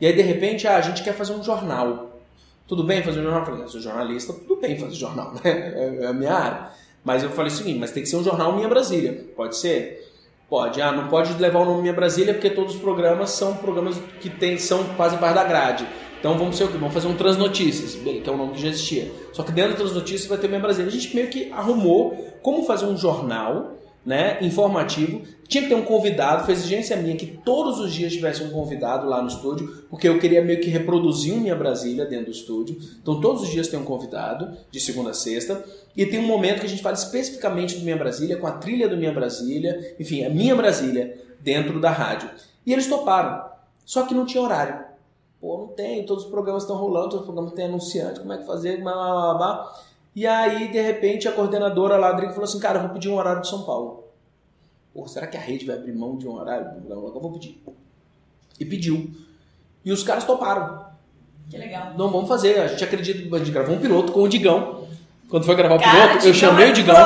E 0.00 0.06
aí, 0.06 0.12
de 0.12 0.22
repente, 0.22 0.68
ah, 0.68 0.76
a 0.76 0.80
gente 0.80 1.02
quer 1.02 1.14
fazer 1.14 1.32
um 1.32 1.42
jornal. 1.42 2.20
Tudo 2.68 2.84
bem 2.84 3.02
fazer 3.02 3.20
um 3.20 3.24
jornal? 3.24 3.40
Eu 3.40 3.46
falei, 3.46 3.62
eu 3.62 3.68
sou 3.68 3.80
jornalista, 3.80 4.32
tudo 4.32 4.60
bem 4.60 4.78
fazer 4.78 4.94
jornal, 4.94 5.32
né? 5.42 5.42
É, 5.44 5.98
é 6.02 6.06
a 6.06 6.12
minha 6.12 6.32
área. 6.32 6.68
Mas 7.02 7.22
eu 7.22 7.30
falei 7.30 7.50
o 7.50 7.54
seguinte, 7.54 7.78
mas 7.78 7.90
tem 7.90 8.02
que 8.02 8.08
ser 8.08 8.16
um 8.16 8.24
jornal 8.24 8.54
Minha 8.54 8.68
Brasília. 8.68 9.24
Pode 9.36 9.56
ser? 9.56 10.12
Pode. 10.48 10.80
Ah, 10.80 10.92
não 10.92 11.08
pode 11.08 11.32
levar 11.40 11.60
o 11.60 11.64
nome 11.64 11.82
Minha 11.82 11.92
Brasília 11.92 12.34
porque 12.34 12.50
todos 12.50 12.74
os 12.74 12.80
programas 12.80 13.30
são 13.30 13.54
programas 13.56 13.96
que 14.20 14.28
tem, 14.28 14.58
são 14.58 14.84
quase 14.96 15.16
parte 15.16 15.34
da 15.34 15.44
grade. 15.44 15.86
Então 16.26 16.36
vamos 16.36 16.56
ser? 16.56 16.66
Vamos 16.66 16.92
fazer 16.92 17.06
um 17.06 17.14
Transnotícias, 17.14 17.94
que 17.94 18.28
é 18.28 18.32
um 18.32 18.36
nome 18.36 18.54
que 18.54 18.60
já 18.60 18.66
existia. 18.66 19.12
Só 19.32 19.44
que 19.44 19.52
dentro 19.52 19.74
do 19.74 19.76
Transnotícias 19.76 20.26
vai 20.26 20.36
ter 20.36 20.48
Minha 20.48 20.58
Brasília. 20.58 20.88
A 20.88 20.92
gente 20.92 21.14
meio 21.14 21.28
que 21.28 21.52
arrumou 21.52 22.16
como 22.42 22.64
fazer 22.64 22.84
um 22.84 22.96
jornal 22.98 23.76
né, 24.04 24.36
informativo. 24.40 25.22
Tinha 25.46 25.62
que 25.62 25.68
ter 25.68 25.76
um 25.76 25.84
convidado, 25.84 26.44
foi 26.44 26.54
exigência 26.54 26.96
minha 26.96 27.14
que 27.14 27.26
todos 27.26 27.78
os 27.78 27.94
dias 27.94 28.12
tivesse 28.12 28.42
um 28.42 28.50
convidado 28.50 29.08
lá 29.08 29.22
no 29.22 29.28
estúdio, 29.28 29.86
porque 29.88 30.08
eu 30.08 30.18
queria 30.18 30.42
meio 30.44 30.60
que 30.60 30.68
reproduzir 30.68 31.32
o 31.32 31.36
Minha 31.36 31.54
Brasília 31.54 32.04
dentro 32.04 32.26
do 32.26 32.32
estúdio. 32.32 32.76
Então 33.00 33.20
todos 33.20 33.42
os 33.42 33.48
dias 33.48 33.68
tem 33.68 33.78
um 33.78 33.84
convidado, 33.84 34.50
de 34.68 34.80
segunda 34.80 35.10
a 35.10 35.14
sexta, 35.14 35.64
e 35.96 36.04
tem 36.06 36.18
um 36.18 36.26
momento 36.26 36.58
que 36.58 36.66
a 36.66 36.68
gente 36.68 36.82
fala 36.82 36.96
especificamente 36.96 37.76
do 37.76 37.84
Minha 37.84 37.96
Brasília, 37.96 38.36
com 38.36 38.48
a 38.48 38.52
trilha 38.52 38.88
do 38.88 38.96
Minha 38.96 39.12
Brasília, 39.12 39.94
enfim, 40.00 40.24
a 40.24 40.28
Minha 40.28 40.56
Brasília 40.56 41.24
dentro 41.38 41.80
da 41.80 41.92
rádio. 41.92 42.28
E 42.66 42.72
eles 42.72 42.88
toparam, 42.88 43.44
só 43.84 44.02
que 44.02 44.12
não 44.12 44.26
tinha 44.26 44.42
horário. 44.42 44.85
Pô, 45.40 45.58
não 45.58 45.68
tem, 45.68 46.06
todos 46.06 46.24
os 46.24 46.30
programas 46.30 46.62
estão 46.62 46.76
rolando, 46.76 47.10
todos 47.10 47.20
os 47.20 47.26
programas 47.26 47.52
têm 47.52 47.66
anunciante, 47.66 48.20
como 48.20 48.32
é 48.32 48.38
que 48.38 48.46
fazer, 48.46 48.80
blá, 48.80 48.92
blá, 48.92 49.34
blá, 49.34 49.80
E 50.14 50.26
aí, 50.26 50.68
de 50.68 50.80
repente, 50.80 51.28
a 51.28 51.32
coordenadora 51.32 51.96
lá, 51.96 52.08
Adri, 52.08 52.28
falou 52.28 52.44
assim, 52.44 52.58
cara, 52.58 52.78
eu 52.78 52.82
vou 52.82 52.90
pedir 52.92 53.08
um 53.08 53.16
horário 53.16 53.42
de 53.42 53.48
São 53.48 53.62
Paulo. 53.62 54.04
Pô, 54.94 55.06
será 55.06 55.26
que 55.26 55.36
a 55.36 55.40
rede 55.40 55.66
vai 55.66 55.76
abrir 55.76 55.92
mão 55.92 56.16
de 56.16 56.26
um 56.26 56.34
horário? 56.34 56.82
Eu 56.88 57.20
vou 57.20 57.32
pedir. 57.32 57.62
E 58.58 58.64
pediu. 58.64 59.10
E 59.84 59.92
os 59.92 60.02
caras 60.02 60.24
toparam. 60.24 60.86
Que 61.50 61.58
legal. 61.58 61.92
Não, 61.96 62.10
vamos 62.10 62.28
fazer. 62.28 62.58
A 62.60 62.66
gente 62.66 62.82
acredita, 62.82 63.36
a 63.36 63.38
gente 63.38 63.50
gravou 63.50 63.76
um 63.76 63.78
piloto 63.78 64.12
com 64.12 64.22
o 64.22 64.28
Digão. 64.28 64.86
Quando 65.28 65.44
foi 65.44 65.54
gravar 65.54 65.76
o 65.76 65.80
cara, 65.80 66.08
piloto, 66.08 66.26
eu 66.26 66.34
chamei 66.34 66.70
o 66.70 66.72
Digão. 66.72 66.96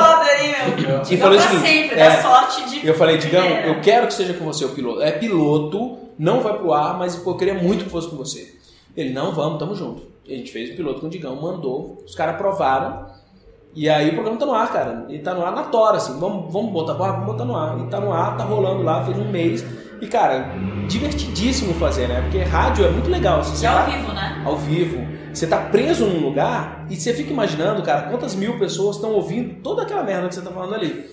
e 1.09 1.17
falei 1.17 1.39
assim, 1.39 1.59
sempre, 1.59 1.99
é, 1.99 2.21
sorte 2.21 2.69
de. 2.69 2.87
Eu 2.87 2.93
falei, 2.93 3.17
Digão, 3.17 3.45
eu 3.45 3.81
quero 3.81 4.07
que 4.07 4.13
seja 4.13 4.33
com 4.33 4.45
você 4.45 4.63
o 4.63 4.69
piloto. 4.69 5.01
É 5.01 5.11
piloto, 5.11 5.97
não 6.17 6.41
vai 6.41 6.57
pro 6.57 6.73
ar, 6.73 6.97
mas 6.97 7.15
pô, 7.15 7.31
eu 7.31 7.37
queria 7.37 7.53
muito 7.55 7.85
que 7.85 7.89
fosse 7.89 8.09
com 8.09 8.15
você. 8.15 8.55
Ele, 8.95 9.13
não, 9.13 9.33
vamos, 9.33 9.59
tamo 9.59 9.75
junto. 9.75 10.03
E 10.25 10.33
a 10.33 10.37
gente 10.37 10.51
fez 10.51 10.71
o 10.71 10.75
piloto 10.75 11.01
com 11.01 11.07
o 11.07 11.09
Digão, 11.09 11.35
mandou, 11.41 12.03
os 12.05 12.15
caras 12.15 12.35
aprovaram. 12.35 13.07
E 13.73 13.89
aí 13.89 14.09
o 14.09 14.13
programa 14.13 14.37
tá 14.37 14.45
no 14.45 14.53
ar, 14.53 14.71
cara. 14.71 15.05
E 15.09 15.19
tá 15.19 15.33
no 15.33 15.45
ar 15.45 15.53
na 15.53 15.63
tora, 15.63 15.97
assim. 15.97 16.19
Vamos, 16.19 16.51
vamos 16.51 16.71
botar 16.73 16.93
pro 16.95 17.05
ar? 17.05 17.11
Vamos 17.13 17.25
botar 17.27 17.45
no 17.45 17.55
ar. 17.55 17.79
E 17.79 17.87
tá 17.87 17.99
no 17.99 18.11
ar, 18.11 18.37
tá 18.37 18.43
rolando 18.43 18.83
lá, 18.83 19.03
fez 19.05 19.17
um 19.17 19.31
mês. 19.31 19.65
E, 20.01 20.07
cara, 20.07 20.51
divertidíssimo 20.87 21.73
fazer, 21.75 22.07
né? 22.07 22.21
Porque 22.21 22.39
rádio 22.39 22.85
é 22.85 22.89
muito 22.89 23.09
legal. 23.09 23.39
Assim, 23.39 23.65
é 23.65 23.69
ao 23.69 23.85
vivo, 23.85 24.13
né? 24.13 24.41
Ao 24.45 24.57
vivo. 24.57 25.20
Você 25.33 25.47
tá 25.47 25.57
preso 25.57 26.05
num 26.05 26.19
lugar 26.19 26.85
e 26.89 26.95
você 26.95 27.13
fica 27.13 27.31
imaginando, 27.31 27.81
cara, 27.83 28.09
quantas 28.09 28.35
mil 28.35 28.59
pessoas 28.59 28.97
estão 28.97 29.13
ouvindo 29.13 29.61
toda 29.61 29.83
aquela 29.83 30.03
merda 30.03 30.27
que 30.27 30.35
você 30.35 30.41
tá 30.41 30.51
falando 30.51 30.75
ali. 30.75 31.09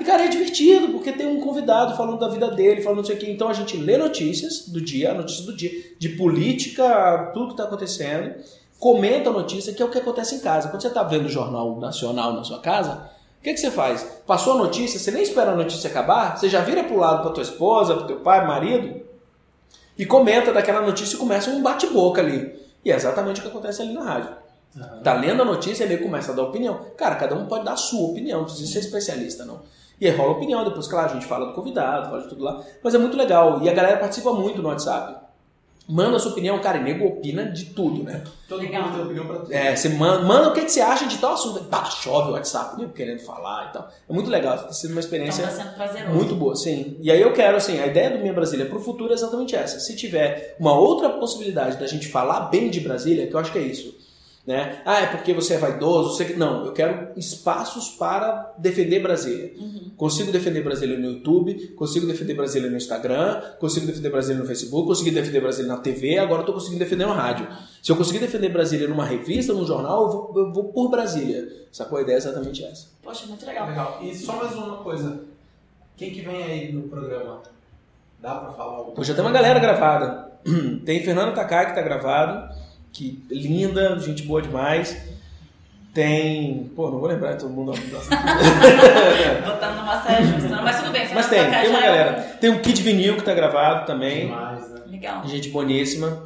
E, 0.00 0.04
cara, 0.04 0.24
é 0.24 0.28
divertido, 0.28 0.88
porque 0.88 1.12
tem 1.12 1.26
um 1.26 1.40
convidado 1.40 1.96
falando 1.96 2.18
da 2.18 2.28
vida 2.28 2.50
dele, 2.50 2.82
falando 2.82 2.98
não 2.98 3.04
sei 3.04 3.16
o 3.16 3.18
quê. 3.18 3.30
Então 3.30 3.48
a 3.48 3.52
gente 3.52 3.76
lê 3.76 3.98
notícias 3.98 4.68
do 4.68 4.80
dia, 4.80 5.12
notícias 5.12 5.44
do 5.44 5.56
dia, 5.56 5.70
de 5.98 6.10
política, 6.10 7.30
tudo 7.34 7.48
que 7.48 7.56
tá 7.56 7.64
acontecendo, 7.64 8.36
comenta 8.78 9.30
a 9.30 9.32
notícia, 9.32 9.72
que 9.72 9.82
é 9.82 9.84
o 9.84 9.90
que 9.90 9.98
acontece 9.98 10.36
em 10.36 10.40
casa. 10.40 10.68
Quando 10.68 10.82
você 10.82 10.90
tá 10.90 11.02
vendo 11.02 11.26
o 11.26 11.30
Jornal 11.30 11.78
Nacional 11.80 12.32
na 12.34 12.44
sua 12.44 12.60
casa, 12.60 13.10
o 13.40 13.42
que, 13.42 13.52
que 13.52 13.60
você 13.60 13.70
faz? 13.70 14.02
Passou 14.26 14.54
a 14.54 14.56
notícia, 14.56 14.98
você 14.98 15.10
nem 15.10 15.22
espera 15.22 15.52
a 15.52 15.56
notícia 15.56 15.90
acabar, 15.90 16.36
você 16.36 16.48
já 16.48 16.60
vira 16.60 16.84
pro 16.84 16.96
lado 16.96 17.22
pra 17.22 17.32
tua 17.32 17.42
esposa, 17.42 17.94
pro 17.94 18.06
teu 18.06 18.20
pai, 18.20 18.46
marido, 18.46 19.00
e 19.96 20.06
comenta 20.06 20.52
daquela 20.52 20.80
notícia 20.80 21.16
e 21.16 21.18
começa 21.18 21.50
um 21.50 21.60
bate-boca 21.60 22.20
ali. 22.20 22.67
E 22.84 22.92
é 22.92 22.94
exatamente 22.94 23.40
o 23.40 23.42
que 23.42 23.48
acontece 23.48 23.82
ali 23.82 23.92
na 23.92 24.02
rádio. 24.02 24.36
Tá 25.02 25.14
lendo 25.14 25.42
a 25.42 25.44
notícia 25.44 25.84
e 25.84 25.86
ele 25.92 26.02
começa 26.02 26.32
a 26.32 26.34
dar 26.34 26.42
opinião. 26.42 26.80
Cara, 26.96 27.16
cada 27.16 27.34
um 27.34 27.46
pode 27.46 27.64
dar 27.64 27.72
a 27.72 27.76
sua 27.76 28.10
opinião, 28.10 28.40
não 28.40 28.44
precisa 28.46 28.72
ser 28.72 28.78
especialista, 28.80 29.44
não. 29.44 29.62
E 30.00 30.06
aí 30.06 30.14
rola 30.14 30.32
opinião, 30.32 30.64
depois, 30.64 30.86
claro, 30.86 31.10
a 31.10 31.14
gente 31.14 31.26
fala 31.26 31.46
do 31.46 31.54
convidado, 31.54 32.10
fala 32.10 32.22
de 32.22 32.28
tudo 32.28 32.44
lá. 32.44 32.62
Mas 32.82 32.94
é 32.94 32.98
muito 32.98 33.16
legal. 33.16 33.60
E 33.62 33.68
a 33.68 33.74
galera 33.74 33.96
participa 33.98 34.32
muito 34.32 34.62
no 34.62 34.68
WhatsApp. 34.68 35.27
Manda 35.90 36.18
sua 36.18 36.32
opinião, 36.32 36.58
cara, 36.58 36.76
e 36.78 36.82
nego 36.82 37.06
opina 37.06 37.46
de 37.50 37.64
tudo, 37.66 38.02
né? 38.02 38.22
Todo 38.46 38.60
Legal. 38.60 38.82
mundo 38.82 38.92
tem 38.96 39.04
opinião 39.04 39.26
pra 39.26 39.36
tudo. 39.38 39.52
É, 39.54 39.74
você 39.74 39.88
manda, 39.88 40.22
manda 40.22 40.50
o 40.50 40.52
que, 40.52 40.60
que 40.66 40.70
você 40.70 40.82
acha 40.82 41.06
de 41.06 41.16
tal 41.16 41.32
assunto. 41.32 41.64
Pá, 41.64 41.86
chove 41.86 42.28
o 42.28 42.32
WhatsApp, 42.34 42.78
nego 42.78 42.92
querendo 42.92 43.20
falar 43.20 43.68
e 43.70 43.72
tal. 43.72 43.88
É 44.08 44.12
muito 44.12 44.28
legal, 44.28 44.58
tem 44.58 44.72
sido 44.72 44.90
uma 44.90 45.00
Então 45.00 45.00
experiência 45.00 45.44
tá 45.44 45.50
sendo 45.50 45.74
prazeroso. 45.74 46.14
muito 46.14 46.34
boa, 46.34 46.54
sim. 46.54 46.98
E 47.00 47.10
aí 47.10 47.22
eu 47.22 47.32
quero, 47.32 47.56
assim, 47.56 47.80
a 47.80 47.86
ideia 47.86 48.10
do 48.10 48.18
Minha 48.18 48.34
Brasília 48.34 48.66
pro 48.66 48.78
futuro 48.80 49.12
é 49.12 49.14
exatamente 49.14 49.56
essa. 49.56 49.80
Se 49.80 49.96
tiver 49.96 50.56
uma 50.60 50.78
outra 50.78 51.08
possibilidade 51.08 51.78
da 51.78 51.86
gente 51.86 52.06
falar 52.08 52.40
bem 52.50 52.68
de 52.68 52.80
Brasília, 52.80 53.26
que 53.26 53.34
eu 53.34 53.40
acho 53.40 53.50
que 53.50 53.58
é 53.58 53.62
isso. 53.62 53.96
Né? 54.48 54.80
Ah, 54.82 55.00
é 55.00 55.06
porque 55.08 55.34
você 55.34 55.52
é 55.52 55.58
vaidoso, 55.58 56.16
você... 56.16 56.32
não, 56.32 56.64
eu 56.64 56.72
quero 56.72 57.10
espaços 57.18 57.90
para 57.90 58.54
defender 58.56 58.98
Brasília. 58.98 59.52
Uhum. 59.58 59.90
Consigo 59.94 60.32
defender 60.32 60.62
Brasília 60.62 60.96
no 60.96 61.04
YouTube, 61.04 61.74
consigo 61.76 62.06
defender 62.06 62.32
Brasília 62.32 62.70
no 62.70 62.78
Instagram, 62.78 63.42
consigo 63.60 63.86
defender 63.86 64.08
Brasília 64.08 64.40
no 64.40 64.46
Facebook, 64.46 64.88
consigo 64.88 65.14
defender 65.14 65.42
Brasília 65.42 65.70
na 65.70 65.78
TV, 65.78 66.16
agora 66.16 66.40
estou 66.40 66.54
conseguindo 66.54 66.78
defender 66.78 67.06
no 67.06 67.12
rádio. 67.12 67.46
Se 67.82 67.92
eu 67.92 67.96
conseguir 67.96 68.20
defender 68.20 68.48
Brasília 68.48 68.88
numa 68.88 69.04
revista, 69.04 69.52
num 69.52 69.66
jornal, 69.66 70.04
eu 70.04 70.10
vou, 70.10 70.32
eu 70.34 70.50
vou 70.50 70.64
por 70.72 70.88
Brasília. 70.88 71.46
Sacou? 71.70 71.98
A 71.98 72.00
ideia 72.00 72.16
é 72.16 72.16
exatamente 72.16 72.64
essa. 72.64 72.86
Poxa, 73.02 73.26
muito 73.26 73.44
legal. 73.44 73.68
Legal. 73.68 73.98
E 74.02 74.14
só 74.14 74.34
mais 74.34 74.54
uma 74.54 74.78
coisa. 74.78 75.24
Quem 75.94 76.10
que 76.10 76.22
vem 76.22 76.42
aí 76.42 76.72
no 76.72 76.88
programa? 76.88 77.42
Dá 78.18 78.34
pra 78.36 78.52
falar 78.52 78.76
alguma 78.76 78.96
Pô, 78.96 79.04
já 79.04 79.12
tem 79.12 79.22
uma 79.22 79.30
galera 79.30 79.60
gravada. 79.60 80.32
Tem 80.86 81.04
Fernando 81.04 81.34
Takai 81.34 81.66
que 81.66 81.74
tá 81.74 81.82
gravado, 81.82 82.54
que 82.92 83.22
linda, 83.30 83.98
gente 83.98 84.22
boa 84.22 84.42
demais. 84.42 84.96
Tem. 85.94 86.70
Pô, 86.76 86.90
não 86.90 86.98
vou 87.00 87.08
lembrar 87.08 87.32
de 87.32 87.40
todo 87.40 87.50
mundo. 87.52 87.72
Nossa. 87.90 88.10
Botando 89.44 89.76
numa 89.76 90.00
saia 90.02 90.22
justa. 90.24 90.62
Mas 90.62 90.78
tudo 90.80 90.92
bem, 90.92 91.08
Mas 91.12 91.28
tem, 91.28 91.38
tem 91.40 91.48
uma 91.48 91.52
já 91.52 91.64
é 91.64 91.68
um- 91.68 91.82
galera. 91.82 92.22
Tem 92.40 92.50
o 92.50 92.60
Kid 92.60 92.82
Vinil 92.82 93.16
que 93.16 93.22
tá 93.22 93.34
gravado 93.34 93.86
também. 93.86 94.26
Demais, 94.26 94.68
né? 94.70 94.80
Legal. 94.86 95.26
Gente 95.26 95.48
boníssima. 95.50 96.24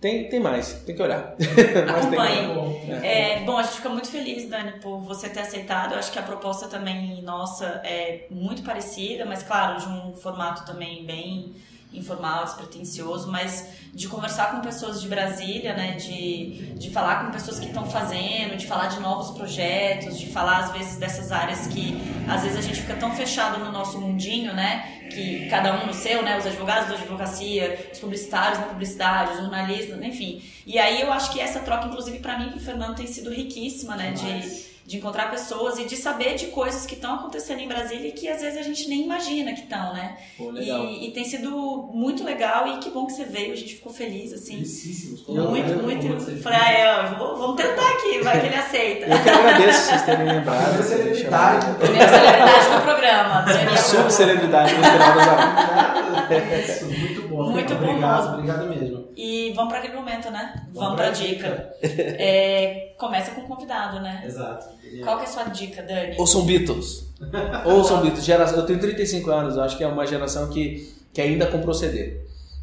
Tem, 0.00 0.30
tem 0.30 0.40
mais, 0.40 0.72
tem 0.86 0.96
que 0.96 1.02
olhar. 1.02 1.34
Mas 1.38 1.54
tem- 1.54 2.18
Acompanhe. 2.18 2.54
Bom, 2.54 2.82
É, 3.02 3.40
bom, 3.40 3.58
a 3.58 3.62
gente 3.62 3.74
fica 3.76 3.90
muito 3.90 4.08
feliz, 4.08 4.48
Dani, 4.48 4.72
por 4.80 4.98
você 5.00 5.28
ter 5.28 5.40
aceitado. 5.40 5.92
Eu 5.92 5.98
acho 5.98 6.10
que 6.10 6.18
a 6.18 6.22
proposta 6.22 6.68
também 6.68 7.20
nossa 7.20 7.66
é 7.84 8.24
muito 8.30 8.62
parecida, 8.62 9.26
mas 9.26 9.42
claro, 9.42 9.78
de 9.78 9.86
um 9.86 10.14
formato 10.14 10.64
também 10.64 11.04
bem 11.04 11.52
informal, 11.92 12.44
despretensioso, 12.44 13.30
mas 13.30 13.66
de 13.92 14.06
conversar 14.06 14.52
com 14.52 14.60
pessoas 14.60 15.00
de 15.00 15.08
Brasília, 15.08 15.74
né, 15.74 15.96
de, 15.96 16.74
de 16.74 16.90
falar 16.90 17.24
com 17.24 17.32
pessoas 17.32 17.58
que 17.58 17.66
estão 17.66 17.84
fazendo, 17.86 18.56
de 18.56 18.66
falar 18.66 18.86
de 18.86 19.00
novos 19.00 19.36
projetos, 19.36 20.18
de 20.18 20.26
falar 20.26 20.58
às 20.58 20.72
vezes 20.72 20.96
dessas 20.96 21.32
áreas 21.32 21.66
que 21.66 22.00
às 22.28 22.42
vezes 22.42 22.58
a 22.58 22.62
gente 22.62 22.80
fica 22.80 22.94
tão 22.94 23.12
fechado 23.14 23.58
no 23.64 23.72
nosso 23.72 24.00
mundinho, 24.00 24.54
né, 24.54 25.08
que 25.10 25.48
cada 25.48 25.82
um 25.82 25.86
no 25.86 25.94
seu, 25.94 26.22
né, 26.22 26.38
os 26.38 26.46
advogados 26.46 26.88
da 26.88 26.94
advocacia, 26.94 27.90
os 27.92 27.98
publicitários 27.98 28.60
na 28.60 28.66
publicidade, 28.66 29.32
os 29.32 29.38
jornalistas, 29.38 30.00
enfim. 30.02 30.42
E 30.64 30.78
aí 30.78 31.00
eu 31.00 31.12
acho 31.12 31.32
que 31.32 31.40
essa 31.40 31.60
troca, 31.60 31.88
inclusive 31.88 32.20
para 32.20 32.38
mim 32.38 32.48
e 32.48 32.50
pro 32.50 32.60
Fernando, 32.60 32.96
tem 32.96 33.06
sido 33.06 33.30
riquíssima, 33.30 33.96
né, 33.96 34.12
de 34.12 34.69
de 34.90 34.96
encontrar 34.96 35.30
pessoas 35.30 35.78
e 35.78 35.84
de 35.84 35.96
saber 35.96 36.34
de 36.34 36.46
coisas 36.48 36.84
que 36.84 36.94
estão 36.94 37.14
acontecendo 37.14 37.60
em 37.60 37.68
Brasília 37.68 38.08
e 38.08 38.12
que 38.12 38.28
às 38.28 38.40
vezes 38.40 38.58
a 38.58 38.62
gente 38.62 38.88
nem 38.88 39.04
imagina 39.04 39.52
que 39.52 39.60
estão, 39.60 39.92
né? 39.94 40.16
Pô, 40.36 40.50
legal. 40.50 40.84
E, 40.84 41.06
e 41.06 41.12
tem 41.12 41.24
sido 41.24 41.88
muito 41.92 42.24
legal 42.24 42.66
e 42.66 42.78
que 42.78 42.90
bom 42.90 43.06
que 43.06 43.12
você 43.12 43.24
veio, 43.24 43.52
a 43.52 43.56
gente 43.56 43.76
ficou 43.76 43.92
feliz, 43.92 44.32
assim. 44.32 44.54
Felicíssimos. 44.54 45.24
Muito, 45.28 45.82
muito. 45.82 46.08
você- 46.08 46.34
Falei, 46.36 46.58
ah, 46.58 46.72
é, 47.14 47.16
vou- 47.16 47.36
vamos 47.36 47.56
tentar 47.56 47.88
aqui, 47.88 48.18
vai 48.20 48.40
que 48.40 48.46
ele 48.46 48.56
aceita. 48.56 49.06
Eu 49.06 49.22
que 49.22 49.28
agradeço 49.30 49.82
vocês 49.88 50.02
terem 50.02 50.26
lembrado. 50.26 50.58
Primeira 50.74 50.82
celebridade. 50.82 51.66
Primeira 51.78 52.08
celebridade 52.08 52.68
do 52.76 52.82
programa. 52.82 53.40
Daniel. 53.42 53.76
Super 53.76 54.10
celebridade 54.10 54.74
no 54.74 54.82
final. 54.82 56.00
Muito 57.44 57.74
bom. 57.74 57.74
Muito 57.74 57.74
bom 57.74 57.90
Obrigado, 57.90 58.20
mesmo. 58.22 58.34
obrigado 58.34 58.68
mesmo. 58.68 59.08
E 59.16 59.52
vamos 59.54 59.70
para 59.70 59.78
aquele 59.78 59.94
momento, 59.96 60.30
né? 60.30 60.52
Vamos 60.72 60.78
Vamos 60.78 60.94
pra 60.96 61.04
para 61.04 61.08
a 61.08 61.10
dica. 61.10 61.74
É, 61.82 62.94
começa 62.98 63.30
com 63.32 63.42
o 63.42 63.44
convidado, 63.46 64.00
né? 64.00 64.22
Exato. 64.24 64.66
Qual 65.04 65.16
que 65.18 65.24
é 65.24 65.26
a 65.26 65.30
sua 65.30 65.44
dica, 65.44 65.82
Dani? 65.82 66.14
Ouçam 66.18 66.44
Beatles. 66.44 67.08
Ouçam 67.66 68.00
Beatles. 68.02 68.24
Gera- 68.24 68.44
Eu 68.50 68.64
tenho 68.66 68.78
35 68.80 69.30
anos, 69.30 69.56
eu 69.56 69.62
acho 69.62 69.76
que 69.76 69.84
é 69.84 69.86
uma 69.86 70.06
geração 70.06 70.48
que, 70.48 70.92
que 71.12 71.20
ainda 71.20 71.46
comprou 71.46 71.74
CD. 71.74 72.16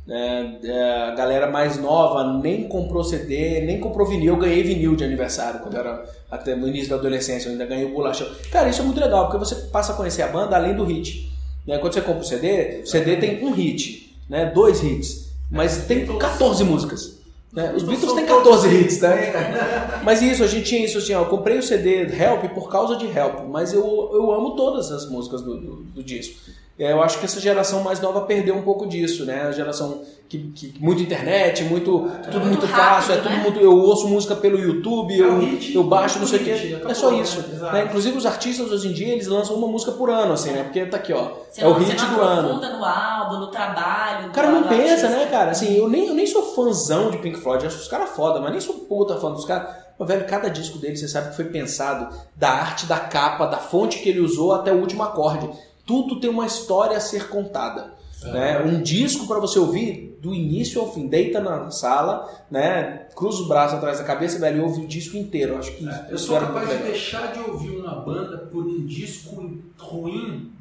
É, 0.09 0.45
é, 0.63 1.03
a 1.09 1.15
galera 1.15 1.51
mais 1.51 1.77
nova 1.77 2.39
nem 2.39 2.67
comprou 2.67 3.03
CD, 3.03 3.61
nem 3.61 3.79
comprou 3.79 4.07
vinil. 4.07 4.33
Eu 4.35 4.39
ganhei 4.39 4.63
vinil 4.63 4.95
de 4.95 5.03
aniversário 5.03 5.59
quando 5.59 5.75
era 5.77 6.03
até 6.31 6.55
no 6.55 6.67
início 6.67 6.89
da 6.89 6.95
adolescência. 6.95 7.49
Eu 7.49 7.53
ainda 7.53 7.65
ganhei 7.65 7.85
o 7.85 7.93
bolachão. 7.93 8.27
Cara, 8.51 8.69
isso 8.69 8.81
é 8.81 8.85
muito 8.85 8.99
legal, 9.01 9.25
porque 9.29 9.37
você 9.37 9.55
passa 9.67 9.91
a 9.93 9.95
conhecer 9.95 10.21
a 10.21 10.27
banda 10.29 10.55
além 10.55 10.75
do 10.75 10.85
hit. 10.85 11.29
Né? 11.67 11.77
Quando 11.79 11.93
você 11.93 12.01
compra 12.01 12.21
o 12.21 12.25
CD, 12.25 12.79
o 12.83 12.87
CD 12.87 13.17
tem 13.17 13.43
um 13.43 13.51
hit, 13.51 14.06
né? 14.29 14.45
dois 14.47 14.83
hits, 14.83 15.27
mas 15.49 15.85
tem 15.85 16.05
14 16.05 16.63
músicas. 16.63 17.17
né? 17.53 17.73
Os 17.75 17.83
Beatles 17.83 18.13
têm 18.13 18.25
14 18.25 18.67
hits, 18.67 18.99
né? 18.99 19.31
Mas 20.03 20.21
isso, 20.21 20.43
a 20.43 20.47
gente 20.47 20.65
tinha 20.65 20.85
isso 20.85 20.97
assim, 20.99 21.13
ó, 21.13 21.21
eu 21.21 21.25
comprei 21.25 21.57
o 21.57 21.63
CD 21.63 22.03
Help 22.03 22.45
por 22.53 22.69
causa 22.69 22.95
de 22.95 23.05
Help, 23.05 23.45
mas 23.49 23.73
eu, 23.73 24.09
eu 24.13 24.31
amo 24.31 24.55
todas 24.55 24.91
as 24.91 25.09
músicas 25.09 25.41
do, 25.41 25.57
do, 25.59 25.75
do 25.83 26.03
disco. 26.03 26.39
É, 26.79 26.91
Eu 26.91 27.01
acho 27.01 27.19
que 27.19 27.25
essa 27.25 27.39
geração 27.39 27.81
mais 27.83 27.99
nova 27.99 28.21
perdeu 28.21 28.55
um 28.55 28.61
pouco 28.61 28.85
disso, 28.85 29.25
né? 29.25 29.43
A 29.43 29.51
geração 29.51 30.03
que, 30.29 30.37
que 30.51 30.73
muito 30.79 31.01
internet, 31.01 31.63
muito 31.63 32.09
tudo 32.25 32.39
muito 32.39 32.59
muito 32.59 32.67
fácil, 32.67 33.13
é 33.13 33.15
rápido, 33.15 33.23
tudo 33.23 33.35
né? 33.37 33.43
muito. 33.43 33.59
Eu 33.59 33.75
ouço 33.75 34.07
música 34.07 34.35
pelo 34.35 34.59
YouTube, 34.59 35.13
É 35.13 35.23
eu, 35.23 35.39
hit, 35.39 35.73
eu 35.73 35.83
baixo, 35.83 36.19
não 36.19 36.27
sei 36.27 36.39
o 36.39 36.43
hit, 36.43 36.67
quê. 36.67 36.81
É 36.87 36.93
só 36.93 37.11
né? 37.11 37.21
isso. 37.21 37.41
Né? 37.41 37.85
Inclusive 37.85 38.17
os 38.17 38.25
artistas 38.25 38.71
hoje 38.71 38.89
em 38.89 38.93
dia 38.93 39.13
eles 39.13 39.27
lançam 39.27 39.55
uma 39.55 39.67
música 39.67 39.91
por 39.91 40.09
ano, 40.09 40.33
assim, 40.33 40.51
né? 40.51 40.63
Porque 40.63 40.85
tá 40.85 40.97
aqui, 40.97 41.13
ó. 41.13 41.31
Você 41.49 41.63
é 41.63 41.67
o 41.67 41.71
não, 41.71 41.79
hit 41.79 41.99
você 41.99 42.05
não 42.05 42.13
do 42.15 42.21
ano. 42.21 42.77
no 42.77 42.85
álbum, 42.85 43.39
no 43.39 43.47
trabalho. 43.47 44.27
O 44.27 44.31
cara 44.31 44.51
não 44.51 44.63
pensa, 44.63 45.09
né, 45.09 45.25
cara? 45.27 45.51
Assim, 45.51 45.75
eu 45.75 45.89
nem, 45.89 46.07
eu 46.07 46.13
nem 46.13 46.27
sou 46.27 46.43
fãzão 46.53 47.09
de 47.09 47.17
Pink 47.17 47.39
Floyd, 47.39 47.65
acho 47.65 47.77
os 47.77 47.87
caras 47.87 48.09
foda, 48.09 48.39
mas 48.39 48.51
nem 48.51 48.61
sou 48.61 48.75
puta 48.75 49.15
fã 49.15 49.31
dos 49.31 49.45
caras. 49.45 49.69
Mas, 49.97 50.07
velho, 50.07 50.27
cada 50.27 50.49
disco 50.49 50.77
dele 50.77 50.95
você 50.95 51.07
sabe 51.07 51.29
que 51.29 51.35
foi 51.35 51.45
pensado 51.45 52.15
da 52.35 52.49
arte 52.49 52.85
da 52.85 52.99
capa, 52.99 53.47
da 53.47 53.57
fonte 53.57 53.99
que 53.99 54.09
ele 54.09 54.19
usou 54.19 54.53
até 54.53 54.71
o 54.71 54.79
último 54.79 55.01
acorde. 55.03 55.49
Tudo 55.87 56.19
tem 56.19 56.29
uma 56.29 56.45
história 56.45 56.95
a 56.95 56.99
ser 56.99 57.27
contada. 57.29 57.95
Né? 58.23 58.59
Um 58.59 58.81
disco 58.81 59.25
pra 59.25 59.39
você 59.39 59.57
ouvir 59.57 60.17
do 60.21 60.33
início 60.33 60.81
ao 60.81 60.91
fim. 60.91 61.07
Deita 61.07 61.39
na 61.39 61.71
sala, 61.71 62.29
né? 62.51 63.07
cruza 63.15 63.43
o 63.43 63.47
braço 63.47 63.75
atrás 63.75 63.97
da 63.99 64.03
cabeça 64.03 64.37
velho, 64.37 64.57
e 64.57 64.61
ouve 64.61 64.81
o 64.81 64.87
disco 64.87 65.17
inteiro. 65.17 65.53
Eu 65.53 65.59
Acho 65.59 65.71
que 65.71 65.87
É, 65.87 66.07
Eu 66.09 66.17
sou 66.17 66.39
capaz 66.39 66.69
de 66.69 66.77
deixar 66.77 67.31
de 67.31 67.39
ouvir 67.39 67.77
uma 67.77 67.95
banda 67.95 68.37
por 68.37 68.65
um 68.65 68.85
disco 68.85 69.57
ruim. 69.79 70.51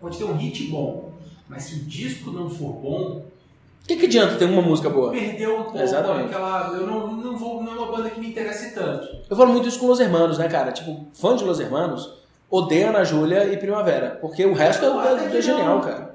Pode 0.00 0.16
ter 0.16 0.24
um 0.24 0.36
hit 0.36 0.64
bom, 0.68 1.12
mas 1.48 1.64
se 1.64 1.74
o 1.74 1.78
disco 1.80 2.30
não 2.30 2.48
for 2.48 2.72
bom, 2.72 3.22
O 3.84 3.86
que, 3.86 3.96
que 3.96 4.06
adianta 4.06 4.36
ter 4.36 4.44
uma 4.44 4.62
música 4.62 4.88
boa? 4.88 5.10
perdeu 5.10 5.58
um 5.58 5.62
pouco 5.64 5.78
Exatamente. 5.78 6.26
aquela. 6.26 6.72
Eu 6.74 6.86
não, 6.86 7.12
não 7.16 7.36
vou. 7.36 7.62
Não 7.62 7.72
é 7.72 7.76
uma 7.76 7.90
banda 7.96 8.08
que 8.10 8.20
me 8.20 8.28
interesse 8.28 8.72
tanto. 8.74 9.08
Eu 9.28 9.36
falo 9.36 9.52
muito 9.52 9.68
isso 9.68 9.78
com 9.80 9.86
Los 9.86 9.98
Hermanos, 10.00 10.38
né, 10.38 10.48
cara? 10.48 10.70
Tipo, 10.70 11.06
fã 11.12 11.34
de 11.34 11.44
Los 11.44 11.58
Hermanos 11.60 12.19
odeia 12.50 12.88
Ana 12.90 13.04
Júlia 13.04 13.44
e 13.44 13.56
Primavera. 13.56 14.18
Porque 14.20 14.44
o 14.44 14.52
resto 14.52 14.84
Eu 14.84 15.00
é, 15.00 15.28
que 15.28 15.36
é 15.38 15.40
genial, 15.40 15.80
cara. 15.80 16.10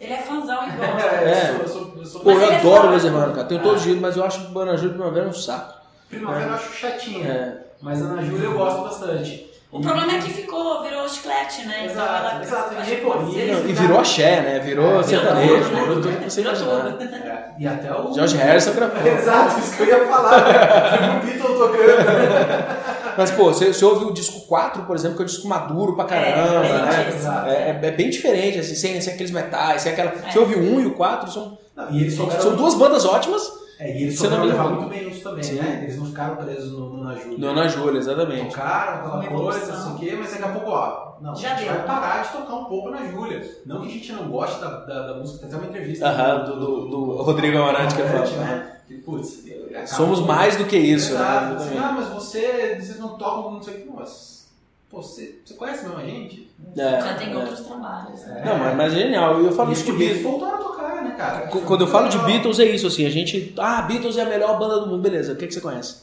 Ele 0.00 0.12
é 0.14 0.18
fãzão 0.18 0.58
e 0.66 0.70
gosta. 0.70 1.06
É. 1.16 1.56
eu 1.60 1.68
sou, 1.68 1.80
eu 1.80 1.86
sou, 1.86 1.92
eu 1.98 2.04
sou 2.06 2.20
Pô, 2.22 2.30
eu 2.30 2.42
é 2.42 2.56
adoro. 2.56 2.90
Los 2.92 3.04
Hermanos, 3.04 3.34
cara. 3.34 3.46
Tenho 3.46 3.60
É. 3.60 3.62
todos 3.64 3.78
os 3.80 3.82
dias, 3.84 3.98
mas 4.00 4.16
eu 4.16 4.24
acho 4.24 4.58
Ana 4.58 4.76
Júlia 4.76 4.92
e 4.92 4.94
Primavera 4.94 5.28
um 5.28 5.32
saco. 5.32 5.74
Primavera 6.08 6.46
eu 6.48 6.54
acho 6.54 6.72
chatinha, 6.72 7.28
É. 7.28 7.56
mas 7.82 8.00
Ana 8.00 8.22
Júlia 8.22 8.46
eu 8.46 8.54
gosto 8.54 8.82
bastante. 8.82 9.50
O 9.72 9.80
problema 9.80 10.14
é 10.14 10.18
que 10.18 10.30
ficou, 10.30 10.82
virou 10.82 11.08
chiclete, 11.08 11.64
né? 11.64 11.84
Então 11.84 12.02
Exato, 12.04 12.26
ela 12.34 12.42
exato. 12.42 12.74
acho 12.76 12.90
E, 12.92 12.96
pô, 12.96 13.14
e 13.32 13.70
E 13.70 13.72
virou 13.72 14.00
axé, 14.00 14.40
né? 14.40 14.58
Virou 14.58 14.98
É, 14.98 15.02
sertanejo, 15.04 15.62
virou 15.64 15.86
tudo, 15.86 16.08
né? 16.08 16.14
tudo 16.16 16.24
que 16.24 16.30
você 16.30 16.42
Virou 16.42 16.56
imaginar. 16.56 16.98
É, 17.24 17.54
E 17.56 17.66
até 17.68 17.94
o. 17.94 18.12
George 18.12 18.36
Harrison 18.36 18.72
gravou. 18.72 18.96
Exato, 19.06 19.60
isso 19.60 19.76
que 19.76 19.82
eu 19.82 19.86
ia 19.86 20.06
falar. 20.06 21.00
né? 21.00 21.20
o 21.22 21.24
Beatle 21.24 21.56
tocando. 21.56 22.89
Mas, 23.20 23.30
pô, 23.32 23.44
você, 23.52 23.72
você 23.72 23.84
ouve 23.84 24.06
o 24.06 24.12
disco 24.14 24.40
4, 24.46 24.84
por 24.84 24.96
exemplo, 24.96 25.16
que 25.16 25.22
é 25.22 25.24
um 25.24 25.26
disco 25.26 25.46
maduro 25.46 25.94
pra 25.94 26.06
caramba, 26.06 26.66
É, 26.66 26.82
né? 26.82 27.46
É, 27.46 27.52
é- 27.52 27.86
é 27.86 27.90
bem 27.90 28.08
diferente, 28.08 28.58
assim, 28.58 28.74
sem, 28.74 28.98
sem 29.00 29.12
aqueles 29.12 29.30
metais, 29.30 29.82
sem 29.82 29.92
aquela. 29.92 30.10
É. 30.10 30.30
Você 30.30 30.38
ouve 30.38 30.54
o 30.54 30.58
1 30.76 30.80
e 30.80 30.86
o 30.86 30.94
4, 30.94 31.30
são, 31.30 31.58
Não, 31.76 31.90
e 31.90 32.00
eles 32.00 32.14
souberam, 32.14 32.40
são 32.40 32.56
duas 32.56 32.74
bandas 32.74 33.04
ótimas 33.04 33.42
É, 33.78 33.90
e 33.98 34.02
eles 34.04 34.18
Você 34.18 34.28
não 34.28 34.36
souberam 34.38 34.44
me 34.44 34.50
levar 34.52 34.74
muito 34.74 34.88
bem 34.88 35.08
isso 35.10 35.22
também, 35.22 35.42
Sim. 35.42 35.56
né? 35.56 35.80
Eles 35.82 35.98
não 35.98 36.06
ficaram 36.06 36.36
presos 36.36 36.72
no, 36.72 36.90
no 36.96 37.04
Na 37.04 37.14
Júlia. 37.14 37.38
no 37.38 37.48
Ana 37.48 37.68
Júlia, 37.68 37.98
exatamente. 37.98 38.48
Tocaram 38.48 38.98
aquela 39.18 39.24
coisa, 39.26 39.72
não 39.72 39.82
sei 39.82 39.92
o 39.92 39.98
quê, 39.98 40.16
mas 40.18 40.30
daqui 40.32 40.44
a 40.44 40.48
pouco, 40.48 40.70
ó, 40.70 41.12
não, 41.20 41.34
Já 41.36 41.48
a 41.48 41.56
gente 41.56 41.64
deu. 41.66 41.74
vai 41.76 41.84
parar 41.86 42.22
de 42.22 42.28
tocar 42.30 42.54
um 42.54 42.64
pouco 42.64 42.90
na 42.90 43.06
Júlia. 43.06 43.42
Não 43.66 43.80
que 43.82 43.86
a 43.88 43.90
gente 43.90 44.12
não 44.12 44.28
goste 44.28 44.58
da, 44.60 44.68
da, 44.80 45.06
da 45.08 45.14
música, 45.18 45.38
tem 45.40 45.48
até 45.48 45.56
uma 45.58 45.66
entrevista 45.66 46.06
Aham, 46.08 46.44
do, 46.44 46.56
do, 46.60 46.88
do 46.88 47.22
Rodrigo 47.22 47.58
Amarante 47.58 47.94
que 47.94 48.00
Amarante, 48.02 48.30
falo. 48.32 48.42
né? 48.46 48.76
Que, 48.90 48.96
putz, 48.96 49.44
Somos 49.86 50.18
mais 50.26 50.56
do 50.56 50.64
que 50.64 50.76
isso, 50.76 51.12
Exato, 51.12 51.46
né? 51.50 51.56
assim, 51.56 51.70
Exatamente. 51.76 51.78
ah, 51.78 51.92
mas 51.92 52.08
você, 52.08 52.76
vocês 52.80 52.98
não 52.98 53.16
tocam 53.16 53.52
não 53.52 53.62
sei 53.62 53.74
o 53.74 53.80
que, 53.82 53.90
mas, 53.94 54.48
pô, 54.90 55.00
você, 55.00 55.36
você 55.44 55.54
conhece 55.54 55.84
mesmo 55.84 55.98
a 56.00 56.04
gente? 56.04 56.50
É, 56.76 57.00
Já 57.00 57.14
tem 57.14 57.32
é. 57.32 57.36
outros 57.36 57.60
trabalhos. 57.60 58.20
né? 58.22 58.42
Não, 58.44 58.58
mas, 58.58 58.76
mas 58.76 58.92
é 58.92 58.96
genial. 58.96 59.40
E 59.40 59.46
eu 59.46 59.52
falo 59.52 59.70
E 59.70 59.74
isso 59.74 59.84
de 59.84 59.92
Beatles. 59.92 60.22
voltaram 60.24 60.54
a 60.56 60.58
tocar, 60.58 61.04
né, 61.04 61.14
cara? 61.16 61.46
Qu- 61.46 61.60
Quando 61.60 61.82
eu 61.82 61.86
falo 61.86 62.08
de 62.08 62.18
Beatles 62.18 62.58
é 62.58 62.64
isso, 62.64 62.88
assim, 62.88 63.06
a 63.06 63.10
gente. 63.10 63.54
Ah, 63.56 63.82
Beatles 63.82 64.16
é 64.16 64.22
a 64.22 64.26
melhor 64.26 64.58
banda 64.58 64.80
do 64.80 64.88
mundo, 64.88 65.00
beleza. 65.00 65.34
O 65.34 65.36
que, 65.36 65.46
que 65.46 65.54
você 65.54 65.60
conhece? 65.60 65.98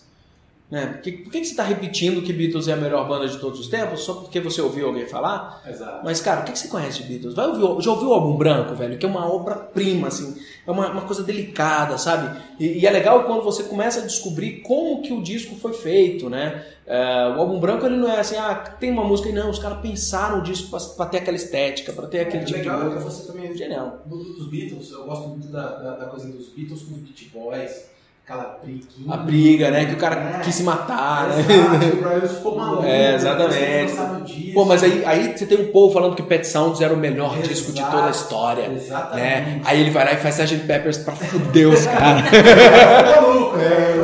Né? 0.69 0.85
Por 0.85 1.01
que, 1.01 1.11
por 1.13 1.31
que 1.31 1.45
você 1.45 1.51
está 1.51 1.63
repetindo 1.63 2.21
que 2.21 2.33
Beatles 2.33 2.67
é 2.67 2.73
a 2.73 2.75
melhor 2.75 3.07
banda 3.07 3.25
de 3.25 3.37
todos 3.37 3.57
os 3.57 3.67
tempos 3.67 4.01
só 4.01 4.15
porque 4.15 4.37
você 4.41 4.61
ouviu 4.61 4.87
alguém 4.87 5.05
falar? 5.05 5.63
Exato. 5.65 6.01
Mas, 6.03 6.19
cara, 6.19 6.41
o 6.41 6.43
que 6.43 6.59
você 6.59 6.67
conhece 6.67 7.03
de 7.03 7.07
Beatles? 7.07 7.33
Vai 7.33 7.47
ouvir, 7.47 7.81
já 7.81 7.91
ouviu 7.91 8.09
o 8.09 8.13
álbum 8.13 8.35
branco, 8.35 8.75
velho? 8.75 8.97
Que 8.97 9.05
é 9.05 9.09
uma 9.09 9.31
obra-prima, 9.31 10.09
assim. 10.09 10.35
É 10.65 10.69
uma, 10.69 10.91
uma 10.91 11.03
coisa 11.03 11.23
delicada, 11.23 11.97
sabe? 11.97 12.37
E, 12.59 12.79
e, 12.79 12.85
é 12.85 12.91
legal 12.91 13.23
quando 13.23 13.43
você 13.43 13.63
começa 13.63 14.01
a 14.01 14.03
descobrir 14.03 14.61
como 14.61 15.01
que 15.01 15.13
o 15.13 15.23
disco 15.23 15.55
foi 15.55 15.71
feito, 15.71 16.29
né? 16.29 16.65
É, 16.85 17.33
o 17.33 17.39
álbum 17.39 17.61
branco, 17.61 17.85
ele 17.85 17.95
não 17.95 18.09
é 18.09 18.19
assim, 18.19 18.35
ah, 18.35 18.55
tem 18.55 18.91
uma 18.91 19.05
música 19.05 19.29
e 19.29 19.31
não. 19.33 19.49
Os 19.49 19.59
caras 19.59 19.79
pensaram 19.79 20.39
o 20.39 20.43
disco 20.43 20.69
pra, 20.69 20.79
pra, 20.79 21.05
ter 21.05 21.19
aquela 21.19 21.37
estética, 21.37 21.93
pra 21.93 22.07
ter 22.07 22.19
aquele 22.19 22.43
é, 22.43 22.45
tipo 22.45 22.59
legal, 22.59 22.79
de 22.79 22.85
música. 22.87 23.03
Você 23.09 23.25
também, 23.25 23.55
Genial. 23.55 24.01
Dos 24.05 24.49
Beatles, 24.49 24.91
eu 24.91 25.05
gosto 25.05 25.29
muito 25.29 25.47
da, 25.47 25.65
da, 25.65 25.95
da 25.95 26.05
coisa 26.07 26.27
dos 26.27 26.49
Beatles 26.49 26.81
com 26.81 26.93
os 26.93 26.99
Beat 26.99 27.31
Boys 27.31 27.96
aquela 28.27 28.59
briguinha. 28.61 29.13
A 29.13 29.17
briga, 29.17 29.71
né? 29.71 29.85
Que 29.85 29.93
o 29.93 29.97
cara 29.97 30.15
é. 30.15 30.39
quis 30.43 30.55
se 30.55 30.63
matar, 30.63 31.29
né? 31.29 31.39
Exato, 31.39 31.85
o 31.85 32.01
Brian 32.01 32.21
ficou 32.27 32.55
maluco. 32.59 32.83
É, 32.83 33.15
exatamente. 33.15 34.51
Pô, 34.53 34.65
mas 34.65 34.83
aí, 34.83 35.03
aí 35.05 35.37
você 35.37 35.45
tem 35.45 35.61
um 35.61 35.71
povo 35.71 35.93
falando 35.93 36.13
que 36.13 36.21
Pet 36.21 36.45
Sounds 36.45 36.81
era 36.81 36.93
o 36.93 36.97
melhor 36.97 37.31
Exato, 37.33 37.47
disco 37.47 37.71
de 37.71 37.81
toda 37.85 38.07
a 38.07 38.11
história. 38.11 38.69
Exatamente. 38.69 39.21
Né? 39.21 39.61
Aí 39.63 39.79
ele 39.79 39.91
vai 39.91 40.03
lá 40.03 40.11
e 40.11 40.17
faz 40.17 40.39
Sgt. 40.39 40.67
Peppers 40.67 40.97
pra 40.97 41.15
fuder 41.15 41.69
os 41.69 41.85
caras. 41.87 42.33
É, 42.33 43.15
maluco, 43.15 43.57
é. 43.59 43.96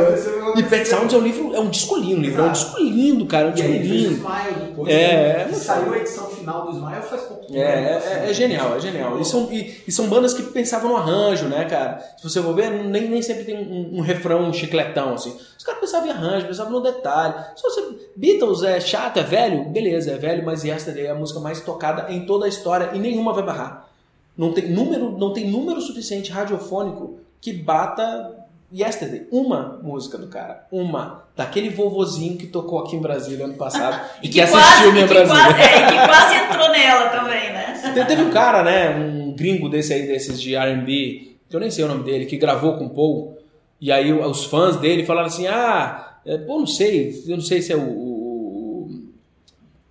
E 0.55 0.63
Pet 0.63 0.87
Sounds 0.87 1.13
é 1.13 1.17
um 1.17 1.21
livro, 1.21 1.55
é 1.55 1.59
um 1.59 1.69
disco 1.69 1.95
lindo, 1.95 2.21
livro, 2.21 2.41
é 2.41 2.45
um 2.45 2.51
disco 2.51 2.79
lindo, 2.79 3.25
cara, 3.25 3.47
é 3.47 3.49
um 3.49 3.53
disco 3.53 3.69
lindo. 3.69 4.27
Depois, 4.65 4.93
é, 4.93 5.45
né? 5.45 5.53
saiu 5.53 5.93
a 5.93 5.97
edição 5.97 6.27
final 6.27 6.65
do 6.65 6.71
Smile 6.71 7.01
faz 7.01 7.21
pouco 7.23 7.45
tempo. 7.45 7.59
É, 7.59 8.23
é, 8.25 8.29
é, 8.29 8.33
genial, 8.33 8.75
é 8.75 8.79
genial. 8.79 9.19
E 9.19 9.25
são, 9.25 9.51
e, 9.51 9.81
e, 9.87 9.91
são 9.91 10.07
bandas 10.07 10.33
que 10.33 10.43
pensavam 10.43 10.89
no 10.89 10.97
arranjo, 10.97 11.47
né, 11.47 11.65
cara? 11.65 12.03
Se 12.17 12.23
você 12.23 12.41
for 12.41 12.53
ver, 12.53 12.69
nem, 12.69 13.09
nem 13.09 13.21
sempre 13.21 13.45
tem 13.45 13.55
um, 13.55 13.97
um 13.97 14.01
refrão, 14.01 14.49
um 14.49 14.53
chicletão, 14.53 15.13
assim. 15.13 15.35
Os 15.57 15.63
caras 15.63 15.81
pensavam 15.81 16.07
em 16.07 16.11
arranjo, 16.11 16.47
pensavam 16.47 16.71
no 16.71 16.81
detalhe. 16.81 17.35
Se 17.55 17.63
você, 17.63 17.81
Beatles 18.15 18.63
é 18.63 18.79
chato, 18.79 19.17
é 19.17 19.23
velho? 19.23 19.65
Beleza, 19.65 20.11
é 20.11 20.17
velho, 20.17 20.45
mas 20.45 20.63
Yesterday 20.63 21.05
é 21.05 21.11
a 21.11 21.15
música 21.15 21.39
mais 21.39 21.61
tocada 21.61 22.11
em 22.11 22.25
toda 22.25 22.45
a 22.45 22.49
história 22.49 22.91
e 22.93 22.99
nenhuma 22.99 23.33
vai 23.33 23.43
barrar. 23.43 23.89
Não 24.37 24.51
tem 24.51 24.69
número, 24.69 25.11
não 25.17 25.31
tem 25.31 25.49
número 25.49 25.79
suficiente 25.79 26.31
radiofônico 26.31 27.19
que 27.39 27.53
bata 27.53 28.42
Yesterday, 28.73 29.27
uma 29.31 29.79
música 29.83 30.17
do 30.17 30.27
cara, 30.27 30.65
uma, 30.71 31.25
daquele 31.35 31.69
vovozinho 31.69 32.35
que 32.37 32.47
tocou 32.47 32.79
aqui 32.79 32.95
em 32.95 33.01
Brasília 33.01 33.45
ano 33.45 33.53
passado 33.53 34.03
e, 34.17 34.27
que, 34.27 34.33
que 34.33 34.41
assistiu 34.41 34.91
minha 34.91 35.05
Brasília. 35.05 35.43
Quase, 35.43 35.61
é, 35.61 35.77
e 35.77 35.85
que 35.85 35.93
quase 36.07 36.35
entrou 36.35 36.69
nela 36.71 37.09
também, 37.09 37.53
né? 37.53 38.05
Teve 38.07 38.23
um 38.23 38.31
cara, 38.31 38.63
né, 38.63 38.89
um 38.89 39.35
gringo 39.35 39.69
desse 39.69 39.93
aí, 39.93 40.07
desses 40.07 40.41
de 40.41 40.55
R&B, 40.55 41.35
que 41.47 41.55
eu 41.55 41.59
nem 41.59 41.69
sei 41.69 41.85
o 41.85 41.87
nome 41.87 42.03
dele, 42.03 42.25
que 42.25 42.35
gravou 42.35 42.75
com 42.75 42.85
o 42.85 42.89
Paul, 42.89 43.37
e 43.79 43.91
aí 43.91 44.11
os 44.11 44.45
fãs 44.45 44.77
dele 44.77 45.05
falaram 45.05 45.27
assim, 45.27 45.45
ah, 45.45 46.17
é, 46.25 46.37
pô, 46.39 46.57
não 46.57 46.65
sei, 46.65 47.23
eu 47.27 47.35
não 47.35 47.43
sei 47.43 47.61
se 47.61 47.71
é 47.71 47.75
o, 47.75 47.81
o, 47.81 47.83
o... 47.83 49.01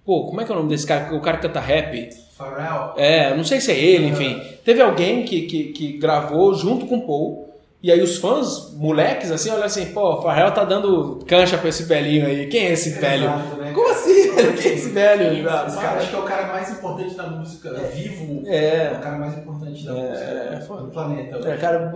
Pô, 0.04 0.26
como 0.26 0.40
é 0.40 0.44
que 0.44 0.50
é 0.50 0.54
o 0.54 0.58
nome 0.58 0.70
desse 0.70 0.86
cara? 0.86 1.14
O 1.14 1.20
cara 1.20 1.36
que 1.36 1.46
canta 1.46 1.60
rap. 1.60 2.10
Pharrell. 2.36 2.94
É, 2.96 3.36
não 3.36 3.44
sei 3.44 3.60
se 3.60 3.70
é 3.70 3.78
ele, 3.78 4.08
enfim. 4.08 4.42
Teve 4.64 4.82
alguém 4.82 5.24
que, 5.24 5.42
que, 5.42 5.64
que 5.66 5.92
gravou 5.98 6.52
junto 6.54 6.86
com 6.86 6.96
o 6.96 7.06
Paul 7.06 7.51
e 7.82 7.90
aí 7.90 8.00
os 8.00 8.16
fãs, 8.18 8.72
moleques, 8.74 9.32
assim, 9.32 9.50
olham 9.50 9.64
assim, 9.64 9.86
pô, 9.86 10.18
o 10.18 10.22
Farrell 10.22 10.52
tá 10.52 10.64
dando 10.64 11.18
cancha 11.26 11.58
pra 11.58 11.68
esse 11.68 11.82
velhinho 11.82 12.26
aí. 12.26 12.46
Quem 12.46 12.66
é 12.66 12.72
esse 12.72 12.90
velho? 12.90 13.24
Exato, 13.24 13.56
né? 13.56 13.72
Como 13.72 13.90
assim? 13.90 14.32
Quem 14.62 14.70
é 14.70 14.74
esse 14.74 14.88
velho? 14.90 15.32
Esse 15.32 15.42
cara, 15.42 15.72
cara, 15.72 15.98
acho 15.98 16.10
que 16.10 16.14
é 16.14 16.18
o 16.18 16.22
cara 16.22 16.46
mais 16.46 16.70
importante 16.70 17.14
da 17.16 17.26
música 17.26 17.68
é. 17.70 17.88
vivo. 17.88 18.42
É. 18.46 18.84
é. 18.86 18.92
o 18.96 19.00
cara 19.00 19.18
mais 19.18 19.36
importante 19.36 19.84
da 19.84 19.98
é, 19.98 20.10
música 20.10 20.74
é, 20.74 20.76
do 20.76 20.90
planeta. 20.90 21.48
É, 21.48 21.56
cara, 21.56 21.92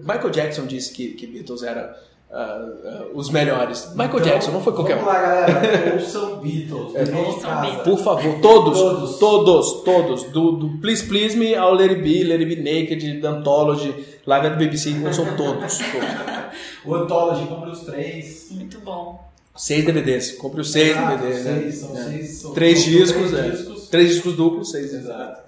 Michael 0.00 0.30
Jackson 0.30 0.64
disse 0.64 0.92
que, 0.92 1.08
que 1.14 1.26
Beatles 1.26 1.64
era 1.64 1.96
Uh, 2.28 3.12
uh, 3.12 3.18
os 3.18 3.30
melhores. 3.30 3.90
Michael 3.90 4.08
então, 4.08 4.20
Jackson, 4.20 4.50
não 4.50 4.60
foi 4.60 4.72
qualquer 4.72 4.96
um. 4.96 5.04
Vamos 5.04 5.14
lá, 5.14 5.20
galera. 5.22 5.94
Ouçam 5.94 6.40
Beatles. 6.40 6.94
É, 6.96 7.04
Beatles. 7.04 7.82
Por 7.84 7.98
favor, 7.98 8.40
todos. 8.40 8.78
Todos. 8.78 9.18
Todos. 9.18 9.72
todos 9.84 10.22
do, 10.32 10.52
do, 10.52 10.78
Please 10.78 11.06
Please 11.06 11.36
Me 11.36 11.54
ao 11.54 11.72
Let 11.72 11.90
It 11.90 12.02
Be, 12.02 12.24
Let 12.24 12.40
It 12.40 12.46
Be 12.46 12.56
Naked, 12.56 13.20
The 13.20 13.28
Anthology, 13.28 13.94
Live 14.26 14.46
at 14.48 14.56
BBC, 14.56 14.90
são 15.12 15.36
todos. 15.36 15.78
todos. 15.78 16.52
o 16.84 16.94
Anthology, 16.96 17.46
compre 17.46 17.70
os 17.70 17.80
três. 17.80 18.48
Muito 18.50 18.80
bom. 18.80 19.24
Seis 19.56 19.86
DVDs. 19.86 20.32
Compre 20.32 20.60
os 20.60 20.72
seis 20.72 20.90
Exato, 20.90 21.16
DVDs. 21.16 21.42
Seis, 21.42 21.64
né? 21.64 21.70
são 21.70 21.96
é. 21.96 22.04
seis. 22.04 22.30
São, 22.38 22.52
três, 22.52 22.78
são 22.80 22.92
discos, 22.92 23.30
três 23.30 23.46
é. 23.46 23.50
discos. 23.50 23.88
Três 23.88 24.08
discos 24.10 24.34
duplos, 24.34 24.70
seis. 24.72 24.92
Exato. 24.92 25.42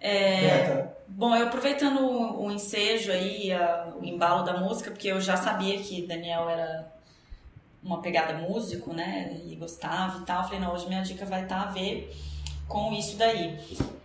É, 0.00 0.86
bom, 1.16 1.34
eu 1.34 1.46
aproveitando 1.46 2.00
o, 2.00 2.44
o 2.46 2.50
ensejo 2.50 3.12
aí, 3.12 3.52
a, 3.52 3.92
o 4.00 4.04
embalo 4.04 4.42
da 4.42 4.58
música, 4.58 4.90
porque 4.90 5.08
eu 5.08 5.20
já 5.20 5.36
sabia 5.36 5.78
que 5.78 6.06
Daniel 6.06 6.48
era 6.48 6.92
uma 7.82 8.00
pegada 8.00 8.34
músico, 8.34 8.92
né, 8.92 9.40
e 9.46 9.54
gostava 9.56 10.20
e 10.20 10.24
tal, 10.24 10.44
falei, 10.44 10.58
não, 10.58 10.72
hoje 10.72 10.88
minha 10.88 11.02
dica 11.02 11.24
vai 11.26 11.42
estar 11.42 11.62
a 11.62 11.66
ver 11.66 12.10
com 12.66 12.92
isso 12.92 13.16
daí. 13.16 13.58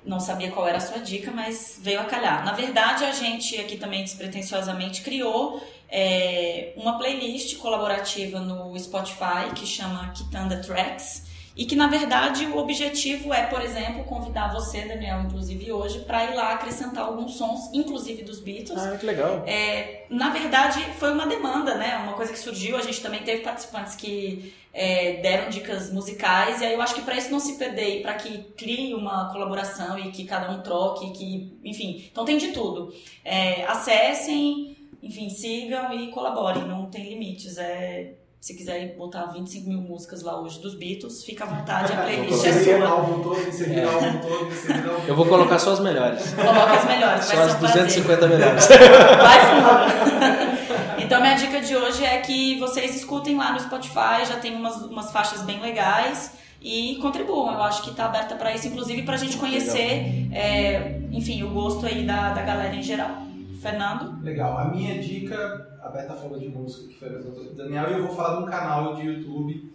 Não 0.06 0.20
sabia 0.20 0.52
qual 0.52 0.68
era 0.68 0.78
a 0.78 0.82
sua 0.82 1.00
dica, 1.00 1.32
mas 1.32 1.80
veio 1.82 2.00
a 2.00 2.06
calhar. 2.06 2.44
Na 2.44 2.52
verdade, 2.52 3.06
a 3.06 3.12
gente 3.12 3.58
aqui 3.58 3.78
também 3.78 4.04
despretensiosamente 4.04 5.02
criou 5.02 5.62
é, 5.90 6.74
uma 6.76 6.98
playlist 6.98 7.58
colaborativa 7.58 8.40
no 8.40 8.78
Spotify 8.78 9.54
que 9.56 9.66
chama 9.66 10.10
Kitanda 10.10 10.62
Tracks, 10.62 11.29
e 11.60 11.66
que 11.66 11.76
na 11.76 11.88
verdade 11.88 12.46
o 12.46 12.58
objetivo 12.58 13.34
é, 13.34 13.46
por 13.48 13.62
exemplo, 13.62 14.06
convidar 14.06 14.48
você, 14.54 14.86
Daniel, 14.86 15.24
inclusive 15.24 15.70
hoje, 15.74 16.00
para 16.00 16.24
ir 16.24 16.34
lá 16.34 16.54
acrescentar 16.54 17.04
alguns 17.04 17.36
sons, 17.36 17.70
inclusive 17.74 18.24
dos 18.24 18.40
Beatles. 18.40 18.80
Ah, 18.80 18.96
que 18.98 19.06
legal. 19.06 19.44
É, 19.46 20.06
na 20.10 20.30
verdade, 20.30 20.80
foi 20.98 21.12
uma 21.12 21.28
demanda, 21.28 21.76
né? 21.76 21.98
Uma 21.98 22.14
coisa 22.14 22.32
que 22.32 22.40
surgiu. 22.40 22.78
A 22.78 22.82
gente 22.82 23.02
também 23.02 23.24
teve 23.24 23.42
participantes 23.42 23.94
que 23.96 24.54
é, 24.74 25.18
deram 25.18 25.50
dicas 25.50 25.92
musicais, 25.92 26.62
e 26.62 26.66
aí 26.66 26.76
eu 26.76 26.82
acho 26.82 26.96
que 26.96 27.02
para 27.02 27.18
isso 27.18 27.30
não 27.30 27.42
se 27.42 27.58
perder 27.58 28.04
para 28.04 28.14
que 28.14 28.38
crie 28.56 28.94
uma 28.94 29.30
colaboração 29.30 30.00
e 30.00 30.12
que 30.12 30.24
cada 30.24 30.50
um 30.50 30.62
troque, 30.62 31.12
que, 31.12 31.60
enfim, 31.66 32.08
então 32.10 32.24
tem 32.24 32.38
de 32.38 32.54
tudo. 32.54 32.94
É, 33.26 33.66
acessem, 33.66 34.78
enfim, 35.04 35.30
sigam 35.30 35.92
e 35.92 36.08
colaborem, 36.08 36.66
não 36.66 36.86
tem 36.86 37.04
limites. 37.10 37.58
É 37.58 38.14
se 38.40 38.56
quiser 38.56 38.96
botar 38.96 39.26
25 39.28 39.68
mil 39.68 39.82
músicas 39.82 40.22
lá 40.22 40.40
hoje 40.40 40.60
dos 40.62 40.74
Beatles, 40.76 41.24
fica 41.24 41.44
à 41.44 41.48
vontade, 41.48 41.92
a 41.92 42.04
playlist 42.04 42.46
é 42.46 42.54
sua. 42.54 42.88
álbum 42.88 43.22
todo, 43.22 43.38
é. 43.38 43.84
álbum 43.84 44.20
todo, 44.20 45.08
Eu 45.08 45.16
vou 45.16 45.26
colocar 45.26 45.60
só 45.60 45.74
as 45.74 45.82
melhores. 45.82 46.34
Coloca 46.34 46.74
as 46.74 46.86
melhores, 46.86 47.26
só 47.26 47.42
as 47.42 47.56
250 47.56 48.28
melhores. 48.28 48.68
Vai 48.68 49.40
fundo. 49.46 50.60
Então, 51.02 51.22
minha 51.22 51.34
dica 51.34 51.60
de 51.60 51.76
hoje 51.76 52.06
é 52.06 52.20
que 52.20 52.60
vocês 52.60 52.96
escutem 52.96 53.36
lá 53.36 53.52
no 53.52 53.60
Spotify, 53.60 54.28
já 54.28 54.36
tem 54.40 54.56
umas, 54.56 54.76
umas 54.84 55.12
faixas 55.12 55.42
bem 55.42 55.60
legais 55.60 56.34
e 56.62 56.98
contribuam. 57.02 57.52
Eu 57.52 57.64
acho 57.64 57.82
que 57.82 57.90
está 57.90 58.06
aberta 58.06 58.36
para 58.36 58.54
isso, 58.54 58.68
inclusive 58.68 59.02
para 59.02 59.16
a 59.16 59.18
gente 59.18 59.36
conhecer, 59.38 60.28
é, 60.32 61.00
enfim, 61.12 61.42
o 61.42 61.50
gosto 61.50 61.86
aí 61.88 62.06
da, 62.06 62.34
da 62.34 62.44
galera 62.44 62.76
em 62.76 62.84
geral. 62.84 63.29
Fernando? 63.60 64.24
Legal. 64.24 64.58
A 64.58 64.66
minha 64.66 65.02
dica, 65.02 65.78
a 65.82 65.90
Beta 65.90 66.14
falou 66.14 66.40
de 66.40 66.48
música, 66.48 66.88
que 66.88 67.00
foi 67.00 67.10
a 67.10 67.12
do 67.12 67.54
Daniel, 67.54 67.90
e 67.90 67.94
eu 67.94 68.08
vou 68.08 68.16
falar 68.16 68.38
de 68.38 68.44
um 68.44 68.46
canal 68.46 68.96
de 68.96 69.04
YouTube. 69.04 69.72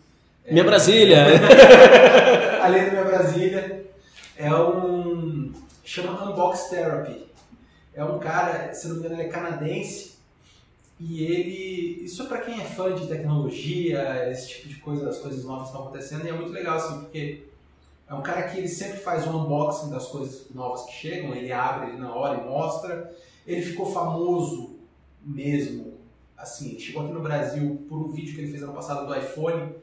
Minha 0.51 0.63
é, 0.63 0.67
Brasília! 0.67 1.25
Além 2.63 2.85
do 2.87 2.91
Minha 2.93 3.05
Brasília. 3.05 3.87
É 4.37 4.53
um. 4.55 5.53
chama 5.85 6.25
Unbox 6.25 6.65
Therapy. 6.71 7.25
É 7.95 8.05
um 8.05 8.19
cara, 8.19 8.73
se 8.75 8.89
não 8.89 8.97
me 8.97 9.01
engano, 9.01 9.15
ele 9.15 9.29
é 9.29 9.33
canadense. 9.33 10.15
E 10.99 11.25
ele. 11.25 12.05
Isso 12.05 12.23
é 12.23 12.27
para 12.27 12.39
quem 12.39 12.61
é 12.61 12.65
fã 12.65 12.95
de 12.95 13.07
tecnologia, 13.07 14.29
esse 14.31 14.49
tipo 14.49 14.69
de 14.69 14.77
coisa, 14.77 15.09
as 15.09 15.19
coisas 15.19 15.45
novas 15.45 15.69
estão 15.69 15.83
acontecendo, 15.83 16.25
e 16.25 16.29
é 16.29 16.33
muito 16.33 16.53
legal, 16.53 16.77
assim, 16.77 17.01
porque 17.01 17.45
é 18.09 18.15
um 18.15 18.23
cara 18.23 18.43
que 18.43 18.59
ele 18.59 18.69
sempre 18.69 18.99
faz 18.99 19.27
um 19.27 19.43
unboxing 19.43 19.91
das 19.91 20.07
coisas 20.07 20.47
novas 20.55 20.83
que 20.87 20.93
chegam, 20.93 21.35
ele 21.35 21.53
abre 21.53 21.93
na 21.97 22.15
hora 22.15 22.41
e 22.41 22.45
mostra. 22.45 23.13
Ele 23.47 23.63
ficou 23.63 23.87
famoso 23.87 24.77
mesmo, 25.23 25.95
assim, 26.37 26.79
chegou 26.79 27.03
aqui 27.03 27.13
no 27.13 27.21
Brasil 27.21 27.85
por 27.89 27.99
um 27.99 28.09
vídeo 28.09 28.35
que 28.35 28.41
ele 28.41 28.51
fez 28.51 28.63
ano 28.63 28.73
passado 28.73 29.07
do 29.07 29.15
iPhone, 29.15 29.75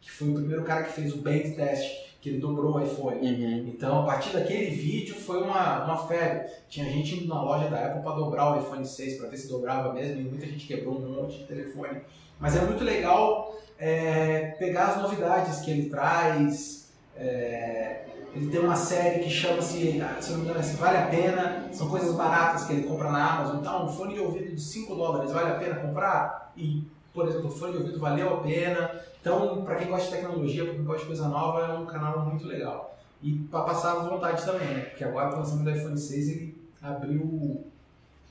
que 0.00 0.10
foi 0.10 0.28
o 0.30 0.34
primeiro 0.34 0.64
cara 0.64 0.84
que 0.84 0.92
fez 0.92 1.12
o 1.14 1.18
band 1.18 1.50
test, 1.56 2.10
que 2.20 2.28
ele 2.28 2.38
dobrou 2.38 2.74
o 2.74 2.82
iPhone. 2.82 3.18
Uhum. 3.20 3.68
Então, 3.68 4.00
a 4.00 4.04
partir 4.04 4.32
daquele 4.32 4.70
vídeo 4.70 5.14
foi 5.14 5.42
uma, 5.42 5.84
uma 5.84 6.06
febre. 6.06 6.50
Tinha 6.68 6.90
gente 6.90 7.16
indo 7.16 7.28
na 7.28 7.42
loja 7.42 7.68
da 7.68 7.86
Apple 7.86 8.02
para 8.02 8.16
dobrar 8.16 8.52
o 8.52 8.60
iPhone 8.60 8.84
6 8.84 9.18
para 9.18 9.28
ver 9.28 9.36
se 9.38 9.48
dobrava 9.48 9.92
mesmo, 9.92 10.20
e 10.20 10.24
muita 10.24 10.46
gente 10.46 10.66
quebrou 10.66 10.98
um 10.98 11.08
monte 11.08 11.38
de 11.38 11.44
telefone. 11.44 12.02
Mas 12.38 12.56
é 12.56 12.60
muito 12.62 12.84
legal 12.84 13.58
é, 13.78 14.54
pegar 14.58 14.88
as 14.88 15.02
novidades 15.02 15.60
que 15.60 15.70
ele 15.70 15.88
traz. 15.88 16.89
É, 17.20 18.06
ele 18.34 18.50
tem 18.50 18.60
uma 18.60 18.76
série 18.76 19.22
que 19.22 19.28
chama-se, 19.28 20.00
se 20.20 20.30
não 20.30 20.38
me 20.38 20.44
engano, 20.44 20.60
é 20.60 20.62
Vale 20.62 20.96
a 20.96 21.06
Pena. 21.06 21.68
São 21.72 21.88
coisas 21.88 22.14
baratas 22.14 22.64
que 22.64 22.72
ele 22.72 22.84
compra 22.84 23.10
na 23.10 23.34
Amazon. 23.34 23.60
Então, 23.60 23.84
um 23.84 23.88
fone 23.88 24.14
de 24.14 24.20
ouvido 24.20 24.54
de 24.54 24.60
5 24.60 24.94
dólares 24.94 25.32
vale 25.32 25.50
a 25.50 25.54
pena 25.54 25.74
comprar? 25.76 26.52
E, 26.56 26.84
por 27.12 27.28
exemplo, 27.28 27.48
o 27.48 27.50
fone 27.50 27.72
de 27.72 27.78
ouvido 27.78 27.98
valeu 27.98 28.34
a 28.34 28.40
pena. 28.40 28.90
Então, 29.20 29.62
para 29.64 29.76
quem 29.76 29.88
gosta 29.88 30.08
de 30.08 30.16
tecnologia, 30.16 30.64
para 30.64 30.74
quem 30.74 30.84
gosta 30.84 31.00
de 31.00 31.06
coisa 31.06 31.28
nova, 31.28 31.74
é 31.74 31.78
um 31.78 31.86
canal 31.86 32.24
muito 32.24 32.46
legal. 32.46 32.98
E 33.22 33.32
para 33.50 33.64
passar 33.64 33.96
vontade 33.96 34.44
também, 34.44 34.68
né? 34.68 34.80
Porque 34.86 35.04
agora, 35.04 35.28
com 35.28 35.36
o 35.36 35.38
lançamento 35.40 35.64
do 35.64 35.76
iPhone 35.76 35.98
6, 35.98 36.28
ele 36.28 36.54
abriu 36.80 37.64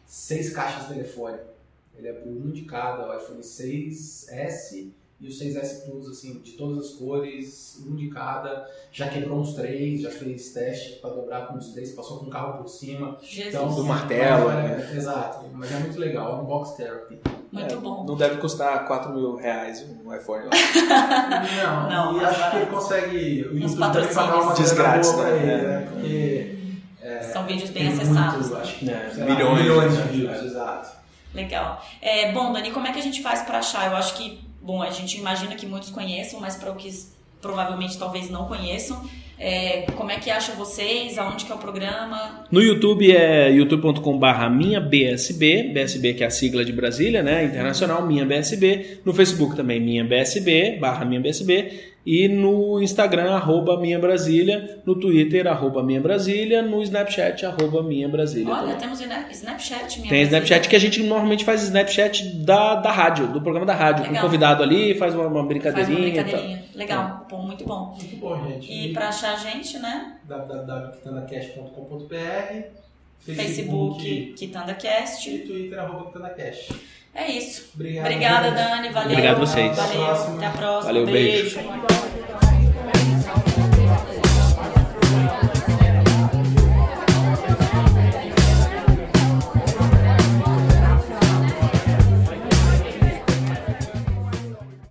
seis 0.08 0.52
caixas 0.52 0.88
de 0.88 0.94
telefone. 0.96 1.38
Ele 1.96 2.10
abriu 2.10 2.32
um 2.32 2.50
de 2.52 2.64
cada, 2.64 3.08
o 3.08 3.16
iPhone 3.16 3.42
6S 3.42 4.92
e 5.22 5.28
o 5.28 5.30
6S 5.30 5.86
Plus, 5.86 6.08
assim, 6.08 6.40
de 6.42 6.52
todas 6.54 6.78
as 6.86 6.92
cores, 6.96 7.84
um 7.86 7.96
de 7.96 8.08
cada. 8.10 8.66
Já 8.92 9.10
quebrou 9.10 9.40
uns 9.40 9.54
três, 9.54 10.02
já 10.02 10.10
fez 10.10 10.54
teste 10.54 11.00
para 11.02 11.10
dobrar 11.10 11.48
com 11.48 11.58
os 11.58 11.68
três, 11.74 11.92
passou 11.92 12.20
com 12.20 12.26
o 12.28 12.30
carro 12.30 12.60
por 12.60 12.68
cima. 12.70 13.18
Jesus. 13.22 13.48
Então, 13.54 13.76
Do 13.76 13.84
martelo, 13.84 14.50
é, 14.52 14.56
né? 14.78 14.94
Exato, 14.96 15.46
mas 15.54 15.72
é 15.72 15.80
muito 15.80 16.00
legal, 16.00 16.42
unbox 16.42 16.72
therapy. 16.72 17.20
Muito 17.52 17.74
É, 17.74 17.78
bom. 17.78 18.06
Não 18.06 18.16
deve 18.16 18.38
custar 18.38 18.86
4 18.88 19.12
mil 19.12 19.36
reais 19.36 19.84
um 20.06 20.14
iPhone 20.16 20.46
lá. 20.46 20.52
Não, 21.90 21.90
Não, 22.14 22.22
e 22.22 22.26
acho 22.26 22.52
que 22.52 22.58
ele 22.58 22.66
consegue. 22.68 23.42
O 23.52 23.58
YouTube 23.58 23.92
deve 23.92 24.14
pagar 24.14 24.42
uma 24.42 24.54
Desgrátis, 24.54 25.12
boa 25.12 25.24
pra 25.24 25.32
né? 25.36 25.42
ele, 25.42 25.52
É. 25.52 25.58
né? 25.68 25.88
Porque. 25.92 26.60
São 27.34 27.46
vídeos 27.46 27.70
bem 27.72 27.88
acessados. 27.88 28.48
muito, 28.48 28.58
acho 28.62 28.76
que, 28.78 28.90
É, 28.90 29.12
lá, 29.18 29.26
milhões, 29.26 29.62
milhões 29.62 29.94
né? 29.98 30.02
de 30.04 30.08
views, 30.18 30.44
exato. 30.44 30.90
Legal. 31.34 31.84
É, 32.02 32.32
bom, 32.32 32.52
Dani, 32.54 32.72
como 32.72 32.88
é 32.88 32.92
que 32.92 33.00
a 33.00 33.02
gente 33.04 33.22
faz 33.22 33.42
para 33.42 33.60
achar? 33.60 33.90
Eu 33.92 33.98
acho 33.98 34.16
que, 34.16 34.40
bom, 34.62 34.82
a 34.82 34.90
gente 34.90 35.18
imagina 35.18 35.56
que 35.56 35.66
muitos 35.66 35.90
conheçam, 35.90 36.40
mas 36.40 36.56
para 36.56 36.72
o 36.72 36.76
que 36.76 36.90
provavelmente 37.42 37.98
talvez 37.98 38.30
não 38.30 38.46
conheçam, 38.46 39.02
é, 39.40 39.84
como 39.96 40.12
é 40.12 40.18
que 40.18 40.30
acha 40.30 40.52
vocês? 40.52 41.18
Aonde 41.18 41.46
que 41.46 41.52
é 41.52 41.56
o 41.56 41.58
programa? 41.58 42.46
No 42.52 42.62
YouTube 42.62 43.10
é 43.10 43.50
youtube.com/barra 43.50 44.50
minha 44.50 44.82
BSB, 44.82 45.72
BSB 45.74 46.14
que 46.16 46.24
é 46.26 46.28
a 46.28 46.30
sigla 46.30 46.66
de 46.66 46.74
Brasília, 46.74 47.24
né? 47.24 47.46
Internacional, 47.46 48.06
minha 48.06 48.26
BSB. 48.26 49.00
No 49.06 49.14
Facebook 49.14 49.56
também, 49.56 49.80
minha 49.80 50.04
BSB, 50.04 50.78
barra 50.78 51.06
minha 51.06 51.22
BSB. 51.22 51.72
E 52.12 52.28
no 52.28 52.82
Instagram, 52.82 53.36
arroba 53.36 53.80
minha 53.80 54.00
Brasília. 54.00 54.80
No 54.84 54.96
Twitter, 54.96 55.46
arroba 55.46 55.84
minha 55.84 56.02
Brasília. 56.02 56.64
No 56.64 56.82
Snapchat, 56.82 57.46
arroba 57.46 57.84
minha 57.84 58.10
Brasília. 58.10 58.52
Olha, 58.52 58.74
também. 58.74 58.80
temos 58.80 59.00
Snapchat, 59.30 60.00
minha 60.00 60.10
Tem 60.10 60.22
Brasília. 60.22 60.26
Snapchat 60.26 60.68
que 60.68 60.76
a 60.76 60.80
gente 60.80 61.04
normalmente 61.04 61.46
faz 61.46 61.62
Snapchat 61.62 62.38
da, 62.38 62.74
da 62.74 62.92
rádio, 62.92 63.28
do 63.28 63.40
programa 63.40 63.64
da 63.64 63.76
rádio. 63.76 64.06
Com 64.06 64.14
o 64.16 64.22
convidado 64.22 64.64
ali, 64.64 64.96
faz 64.96 65.14
uma, 65.14 65.28
uma 65.28 65.34
Faz 65.34 65.42
uma 65.44 65.48
brincadeirinha. 65.50 66.00
e 66.00 66.12
brincadeirinha. 66.12 66.64
Legal, 66.74 67.28
bom, 67.30 67.44
muito 67.44 67.64
bom. 67.64 67.96
Muito 67.96 68.16
bom, 68.16 68.44
gente. 68.48 68.74
E 68.74 68.92
para 68.92 69.10
achar 69.10 69.34
a 69.34 69.38
gente, 69.38 69.78
né? 69.78 70.18
www.quitandacast.com.br 70.24 72.80
Facebook, 73.20 74.34
KitandaCast. 74.36 75.30
e 75.30 75.40
Twitter, 75.46 75.78
arroba 75.78 76.06
Quitandacast. 76.06 76.74
É 77.14 77.32
isso. 77.32 77.70
Obrigado. 77.76 78.06
Obrigada, 78.06 78.48
gente. 78.50 78.56
Dani. 78.56 78.90
Valeu. 78.90 79.12
Obrigado 79.12 79.36
a 79.36 79.40
vocês. 79.40 79.76
Valeu. 79.76 79.92
Até 79.92 80.04
a 80.04 80.06
próxima. 80.06 80.38
Até 80.38 80.46
a 80.46 80.52
próxima. 80.52 80.94
Valeu, 80.94 81.06
beijo. 81.06 81.56
beijo. 81.56 82.49